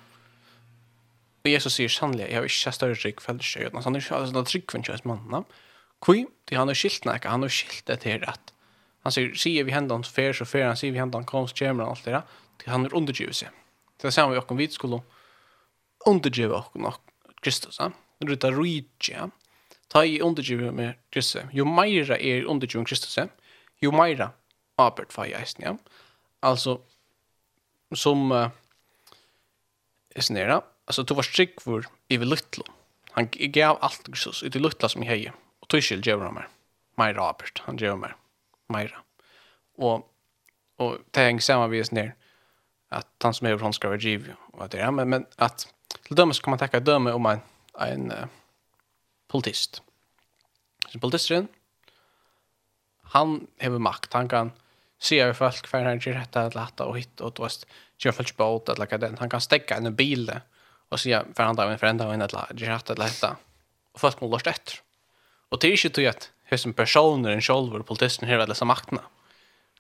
Og 1.45 1.51
Jesus 1.51 1.79
sier 1.79 1.89
sannelig, 1.93 2.27
jeg 2.29 2.37
har 2.37 2.47
ikke 2.49 2.73
større 2.75 2.99
trygg 2.99 3.21
felleskjøy, 3.23 3.69
han 3.73 3.97
er 3.97 4.03
ikke 4.03 4.21
sånn 4.33 4.49
trygg 4.49 4.65
for 4.69 4.79
en 4.81 4.87
kjøs 4.89 5.05
mann, 5.09 5.23
ja. 5.33 5.43
Kui, 6.05 6.27
det 6.51 6.59
han 6.59 6.71
har 6.71 6.79
skilt 6.79 7.07
nek, 7.09 7.27
han 7.27 7.47
har 7.47 7.53
skilt 7.53 7.87
det 7.89 8.01
til 8.05 8.19
rett. 8.23 8.53
Han 9.07 9.15
sier, 9.15 9.31
sier 9.39 9.67
vi 9.67 9.75
hendan 9.75 10.05
fer, 10.07 10.35
så 10.37 10.47
fer, 10.47 10.67
han 10.69 10.79
sier 10.79 10.95
vi 10.95 11.01
hendan 11.01 11.27
kom, 11.27 11.47
så 11.49 11.57
kommer 11.59 11.87
han 11.87 11.95
alt 11.95 12.07
det, 12.07 12.21
til 12.61 12.75
han 12.75 12.87
er 12.87 12.97
undergivet 12.99 13.39
seg. 13.39 13.55
Det 13.99 14.11
er 14.11 14.15
samme 14.15 14.35
vi 14.35 14.43
okkom 14.43 14.61
vidt 14.61 14.77
skulle 14.77 15.01
undergivet 16.07 16.59
okkom 16.59 16.91
Kristus, 17.41 17.79
ja. 17.81 17.93
Det 18.19 18.27
er 18.27 18.35
rita 18.35 18.51
rujtje, 18.51 19.15
ja. 19.15 19.29
Ta 19.89 20.05
i 20.05 20.21
undergivet 20.21 20.75
med 20.75 20.99
Kristus. 21.13 21.49
Jo 21.53 21.65
meira 21.65 22.19
er 22.21 22.47
undergivet 22.47 22.89
Kristus, 22.89 23.19
jo 23.83 23.93
meira 23.95 24.33
arbeid 24.79 25.13
for 25.13 25.25
eisen, 25.25 25.65
ja. 25.65 25.75
Altså, 26.43 26.79
som 27.95 28.31
uh, 28.33 28.51
snera, 30.19 30.61
altså, 30.87 31.03
to 31.03 31.17
var 31.19 31.27
strikvor 31.27 31.89
i 32.11 32.17
vi 32.17 32.29
luttlo. 32.29 32.65
Han 33.17 33.31
gav 33.53 33.79
alt 33.83 34.07
Kristus, 34.13 34.43
ut 34.43 34.57
i 34.57 34.63
luttla 34.63 34.89
som 34.89 35.03
i 35.03 35.09
hei, 35.09 35.25
og 35.63 35.69
tøyskil 35.73 36.05
gjør 36.05 36.29
han 36.29 36.37
mer. 36.37 36.53
Meira 36.99 37.31
arbeid, 37.33 37.65
han 37.67 37.81
gjør 37.81 37.99
mer. 37.99 38.15
Meira. 38.69 39.03
Og, 39.79 40.05
og 40.79 40.99
det 41.15 41.25
henger 41.25 41.43
sammen 41.43 41.73
vi 41.73 41.83
snera, 41.85 42.15
at 42.91 43.09
han 43.23 43.35
som 43.35 43.47
er 43.47 43.59
från 43.59 43.73
skal 43.73 43.91
være 43.91 44.01
giv 44.01 44.29
og 44.53 44.65
at 44.65 44.73
det 44.73 44.81
er, 44.81 44.91
men 44.91 45.09
men 45.09 45.27
at, 45.39 45.67
til 46.07 46.17
dømes 46.17 46.41
kan 46.41 46.51
man 46.51 46.59
tacka 46.59 46.81
döme 46.81 47.13
om 47.13 47.27
en 47.27 47.43
en 47.79 48.13
uh, 48.13 48.27
politist. 49.29 49.83
Så 50.89 50.99
politisteren, 50.99 51.49
han 53.13 53.47
hever 53.61 53.79
makt, 53.79 54.13
han 54.13 54.29
kan 54.29 54.53
se 54.99 55.21
över 55.21 55.33
folk 55.33 55.69
hver 55.71 55.85
han 55.85 55.99
gör 55.99 56.13
rätta 56.13 56.43
att 56.43 56.55
lätta 56.55 56.85
och 56.85 56.99
hitta 56.99 57.25
och 57.25 57.33
då 57.35 57.49
gjør 57.99 58.13
folk 58.13 58.37
på 58.37 58.45
åt 58.45 58.69
eller 58.69 58.87
hva 58.87 58.99
den 58.99 59.19
han 59.19 59.31
kan 59.31 59.41
stäcka 59.41 59.77
en 59.77 59.95
bil 59.95 60.31
og 60.91 60.99
se 61.01 61.23
för 61.35 61.43
andra 61.43 61.73
en 61.73 61.79
förända 61.79 62.07
och 62.07 62.15
en 62.15 62.23
eller 62.23 62.53
gjør 62.55 62.73
dette, 62.73 62.93
eller 62.93 63.05
lätta 63.05 63.37
og 63.95 64.01
folk 64.01 64.21
må 64.21 64.29
låta 64.29 64.51
etter. 64.51 64.81
Og 65.51 65.61
det 65.61 65.69
er 65.69 65.77
ikke 65.77 65.95
til 65.95 66.11
at 66.11 66.31
hur 66.51 66.57
som 66.57 66.75
personer 66.75 67.31
en 67.31 67.43
själv 67.43 67.75
och 67.75 67.87
politiken 67.87 68.29
här 68.29 68.39
eller 68.39 68.55
som 68.55 68.69
makterna. 68.69 69.03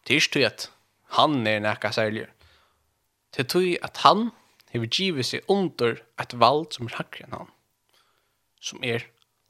Det 0.05 0.15
är 0.15 0.39
ju 0.39 0.45
att 0.45 0.71
han 1.05 1.47
er 1.47 1.61
näka 1.61 1.93
særlig. 1.93 2.27
Det 3.37 3.55
är 3.55 3.61
ju 3.61 3.79
att 3.83 3.97
han 3.97 4.31
har 4.73 4.85
givet 4.85 5.27
seg 5.27 5.41
under 5.49 6.03
et 6.21 6.35
valg 6.35 6.73
som 6.73 6.87
er 6.87 6.97
högre 6.97 7.25
enn 7.25 7.33
han. 7.33 7.51
Som 8.61 8.85
är 8.85 9.07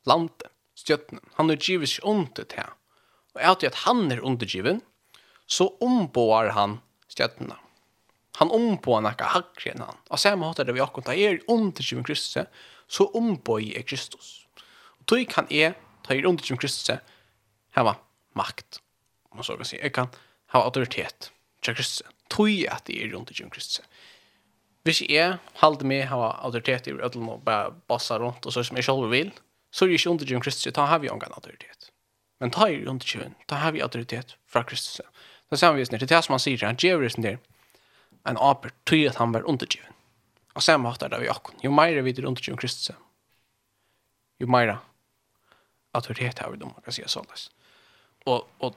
landet, 0.09 0.51
stjøttene. 0.79 1.23
Han 1.39 1.53
er 1.53 1.61
givet 1.61 1.93
seg 1.93 2.07
under 2.09 2.49
til. 2.49 2.75
Og 3.37 3.43
er 3.43 3.55
at 3.69 3.83
han 3.85 4.09
er 4.13 4.25
undergiven, 4.25 4.83
så 5.49 5.71
ombår 5.85 6.53
han 6.57 6.79
stjøttene. 7.11 7.57
Han 8.39 8.53
ombår 8.55 9.03
noe 9.03 9.31
hakre 9.33 9.73
enn 9.73 9.83
han. 9.83 9.99
Og 10.13 10.21
samme 10.23 10.47
måte 10.47 10.67
det 10.67 10.75
vi 10.77 10.83
akkurat 10.85 11.11
er 11.15 11.41
undergiven 11.51 12.07
Kristus, 12.07 12.47
så 12.89 13.09
ombår 13.19 13.65
jeg 13.65 13.87
Kristus. 13.89 14.29
Og 15.01 15.09
tog 15.11 15.25
kan 15.31 15.49
jeg, 15.51 15.75
ta 16.07 16.15
er 16.15 16.29
undergiven 16.29 16.61
Kristus, 16.61 17.01
hava 17.75 17.97
makt. 18.39 18.81
Man 19.35 19.47
så 19.47 19.59
kan 19.59 19.69
si, 19.69 19.81
jeg 19.81 19.95
kan 19.97 20.13
hava 20.55 20.71
autoritet 20.71 21.33
til 21.65 21.75
Kristus. 21.75 22.07
Tog 22.31 22.53
at 22.71 22.89
jeg 22.93 23.09
er 23.09 23.19
undergiven 23.19 23.51
Kristus. 23.51 23.83
Hvis 24.87 25.03
jeg 25.05 25.41
halde 25.61 25.89
meg 25.89 26.07
hava 26.09 26.31
autoritet 26.47 26.87
i 26.89 26.95
ødelen 26.95 27.29
og 27.33 27.43
bare 27.45 27.75
bossa 27.91 28.17
rundt 28.21 28.47
og 28.47 28.55
så 28.55 28.63
som 28.65 28.79
jeg 28.79 28.87
selv 28.87 29.11
vil, 29.11 29.33
så 29.71 29.85
er 29.85 29.91
det 29.91 30.01
ikke 30.01 30.11
under 30.11 30.31
Jim 30.31 30.41
Kristus, 30.41 30.73
da 30.73 30.87
har 30.89 30.99
vi 30.99 31.09
ingen 31.09 31.35
autoritet. 31.35 31.91
Men 32.41 32.51
ta 32.55 32.69
er 32.69 32.79
under 32.79 32.91
undergjøren, 32.91 33.35
da 33.49 33.61
har 33.63 33.73
vi 33.73 33.83
autoritet 33.83 34.37
fra 34.47 34.63
Kristus. 34.65 35.01
Da 35.51 35.57
ser 35.57 35.73
vi 35.73 35.85
det 35.85 36.03
er 36.03 36.07
det 36.07 36.25
som 36.25 36.37
han 36.37 36.43
sier, 36.43 36.67
han 36.67 36.79
gjør 36.79 37.05
det 37.07 37.23
der, 37.23 37.39
en 38.29 38.39
aper 38.41 38.73
tog 38.85 39.07
at 39.09 39.17
han 39.17 39.33
var 39.33 39.43
under 39.43 39.53
undergjøren. 39.53 39.95
Og 40.55 40.63
samme 40.63 40.91
hatt 40.91 41.03
er 41.03 41.13
det 41.13 41.21
vi 41.23 41.31
akkurat. 41.31 41.65
Jo 41.65 41.71
mer 41.71 41.93
vi 41.93 42.11
er 42.11 42.19
under 42.19 42.29
undergjøren 42.29 42.59
Kristus, 42.59 42.91
jo 44.39 44.47
mer 44.47 44.79
autoritet 45.95 46.39
har 46.39 46.51
vi 46.51 46.59
dem, 46.59 46.73
man 46.75 46.85
kan 46.85 46.95
si 46.95 47.03
det 47.03 47.11
sånn. 47.11 47.27
Og, 48.27 48.47
og 48.61 48.75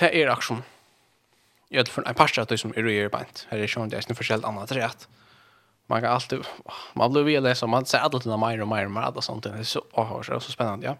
det 0.00 0.10
er 0.16 0.32
aksjon. 0.32 0.62
Jeg 1.70 1.84
vet 1.84 1.92
for 1.92 2.06
en 2.08 2.16
parstrat 2.18 2.52
som 2.58 2.72
är 2.74 2.82
røyere 2.82 3.10
bant. 3.12 3.46
Her 3.50 3.62
er 3.62 3.70
sånn 3.70 3.90
det 3.90 3.98
är 3.98 4.10
en 4.10 4.16
förskälld 4.16 4.44
annat 4.44 4.72
rätt 4.72 5.08
man 5.90 6.00
kan 6.00 6.12
alltid, 6.12 6.44
man 6.92 7.12
blir 7.12 7.22
väl 7.22 7.42
läsa, 7.42 7.66
man 7.66 7.86
ser 7.86 7.98
alltid 7.98 8.20
till 8.20 8.36
mer 8.36 8.60
och 8.60 8.68
mer 8.68 8.84
och, 8.84 8.90
mer 8.90 9.16
och 9.16 9.24
sånt. 9.24 9.42
Det 9.42 9.50
är 9.50 9.62
så, 9.62 9.84
åh 9.92 10.22
så, 10.22 10.40
så 10.40 10.52
spännande, 10.52 10.86
ja. 10.86 10.96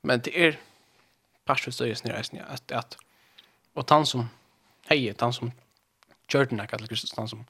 Men 0.00 0.20
det 0.20 0.46
är 0.46 0.60
pastorstöjus 1.44 2.04
nere, 2.04 2.22
ja, 2.32 2.44
att, 2.44 2.72
att, 2.72 2.98
och 3.74 3.90
han 3.90 4.06
som, 4.06 4.28
hej, 4.86 5.14
han 5.18 5.32
som 5.32 5.52
Jordan 6.28 6.48
den 6.48 6.60
här 6.60 6.86
Kristus, 6.86 7.16
han 7.16 7.28
som 7.28 7.44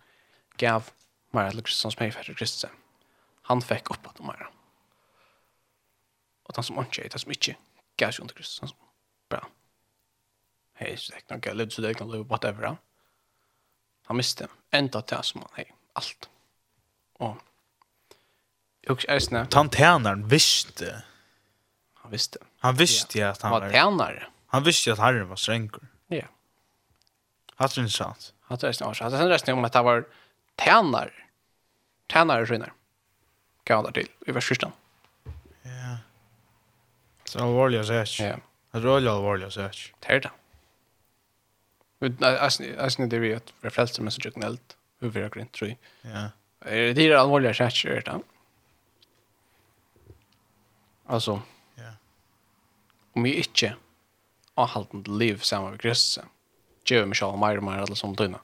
gav 0.57 0.91
mer 1.31 1.45
att 1.45 1.55
Kristus, 1.55 1.77
som 1.77 1.91
för 2.13 2.35
Kristus, 2.35 2.71
han 3.43 3.63
fick 3.63 3.91
upp 3.91 4.07
att 4.07 4.21
mer. 4.21 4.49
Och 6.43 6.57
han 6.57 6.65
som 6.65 6.79
inte, 6.79 7.03
det 7.03 7.19
som 7.19 7.31
inte 7.31 7.57
gav 7.97 8.11
sig 8.11 8.23
under 8.23 8.35
Kristus, 8.35 8.61
han 8.61 8.69
som, 8.69 8.79
bra, 9.29 9.49
hej, 10.75 10.97
så 10.97 11.13
det 11.13 11.21
kan 11.21 11.59
jag 11.59 11.73
så 11.73 11.83
det 11.83 11.95
kan 11.95 12.11
leva, 12.11 12.25
whatever, 12.25 12.63
ja. 12.63 12.77
Han 14.07 14.17
miste 14.17 14.49
enda 14.75 15.01
til 15.03 15.25
som 15.25 15.43
han 15.43 15.51
hei, 15.57 15.67
alt. 15.99 16.29
Og 17.21 17.37
jeg 18.85 18.95
husker 18.95 19.13
eisne. 19.15 19.47
Han 19.53 19.71
tænaren 19.71 20.25
visste. 20.31 21.03
Han 22.03 22.13
visste. 22.13 22.39
Han 22.63 22.79
visste 22.79 23.19
ja. 23.19 23.31
at 23.31 23.43
han 23.43 23.53
var 23.53 23.69
tænare. 23.71 24.31
Han 24.55 24.65
visste 24.65 24.93
at 24.93 24.99
herren 24.99 25.29
var 25.29 25.37
strengur. 25.37 25.83
Ja. 26.11 26.27
Hatt 27.59 27.75
det 27.75 27.91
sant? 27.93 28.33
Hatt 28.49 28.63
det 28.63 28.75
sant? 28.77 28.99
Hatt 29.01 29.13
det 29.13 29.41
sant? 29.41 29.49
om 29.59 29.65
at 29.65 29.75
han 29.75 29.85
var 29.85 30.05
tænare. 30.59 31.11
Tænare 32.09 32.47
skinner. 32.47 32.71
Kan 33.67 33.77
han 33.85 33.93
til, 33.93 34.09
i 34.29 34.35
vers 34.35 34.45
14. 34.45 34.73
Ja. 35.65 35.97
Så 37.27 37.43
alvorlig 37.43 37.81
å 37.81 37.87
se 37.89 38.03
Ja. 38.23 38.37
Det 38.73 38.85
er 38.85 39.09
alvorlig 39.11 39.47
å 39.49 39.51
se 39.51 39.67
Det 39.67 40.09
er 40.09 40.21
det. 40.21 40.31
Men 41.99 42.17
asni 42.21 43.07
det 43.07 43.19
vi 43.19 43.35
att 43.35 43.53
vi 43.61 43.71
flesta 43.71 44.03
med 44.03 44.13
så 44.13 44.21
jag 44.25 44.35
knällt 44.35 44.77
hur 44.99 45.09
vi 45.09 45.23
har 45.23 45.29
grint 45.29 45.53
tror 45.53 45.71
jag. 45.71 45.79
Ja. 46.13 46.31
er 46.71 46.95
det 46.95 47.09
det 47.09 47.21
allvarliga 47.21 47.55
skärcher 47.55 48.03
det 48.05 48.21
Alltså. 51.07 51.43
Ja. 51.75 51.93
Om 53.13 53.23
vi 53.23 53.35
inte 53.35 53.77
har 54.55 54.67
hållit 54.67 55.09
liv 55.09 55.39
samma 55.39 55.71
med 55.71 55.81
Kristus. 55.81 56.25
Gör 56.85 57.07
mig 57.07 57.17
själv 57.17 57.39
mer 57.39 57.57
og 57.57 57.65
mer 57.65 57.83
alla 57.83 57.95
som 57.95 58.15
døgna 58.15 58.39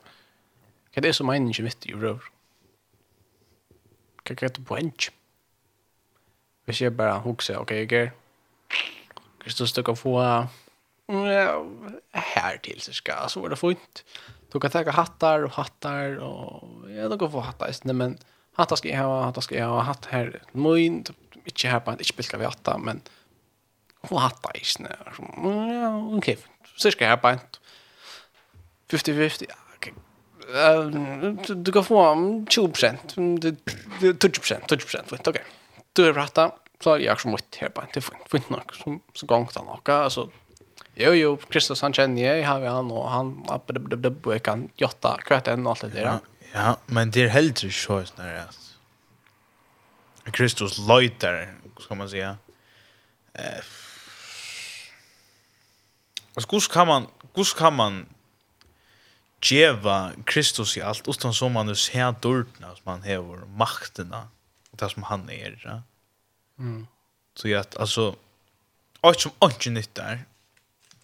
Hva 0.92 1.00
er 1.00 1.02
det 1.02 1.14
som 1.14 1.26
meningen 1.26 1.64
mitt 1.64 1.86
i 1.86 1.92
rör? 1.92 2.20
Kan 4.24 4.36
jag 4.40 4.54
ta 4.54 4.62
poäng? 4.62 4.92
jeg 6.66 6.74
ser 6.74 6.90
bara 6.90 7.18
huxa, 7.18 7.58
okej, 7.58 7.84
okay, 7.84 8.10
Kristus 9.40 9.72
du 9.72 9.82
kan 9.82 9.96
få 9.96 10.46
här 12.12 12.56
till 12.56 12.80
så 12.80 12.92
ska 12.92 13.28
så 13.28 13.40
var 13.40 13.48
det 13.48 13.56
fint. 13.56 14.04
Då 14.52 14.60
kan 14.60 14.70
jag 14.74 14.84
ta 14.84 14.90
hattar 14.90 15.42
och 15.42 15.50
hattar 15.50 16.16
och 16.16 16.90
jag 16.90 17.10
då 17.10 17.16
går 17.16 17.28
för 17.28 17.40
hattar 17.40 17.70
istället 17.70 17.96
men 17.96 18.18
hattar 18.54 18.76
ska 18.76 18.88
jag 18.88 18.98
ha, 18.98 19.22
hattar 19.22 19.40
ska 19.40 19.56
jag 19.56 19.66
ha, 19.66 19.80
hatt 19.80 20.06
här. 20.06 20.42
Min 20.52 20.76
inte 20.76 21.12
här 21.64 21.80
på 21.80 21.92
inte 21.92 22.22
ska 22.22 22.38
vi 22.38 22.44
hattar 22.44 22.78
men 22.78 23.00
få 24.02 24.18
hattar 24.18 24.56
istället. 24.56 24.98
Ja, 25.18 26.16
okej. 26.16 26.38
Så 26.76 26.90
ska 26.90 27.04
jag 27.04 27.16
ha 27.16 27.38
50-50. 28.88 29.46
Du 31.54 31.72
kan 31.72 31.84
få 31.84 32.14
20%, 32.14 32.96
20%, 33.14 34.66
20%, 34.66 35.28
okej. 35.28 35.44
Du 35.92 36.04
har 36.04 36.12
rattat, 36.12 36.54
så 36.80 36.94
är 36.94 36.98
jag 36.98 37.20
som 37.20 37.30
mitt 37.30 37.56
här 37.56 37.68
på 37.68 37.80
det 37.80 37.86
till 37.86 38.02
fint, 38.02 38.22
fint 38.30 38.50
nog, 38.50 38.74
som, 38.74 39.00
så 39.14 39.26
gångt 39.26 39.56
han 39.56 39.68
åka, 39.68 39.94
alltså 39.94 40.30
Jo, 40.96 41.12
jo, 41.16 41.36
Kristus 41.48 41.80
han 41.80 41.94
kjenner 41.96 42.20
jeg, 42.22 42.44
har 42.44 42.60
vi 42.60 42.68
han 42.68 42.90
og 42.92 43.06
han 43.08 43.30
jag 43.48 44.42
kan 44.44 44.68
jotta 44.76 45.16
kvart 45.24 45.48
en 45.48 45.66
och 45.66 45.70
allt 45.70 45.80
det 45.80 45.94
der. 45.94 46.02
Ja, 46.02 46.18
ja, 46.54 46.76
men 46.86 47.10
det 47.10 47.22
er 47.24 47.28
helt 47.32 47.62
ikke 47.64 47.72
så 47.72 48.04
sånn 48.04 48.20
her, 48.20 48.50
snarare. 48.50 50.32
Kristus 50.32 50.78
løyter, 50.78 51.48
skal 51.80 51.96
man 51.96 52.08
säga. 52.08 52.36
Eh. 53.34 53.64
Och 56.34 56.42
hvordan 56.42 56.70
kan 56.70 56.86
man, 56.86 57.06
hvordan 57.34 57.58
kan 57.58 57.74
man 57.74 58.06
djeva 59.40 60.12
Kristus 60.24 60.76
i 60.76 60.82
alt, 60.82 61.08
utan 61.08 61.34
som 61.34 61.52
man 61.52 61.76
ser 61.76 62.14
dörrarna 62.20 62.76
som 62.76 62.84
man 62.84 63.02
hever 63.02 63.46
maktene, 63.46 64.28
och 64.70 64.78
det 64.78 64.90
som 64.90 65.02
han 65.02 65.30
er, 65.30 65.60
Ja? 65.64 65.82
Mm. 66.58 66.86
Så 67.34 67.56
att 67.56 67.76
alltså 67.76 68.16
allt 69.00 69.20
som 69.20 69.32
inte 69.42 69.70
nyttar 69.70 70.24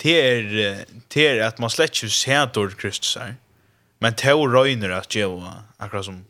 det 0.03 0.15
er, 0.15 0.85
det 1.11 1.25
er 1.27 1.45
at 1.47 1.59
man 1.59 1.73
slett 1.73 1.97
ikke 1.97 2.13
ser 2.15 2.47
dår 2.55 2.77
Kristus 2.79 3.17
her, 3.19 3.37
men 3.99 4.15
det 4.15 4.31
er 4.31 4.39
røyner 4.39 4.95
at 4.95 5.11
djeva, 5.15 5.65
akkurat 5.83 6.07
som, 6.07 6.21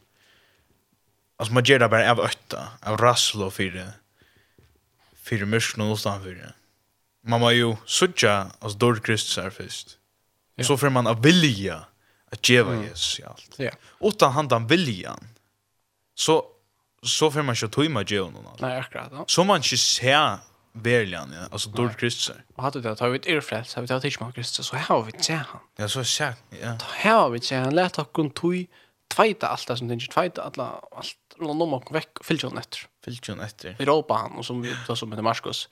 altså 1.36 1.55
man 1.55 1.66
gjør 1.69 1.85
det 1.85 1.90
bare 1.93 2.09
av 2.15 2.23
øtta, 2.24 2.65
av 2.81 2.97
rassel 3.03 3.45
og 3.45 3.53
fire, 3.59 3.90
fire 5.28 5.49
mørkene 5.49 5.85
og 5.85 6.01
utenfor. 6.01 6.55
Man 7.28 7.43
må 7.45 7.53
jo 7.53 7.77
sutja, 7.85 8.49
altså 8.62 8.81
dår 8.81 9.03
Kristus 9.05 9.36
her 9.36 9.53
først. 9.53 9.99
Ja. 10.57 10.65
Så 10.65 10.78
får 10.81 10.95
man 10.95 11.07
av 11.07 11.20
vilja 11.23 11.82
at 12.32 12.40
djeva 12.45 12.73
mm. 12.73 12.85
Jesus 12.89 13.19
i 13.20 13.27
alt. 13.28 13.59
Ja. 13.61 13.74
Utan 14.01 14.32
han 14.32 14.49
den 14.49 14.69
viljan, 14.70 15.28
så, 16.16 16.40
så 17.03 17.28
får 17.31 17.45
man 17.45 17.57
ikke 17.59 17.70
tøyma 17.77 18.05
djeva 18.09 18.31
noen 18.32 18.49
alt. 18.49 18.62
Nei, 18.65 18.74
akkurat. 18.81 19.12
Ja. 19.12 19.27
Så 19.28 19.45
man 19.47 19.65
ikke 19.65 19.81
ser 19.81 20.40
verligen 20.83 21.33
ja. 21.33 21.49
Alltså 21.51 21.71
Dord 21.71 21.97
Kristus. 21.97 22.37
Och 22.55 22.63
hade 22.63 22.81
det 22.81 22.97
tagit 22.97 23.27
er 23.27 23.41
fräls, 23.41 23.75
hade 23.75 23.83
vi 23.83 23.89
tagit 23.89 24.03
Tishman 24.03 24.33
Kristus, 24.33 24.67
så 24.67 24.77
här 24.77 24.87
har 24.87 25.03
vi 25.03 25.13
se 25.23 25.33
han. 25.35 25.61
Ja, 25.77 25.89
så 25.89 26.05
tjä, 26.05 26.35
ja. 26.63 26.79
Här 26.93 27.15
har 27.15 27.31
vi 27.31 27.41
se 27.41 27.57
han, 27.57 27.75
lät 27.75 27.99
och 27.99 28.13
kun 28.13 28.31
tog 28.31 28.67
tvajta 29.09 29.49
allt 29.49 29.67
det 29.67 29.77
som 29.77 29.89
tänker 29.89 30.07
tvajta 30.07 30.43
alla, 30.43 30.81
allt 30.93 31.17
runt 31.39 31.63
om 31.63 31.75
och 31.75 31.95
väck, 31.95 32.25
fyllt 32.25 32.43
hon 32.43 32.59
efter. 32.59 32.81
Fyllt 33.05 33.27
hon 33.27 33.41
efter. 33.41 33.77
Vi 33.79 33.85
råpa 33.85 34.15
han, 34.15 34.33
och 34.33 34.47
som 34.47 34.63
vi 34.63 34.75
tar 34.87 34.95
som 34.95 35.13
heter 35.13 35.23
Marskos, 35.23 35.69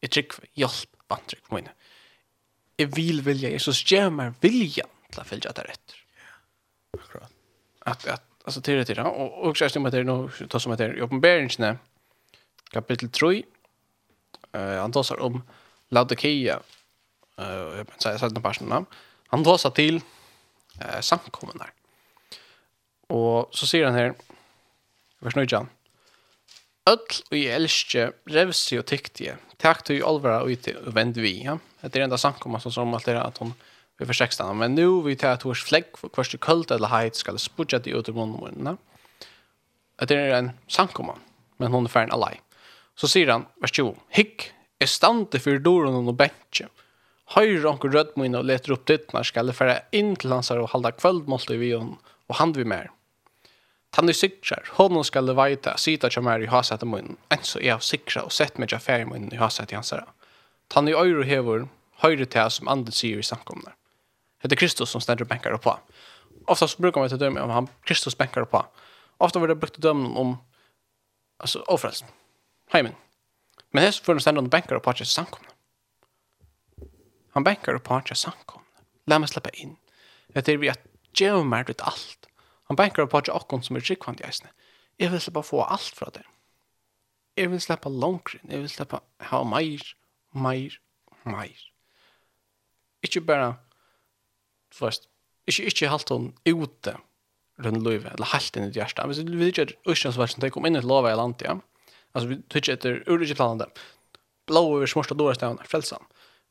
jag 0.00 0.10
tryck, 0.10 0.32
hjälp, 0.54 0.90
bantryck, 1.08 1.48
på 1.48 1.54
minne. 1.54 1.70
Jag 2.76 2.86
vill 2.86 3.20
vilja, 3.20 3.50
Jesus 3.50 3.92
ger 3.92 4.10
mig 4.10 4.32
viljan 4.40 4.88
till 5.10 5.20
att 5.20 5.26
fyllt 5.26 5.42
det 5.42 5.62
rätt. 5.62 5.94
Ja, 6.92 7.00
akkurat. 7.02 7.32
Att, 7.78 8.06
att, 8.06 8.22
alltså, 8.44 8.60
till 8.60 8.74
det, 8.74 8.84
till 8.84 9.00
och 9.00 9.20
Och 9.20 9.48
också, 9.48 9.64
jag 9.64 9.70
stämmer 9.70 9.90
det 9.90 10.04
nu, 10.04 10.30
då 10.48 10.60
som 10.60 10.72
heter, 10.72 10.88
är 10.88 11.00
uppenbäringen, 11.00 11.78
kapitel 12.70 13.10
3, 13.10 13.42
han 14.58 14.92
talar 14.92 15.20
om 15.20 15.42
Laodikeia. 15.88 16.60
Eh, 17.38 17.46
jag 17.48 17.86
säger 18.02 18.30
den 18.30 18.42
personen. 18.42 18.86
Han 19.26 19.44
talar 19.44 19.70
till 19.70 20.00
eh, 20.80 21.00
samkommen 21.00 21.58
där. 21.58 21.70
Och 23.06 23.48
så 23.54 23.66
säger 23.66 23.84
han 23.84 23.94
här, 23.94 24.14
vers 25.18 25.36
9, 25.36 25.66
Öll 26.88 27.02
og 27.30 27.36
i 27.36 27.48
elskje, 27.52 28.12
revsi 28.32 28.78
og 28.80 28.86
tyktige, 28.88 29.34
takt 29.60 29.90
og 29.92 29.98
i 29.98 30.04
olvara 30.04 30.40
og 30.44 30.48
vänd 30.48 30.86
og 30.86 30.94
vend 30.96 31.18
vi, 31.20 31.34
ja. 31.44 31.58
Det 31.82 31.96
er 31.96 32.06
enda 32.06 32.16
samkomma 32.16 32.60
som 32.60 32.72
som 32.72 32.94
alt 32.94 33.08
er 33.08 33.20
at 33.20 33.38
hon 33.38 33.52
vi 33.98 34.06
for 34.06 34.14
16, 34.14 34.56
men 34.56 34.74
nu 34.74 35.02
vi 35.02 35.16
tar 35.16 35.36
at 35.36 35.42
hos 35.42 35.62
flegg 35.62 35.98
for 35.98 36.08
kvart 36.08 36.34
i 36.34 36.38
kvart 36.38 36.70
eller 36.70 36.88
heit 36.88 37.16
skal 37.16 37.38
spudja 37.38 37.78
de 37.78 37.92
ut 37.92 38.08
i 38.08 38.12
munnen. 38.12 38.78
Det 40.00 40.16
er 40.16 40.38
en 40.38 40.52
samkomma, 40.68 41.18
men 41.58 41.72
hon 41.72 41.84
er 41.84 41.90
ferdig 41.90 42.14
alai. 42.14 42.38
Så 42.98 43.08
sier 43.10 43.30
han, 43.30 43.46
vers 43.62 43.72
20, 43.76 43.94
Hikk, 44.16 44.50
jeg 44.82 44.90
stande 44.90 45.38
for 45.42 45.62
doren 45.62 45.96
og 46.00 46.16
bensje. 46.18 46.66
Høyre 47.36 47.68
onker 47.70 47.92
rødmoen 47.92 48.38
og 48.38 48.46
leter 48.48 48.74
opp 48.74 48.86
ditt 48.88 49.12
når 49.12 49.28
skal 49.28 49.50
jeg 49.50 49.58
fære 49.58 49.80
inn 49.94 50.14
til 50.18 50.32
hans 50.32 50.50
og 50.54 50.70
halda 50.72 50.94
kvöldmålte 50.96 51.54
i 51.54 51.60
vion, 51.60 51.98
og 52.28 52.38
hand 52.40 52.56
vi 52.56 52.64
mer. 52.64 52.88
Tann 53.92 54.10
i 54.10 54.16
sikrar, 54.16 54.66
honom 54.76 55.04
skal 55.04 55.28
jeg 55.28 55.36
veita, 55.38 55.76
sida 55.80 56.10
kjem 56.12 56.28
her 56.28 56.44
i 56.44 56.50
haset 56.52 56.82
i 56.84 56.88
munnen, 56.88 57.16
enn 57.32 57.44
så 57.44 57.60
jeg 57.62 57.76
har 57.76 57.84
sikra 57.84 58.24
og 58.26 58.34
sett 58.34 58.58
meg 58.60 58.72
kjaffer 58.72 59.04
i 59.04 59.08
munnen 59.08 59.32
i 59.32 59.40
haset 59.40 59.72
i 59.72 59.78
hans 59.78 59.92
her. 59.94 60.04
Tann 60.72 60.90
i 60.90 60.96
øyre 60.96 61.24
hever, 61.28 61.68
høyre 62.02 62.26
til 62.28 62.50
som 62.52 62.68
andet 62.68 62.96
sier 62.96 63.20
i 63.20 63.26
samkomne. 63.26 63.72
Det 64.42 64.54
er 64.54 64.60
Kristus 64.60 64.92
som 64.92 65.02
stender 65.02 65.24
og 65.24 65.30
bänkar 65.30 65.56
på. 65.58 65.78
Ofta 66.46 66.68
så 66.68 66.78
brukar 66.78 67.00
man 67.00 67.08
til 67.10 67.20
døme 67.20 67.40
om 67.40 67.50
han 67.50 67.68
Kristus 67.84 68.16
bänkar 68.16 68.44
på. 68.44 68.64
Ofta 69.18 69.38
var 69.38 69.48
det 69.48 69.60
brukt 69.60 69.82
dømme 69.82 70.18
om 70.18 70.36
alltså 71.38 71.64
ofrelsen 71.68 72.08
heimen. 72.68 72.94
Men 73.70 73.82
hess 73.82 74.00
för 74.00 74.18
sen 74.18 74.36
han 74.36 74.48
bänkar 74.48 74.76
och 74.76 74.82
patchar 74.82 75.04
sankomna. 75.04 75.48
Han 77.30 77.44
bänkar 77.44 77.74
och 77.74 77.82
patchar 77.82 78.14
sankomna. 78.14 78.66
Lär 79.06 79.18
mig 79.18 79.28
släppa 79.28 79.50
in. 79.50 79.76
Det 80.26 80.48
är 80.48 80.56
vi 80.56 80.68
att 80.68 80.86
ge 81.14 81.44
mig 81.44 81.64
ut 81.68 81.80
allt. 81.80 82.28
Han 82.64 82.76
bänkar 82.76 83.02
och 83.02 83.10
patchar 83.10 83.32
och 83.52 83.64
som 83.64 83.76
är 83.76 83.80
skickvant 83.80 84.20
i 84.20 84.24
eisne. 84.24 84.50
Jag 84.96 85.10
vill 85.10 85.20
släppa 85.20 85.42
få 85.42 85.62
allt 85.62 85.82
från 85.82 86.10
det. 86.14 86.24
Jag 87.34 87.48
vill 87.48 87.60
släppa 87.60 87.88
långkring. 87.88 88.42
Jag 88.50 88.58
vill 88.58 88.68
släppa 88.68 89.00
ha 89.18 89.44
mer, 89.44 89.82
mer, 90.30 90.80
mer. 91.22 91.72
Inte 93.00 93.20
bara 93.20 93.54
först. 94.72 95.02
Inte, 95.46 95.62
inte 95.62 95.88
halt 95.88 96.08
hon 96.08 96.34
ute 96.44 96.98
rundt 97.58 97.82
løyve, 97.82 98.08
Eller 98.08 98.26
halt 98.26 98.56
inn 98.56 98.64
i 98.64 98.70
hjertet. 98.70 99.06
Hvis 99.06 99.18
vi 99.18 99.46
ikke 99.46 99.62
inte 99.62 99.74
att 99.74 99.92
Ushans 99.92 100.16
världen 100.16 100.50
kom 100.50 100.66
in 100.66 100.76
i 100.76 100.78
ett 100.78 100.84
lava 100.84 101.12
i 101.12 101.16
landet. 101.16 101.48
Ja. 101.48 101.60
Alltså 102.12 102.28
vi 102.28 102.42
tycker 102.42 102.72
efter 102.72 103.02
urige 103.06 103.34
planen. 103.34 103.70
Blå 104.46 104.76
över 104.76 104.86
smörsta 104.86 105.14
dåra 105.14 105.34
stävna, 105.34 105.62
frälsan. 105.64 106.02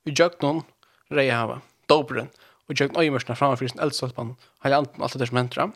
Vi 0.03 0.11
jökt 0.11 0.41
någon, 0.41 0.63
reja 1.07 1.35
hava, 1.35 1.61
dobren. 1.85 2.27
Och 2.67 2.81
jökt 2.81 2.97
öjmörsna 2.97 3.35
framför 3.35 3.67
sin 3.67 3.79
eldstolpan. 3.79 4.35
Han 4.57 4.71
är 4.71 4.75
allt 4.75 5.19
det 5.19 5.27
som 5.27 5.38
händer. 5.38 5.71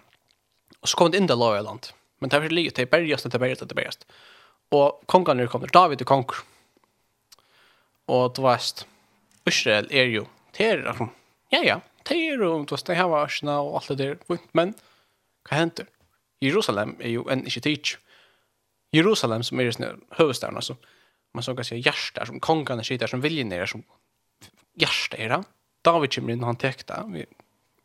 Och 0.79 0.89
så 0.89 0.97
kom 0.97 1.11
det 1.11 1.17
in 1.17 1.27
där 1.27 1.35
i 1.59 1.63
land. 1.63 1.87
Men 2.19 2.29
det 2.29 2.35
här 2.39 2.49
det 2.49 2.71
till 2.71 2.87
bergast, 2.87 3.23
det 3.23 3.29
till 3.29 3.39
bergast, 3.39 3.61
det 3.61 3.67
till 3.67 3.75
bergast. 3.75 4.05
Och 4.69 5.03
kongan 5.05 5.37
nu 5.37 5.47
kommer, 5.47 5.67
David 5.67 6.01
är 6.01 6.05
kong. 6.05 6.25
Och 8.05 8.33
du 8.33 8.41
vet, 8.41 8.87
Israel 9.45 9.87
är 9.91 10.03
ju, 10.03 10.25
det 10.57 10.69
är, 10.69 10.95
ja, 11.49 11.63
ja, 11.63 11.81
det 12.03 12.15
är 12.15 12.31
ju, 12.31 12.37
du 12.37 12.75
vet, 12.75 12.85
det 12.85 12.93
här 12.93 13.07
var 13.07 13.19
och 13.59 13.75
allt 13.75 13.87
det 13.87 13.95
där. 13.95 14.17
Men, 14.51 14.73
vad 15.49 15.59
händer? 15.59 15.85
Jerusalem 16.39 16.95
är 16.99 17.09
ju 17.09 17.23
en 17.29 17.39
inte 17.45 17.61
tidigt. 17.61 17.97
Jerusalem 18.91 19.43
som 19.43 19.59
är 19.59 19.63
just 19.63 19.79
nu 19.79 19.99
huvudstaden 20.17 20.55
alltså. 20.55 20.77
Man 21.33 21.43
såg 21.43 21.57
kanske 21.57 21.75
hjärtar 21.75 22.25
som 22.25 22.39
kongarna 22.39 22.83
sitter 22.83 23.07
som 23.07 23.21
viljenärer 23.21 23.65
som 23.65 23.83
hjärtar 24.73 25.17
era. 25.17 25.43
David 25.81 26.13
kommer 26.13 26.33
in 26.33 26.43
han 26.43 26.55
täckta. 26.55 27.03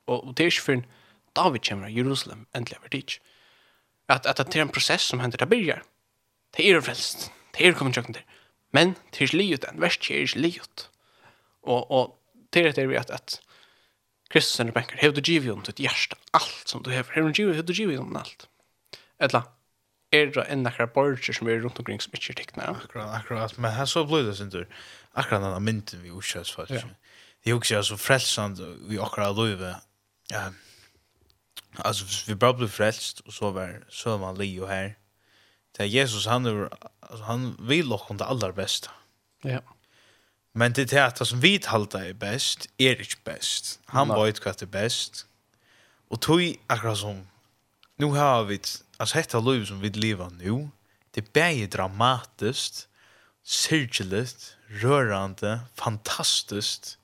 Och 0.05 0.35
det 0.35 0.43
är 0.43 0.45
ju 0.45 0.51
för 0.51 0.83
David 1.33 1.69
kommer 1.69 1.89
Jerusalem 1.89 2.47
äntligen 2.53 2.83
över 2.83 2.89
dit. 2.89 3.21
Att, 4.07 4.27
att 4.27 4.51
det 4.51 4.59
är 4.59 4.63
en 4.63 4.69
process 4.69 5.03
som 5.03 5.21
händer 5.21 5.39
där 5.39 5.47
börjar. 5.47 5.83
Det 6.57 6.71
är 6.71 6.81
frälst. 6.81 7.33
Det 7.53 7.67
är 7.67 7.73
kommer 7.73 7.93
tjöken 7.93 8.13
der. 8.13 8.25
Men 8.71 8.95
det 9.11 9.25
är 9.25 9.37
livet 9.37 9.65
än. 9.65 9.81
Värst 9.81 10.11
är 10.11 10.21
det 10.21 10.37
livet. 10.37 10.91
Och, 11.61 11.91
och 11.91 12.19
det 12.51 12.79
är 12.79 12.89
det 12.89 12.99
att, 12.99 13.11
att 13.11 13.43
Kristus 14.29 14.61
är 14.61 14.65
bänkar. 14.65 14.97
Hevdu 14.97 15.21
givet 15.25 15.53
om 15.53 15.63
ditt 15.63 15.79
hjärsta 15.79 16.17
allt 16.31 16.63
som 16.65 16.83
du 16.83 16.91
hever. 16.91 17.13
Hevdu 17.13 17.73
givet 17.73 18.01
om 18.01 18.17
alt. 18.17 18.49
Eller 19.19 19.43
er 20.17 20.31
det 20.35 20.45
enn 20.53 20.67
akkurat 20.69 20.93
borger 20.95 21.37
som 21.37 21.49
er 21.49 21.63
rundt 21.63 21.79
omkring 21.83 22.03
som 22.03 22.15
ikke 22.17 22.33
er 22.35 22.41
tekna. 22.41 22.71
Akkurat, 22.75 23.15
akkurat. 23.21 23.59
Men 23.59 23.75
her 23.77 23.89
så 23.91 24.05
blir 24.09 24.27
det 24.27 24.37
sin 24.39 24.51
tur. 24.51 24.67
Akkurat 25.15 25.45
denne 25.45 25.61
mynden 25.61 26.03
vi 26.03 26.13
utkjøs 26.15 26.53
faktisk. 26.57 26.85
Ja. 26.85 27.13
Det 27.45 27.51
er 27.51 27.55
jo 27.55 27.63
ikke 27.63 27.83
så 27.87 27.97
frelsand 27.97 28.63
vi 28.91 28.99
akkurat 28.99 29.37
løyve. 29.37 29.75
Ja. 30.31 30.49
Altså, 31.85 32.07
vi 32.27 32.35
bare 32.35 32.57
ble 32.57 32.69
frelst, 32.69 33.23
og 33.27 33.33
så 33.33 33.51
var, 33.51 33.81
så 33.89 34.11
var 34.15 34.19
man 34.25 34.41
li 34.41 34.51
og 34.61 34.69
her. 34.69 34.95
Det 35.77 35.85
er 35.85 36.01
Jesus, 36.01 36.25
han, 36.25 36.47
er, 36.47 36.69
altså, 37.03 37.25
han 37.25 37.57
vil 37.59 37.93
åkken 37.93 38.19
det 38.19 38.27
aller 38.29 38.53
beste. 38.53 38.89
Ja. 39.45 39.61
Men 40.57 40.73
det 40.73 40.93
er 40.93 41.11
det 41.11 41.27
som 41.29 41.43
vi 41.43 41.59
talte 41.59 41.99
er 41.99 42.13
best, 42.13 42.69
er 42.81 42.97
ikke 42.97 43.21
best. 43.25 43.81
Han 43.93 44.09
no. 44.09 44.23
vet 44.23 44.41
hva 44.41 44.55
det 44.57 44.65
er 44.65 44.73
best. 44.73 45.27
Og 46.11 46.21
tog 46.21 46.41
akkurat 46.69 46.99
som, 46.99 47.27
nu 47.99 48.13
har 48.15 48.47
vi 48.49 48.55
et 48.55 48.71
alltså 48.97 49.19
detta 49.19 49.41
liv 49.41 49.65
som 49.65 49.81
vi 49.81 49.91
lever 49.91 50.31
nu, 50.31 50.69
det 51.11 51.21
är 51.21 51.27
bäge 51.33 51.67
dramatiskt, 51.67 52.89
sirkeligt, 53.45 54.57
rörande, 54.67 55.61
fantastiskt, 55.75 56.99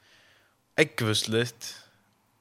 äggvusligt. 0.76 1.76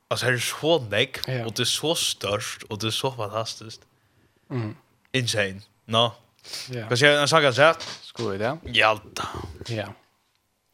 Alltså 0.08 0.26
det 0.26 0.32
är 0.32 0.38
så 0.38 0.80
näck, 0.80 1.28
ja. 1.28 1.46
och 1.46 1.54
det 1.54 1.64
är 1.64 1.66
så 1.66 1.96
störst, 1.96 2.64
och 2.64 2.80
det 2.80 2.88
är 2.88 2.92
så 2.92 3.12
fantastiskt. 3.12 3.82
Mm. 4.50 4.76
Insane. 5.12 5.62
No. 5.86 6.12
Ja. 6.70 6.88
Vad 6.90 7.00
säger 7.00 7.22
en 7.22 7.28
sak 7.28 7.44
att 7.44 7.56
säga? 7.56 7.76
Skulle 8.02 8.38
det? 8.38 8.58
Jalta. 8.66 9.28
Ja. 9.68 9.94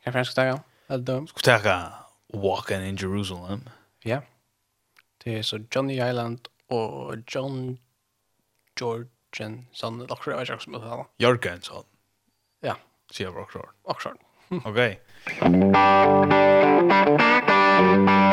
Kan 0.04 0.14
jag 0.14 0.28
ska 0.28 0.60
ta? 0.88 1.28
Ska 1.28 1.60
ta 1.60 1.90
Walking 2.34 2.82
in 2.82 2.96
Jerusalem. 2.96 3.70
Ja. 4.04 4.22
Det 5.24 5.38
är 5.38 5.44
så 5.44 5.60
Johnny 5.72 5.94
Island 5.94 6.48
och 6.68 7.16
John 7.28 7.78
Jorgensen, 8.80 10.00
eller 10.02 10.14
akkurat, 10.14 10.48
jeg 10.48 10.58
vet 10.58 10.68
ikke 10.68 10.72
hva 10.78 10.80
det 10.80 10.92
Jorgensen? 11.26 11.86
Ja. 12.66 12.76
Sier 13.12 13.32
vi 13.32 13.40
akkurat. 13.42 13.74
Akkurat. 13.88 14.20
Ok. 14.64 14.80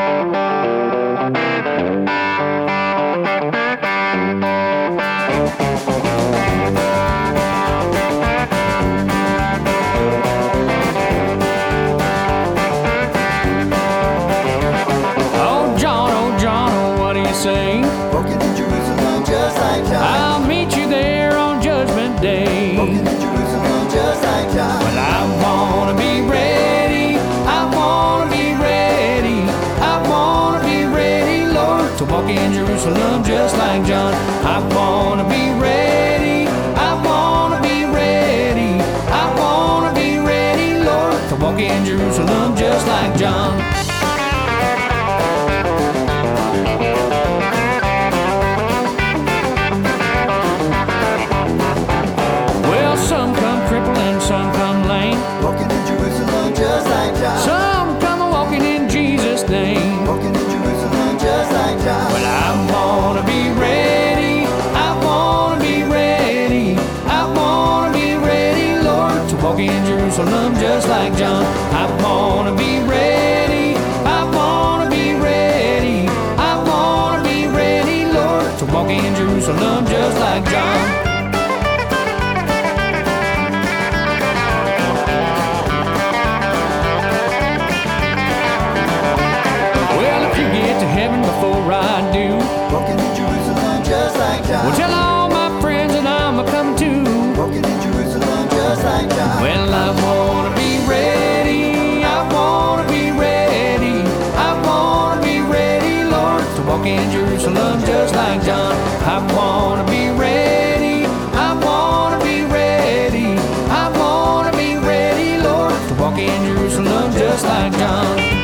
just 117.35 117.47
like 117.47 117.73
gone 117.73 118.34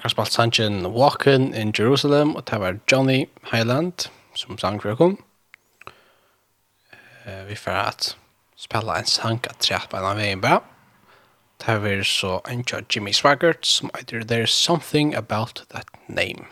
akkurat 0.00 0.12
spalt 0.12 0.32
sangen 0.32 0.86
Walking 0.86 1.54
in 1.54 1.72
Jerusalem, 1.78 2.34
og 2.34 2.46
det 2.50 2.60
var 2.60 2.78
Johnny 2.92 3.26
Highland 3.52 4.08
som 4.34 4.58
sang 4.58 4.80
for 4.80 4.94
kom. 4.94 5.18
Uh, 7.26 7.48
vi 7.48 7.54
får 7.54 7.70
at 7.70 8.16
spela 8.56 8.98
en 8.98 9.06
sang 9.06 9.44
at 9.44 9.60
tre 9.60 9.76
på 9.90 9.96
en 9.96 10.04
av 10.04 10.16
veien 10.16 10.40
bra. 10.40 10.62
Det 11.60 11.82
var 11.82 12.02
så 12.02 12.40
en 12.48 12.64
Jimmy 12.88 13.12
Swaggart 13.12 13.66
som 13.66 13.90
heter 13.96 14.24
There's 14.24 14.46
Something 14.56 15.14
About 15.14 15.64
That 15.68 15.86
Name. 16.08 16.48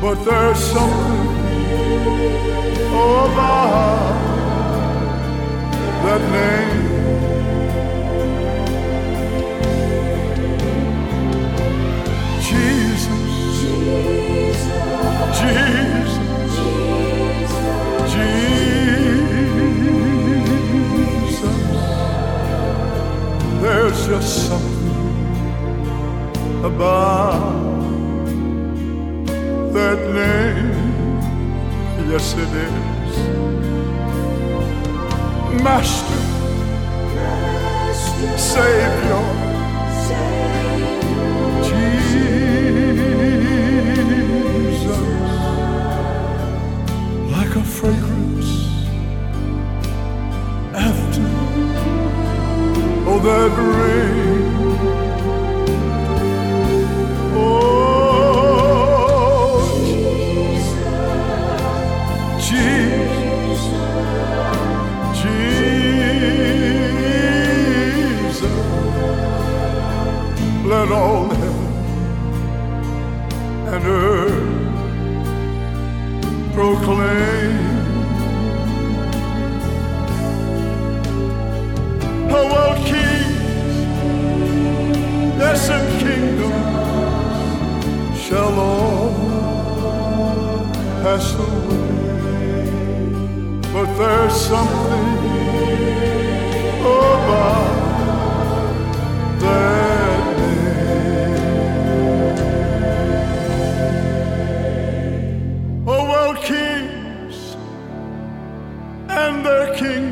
But 0.00 0.24
there's 0.24 0.58
something 0.58 1.28
about 2.88 4.14
that 6.04 6.22
name 6.30 6.86
Jesus 12.40 13.08
Jesus. 13.60 14.62
Jesus. 15.40 16.54
Jesus. 21.34 21.58
There's 23.60 24.00
just 24.06 24.30
something 24.48 24.88
about 26.64 27.57
that 29.78 30.00
name 30.20 30.70
Yes 32.10 32.34
it 32.34 32.52
is 32.66 33.14
Master, 35.62 36.22
Master 37.14 38.38
Savior, 38.38 39.24
Savior 40.06 40.82
Jesus. 41.68 41.98
Like 47.34 47.54
a 47.54 47.64
fragrance 47.78 48.52
After 50.88 51.28
Oh 53.10 53.18
that 53.26 53.52
rain. 53.72 54.17
clean 76.88 77.56
Hello 82.32 82.64
kings 82.88 83.76
Yes 85.42 85.68
and 85.76 85.88
kingdoms 86.00 86.68
But 93.72 93.88
there's 93.98 94.36
something 94.50 95.08
about 96.80 97.78
there. 99.40 99.77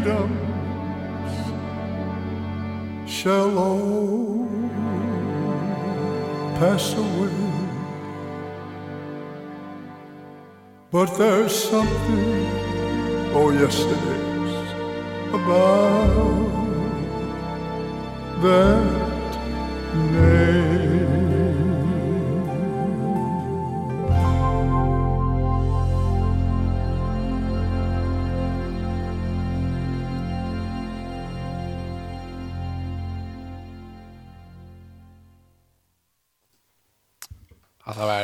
kingdoms 0.07 1.35
shall 3.11 3.59
all 3.59 4.47
pass 6.59 6.95
away. 6.95 7.33
But 10.91 11.19
there's 11.19 11.55
something, 11.55 12.47
oh 13.35 13.51
yes 13.51 13.81
it 13.81 14.03
is, 14.17 14.53
about 15.35 16.17
them. 18.43 18.96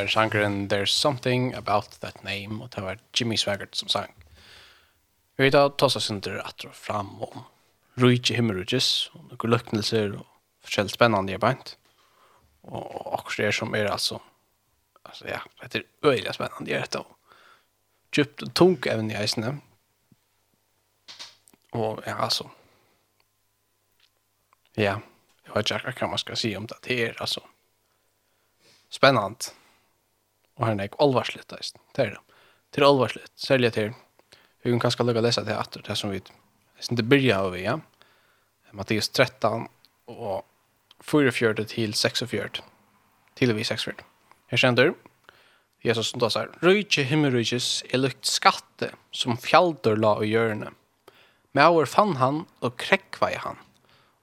var 0.03 0.09
sangren 0.11 0.67
There's 0.67 0.91
Something 0.91 1.53
About 1.53 1.91
That 2.01 2.23
Name, 2.23 2.63
og 2.63 2.75
det 2.75 2.83
var 2.83 2.97
Jimmy 3.19 3.37
Swaggart 3.37 3.75
som 3.75 3.87
sang. 3.87 4.13
Vi 5.37 5.43
vet 5.43 5.55
at 5.55 5.77
Tossa 5.77 5.99
Sinter 5.99 6.41
at 6.43 6.65
og 6.65 6.75
fram 6.75 7.21
om 7.21 7.45
Ruichi 8.01 8.35
Himmerudges, 8.35 9.09
og 9.13 9.29
noen 9.29 9.53
løknelser 9.53 10.17
og 10.17 10.27
forskjellig 10.65 10.93
spennende 10.93 11.33
i 11.33 11.39
beint. 11.39 11.77
Og 12.63 13.15
akkurat 13.19 13.47
det 13.47 13.53
som 13.55 13.75
er 13.75 13.91
altså, 13.91 14.19
altså 15.05 15.27
ja, 15.27 15.39
det 15.63 15.83
er 15.83 16.11
øyelig 16.11 16.35
spennende 16.35 16.71
jeg 16.71 16.83
etter. 16.83 17.07
Djupt 18.13 18.43
og 18.43 18.53
tungt 18.55 18.87
evne 18.87 19.15
i 19.15 19.21
eisene. 19.21 19.55
Og 21.73 22.03
ja, 22.05 22.19
altså, 22.19 22.49
ja, 24.77 24.99
jeg 25.47 25.55
vet 25.55 25.71
ikke 25.71 26.05
hva 26.05 26.13
man 26.13 26.21
skal 26.21 26.37
si 26.37 26.55
om 26.55 26.67
det. 26.67 26.83
Det 26.85 27.01
er 27.07 27.19
altså, 27.19 27.41
spennende 28.91 29.53
og 30.59 30.67
her 30.67 30.77
er 30.77 30.89
ikke 30.89 31.01
alvarslitt, 31.03 31.49
det 31.49 32.05
er 32.05 32.15
det. 32.15 32.21
Til 32.73 32.85
alvarslitt, 32.87 33.31
særlig 33.37 33.73
til, 33.73 33.93
vi 34.63 34.71
kan 34.71 34.81
kanskje 34.81 35.05
lukke 35.05 35.21
å 35.21 35.25
lese 35.25 35.43
det 35.45 35.55
etter, 35.57 35.83
det 35.85 35.97
som 35.99 36.13
vi, 36.13 36.21
inte 36.21 36.33
synes 36.79 37.03
det 37.03 37.33
av 37.35 37.51
vi, 37.53 37.65
ja. 37.65 37.79
Mattias 38.73 39.09
13 39.09 39.67
og 40.09 40.45
44 41.03 41.65
til 41.69 41.93
46, 41.93 42.61
til 43.37 43.53
vi 43.53 43.65
46. 43.67 44.01
Her 44.49 44.61
kjenner, 44.61 44.93
Jesus 45.83 46.13
som 46.13 46.21
da 46.23 46.29
sier, 46.31 46.51
Røyke 46.63 47.03
himmelrøykes 47.05 47.67
er 47.91 48.01
lukt 48.01 48.25
skatte 48.29 48.93
som 49.11 49.37
fjaldur 49.37 49.99
la 49.99 50.15
og 50.21 50.25
hjørne. 50.29 50.71
Mauer 51.53 51.85
fann 51.85 52.15
han 52.17 52.45
og 52.65 52.85
i 52.87 53.35
han. 53.43 53.59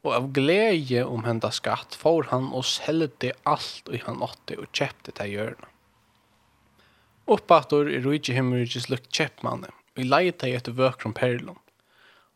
Og 0.02 0.14
av 0.16 0.30
gleje 0.32 1.04
om 1.04 1.26
henda 1.28 1.52
skatt 1.52 1.94
får 1.94 2.30
han 2.32 2.48
og 2.56 2.64
selgte 2.64 3.34
alt 3.44 3.90
og 3.92 4.00
han 4.06 4.24
åtte 4.24 4.56
og 4.58 4.72
kjøpte 4.72 5.12
til 5.12 5.36
hjørne. 5.36 5.69
Oppator 7.30 7.86
i 7.90 8.00
ruigi 8.02 8.34
himmerikis 8.34 8.88
lukt 8.90 9.10
kjeppmanne, 9.14 9.70
og 9.70 10.02
i 10.02 10.06
leita 10.06 10.48
i 10.48 10.56
etter 10.58 10.74
från 10.98 11.14
perlon. 11.14 11.58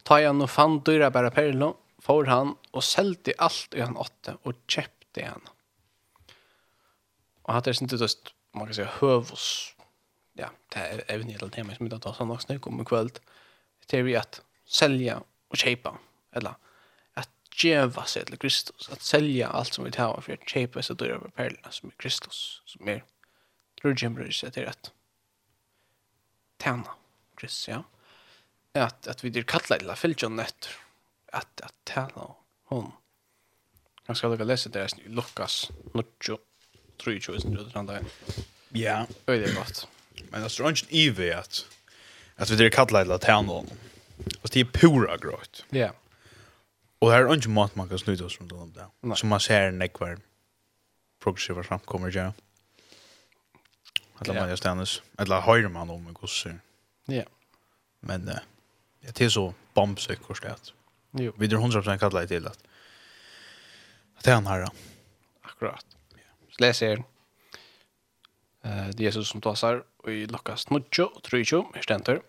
Ta 0.05 0.21
han 0.23 0.43
og 0.45 0.51
fann 0.51 0.83
dyra 0.87 1.11
bæra 1.11 1.33
perlon, 1.35 1.75
får 2.05 2.29
han 2.29 2.55
og 2.73 2.85
seldi 2.85 3.35
alt 3.39 3.75
i 3.75 3.81
han 3.81 3.97
åtte, 3.97 4.37
og 4.45 4.61
kjeppte 4.69 5.25
han. 5.25 5.43
Og 7.45 7.55
hatt 7.55 7.67
er 7.67 7.83
inte 7.83 7.97
just, 7.97 8.35
man 8.55 8.67
kan 8.67 8.75
säga 8.75 8.91
høvus, 9.01 9.75
ja, 10.35 10.51
det 10.73 10.81
er 10.81 11.05
evne 11.09 11.35
i 11.35 11.51
tema 11.51 11.75
som 11.75 11.87
vi 11.87 11.91
tar 11.91 12.15
sånn 12.15 12.29
nok 12.29 12.45
snakk 12.45 12.67
om 12.67 12.81
i 12.81 12.85
kveld, 12.85 13.19
det 13.89 13.99
er 13.99 14.07
vi 14.07 14.15
at 14.17 14.41
selja 14.65 15.19
og 15.51 15.59
kjeipa, 15.59 15.97
eller 16.33 16.55
at 17.17 17.31
djeva 17.51 18.07
seg 18.07 18.31
til 18.31 18.39
Kristus, 18.39 18.89
at 18.91 19.03
selja 19.03 19.51
alt 19.51 19.75
som 19.75 19.85
vi 19.85 19.93
tar 19.95 20.15
for 20.21 20.35
å 20.35 20.47
kjeipa 20.47 20.83
seg 20.83 21.01
dyra 21.03 21.19
bæra 21.19 21.37
perlon 21.37 21.75
som 21.75 21.91
er 21.91 21.99
Kristus, 22.01 22.63
som 22.71 22.89
er 22.89 23.05
Rudgen 23.85 24.15
bryr 24.15 24.31
sig 24.31 24.51
till 24.51 24.63
rätt. 24.63 24.93
Tjena, 26.63 26.91
Chris, 27.41 27.69
ja. 27.69 27.85
Att, 28.73 29.07
att 29.07 29.25
vi 29.25 29.31
blir 29.31 29.43
kallade 29.43 29.85
till 29.85 29.97
Filtjon 29.97 30.39
efter 30.39 30.71
att, 31.33 31.61
att 31.61 31.75
tjena 31.89 32.35
hon. 32.65 32.93
Jag 34.07 34.17
ska 34.17 34.29
lukka 34.29 34.45
läsa 34.45 34.71
deras 34.71 34.95
Lukas 35.07 35.71
Nuccio 35.95 36.39
23 36.99 37.41
som 37.41 37.55
du 37.55 37.71
tror 37.71 37.71
Ja. 38.69 39.07
Det 39.25 39.33
är 39.33 39.55
gott. 39.55 39.89
Men 40.31 40.43
det 40.43 40.51
står 40.51 40.69
inte 40.69 40.97
i 40.97 41.11
vi 41.11 41.33
att, 41.33 41.67
att 42.37 42.51
vi 42.51 42.57
blir 42.57 42.71
kallade 42.71 43.19
till 43.19 43.27
tjena 43.27 43.53
hon. 43.53 43.71
Och 44.43 44.49
det 44.53 44.61
är 44.61 44.65
pura 44.65 45.17
grått. 45.17 45.65
Ja. 45.71 45.79
Yeah. 45.79 45.95
Och 46.99 47.11
det 47.11 47.17
är 47.17 47.35
inte 47.35 47.49
mat 47.49 47.75
man 47.75 47.89
kan 47.89 47.99
snuta 47.99 48.25
oss 48.25 48.41
runt 48.41 48.53
om 48.53 48.73
det. 48.73 49.17
Som 49.17 49.29
man 49.29 49.41
ser 49.41 49.71
nekvar 49.71 50.19
progressiva 51.23 51.63
framkommer, 51.63 52.17
ja. 52.17 52.23
Mm. 52.23 52.33
Eller 54.23 54.49
just 54.49 54.63
Stennes. 54.63 55.03
Eller 55.19 55.43
høyre 55.45 55.71
man 55.73 55.91
om 55.91 56.07
en 56.09 56.17
gosse. 56.17 56.55
Ja. 57.11 57.25
Men 58.07 58.29
uh, 58.29 58.41
det 59.05 59.27
er 59.27 59.33
så 59.33 59.49
bombsikker 59.75 60.25
hvor 60.25 60.41
det 60.43 60.73
Jo. 61.21 61.33
Vi 61.39 61.47
drar 61.47 61.63
hundra 61.63 61.81
prosent 61.83 62.01
kallet 62.01 62.29
til 62.29 62.47
at 62.47 62.59
det 64.25 64.33
er 64.33 64.41
han 64.41 64.47
her. 64.47 64.69
Akkurat. 65.45 65.85
Så 66.51 66.63
leser 66.65 67.03
uh, 68.65 68.91
det 68.91 69.05
Jesus 69.05 69.29
som 69.29 69.41
tåsar 69.41 69.83
og 70.05 70.11
i 70.13 70.27
Lukas 70.27 70.69
9 70.71 70.81
og 71.05 71.23
3 71.23 71.41
er 71.41 71.83
stenter. 71.83 72.21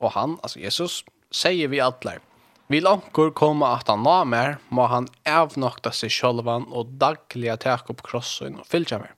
Og 0.00 0.12
han, 0.14 0.38
altså 0.42 0.60
Jesus, 0.60 1.04
sier 1.34 1.68
vi 1.68 1.80
atler. 1.82 2.22
Vil 2.68 2.86
anker 2.86 3.32
komme 3.32 3.66
at 3.66 3.88
han 3.88 4.02
nå 4.04 4.16
mer, 4.28 4.58
må 4.68 4.86
han 4.92 5.08
avnokta 5.24 5.92
seg 5.96 6.12
sjølvan 6.12 6.68
og 6.68 6.98
dagliga 7.00 7.56
teka 7.56 7.94
opp 7.94 8.04
krossen 8.04 8.60
og 8.60 8.68
fylgja 8.68 9.00
mer. 9.00 9.17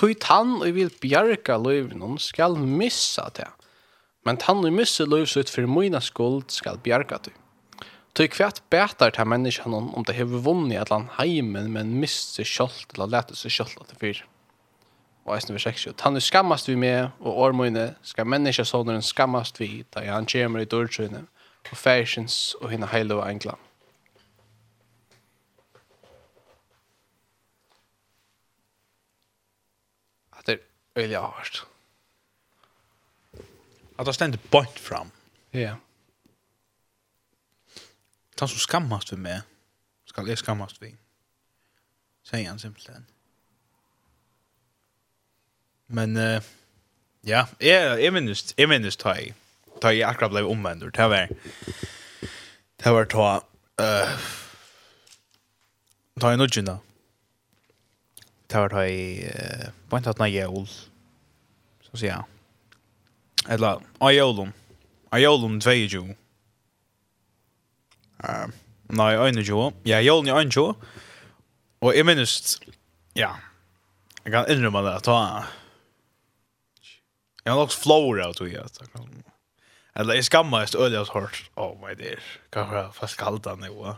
Tui 0.00 0.14
tann 0.16 0.62
og 0.62 0.70
vil 0.72 0.88
bjarga 1.02 1.58
løyvnum 1.60 2.14
skal 2.24 2.54
missa 2.56 3.26
det. 3.36 3.50
Men 4.24 4.38
tann 4.40 4.64
og 4.64 4.72
missa 4.72 5.04
løyvsut 5.04 5.52
for 5.52 5.68
mina 5.68 6.00
skuld 6.00 6.46
skal 6.54 6.80
bjarga 6.80 7.18
det. 7.26 7.34
Tui 8.16 8.30
kvært 8.32 8.62
betar 8.72 9.12
til 9.12 9.28
menneskene 9.28 9.76
om 9.92 10.06
det 10.08 10.16
hever 10.16 10.40
vunni 10.46 10.78
allan 10.80 11.10
heimen, 11.18 11.68
men 11.76 11.92
mist 12.00 12.40
seg 12.40 12.48
kjolt 12.48 12.96
eller 12.96 13.12
lete 13.12 13.36
seg 13.36 13.52
kjolt 13.58 13.76
at 13.84 13.92
det 13.92 14.00
fyr. 14.00 14.24
Og 15.28 15.36
eisen 15.36 15.52
vers 15.52 15.68
6, 15.68 15.90
Tann 16.00 16.16
og 16.16 16.24
skammast 16.24 16.72
vi 16.72 16.80
med, 16.80 17.12
og 17.20 17.36
årmøyne 17.50 17.90
skal 18.00 18.24
menneska 18.24 18.64
skammast 18.64 19.60
vi, 19.60 19.84
da 19.92 20.00
han 20.08 20.24
kjemer 20.24 20.64
i 20.64 20.70
dørtrøyne, 20.70 21.26
og 21.70 21.76
færsins 21.76 22.56
og 22.62 22.70
hinna 22.72 22.88
heilo 22.88 23.20
og 23.20 23.28
england. 23.28 23.60
øyelig 31.00 31.18
hardt. 31.18 31.62
At 33.98 34.06
det 34.06 34.14
stender 34.14 34.38
bort 34.50 34.78
fram. 34.78 35.12
Ja. 35.52 35.74
Han 38.40 38.48
som 38.48 38.58
skammast 38.58 39.08
for 39.12 39.20
meg, 39.20 39.42
skal 40.08 40.28
jeg 40.28 40.40
skammast 40.40 40.78
for. 40.80 40.88
Sier 42.24 42.48
han 42.48 42.58
simpelthen. 42.58 43.04
Men, 45.88 46.16
uh, 46.16 46.40
ja, 47.26 47.44
jeg, 47.60 48.02
jeg 48.02 48.12
minnes, 48.12 48.44
jeg 48.56 48.68
minnes 48.70 48.96
ta 48.96 49.12
i, 49.20 49.32
ta 49.82 49.92
i 49.92 50.00
akkurat 50.06 50.32
ble 50.32 50.44
omvendur, 50.48 50.92
det 50.94 51.08
var, 51.10 51.32
det 52.80 52.92
var 52.94 53.10
ta, 53.12 53.26
uh, 53.82 54.28
ta 56.20 56.32
jeg 56.32 56.40
nudgjena. 56.40 56.78
Det 58.48 58.62
var 58.62 58.72
ta 58.72 58.86
i, 58.88 59.26
uh, 59.26 59.66
bare 59.90 60.06
tatt 60.08 60.22
na 60.22 60.30
jævl, 60.30 60.64
så 61.90 62.00
sier 62.00 62.12
jeg. 62.14 62.24
Eller, 63.50 63.82
Aiolum. 64.00 64.52
Aiolum 65.12 65.60
22. 65.60 66.02
Uh, 68.20 68.50
nei, 68.94 69.12
21. 69.16 69.72
Ja, 69.88 69.96
Aiolum 69.98 70.28
er 70.28 70.42
21. 70.44 70.74
Og 71.80 71.96
jeg 71.96 72.04
minnes, 72.06 72.60
ja, 73.16 73.32
jeg 74.24 74.34
kan 74.34 74.50
innrømme 74.52 74.82
det, 74.84 74.98
at 75.00 75.08
jeg 77.40 77.52
har 77.52 77.56
nok 77.56 77.72
flower 77.72 78.20
av 78.20 78.36
tog, 78.36 78.52
at 78.52 78.80
jeg 78.82 78.92
kan... 78.92 79.08
Eller 79.96 80.20
jeg 80.20 80.28
skammer 80.28 80.60
mest 80.60 80.76
øyelig 80.76 81.00
at 81.00 81.14
hørt, 81.16 81.40
oh 81.56 81.72
my 81.80 81.96
dear, 81.98 82.20
hva 82.54 82.62
er 82.62 82.76
det 82.76 82.84
fast 82.94 83.18
kalt 83.18 83.48
han 83.48 83.64
jo, 83.66 83.80
va? 83.80 83.96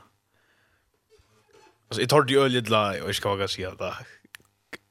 Altså, 1.91 2.01
jeg 2.01 2.09
tar 2.09 2.25
det 2.25 2.39
øyelig 2.39 2.63
til, 2.65 2.75
og 2.79 3.11
jeg 3.11 3.19
skal 3.19 3.37
ikke 3.37 3.51
si 3.53 3.67
at 3.69 3.77
det 3.83 3.93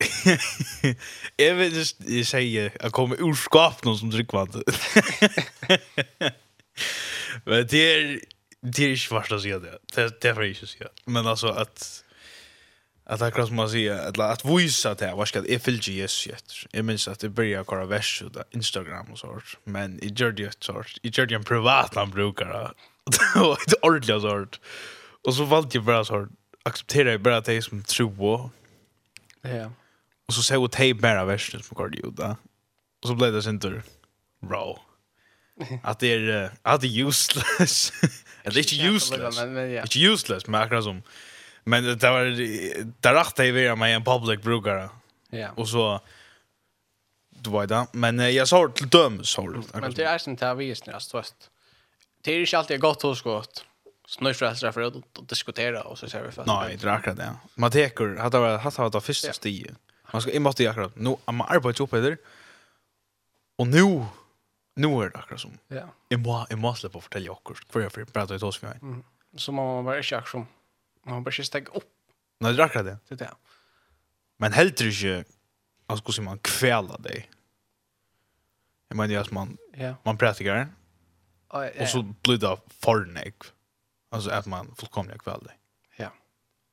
jeg 1.41 1.57
vet 1.57 1.77
ikke, 1.77 2.05
jeg 2.07 2.27
sier, 2.27 2.69
jeg 2.75 2.93
kommer 2.95 3.21
ur 3.21 3.35
skap 3.37 3.83
noen 3.85 3.99
som 3.99 4.11
tryggvand. 4.13 4.59
Men 7.47 7.65
det 7.71 7.81
er, 7.87 8.05
det 8.61 8.85
er 8.85 8.95
ikke 8.95 9.17
verst 9.17 9.35
å 9.35 9.41
si 9.41 9.51
det. 9.53 9.75
Det, 9.95 10.07
det 10.21 10.31
er 10.31 10.47
ikke 10.47 10.67
å 10.67 10.71
si 10.71 10.81
det. 10.81 10.91
Men 11.11 11.29
altså, 11.29 11.53
at, 11.57 11.85
at 13.05 13.25
akkurat 13.25 13.49
som 13.49 13.61
man 13.61 13.71
sier, 13.71 13.97
at, 14.09 14.19
at 14.25 14.45
vise 14.47 14.93
det, 14.99 15.11
hva 15.17 15.27
skal 15.29 15.47
jeg 15.49 15.63
fylle 15.63 15.97
Jesus 16.01 16.31
etter. 16.31 16.63
Jeg 16.73 16.87
minns 16.87 17.07
at 17.11 17.25
jeg 17.25 17.33
begynner 17.37 17.65
å 17.65 17.69
kåre 17.69 17.89
vers 17.91 18.13
ut 18.21 18.39
av 18.41 18.57
Instagram 18.57 19.13
og 19.15 19.21
sånt, 19.21 19.57
men 19.65 19.99
jeg 20.03 20.15
gjør 20.17 20.37
det 20.37 20.49
et 20.51 20.71
sånt. 20.71 20.97
Jeg 21.03 21.17
gjør 21.17 21.31
det 21.31 21.41
en 21.41 21.47
privat 21.47 21.99
han 21.99 22.13
bruker 22.13 22.53
det. 22.53 22.65
Og 23.41 23.57
et 23.57 23.77
ordentlig 23.81 24.21
sånt. 24.23 24.61
Og 25.25 25.35
så 25.37 25.45
valgte 25.49 25.79
jeg 25.79 25.85
bare 25.85 26.07
sånt, 26.07 26.33
aksepterer 26.65 27.15
jeg 27.15 27.23
bare 27.25 27.41
at 27.41 27.49
jeg 27.49 27.63
som 27.65 27.81
tror 27.89 28.11
på. 28.17 28.33
Ja. 29.49 29.69
Och 30.27 30.33
så 30.33 30.43
såg 30.43 30.69
jag 30.79 30.97
bara 30.97 31.25
versen 31.25 31.63
som 31.63 31.75
går 31.75 31.95
ut 31.95 32.17
där. 32.17 32.35
Och 33.01 33.07
så 33.07 33.15
blev 33.15 33.33
det 33.33 33.43
sen 33.43 33.59
tur 33.59 33.83
raw. 34.43 34.81
Att 35.83 35.99
det 35.99 36.13
är 36.13 36.51
att 36.61 36.81
det 36.81 36.87
är 36.87 37.07
useless. 37.07 37.93
Eller 38.43 38.57
inte 38.57 38.87
useless. 38.87 39.39
Inte 39.83 39.99
useless, 39.99 40.47
men 40.47 40.61
akkurat 40.61 40.83
som 40.83 41.01
men 41.63 41.83
det 41.83 42.09
var 42.09 42.25
där 43.01 43.15
att 43.15 43.35
det 43.35 43.51
var 43.51 43.75
med 43.75 43.95
en 43.95 44.03
public 44.03 44.41
brukare. 44.41 44.89
Ja. 45.29 45.49
Och 45.55 45.69
så 45.69 45.99
du 47.29 47.49
var 47.49 47.67
där, 47.67 47.87
men 47.91 48.33
jag 48.33 48.47
sa 48.47 48.71
till 48.75 48.89
döm 48.89 49.23
så. 49.23 49.63
Men 49.73 49.93
det 49.93 50.03
är 50.03 50.29
inte 50.29 50.45
där 50.45 50.55
vi 50.55 50.71
är 50.71 50.75
snäst. 50.75 51.15
Det 52.23 52.31
är 52.31 52.39
ju 52.39 52.57
alltid 52.57 52.79
gott 52.79 53.01
hos 53.01 53.21
gott 53.21 53.65
snurrfrälsar 54.07 54.71
för 54.71 54.81
att 54.81 54.93
diskutera 55.29 55.83
och 55.83 55.97
så 55.97 56.09
ser 56.09 56.23
vi 56.23 56.31
för. 56.31 56.45
Nej, 56.45 56.77
det 56.81 56.87
är 56.87 56.91
akkurat 56.91 57.17
det. 57.17 57.33
Man 57.55 57.71
teker, 57.71 58.15
hade 58.15 58.39
varit 58.39 58.61
hade 58.61 58.89
varit 58.89 59.03
första 59.03 59.49
Ja. 59.49 59.73
Man 60.13 60.21
ska 60.21 60.31
in 60.31 60.41
måste 60.41 60.63
jag 60.63 60.71
akkurat. 60.71 60.95
Nu 60.95 61.15
am 61.25 61.41
arbeta 61.41 61.83
upp 61.83 61.91
där. 61.91 62.17
Och 63.57 63.67
nu 63.67 64.05
nu 64.75 64.87
är 64.87 65.09
det 65.09 65.17
akkurat 65.17 65.41
som. 65.41 65.57
Ja. 65.67 65.89
Jag 66.07 66.19
må 66.19 66.45
jag 66.49 66.59
måste 66.59 66.89
på 66.89 67.01
fortälja 67.01 67.31
akkurat 67.31 67.59
för 67.69 67.81
jag 67.81 67.91
för 67.91 68.05
prata 68.05 68.35
ut 68.35 68.43
oss 68.43 68.57
för 68.57 68.67
mig. 68.67 68.77
Mm. 68.81 69.03
Så 69.35 69.51
man 69.51 69.85
var 69.85 69.97
inte 69.97 70.17
akkurat. 70.17 70.47
Man 71.03 71.23
bara 71.23 71.31
steg 71.31 71.67
upp. 71.69 71.83
Nej, 72.39 72.53
det 72.53 72.63
akkurat 72.63 72.85
det. 72.85 72.97
Det 73.07 73.15
där. 73.15 73.33
Men 74.37 74.53
helt 74.53 74.77
tror 74.77 74.91
jag 74.91 75.25
alltså 75.85 76.21
hur 76.21 76.23
man 76.23 76.39
kvälla 76.39 76.97
dig. 76.97 77.29
Jag 78.87 78.97
menar 78.97 79.15
att 79.15 79.31
man 79.31 79.57
ja. 79.73 79.95
man 80.03 80.17
pratar 80.17 80.43
praktiker. 80.43 80.67
Och 81.81 81.87
så 81.87 82.01
blir 82.01 82.37
det 82.37 82.57
förnägg. 82.67 83.33
Alltså 84.09 84.29
att 84.29 84.45
man 84.45 84.75
fullkomliga 84.75 85.17
kväll 85.17 85.43
dig. 85.43 85.57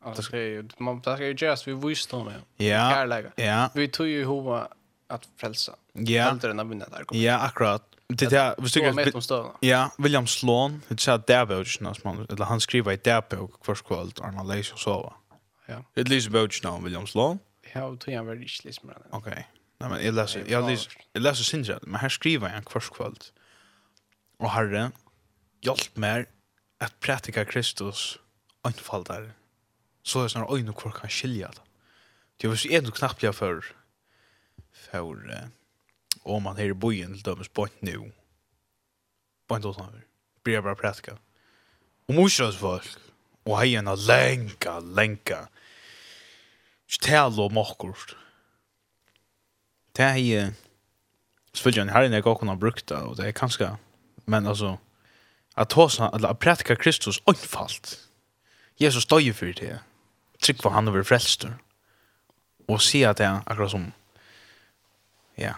Alltså 0.05 0.33
det 0.33 0.39
är 0.39 0.43
ju, 0.43 0.69
man 0.79 1.01
det 1.01 1.15
ska 1.15 1.27
ju 1.27 1.35
göras 1.35 1.69
vid 1.69 1.77
visdom. 1.77 2.33
Ja. 2.57 2.91
Kärlek. 2.91 3.27
Ja. 3.37 3.71
Vi 3.75 3.89
tog 3.89 4.07
ju 4.07 4.25
hova 4.25 4.69
att 5.07 5.29
frälsa. 5.37 5.77
Ja. 5.93 6.23
Hellre 6.23 6.51
än 6.51 6.61
att 6.61 6.67
vinna 6.67 6.87
där. 6.89 7.05
Ja, 7.11 7.39
akkurat. 7.39 7.85
Det 8.07 8.27
där, 8.27 8.55
vi 8.59 8.71
tycker 8.71 9.19
att 9.19 9.57
Ja, 9.61 9.91
William 9.99 10.27
Sloan, 10.27 10.83
det 10.89 11.01
sa 11.01 11.19
där 11.19 11.45
var 11.45 11.57
ju 11.57 11.65
man 12.05 12.27
eller 12.31 12.45
han 12.45 12.61
skriver 12.61 12.93
i 12.93 12.97
där 12.97 13.21
på 13.21 13.47
kvarts 13.47 13.83
kvart 13.83 14.21
Arnold 14.21 14.49
Leis 14.49 14.73
och 14.73 14.79
så 14.79 15.03
va. 15.03 15.15
Ja. 15.67 15.85
Det 15.95 16.09
läser 16.09 16.31
böj 16.31 16.49
nu 16.63 16.85
William 16.85 17.07
Sloan. 17.07 17.39
Ja, 17.75 17.85
och 17.85 18.01
tror 18.01 18.15
jag 18.15 18.25
var 18.25 18.37
rich 18.37 18.65
läs 18.65 18.83
men. 18.83 18.95
Okej. 19.11 19.49
Nej 19.81 19.91
men 19.91 20.05
jag 20.05 20.15
läser 20.15 20.45
jag 20.47 20.71
läser 20.71 20.93
jag 21.13 21.23
läser 21.23 21.45
Sinja, 21.45 21.79
men 21.83 22.01
här 22.01 22.09
skriver 22.09 22.55
jag 22.55 22.65
kvarts 22.65 22.89
kväll. 22.91 23.15
Och 24.39 24.51
Herre, 24.51 24.91
hjälp 25.61 25.97
mig 25.97 26.27
att 26.79 27.01
praktisera 27.01 27.45
Kristus 27.45 28.19
enfaldare 28.67 29.31
så 30.09 30.23
er 30.23 30.29
det 30.29 30.33
sånn 30.33 30.49
øyne 30.49 30.73
hvor 30.73 30.95
kan 30.97 31.13
skilja 31.13 31.51
det. 31.53 31.65
Det 32.41 32.49
var 32.49 32.61
så 32.61 32.71
en 32.79 32.89
og 32.89 32.97
knappt 32.97 33.25
jeg 33.27 33.37
for 33.37 33.67
for 34.89 35.25
om 36.25 36.43
man 36.43 36.57
her 36.57 36.73
i 36.73 36.77
bojen 36.77 37.15
til 37.15 37.25
dømes 37.25 37.49
på 37.49 37.67
nu 37.81 38.11
på 39.49 39.57
en 39.57 39.63
tåsnaver 39.63 40.05
blir 40.45 40.59
jeg 40.59 40.65
bare 40.65 40.79
prætka 40.81 41.17
og 42.09 42.15
morsas 42.15 42.57
folk 42.57 42.89
og 43.49 43.61
heien 43.63 43.89
er 43.89 43.97
lenka, 43.97 44.79
lenka. 44.81 45.47
Ikke 46.89 47.05
tale 47.05 47.43
om 47.43 47.59
akkurat 47.59 48.17
det 49.97 50.05
er 50.05 50.21
jeg 50.23 50.53
selvfølgelig 51.53 51.83
en 51.83 51.95
herren 51.95 52.13
jeg 52.13 52.25
ikke 52.25 52.35
kunne 52.35 52.55
ha 52.55 52.61
brukt 52.61 52.89
det 52.89 53.03
og 53.03 53.17
det 53.17 53.27
er 53.27 53.37
kanskje 53.37 53.75
men 54.27 54.47
altså 54.47 54.77
at 55.57 55.69
tåsna, 55.69 56.11
eller 56.15 56.29
at 56.29 56.39
prætka 56.39 56.75
Kristus 56.75 57.21
åndfalt 57.27 58.09
Jesus 58.81 59.07
døy 59.07 59.33
for 59.35 59.47
det 59.47 59.81
trygg 60.43 60.63
på 60.63 60.71
han 60.71 60.89
over 60.89 61.03
frelster. 61.03 61.57
Og 62.69 62.83
si 62.85 63.03
at 63.03 63.19
det 63.19 63.27
er 63.27 63.41
akkurat 63.47 63.71
som, 63.71 63.93
ja. 65.39 65.55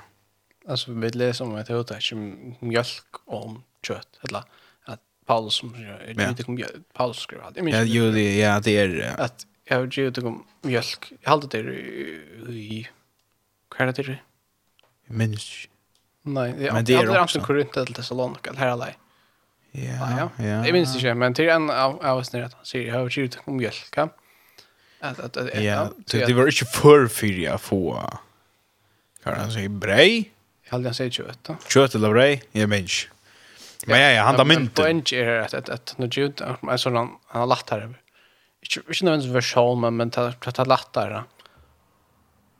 Alltså 0.68 0.92
vi 0.92 1.10
läser 1.10 1.44
om 1.44 1.54
att 1.54 1.66
det 1.66 1.74
är 1.74 2.14
inte 2.14 2.56
mjölk 2.60 3.16
om 3.26 3.62
kött, 3.82 4.18
eller 4.22 4.44
att 4.84 5.00
Paulus 5.26 5.54
som 5.54 5.70
skriver, 5.70 6.14
ja. 6.16 6.28
inte 6.28 6.44
om 6.44 6.58
Paulus 6.92 7.16
skriver 7.16 7.44
allt. 7.44 7.56
Ja, 7.56 7.82
jo, 7.82 8.10
det, 8.12 8.36
ja, 8.38 8.60
det 8.60 8.76
är... 8.76 9.20
Att 9.20 9.46
jag 9.64 9.76
har 9.76 9.86
ju 9.90 10.06
inte 10.06 10.20
om 10.20 10.44
mjölk, 10.62 11.12
jag 11.20 11.30
har 11.30 11.36
alltid 11.36 11.64
det 11.64 11.72
i... 12.52 12.88
Hva 13.70 13.86
er 13.86 13.92
det 13.92 14.02
det? 14.02 14.18
Minns. 15.06 15.68
Nej, 16.22 16.52
det 16.52 16.68
är, 16.68 16.82
det 16.82 16.98
også- 16.98 17.18
antingen 17.18 17.46
Korint 17.46 17.76
eller 17.76 17.94
Thessalonik, 17.94 18.46
eller 18.46 18.58
her 18.58 18.68
alla. 18.68 18.88
Ja, 19.72 20.30
ja. 20.38 20.64
Jeg 20.64 20.72
minns 20.72 20.96
ikke, 20.96 21.14
men 21.14 21.34
til 21.34 21.48
en 21.48 21.70
av 21.70 22.18
oss 22.18 22.32
nere, 22.32 22.50
han 22.50 22.66
sier, 22.66 22.84
jeg 22.88 22.92
har 22.92 23.08
ju 23.08 23.24
inte 23.24 23.38
om 23.46 23.56
mjölk, 23.56 23.96
ja. 23.96 24.08
Ja, 25.00 25.90
det 26.10 26.32
var 26.32 26.46
ju 26.46 26.52
för 26.52 27.08
fyra 27.08 27.58
få. 27.58 28.10
Kan 29.22 29.40
han 29.40 29.52
säga 29.52 29.68
brei? 29.68 30.30
Jag 30.64 30.72
hade 30.72 30.84
han 30.84 30.94
säger 30.94 31.10
kött. 31.10 31.50
Kött 31.68 31.94
eller 31.94 32.10
brei? 32.10 32.42
Jag 32.52 32.68
minns. 32.68 33.08
Men 33.86 34.00
ja, 34.00 34.10
ja, 34.10 34.22
han 34.22 34.36
där 34.36 34.44
mynten. 34.44 34.84
Men 34.84 34.96
inte 34.96 35.16
är 35.16 35.40
att, 35.40 35.54
att, 35.54 35.68
att 35.68 35.94
när 35.98 36.18
Jude, 36.18 36.56
alltså 36.60 36.90
han, 36.90 37.16
han 37.26 37.40
har 37.40 37.46
lagt 37.46 37.70
här. 37.70 37.94
Inte, 38.62 38.80
inte 38.88 39.04
någon 39.04 39.32
version, 39.32 39.80
men, 39.80 39.96
men 39.96 40.10
ta, 40.10 40.32
ta, 40.32 40.50
ta 40.50 40.64
lagt. 40.64 40.96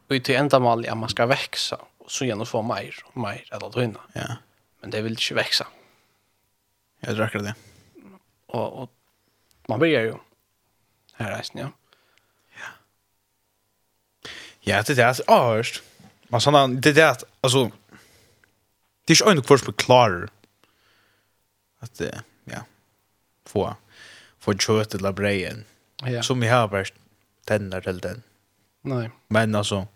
Och 0.08 0.16
i 0.16 0.20
till 0.20 0.36
enda 0.36 0.58
mal 0.58 0.84
är 0.84 0.94
man 0.94 1.08
ska 1.08 1.26
växa. 1.26 1.76
Och 1.98 2.10
så 2.10 2.24
genom 2.24 2.46
få 2.46 2.62
mer 2.62 2.94
och 3.04 3.16
mer 3.16 3.44
eller 3.52 3.66
att 3.66 3.76
hinna. 3.76 4.00
Ja. 4.12 4.36
Men 4.80 4.90
det 4.90 5.02
vill 5.02 5.12
inte 5.12 5.34
växa. 5.34 5.66
Jag 7.00 7.16
drack 7.16 7.32
det. 7.32 7.54
Och, 8.46 8.82
och 8.82 8.90
man 9.68 9.78
börjar 9.78 10.02
ju 10.02 10.14
här 11.14 11.30
är 11.30 11.44
ja. 11.52 11.60
Mm 11.60 11.72
Ja, 14.60 14.82
det 14.82 14.98
är 14.98 15.12
så 15.12 15.22
arst. 15.26 15.82
Men 16.28 16.40
såna 16.40 16.68
det 16.68 16.92
där 16.92 17.16
alltså 17.40 17.70
det 19.04 19.12
är 19.12 19.24
ju 19.24 19.30
ändå 19.30 19.42
först 19.42 19.76
klar 19.76 20.28
att 21.80 21.94
det 21.98 22.22
ja 22.44 22.64
få 23.46 23.74
få 24.38 24.54
kött 24.54 24.94
eller 24.94 25.12
brejen. 25.12 25.64
Ja. 26.04 26.22
Som 26.22 26.40
vi 26.40 26.48
har 26.48 26.68
bäst 26.68 26.94
den 27.44 27.70
där 27.70 27.80
till 27.80 27.98
den. 27.98 28.22
Nei. 28.82 29.10
Men 29.28 29.54
alltså 29.54 29.86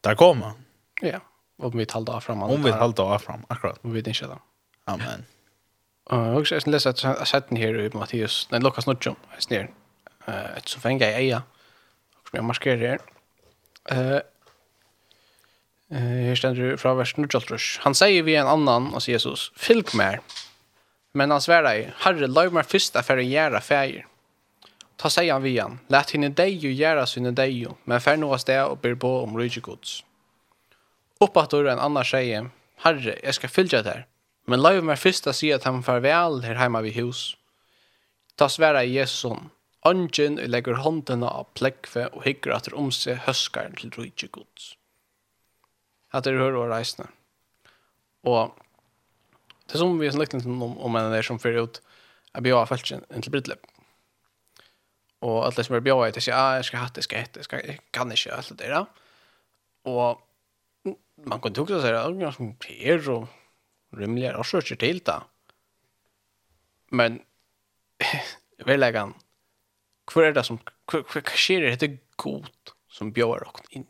där 0.00 0.14
kommer. 0.14 0.52
Ja. 1.00 1.20
Om 1.56 1.78
vi 1.78 1.86
talte 1.86 2.12
av 2.12 2.20
fram. 2.20 2.42
Om 2.42 2.62
vi 2.62 2.70
talar 2.70 3.14
av 3.14 3.18
fram. 3.18 3.44
Akkurat. 3.48 3.78
Om 3.82 3.92
vi 3.92 4.00
ikke 4.00 4.26
da. 4.26 4.38
Amen. 4.84 5.24
Och 6.04 6.38
också 6.38 6.54
jag 6.54 6.66
läser 6.66 6.90
att 6.90 7.28
sätten 7.28 7.56
her 7.56 7.78
i 7.78 7.90
Mattias, 7.92 8.46
den 8.50 8.62
Lukas 8.62 8.86
Nutchum, 8.86 9.16
är 9.36 9.40
snär. 9.40 9.70
Eh, 10.26 10.62
så 10.64 10.80
fänga 10.80 11.06
jag 11.06 11.20
eja. 11.20 11.42
Och 12.14 12.28
jag 12.32 12.44
maskerar 12.44 12.76
her, 12.76 12.98
Eh 13.90 14.20
Her 15.90 16.34
stender 16.36 16.76
fra 16.76 16.92
vers 16.98 17.14
19. 17.16 17.58
Han 17.80 17.94
sier 17.96 18.22
vi 18.22 18.34
en 18.36 18.46
annan, 18.46 18.90
og 18.90 18.98
altså 19.00 19.14
Jesus, 19.14 19.46
fylg 19.56 19.94
mer. 19.96 20.20
Men 21.16 21.32
han 21.32 21.40
sverar 21.40 21.78
i, 21.80 21.86
Herre, 22.04 22.28
lag 22.28 22.52
meg 22.52 22.68
først 22.68 22.98
for 23.06 23.16
å 23.16 23.24
gjøre 23.24 23.62
feir. 23.64 24.04
Ta 25.00 25.08
sier 25.08 25.32
han 25.32 25.44
vi 25.46 25.54
han, 25.56 25.78
let 25.88 26.12
henne 26.12 26.28
deg 26.34 26.60
jo 26.60 26.74
gjøre 26.74 27.06
sine 27.06 27.32
deg 27.32 27.54
jo, 27.54 27.76
men 27.86 28.02
fer 28.04 28.18
noe 28.20 28.36
sted 28.42 28.60
og 28.66 28.80
ber 28.82 28.98
på 29.00 29.14
om 29.22 29.36
rydgjegods. 29.38 30.02
Oppatt 31.24 31.54
en 31.54 31.78
annan 31.78 32.04
sier, 32.06 32.50
Herre, 32.84 33.14
jeg 33.22 33.34
skal 33.38 33.54
fylgja 33.54 33.82
der, 33.86 34.04
men 34.46 34.60
lag 34.60 34.82
meg 34.84 35.00
først 35.00 35.26
å 35.30 35.32
si 35.32 35.52
at 35.54 35.64
han 35.64 35.84
farvel 35.86 36.42
her 36.44 36.58
hjemme 36.58 36.82
vid 36.84 36.98
hus. 36.98 37.22
Ta 38.36 38.50
sverar 38.50 38.84
i 38.84 38.98
Jesus 38.98 39.24
Ongen 39.86 40.40
legger 40.50 40.80
håndene 40.82 41.28
av 41.30 41.52
plekve 41.54 42.08
og 42.10 42.24
hikker 42.24 42.54
at 42.54 42.66
det 42.66 42.74
om 42.74 42.90
seg 42.94 43.22
høskaren 43.28 43.76
til 43.78 43.92
rydtje 43.94 44.30
gods. 44.34 44.72
At 46.10 46.26
det 46.26 46.34
hører 46.38 46.64
å 46.64 46.68
reisende. 46.70 47.10
Og 48.26 48.56
det 49.68 49.76
er 49.76 49.82
som 49.84 49.98
vi 50.00 50.08
har 50.08 50.16
snakket 50.16 50.46
om, 50.48 50.62
om 50.64 50.96
en 50.98 51.12
der 51.12 51.26
som 51.26 51.38
fører 51.38 51.68
ut 51.68 51.82
er 52.34 52.44
bjør 52.44 52.66
følt 52.68 52.90
inn 52.94 53.24
til 53.24 53.32
Bridlep. 53.34 53.66
Og 55.26 55.42
alt 55.44 55.58
det 55.58 55.66
som 55.66 55.76
er 55.76 55.84
bjøret 55.84 56.10
er 56.10 56.16
til 56.16 56.22
å 56.22 56.26
si, 56.26 56.34
ah, 56.34 56.56
jeg 56.58 56.68
skal 56.68 56.84
hatt, 56.84 56.98
jeg 56.98 57.06
skal 57.06 57.22
hette, 57.22 57.40
jeg, 57.40 57.48
skal, 57.48 57.62
jeg 57.66 57.80
kan 57.94 58.12
ikke 58.14 58.34
alt 58.36 58.50
det 58.54 58.70
der. 58.70 59.06
Og 59.88 60.94
man 61.26 61.42
kan 61.42 61.54
tukta 61.54 61.80
seg, 61.82 61.94
det 61.94 62.02
er 62.02 62.18
ganske 62.20 62.50
per 62.62 63.08
og 63.14 63.98
rymligere, 63.98 64.38
og 64.38 64.46
så 64.46 64.60
er 64.60 64.68
det 64.68 64.78
til 64.82 65.00
da. 65.06 65.18
Men 66.94 67.18
verleggen, 68.68 69.16
Hvor 70.08 70.24
er 70.24 70.34
det 70.36 70.44
som, 70.48 70.60
hva, 70.88 71.02
hva 71.04 71.22
skjer 71.36 71.66
det? 71.66 71.78
Det 71.80 71.88
er 71.90 71.98
god 72.20 72.74
som 72.92 73.12
bjør 73.14 73.46
oss 73.48 73.64
inn. 73.76 73.86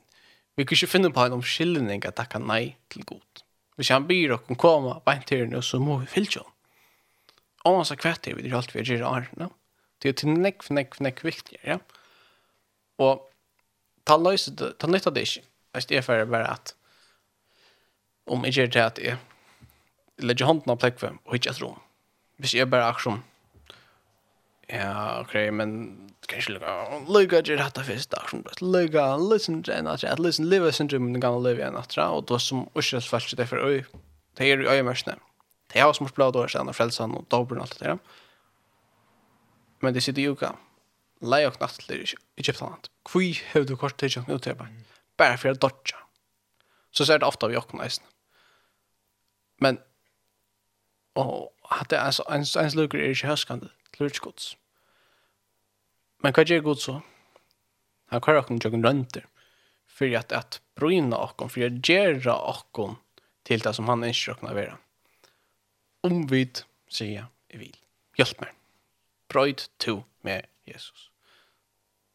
Vi 0.59 0.67
kan 0.67 0.75
ikke 0.75 0.91
finne 0.91 1.13
på 1.15 1.23
en 1.23 1.37
omskillning 1.39 2.03
at 2.07 2.17
takka 2.19 2.41
nei 2.43 2.77
til 2.91 3.07
god. 3.07 3.45
Hvis 3.79 3.93
han 3.95 4.09
byr 4.09 4.35
oss 4.35 4.49
komme 4.59 4.97
beint 5.07 5.29
til 5.31 5.45
henne, 5.45 5.63
så 5.63 5.79
må 5.79 6.01
vi 6.03 6.11
fylle 6.11 6.41
henne. 6.41 6.55
Og 7.67 7.77
han 7.81 7.87
sa 7.87 7.95
kvett 7.99 8.25
det, 8.25 8.35
vi 8.39 8.49
gjør 8.49 8.61
alt 8.61 8.75
vi 8.75 8.83
gjør 8.83 9.07
arne. 9.07 9.51
Det 10.03 10.11
er 10.11 10.19
til 10.19 10.35
nekk, 10.35 10.67
nekk, 10.75 10.99
nekk 11.05 11.23
viktigere. 11.27 11.77
Ja? 11.77 11.79
Og 13.03 13.27
ta 14.07 14.17
løse 14.19 14.55
det, 14.57 14.73
ta 14.79 14.91
nytta 14.91 15.13
det 15.15 15.27
ikke. 15.27 15.45
Hvis 15.75 15.89
det 15.91 15.99
er 15.99 16.07
for 16.07 16.31
bare 16.31 16.53
at 16.55 16.75
om 18.29 18.45
jeg 18.47 18.59
gjør 18.59 18.71
det 18.75 18.85
at 18.85 19.01
jeg 19.03 19.19
legger 20.19 20.49
hånden 20.49 20.73
av 20.73 20.81
plekve 20.83 21.13
og 21.25 21.37
ikke 21.39 21.53
et 21.53 21.61
rom. 21.63 21.79
Hvis 22.39 22.55
jeg 22.55 22.71
bare 22.71 22.91
akkurat 22.91 23.23
Ja, 24.71 25.21
okej, 25.21 25.51
men 25.51 25.99
kanske 26.27 26.53
lika. 26.53 26.99
Lika 27.09 27.41
ger 27.41 27.57
hatta 27.57 27.85
fest 27.85 28.11
dag 28.11 28.31
som 28.31 28.43
bäst. 28.43 28.61
Lika 28.61 29.17
listen 29.17 29.63
to 29.63 29.73
and 29.73 29.89
at 29.89 30.19
listen 30.19 30.49
live 30.49 30.73
syndrome 30.73 31.13
den 31.13 31.21
gamla 31.21 31.49
live 31.49 31.67
and 31.67 31.89
tra 31.89 32.09
och 32.09 32.25
då 32.25 32.39
som 32.39 32.69
ursas 32.75 33.09
fast 33.09 33.37
det 33.37 33.47
för 33.47 33.67
oj, 33.67 33.87
Det 34.35 34.45
är 34.45 34.59
ju 34.59 34.69
öjmärsne. 34.69 35.17
Det 35.73 35.81
har 35.81 35.93
smort 35.93 36.15
blad 36.15 36.37
år 36.37 36.49
sedan 36.49 36.75
frälsan 36.75 37.15
och 37.15 37.25
dobben 37.29 37.61
allt 37.61 37.79
det 37.79 37.85
där. 37.85 37.99
Men 39.81 39.95
det 39.95 40.01
sitter 40.01 40.23
ju 40.23 40.37
kan. 40.37 40.57
Lei 41.21 41.47
och 41.47 41.61
natt 41.61 41.75
till 41.75 42.15
Egyptland. 42.37 42.89
Kvi 43.05 43.41
hur 43.53 43.65
du 43.65 43.77
kort 43.77 43.97
till 43.97 44.23
nu 44.29 44.39
till 44.39 44.55
bara. 44.57 44.69
Bara 45.17 45.37
för 45.37 45.49
att 45.49 45.61
dodja. 45.61 45.99
Så 46.91 47.07
ser 47.07 47.19
det 47.19 47.27
ofta 47.27 47.49
vi 47.49 47.57
också 47.57 47.77
nästan. 47.77 48.07
Men 49.61 49.79
och 51.15 51.53
hade 51.63 52.01
alltså 52.01 52.25
en 52.29 52.45
en 52.59 52.71
slugger 52.71 52.99
är 52.99 53.09
ju 53.09 53.27
höskande 53.29 53.67
Lursk. 53.97 54.29
Men 56.23 56.35
hva 56.35 56.45
gjør 56.45 56.65
god 56.67 56.83
så? 56.83 56.99
Han 58.13 58.23
kvar 58.25 58.41
okken 58.43 58.61
jokken 58.63 58.85
rønter. 58.85 59.27
Fyrir 59.89 60.21
at 60.21 60.33
at 60.33 60.61
bryna 60.79 61.19
okken, 61.19 61.51
fyrir 61.51 61.73
at 61.73 61.81
gjerra 61.83 62.37
okken 62.53 62.99
til 63.49 63.63
det 63.65 63.75
som 63.75 63.89
han 63.91 64.07
ikke 64.07 64.35
okken 64.35 64.51
av 64.51 64.59
vera. 64.59 64.77
Omvid, 66.07 66.63
sier 66.93 67.15
jeg, 67.15 67.29
jeg 67.53 67.63
vil. 67.65 67.79
Hjelp 68.19 68.45
meg. 68.45 68.55
Brøyd 69.33 69.67
to 69.83 70.01
med 70.27 70.47
Jesus. 70.69 71.09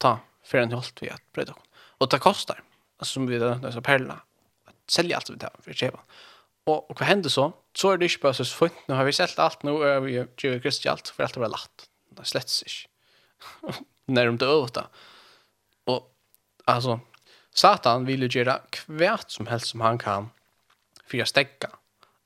Ta, 0.02 0.20
fyrir 0.46 0.68
han 0.68 0.76
hjelp 0.78 1.04
vi 1.04 1.12
at 1.14 1.26
brøyd 1.36 1.54
okken. 1.56 1.72
Og 2.00 2.12
det 2.12 2.22
kostar, 2.24 2.64
som 3.04 3.28
vi 3.28 3.40
da, 3.40 3.58
det 3.60 3.70
er 3.70 3.76
så 3.76 3.84
perla, 3.84 4.22
at 4.70 4.76
selja 4.92 5.20
alt 5.20 5.32
vi 5.32 5.40
tar, 5.42 5.56
fyrir 5.66 5.80
kjevan. 5.80 6.08
Och 6.64 6.90
och 6.92 7.00
vad 7.00 7.08
händer 7.08 7.30
så? 7.30 7.54
Så 7.76 7.92
är 7.92 7.98
det 7.98 8.06
inte 8.06 8.18
bara 8.22 8.34
så 8.34 8.46
fint. 8.46 8.74
Nu 8.86 8.94
har 8.96 9.04
vi 9.04 9.14
sett 9.14 9.40
allt 9.40 9.64
nu 9.64 9.84
är 9.84 10.00
vi 10.00 10.12
ju 10.38 10.60
Kristi 10.60 10.90
allt 10.90 11.08
för 11.08 11.24
allt 11.24 11.38
är 11.38 11.50
lätt. 11.50 11.90
Det 12.10 12.26
släts 12.26 12.64
inte. 12.64 12.90
När 14.06 14.26
de 14.26 14.38
dör 14.38 14.56
åt 14.56 14.74
Och 15.84 16.16
alltså 16.66 17.00
Satan 17.54 18.06
vill 18.06 18.24
ju 18.24 18.40
göra 18.40 18.62
kvärt 18.70 19.32
som 19.32 19.48
helst 19.48 19.68
som 19.68 19.82
han 19.82 19.98
kan 19.98 20.30
för 21.06 21.22
att 21.22 21.28
stäcka 21.28 21.70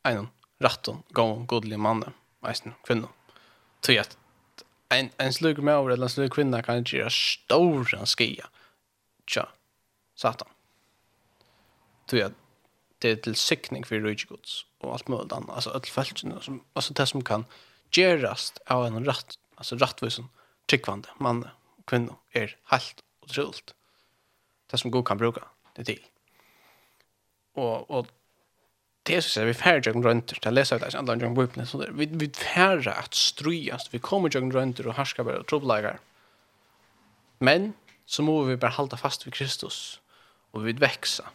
en 0.04 0.28
ratton 0.60 1.04
gång 1.10 1.46
godlig 1.46 1.80
man, 1.80 2.14
nästan 2.40 2.74
kvinna. 2.84 3.08
Så 3.82 4.00
att 4.00 4.18
en 4.90 5.10
en 5.18 5.34
slug 5.34 5.60
med 5.60 5.74
över 5.74 5.90
eller 5.90 6.04
en 6.04 6.10
slug 6.10 6.34
kvinna 6.34 6.64
kan 6.64 6.78
inte 6.78 6.96
göra 6.96 7.10
stora 7.10 8.06
skia. 8.06 8.48
Tja. 9.28 9.50
Satan. 10.16 10.48
Så 12.10 12.26
att 12.26 12.34
det 13.00 13.10
är 13.10 13.16
till 13.16 13.36
sikning 13.36 13.86
för 13.86 14.00
rike 14.02 14.34
och 14.78 14.94
allt 14.94 15.08
möjligt 15.08 15.32
annat 15.34 15.50
alltså 15.50 15.70
allt 15.70 15.88
fälten 15.88 16.42
som 16.42 16.64
alltså 16.74 16.94
det 16.94 17.06
som 17.06 17.24
kan 17.24 17.46
gerast 17.92 18.60
av 18.66 18.86
en 18.86 19.06
rätt 19.06 19.36
alltså 19.56 19.76
rättvisen 19.76 20.26
tyckvande 20.66 21.10
man 21.18 21.48
kvinna 21.86 22.16
är 22.32 22.58
helt 22.64 23.04
otroligt 23.22 23.74
det 24.72 24.78
som 24.78 24.92
god 24.92 25.08
kan 25.08 25.18
bruka 25.18 25.42
det 25.76 25.84
till 25.84 26.02
och 27.54 27.92
och 27.92 28.08
det 29.04 29.22
så 29.22 29.46
vi 29.46 29.54
färdig 29.54 29.96
jag 29.96 30.06
runt 30.06 30.34
att 30.46 30.54
läsa 30.54 30.78
det 30.78 30.96
andra 30.96 31.16
jag 31.16 31.56
vill 31.56 31.68
så 31.68 31.86
vi 31.92 32.06
vi 32.06 32.30
färra 32.30 32.94
att 32.94 33.14
ströjas 33.14 33.94
vi 33.94 34.00
kommer 34.00 34.30
jag 34.34 34.56
runt 34.56 34.80
och 34.80 34.94
harska 34.94 35.24
bara 35.24 35.44
trubbelagar 35.44 36.00
men 37.38 37.74
så 38.06 38.24
måste 38.24 38.50
vi 38.50 38.58
bara 38.58 38.72
hålla 38.72 38.98
fast 38.98 39.28
vid 39.28 39.34
Kristus 39.34 40.00
och 40.52 40.68
vi 40.68 40.74
växa 40.74 41.30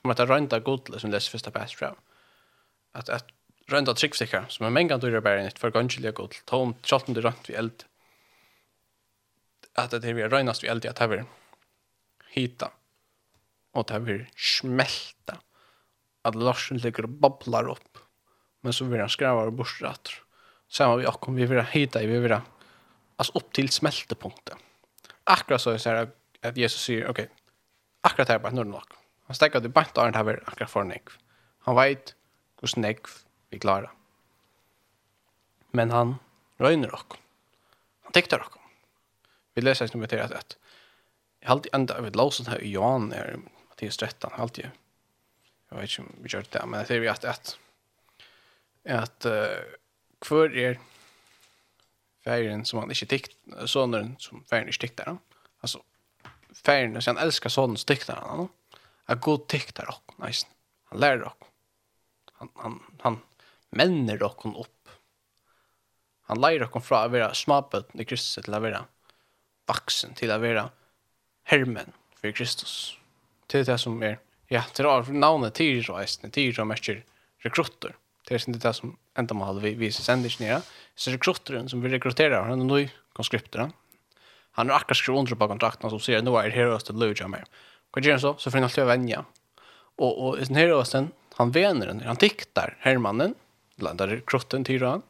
som 0.00 0.10
heter 0.10 0.26
Rönda 0.26 0.58
Godle 0.58 1.00
som 1.00 1.10
läser 1.10 1.30
första 1.30 1.50
pass 1.50 1.74
fram. 1.74 1.96
Att 2.92 3.08
att 3.08 3.28
Rönda 3.66 3.94
trickstickar 3.94 4.46
som 4.48 4.66
är 4.66 4.70
mängd 4.70 5.00
dyrare 5.00 5.20
bär 5.20 5.36
än 5.36 5.50
för 5.50 5.70
gönskilja 5.74 6.10
godl. 6.10 6.34
Tom 6.44 6.74
tjotten 6.82 7.14
det 7.14 7.20
rönt 7.20 7.50
vi 7.50 7.54
eld. 7.54 7.84
Att 9.74 9.90
det 9.90 10.04
är 10.04 10.14
vi 10.14 10.28
rönast 10.28 10.64
vi 10.64 10.68
eld 10.68 10.84
i 10.84 10.88
att 10.88 10.98
här 10.98 11.24
hita. 12.30 12.70
Och 13.72 13.84
det 13.86 13.92
här 13.92 14.00
blir 14.00 14.30
smälta. 14.36 15.38
Att 16.22 16.34
Larsen 16.34 16.78
ligger 16.78 17.02
och 17.02 17.08
babblar 17.08 17.68
upp. 17.68 17.98
Men 18.60 18.72
så 18.72 18.84
blir 18.84 18.98
han 18.98 19.08
skrava 19.08 19.42
och 19.42 19.52
borstratter. 19.52 20.14
Samma 20.68 20.96
vi 20.96 21.06
och 21.06 21.38
vi 21.38 21.46
vill 21.46 21.60
hita, 21.60 21.98
vi 21.98 22.18
vill 22.18 22.36
alltså 23.16 23.38
upp 23.38 23.52
till 23.52 23.68
smältepunkten. 23.68 24.58
Akkurat 25.24 25.60
så 25.60 25.70
är 25.70 25.74
det 25.74 25.78
så 25.78 25.90
här 25.90 26.10
att 26.42 26.56
Jesus 26.56 26.82
säger, 26.82 27.08
okej, 27.08 27.24
okay, 27.24 27.36
akkurat 28.00 28.28
här 28.28 28.38
bara 28.38 28.52
nu 28.52 28.60
är 28.60 28.64
det 28.64 28.70
nog. 28.70 28.82
Han 29.28 29.36
stekker 29.36 29.60
til 29.60 29.72
bant 29.72 29.98
Arndt 30.00 30.16
haver 30.16 30.40
akkurat 30.46 30.72
for 30.72 30.88
nekv. 30.88 31.16
Han 31.68 31.76
veit 31.76 32.14
hvordan 32.60 32.84
nekv 32.86 33.12
vi 33.52 33.60
klarer. 33.62 33.92
Men 35.76 35.92
han 35.92 36.16
røyner 36.60 36.92
okk. 36.96 37.18
Han 38.08 38.16
tekter 38.16 38.42
okk. 38.42 38.56
Vi 39.54 39.64
leser 39.64 39.88
ikke 39.88 40.00
noe 40.00 40.10
til 40.10 40.24
at 40.24 40.56
jeg 41.38 41.50
alltid 41.52 41.74
enda 41.76 41.96
av 42.00 42.06
et 42.08 42.16
låsen 42.18 42.48
her 42.50 42.60
i 42.64 42.72
Johan 42.72 43.12
er 43.14 43.36
Mattias 43.38 44.00
13, 44.00 44.32
alltid. 44.34 44.72
Jeg 45.68 45.78
vet 45.78 45.92
ikke 45.92 46.02
om 46.02 46.22
vi 46.24 46.32
gjør 46.32 46.48
det, 46.50 46.62
men 46.66 46.86
det 46.88 46.96
er 46.96 47.04
vi 47.04 47.10
at 47.12 47.24
at 47.24 47.58
at 48.88 49.26
uh, 49.28 49.60
hver 50.24 50.54
er 50.56 50.78
färgen 52.24 52.64
som 52.64 52.78
han 52.80 52.90
inte 52.90 53.06
tyckte 53.06 53.66
sonen 53.66 54.16
som 54.18 54.44
färgen 54.44 54.68
inte 54.68 54.80
tyckte 54.80 55.02
han 55.06 55.18
alltså 55.60 55.82
färgen 56.64 57.02
som 57.02 57.16
han 57.16 57.24
älskar 57.24 57.50
sonen 57.50 57.76
tyckte 57.76 58.12
han 58.12 58.48
at 59.08 59.22
god 59.24 59.46
tyktar 59.50 59.88
okkon, 59.90 60.18
neisen. 60.24 60.50
Han 60.92 61.02
lærer 61.02 61.26
okkon. 61.30 61.52
Han, 62.38 62.50
han, 62.62 62.76
han 63.04 63.18
menner 63.74 64.22
okkon 64.24 64.56
opp. 64.60 64.92
Han 66.28 66.40
lærer 66.42 66.68
okkon 66.68 66.84
fra 66.84 67.06
å 67.06 67.12
være 67.12 67.32
smabøtten 67.36 68.00
i 68.00 68.06
Kristus 68.08 68.44
til 68.44 68.56
å 68.56 68.62
være 68.62 68.84
vaksen, 69.68 70.14
til 70.18 70.32
å 70.32 70.40
være 70.42 70.68
hermen 71.48 71.94
for 72.18 72.32
Kristus. 72.36 72.74
Til 73.48 73.64
det 73.64 73.78
som 73.80 73.96
er, 74.04 74.18
ja, 74.52 74.64
til 74.76 74.88
å 74.88 75.00
navnet 75.08 75.56
Tyro, 75.56 75.96
eisen, 76.00 76.32
Tyro 76.32 76.66
merker 76.68 77.02
rekrutter. 77.44 77.96
Det 78.28 78.36
er 78.36 78.60
det 78.60 78.74
som 78.76 78.92
enda 79.16 79.34
må 79.36 79.48
vi 79.62 79.72
viser 79.78 80.04
sender 80.04 80.34
nere. 80.42 80.60
Så 80.98 81.14
rekrutteren 81.14 81.68
som 81.70 81.80
vi 81.80 81.92
rekrutterer, 81.94 82.42
han 82.44 82.60
er 82.60 82.68
noe 82.68 82.90
konskripter. 83.16 83.70
Han 84.58 84.68
er 84.68 84.76
akkurat 84.76 85.00
skrevet 85.00 85.22
under 85.22 85.38
på 85.38 85.48
kontrakten 85.48 85.92
som 85.92 86.02
sier, 86.02 86.20
nå 86.22 86.34
er 86.36 86.50
det 86.50 86.58
her 86.58 86.74
og 86.74 86.92
løy. 86.98 87.14
Vad 87.90 88.04
gör 88.04 88.12
han 88.12 88.20
så? 88.20 88.36
Så 88.38 88.50
får 88.50 88.58
han 88.58 88.64
alltid 88.64 88.84
vänja. 88.84 89.24
Och, 89.96 90.28
och 90.28 90.38
i 90.38 90.44
den 90.44 90.56
här 90.56 91.08
han 91.34 91.50
vänner 91.50 91.86
den. 91.86 92.00
Han 92.00 92.16
diktar 92.16 92.76
herrmannen, 92.80 93.34
landar 93.76 94.22
krotten 94.26 94.64
till 94.64 94.82
han, 94.82 95.02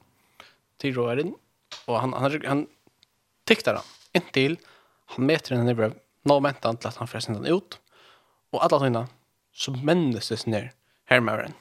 till 0.77 0.95
rören. 0.95 1.35
Och 1.87 2.01
han, 2.01 2.13
han, 2.13 2.43
han 2.47 2.67
diktar 3.45 3.75
han. 3.75 3.85
Intill 4.13 4.59
han 5.07 5.27
mäter 5.27 5.55
den 5.55 5.69
över 5.69 5.75
brev. 5.75 5.95
Nå 6.23 6.41
väntar 6.41 6.69
han 6.69 6.77
till 6.77 6.89
att 6.89 6.97
han 6.97 7.09
får 7.09 7.21
sända 7.21 7.49
ut. 7.49 7.81
Och 8.51 8.65
alla 8.65 8.79
tiden 8.79 9.07
så 9.53 9.71
männes 9.73 10.47
ner 10.47 10.73
herrmören. 11.05 11.55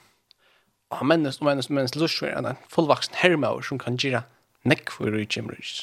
Og 0.88 1.02
han 1.02 1.08
mennes 1.10 1.40
og 1.40 1.48
mennes 1.48 1.68
og 1.68 1.76
mennes 1.76 1.96
lusver 1.96 2.32
enn 2.32 2.48
en 2.48 2.60
fullvaksen 2.72 3.16
hermaur 3.20 3.64
som 3.64 3.80
kan 3.80 3.98
gira 4.00 4.22
nekk 4.68 4.92
for 4.94 5.12
i 5.12 5.26
kjemrys. 5.28 5.82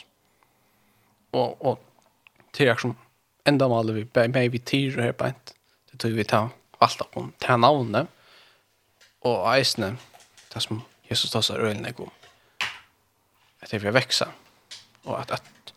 Og, 1.35 1.61
og 1.61 1.81
til 2.55 2.71
jeg 2.71 2.81
som 2.81 2.95
enda 3.45 3.67
mål 3.67 3.91
vi 3.91 4.05
bär 4.05 4.27
med 4.27 4.51
vi 4.51 4.59
tyr 4.59 4.97
här 4.97 5.11
på 5.11 5.25
ett. 5.25 5.53
Det 5.91 5.97
tog 5.97 6.11
vi 6.11 6.23
ta 6.23 6.49
allt 6.77 7.01
upp 7.01 7.17
om 7.17 7.33
tre 7.37 7.57
navnet 7.57 8.07
och 9.19 9.55
eisne 9.55 9.95
det 10.53 10.59
som 10.59 10.81
Jesus 11.03 11.31
tar 11.31 11.41
sig 11.41 11.55
rörelsen 11.55 11.93
om. 11.97 12.09
Att 13.59 13.69
det 13.69 13.79
vill 13.79 13.91
växa 13.91 14.27
och 15.03 15.19
att 15.19 15.31
att 15.31 15.73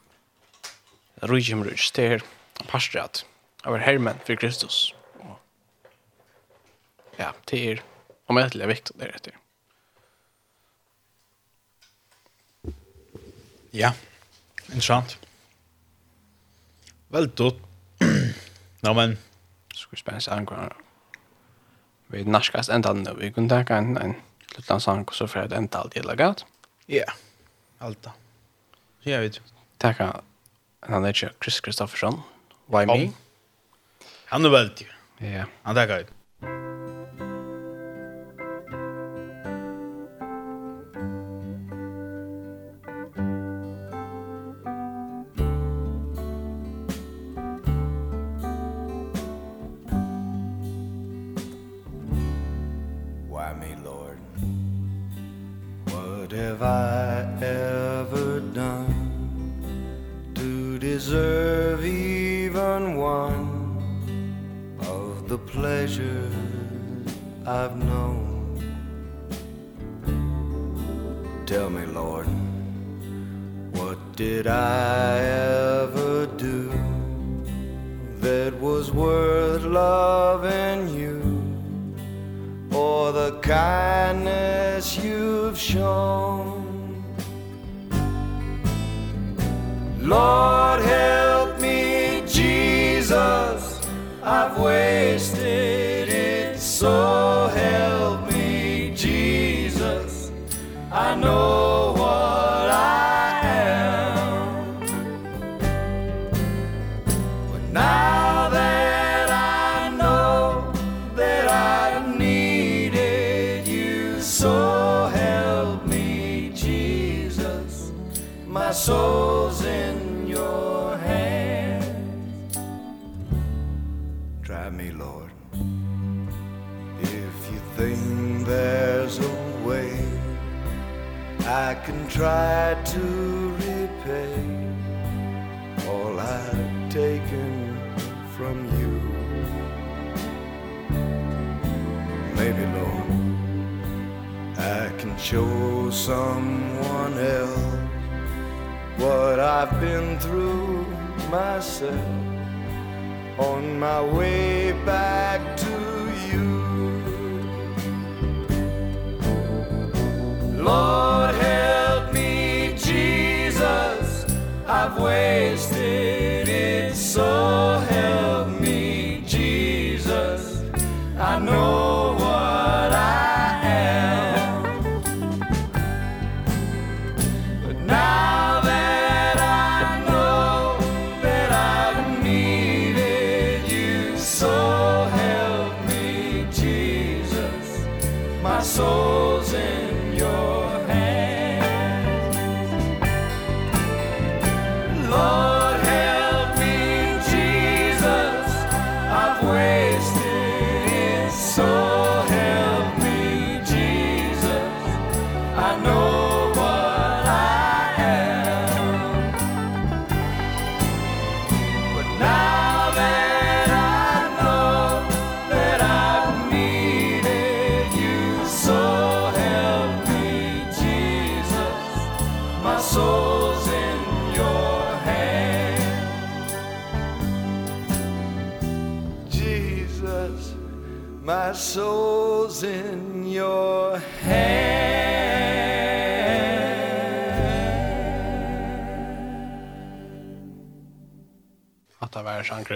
rujum 1.14 1.64
ruj 1.64 1.78
det 1.94 2.08
här 2.08 2.22
pastrat 2.66 3.26
er 3.64 3.78
hermen 3.78 4.18
för 4.24 4.36
Kristus. 4.36 4.94
Ja, 7.16 7.32
det 7.44 7.72
är 7.72 7.82
om 8.26 8.36
jag 8.36 8.56
är 8.56 8.66
viktigt 8.66 8.98
det 8.98 9.04
är 9.04 9.18
det. 9.22 9.32
Ja, 13.70 13.92
intressant. 14.66 15.27
Vel 17.08 17.30
Väldigt. 17.30 17.54
Nå, 18.80 18.94
men 18.94 19.18
ska 19.74 19.96
spännas 19.96 20.28
angående. 20.28 20.74
Vi 22.06 22.24
nashkast 22.24 22.68
ända 22.68 22.92
nu. 22.92 23.14
Vi 23.18 23.32
kunde 23.32 23.64
ta 23.64 23.74
en 23.74 23.96
en 23.96 24.14
liten 24.56 24.80
sang, 24.80 25.06
så 25.12 25.28
för 25.28 25.40
att 25.40 25.52
ända 25.52 25.78
allt 25.78 25.96
gilla 25.96 26.14
gott. 26.14 26.46
Ja. 26.86 27.04
Allt. 27.78 28.08
Så 29.02 29.10
jag 29.10 29.20
vet. 29.20 29.40
Tacka. 29.78 30.20
Han 30.80 31.04
heter 31.04 31.32
Chris 31.42 31.60
Kristoffersson. 31.60 32.20
Why 32.66 32.86
me? 32.86 33.10
Han 34.24 34.44
är 34.44 34.48
väldigt. 34.48 34.86
Ja. 35.18 35.44
Han 35.62 35.74
tackar. 35.74 36.04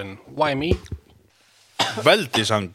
sangren 0.02 0.18
Why 0.36 0.54
Me? 0.54 0.72
Veldig 2.02 2.46
sang. 2.46 2.72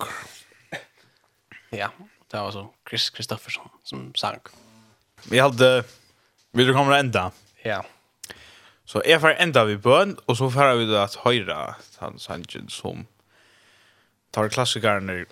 Ja, 1.71 1.89
det 2.31 2.39
var 2.39 2.51
så 2.51 2.67
Chris 2.87 3.09
Kristoffersson 3.09 3.69
som 3.83 4.15
sang. 4.15 4.39
Vi 5.29 5.39
hadde, 5.39 5.83
vil 6.51 6.67
du 6.67 6.73
komme 6.73 6.97
enda? 6.97 7.31
Ja. 7.65 7.81
Så 8.85 9.01
jeg 9.05 9.19
får 9.19 9.41
enda 9.41 9.65
vi 9.67 9.75
bøn, 9.77 10.17
og 10.27 10.37
så 10.37 10.49
får 10.49 10.75
vi 10.79 10.87
da 10.87 11.03
at 11.03 11.19
høyre 11.25 11.75
han 11.99 12.19
sangen 12.19 12.69
som 12.69 13.07
tar 14.31 14.49
klassikerne 14.49 15.25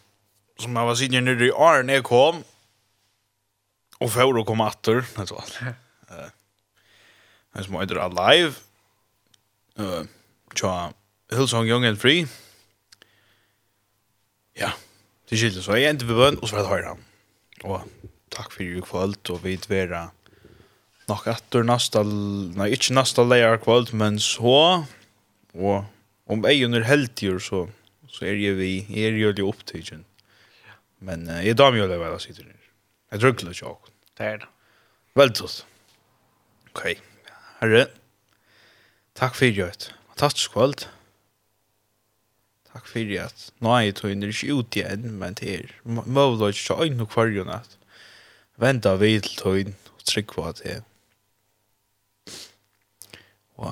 som 0.59 0.75
jeg 0.75 0.87
var 0.87 0.95
siden 0.95 1.25
nere 1.27 1.47
i 1.47 1.51
åren 1.51 1.89
jeg 1.89 2.03
kom, 2.03 2.43
og 3.99 4.11
får 4.11 4.39
å 4.39 4.43
komme 4.47 4.67
atter, 4.67 5.03
men 5.15 5.27
så. 5.27 5.39
Uh, 6.11 6.29
men 7.55 7.63
som 7.63 7.79
heter 7.79 7.99
Alive, 8.03 8.55
uh, 9.79 10.03
tja, 10.55 10.91
Hillsong 11.33 11.65
Young 11.67 11.85
and 11.85 11.97
Free. 11.97 12.27
Ja, 14.55 14.71
det 15.29 15.39
skilte 15.39 15.63
så. 15.65 15.73
Jeg 15.79 15.89
endte 15.89 16.07
ved 16.07 16.19
bøn, 16.19 16.37
og 16.41 16.49
så 16.49 16.59
var 16.59 16.65
det 16.65 16.73
høyre. 16.73 16.97
Og 17.65 17.87
takk 18.35 18.53
for 18.53 18.63
i 18.63 18.83
kvöld, 18.83 19.17
og 19.33 19.41
vi 19.43 19.57
vera 19.69 20.09
nok 21.09 21.25
etter 21.29 21.65
nasta, 21.65 22.03
nei, 22.05 22.71
ikke 22.73 22.93
nasta 22.97 23.25
leier 23.25 23.57
kvöld, 23.61 23.93
men 23.97 24.19
så, 24.21 24.85
og 25.53 25.75
om 26.29 26.45
jeg 26.45 26.65
under 26.65 26.85
heltjur, 26.85 27.41
så, 27.41 27.65
så 28.09 28.29
er 28.29 28.39
jeg 28.41 28.57
vi, 28.59 28.71
jeg 28.89 29.11
er 29.11 29.19
jo 29.19 29.33
litt 29.33 29.45
opptidgen. 29.45 30.05
Men 31.05 31.27
uh, 31.29 31.41
jeg 31.45 31.57
damer 31.57 31.83
jo 31.83 31.89
det 31.89 31.99
vel, 32.01 32.15
jeg 32.17 32.29
sitter 32.29 32.49
her. 32.49 32.71
Jeg 33.13 33.21
drøkker 33.21 33.49
litt 33.49 33.61
sjokk. 33.61 33.91
Det 34.17 34.29
er 34.29 34.41
det. 34.41 34.49
Veldig 35.15 35.37
tått. 35.41 35.61
Ok, 36.73 36.83
herre, 37.61 37.85
takk 39.17 39.37
for 39.37 39.47
i 39.47 39.55
kvöld. 39.55 39.89
Fantastisk 40.13 40.53
kvöld. 40.55 40.87
Takk 42.75 42.89
fyrir 42.91 43.21
at 43.23 43.49
nå 43.63 43.71
er 43.71 43.85
jeg 43.85 43.95
tog 43.95 44.11
inn 44.11 44.23
ikke 44.27 44.51
ut 44.51 44.75
igjen, 44.75 45.05
men 45.15 45.37
det 45.39 45.51
er 45.53 45.69
møvla 45.87 46.49
ikke 46.51 46.75
øyn 46.83 47.05
og 47.05 47.13
kvarjon 47.13 47.53
at 47.55 47.77
venda 48.59 48.97
vi 48.99 49.13
til 49.23 49.61
inn 49.61 49.75
og 49.93 50.03
trykk 50.09 50.33
på 50.35 50.43
at 50.49 50.59
det 50.63 50.81
og 53.55 53.71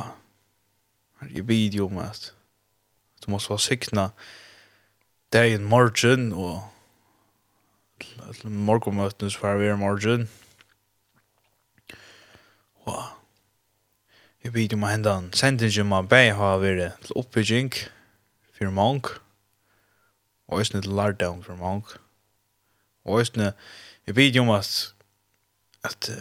her 1.20 1.34
er 1.36 1.48
video 1.48 1.90
om 1.90 2.00
at 2.00 2.30
du 3.26 3.32
måste 3.32 3.52
være 3.52 3.66
sikna 3.66 4.06
dagen 5.36 5.68
morgen 5.68 6.32
og 6.32 6.62
til 8.40 8.52
morgenmøtene 8.52 9.32
så 9.32 9.40
får 9.40 9.60
vi 9.60 9.68
er 9.68 9.80
morgen 9.80 10.30
og 12.88 13.04
jeg 14.44 14.56
bid 14.56 14.72
jo 14.72 14.80
om 14.80 14.88
at 14.88 14.96
hendan 14.96 15.30
om 15.84 15.94
at 16.00 16.12
jeg 16.12 16.36
har 16.36 16.64
vært 16.64 17.04
til 17.04 17.20
oppbygging 17.20 17.74
for 18.54 18.72
mange, 18.72 19.18
og 20.48 20.60
også 20.60 20.78
litt 20.78 20.90
lardown 20.90 21.44
for 21.44 21.58
mange. 21.60 22.00
Og 23.06 23.20
også 23.20 23.40
litt, 23.42 23.70
jeg 24.08 24.16
vet 24.16 24.38
om 24.40 24.52
at, 24.54 24.94
at 25.84 26.12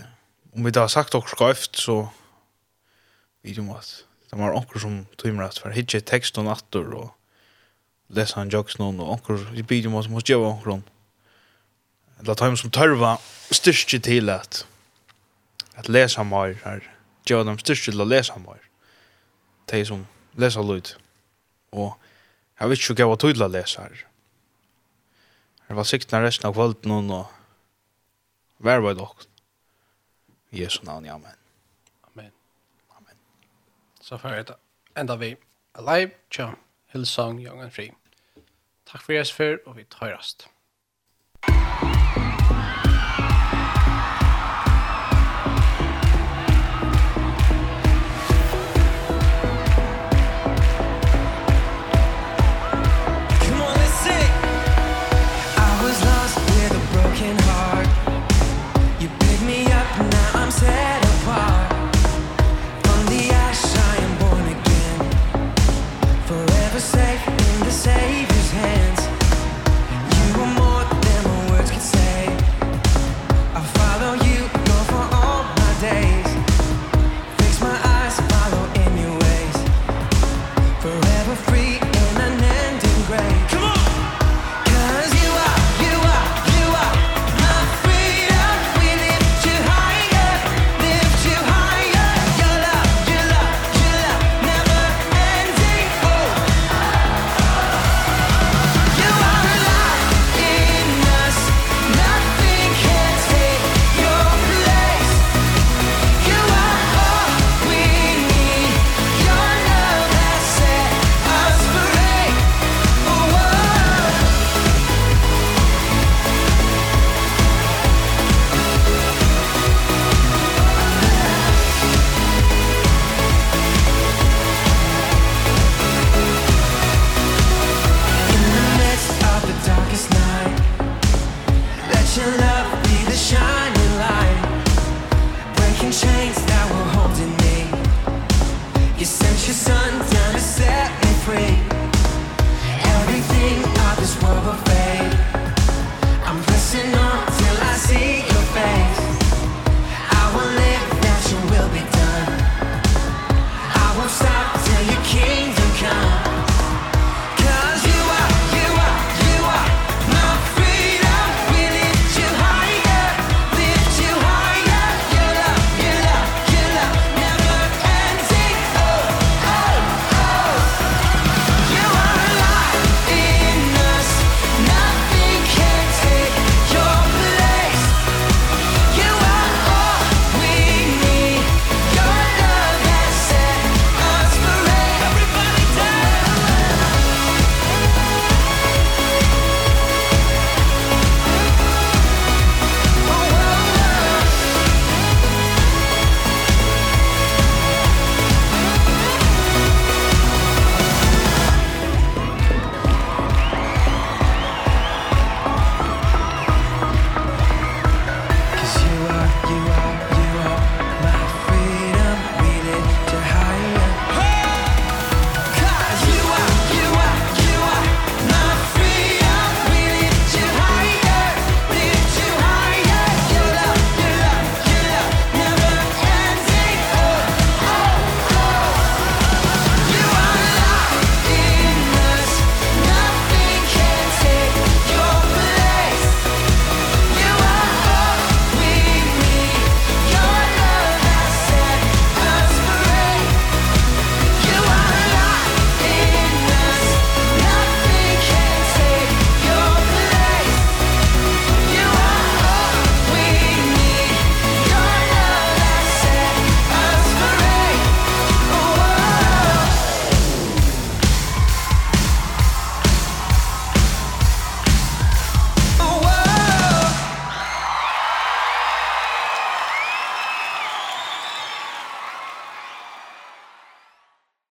om 0.53 0.65
vi 0.65 0.71
da 0.71 0.87
har 0.87 0.93
sagt 0.93 1.13
dere 1.13 1.29
skrøyft, 1.29 1.79
så 1.81 2.07
vet 3.43 3.59
om 3.59 3.71
at 3.77 4.05
det 4.31 4.39
var 4.41 4.55
noen 4.57 4.81
som 4.81 5.03
tog 5.21 5.43
at 5.45 5.59
for 5.61 5.75
hitje 5.77 6.01
tekst 6.01 6.39
og 6.41 6.47
natter 6.49 6.87
og 6.97 7.11
lesa 8.13 8.41
han 8.41 8.53
jokes 8.53 8.79
noen, 8.81 9.01
og 9.01 9.19
anker 9.19 9.45
i 9.57 9.65
bidra 9.65 9.93
med 9.93 10.07
som 10.07 10.17
hos 10.17 10.25
djeva 10.25 10.53
ankeren. 10.53 10.85
Eller 12.21 12.37
ta 12.39 12.49
dem 12.49 12.57
som 12.57 12.73
tørva 12.73 13.17
styrke 13.53 14.01
til 14.01 14.31
at 14.33 14.65
at 15.77 15.89
lesa 15.89 16.23
mer 16.23 16.55
her. 16.65 16.81
Djeva 17.29 17.45
dem 17.45 17.59
styrke 17.59 17.91
til 17.91 18.01
at 18.01 18.09
lesa 18.09 18.39
mer. 18.39 18.61
De 19.71 19.85
som 19.85 20.07
lesa 20.37 20.63
lyd. 20.63 20.95
Og 21.73 21.97
Jeg 22.63 22.71
vet 22.71 22.79
ikke 22.79 22.95
hva 22.95 23.03
jeg 23.03 23.11
var 23.11 23.19
tydelig 23.19 23.43
å 23.43 23.51
lese 23.51 23.83
her. 23.83 24.03
Jeg 25.67 25.77
var 25.79 25.87
siktene 25.91 26.21
resten 26.23 26.47
av 26.47 26.53
kvalden 26.55 26.93
noen 26.93 27.09
og. 27.17 27.33
Vær 28.63 28.85
var 28.85 28.95
dere. 28.95 29.27
I 30.55 30.61
Jesu 30.63 30.85
navn, 30.87 31.09
ja, 31.09 31.17
amen. 31.19 31.41
Amen. 32.13 32.31
Amen. 32.95 33.19
Så 33.99 34.15
får 34.23 34.37
jeg 34.37 34.55
enda 34.95 35.17
vi 35.19 35.33
alive, 35.75 36.15
tja, 36.31 36.53
Hillsong, 36.95 37.43
Young 37.43 37.65
and 37.67 37.75
Free. 37.75 37.91
Takk 38.87 39.03
for 39.09 39.17
jeres 39.17 39.35
før, 39.35 39.59
og 39.67 39.81
vi 39.81 39.89
tar 39.91 40.15
rast. 40.15 40.47
Takk 41.43 42.32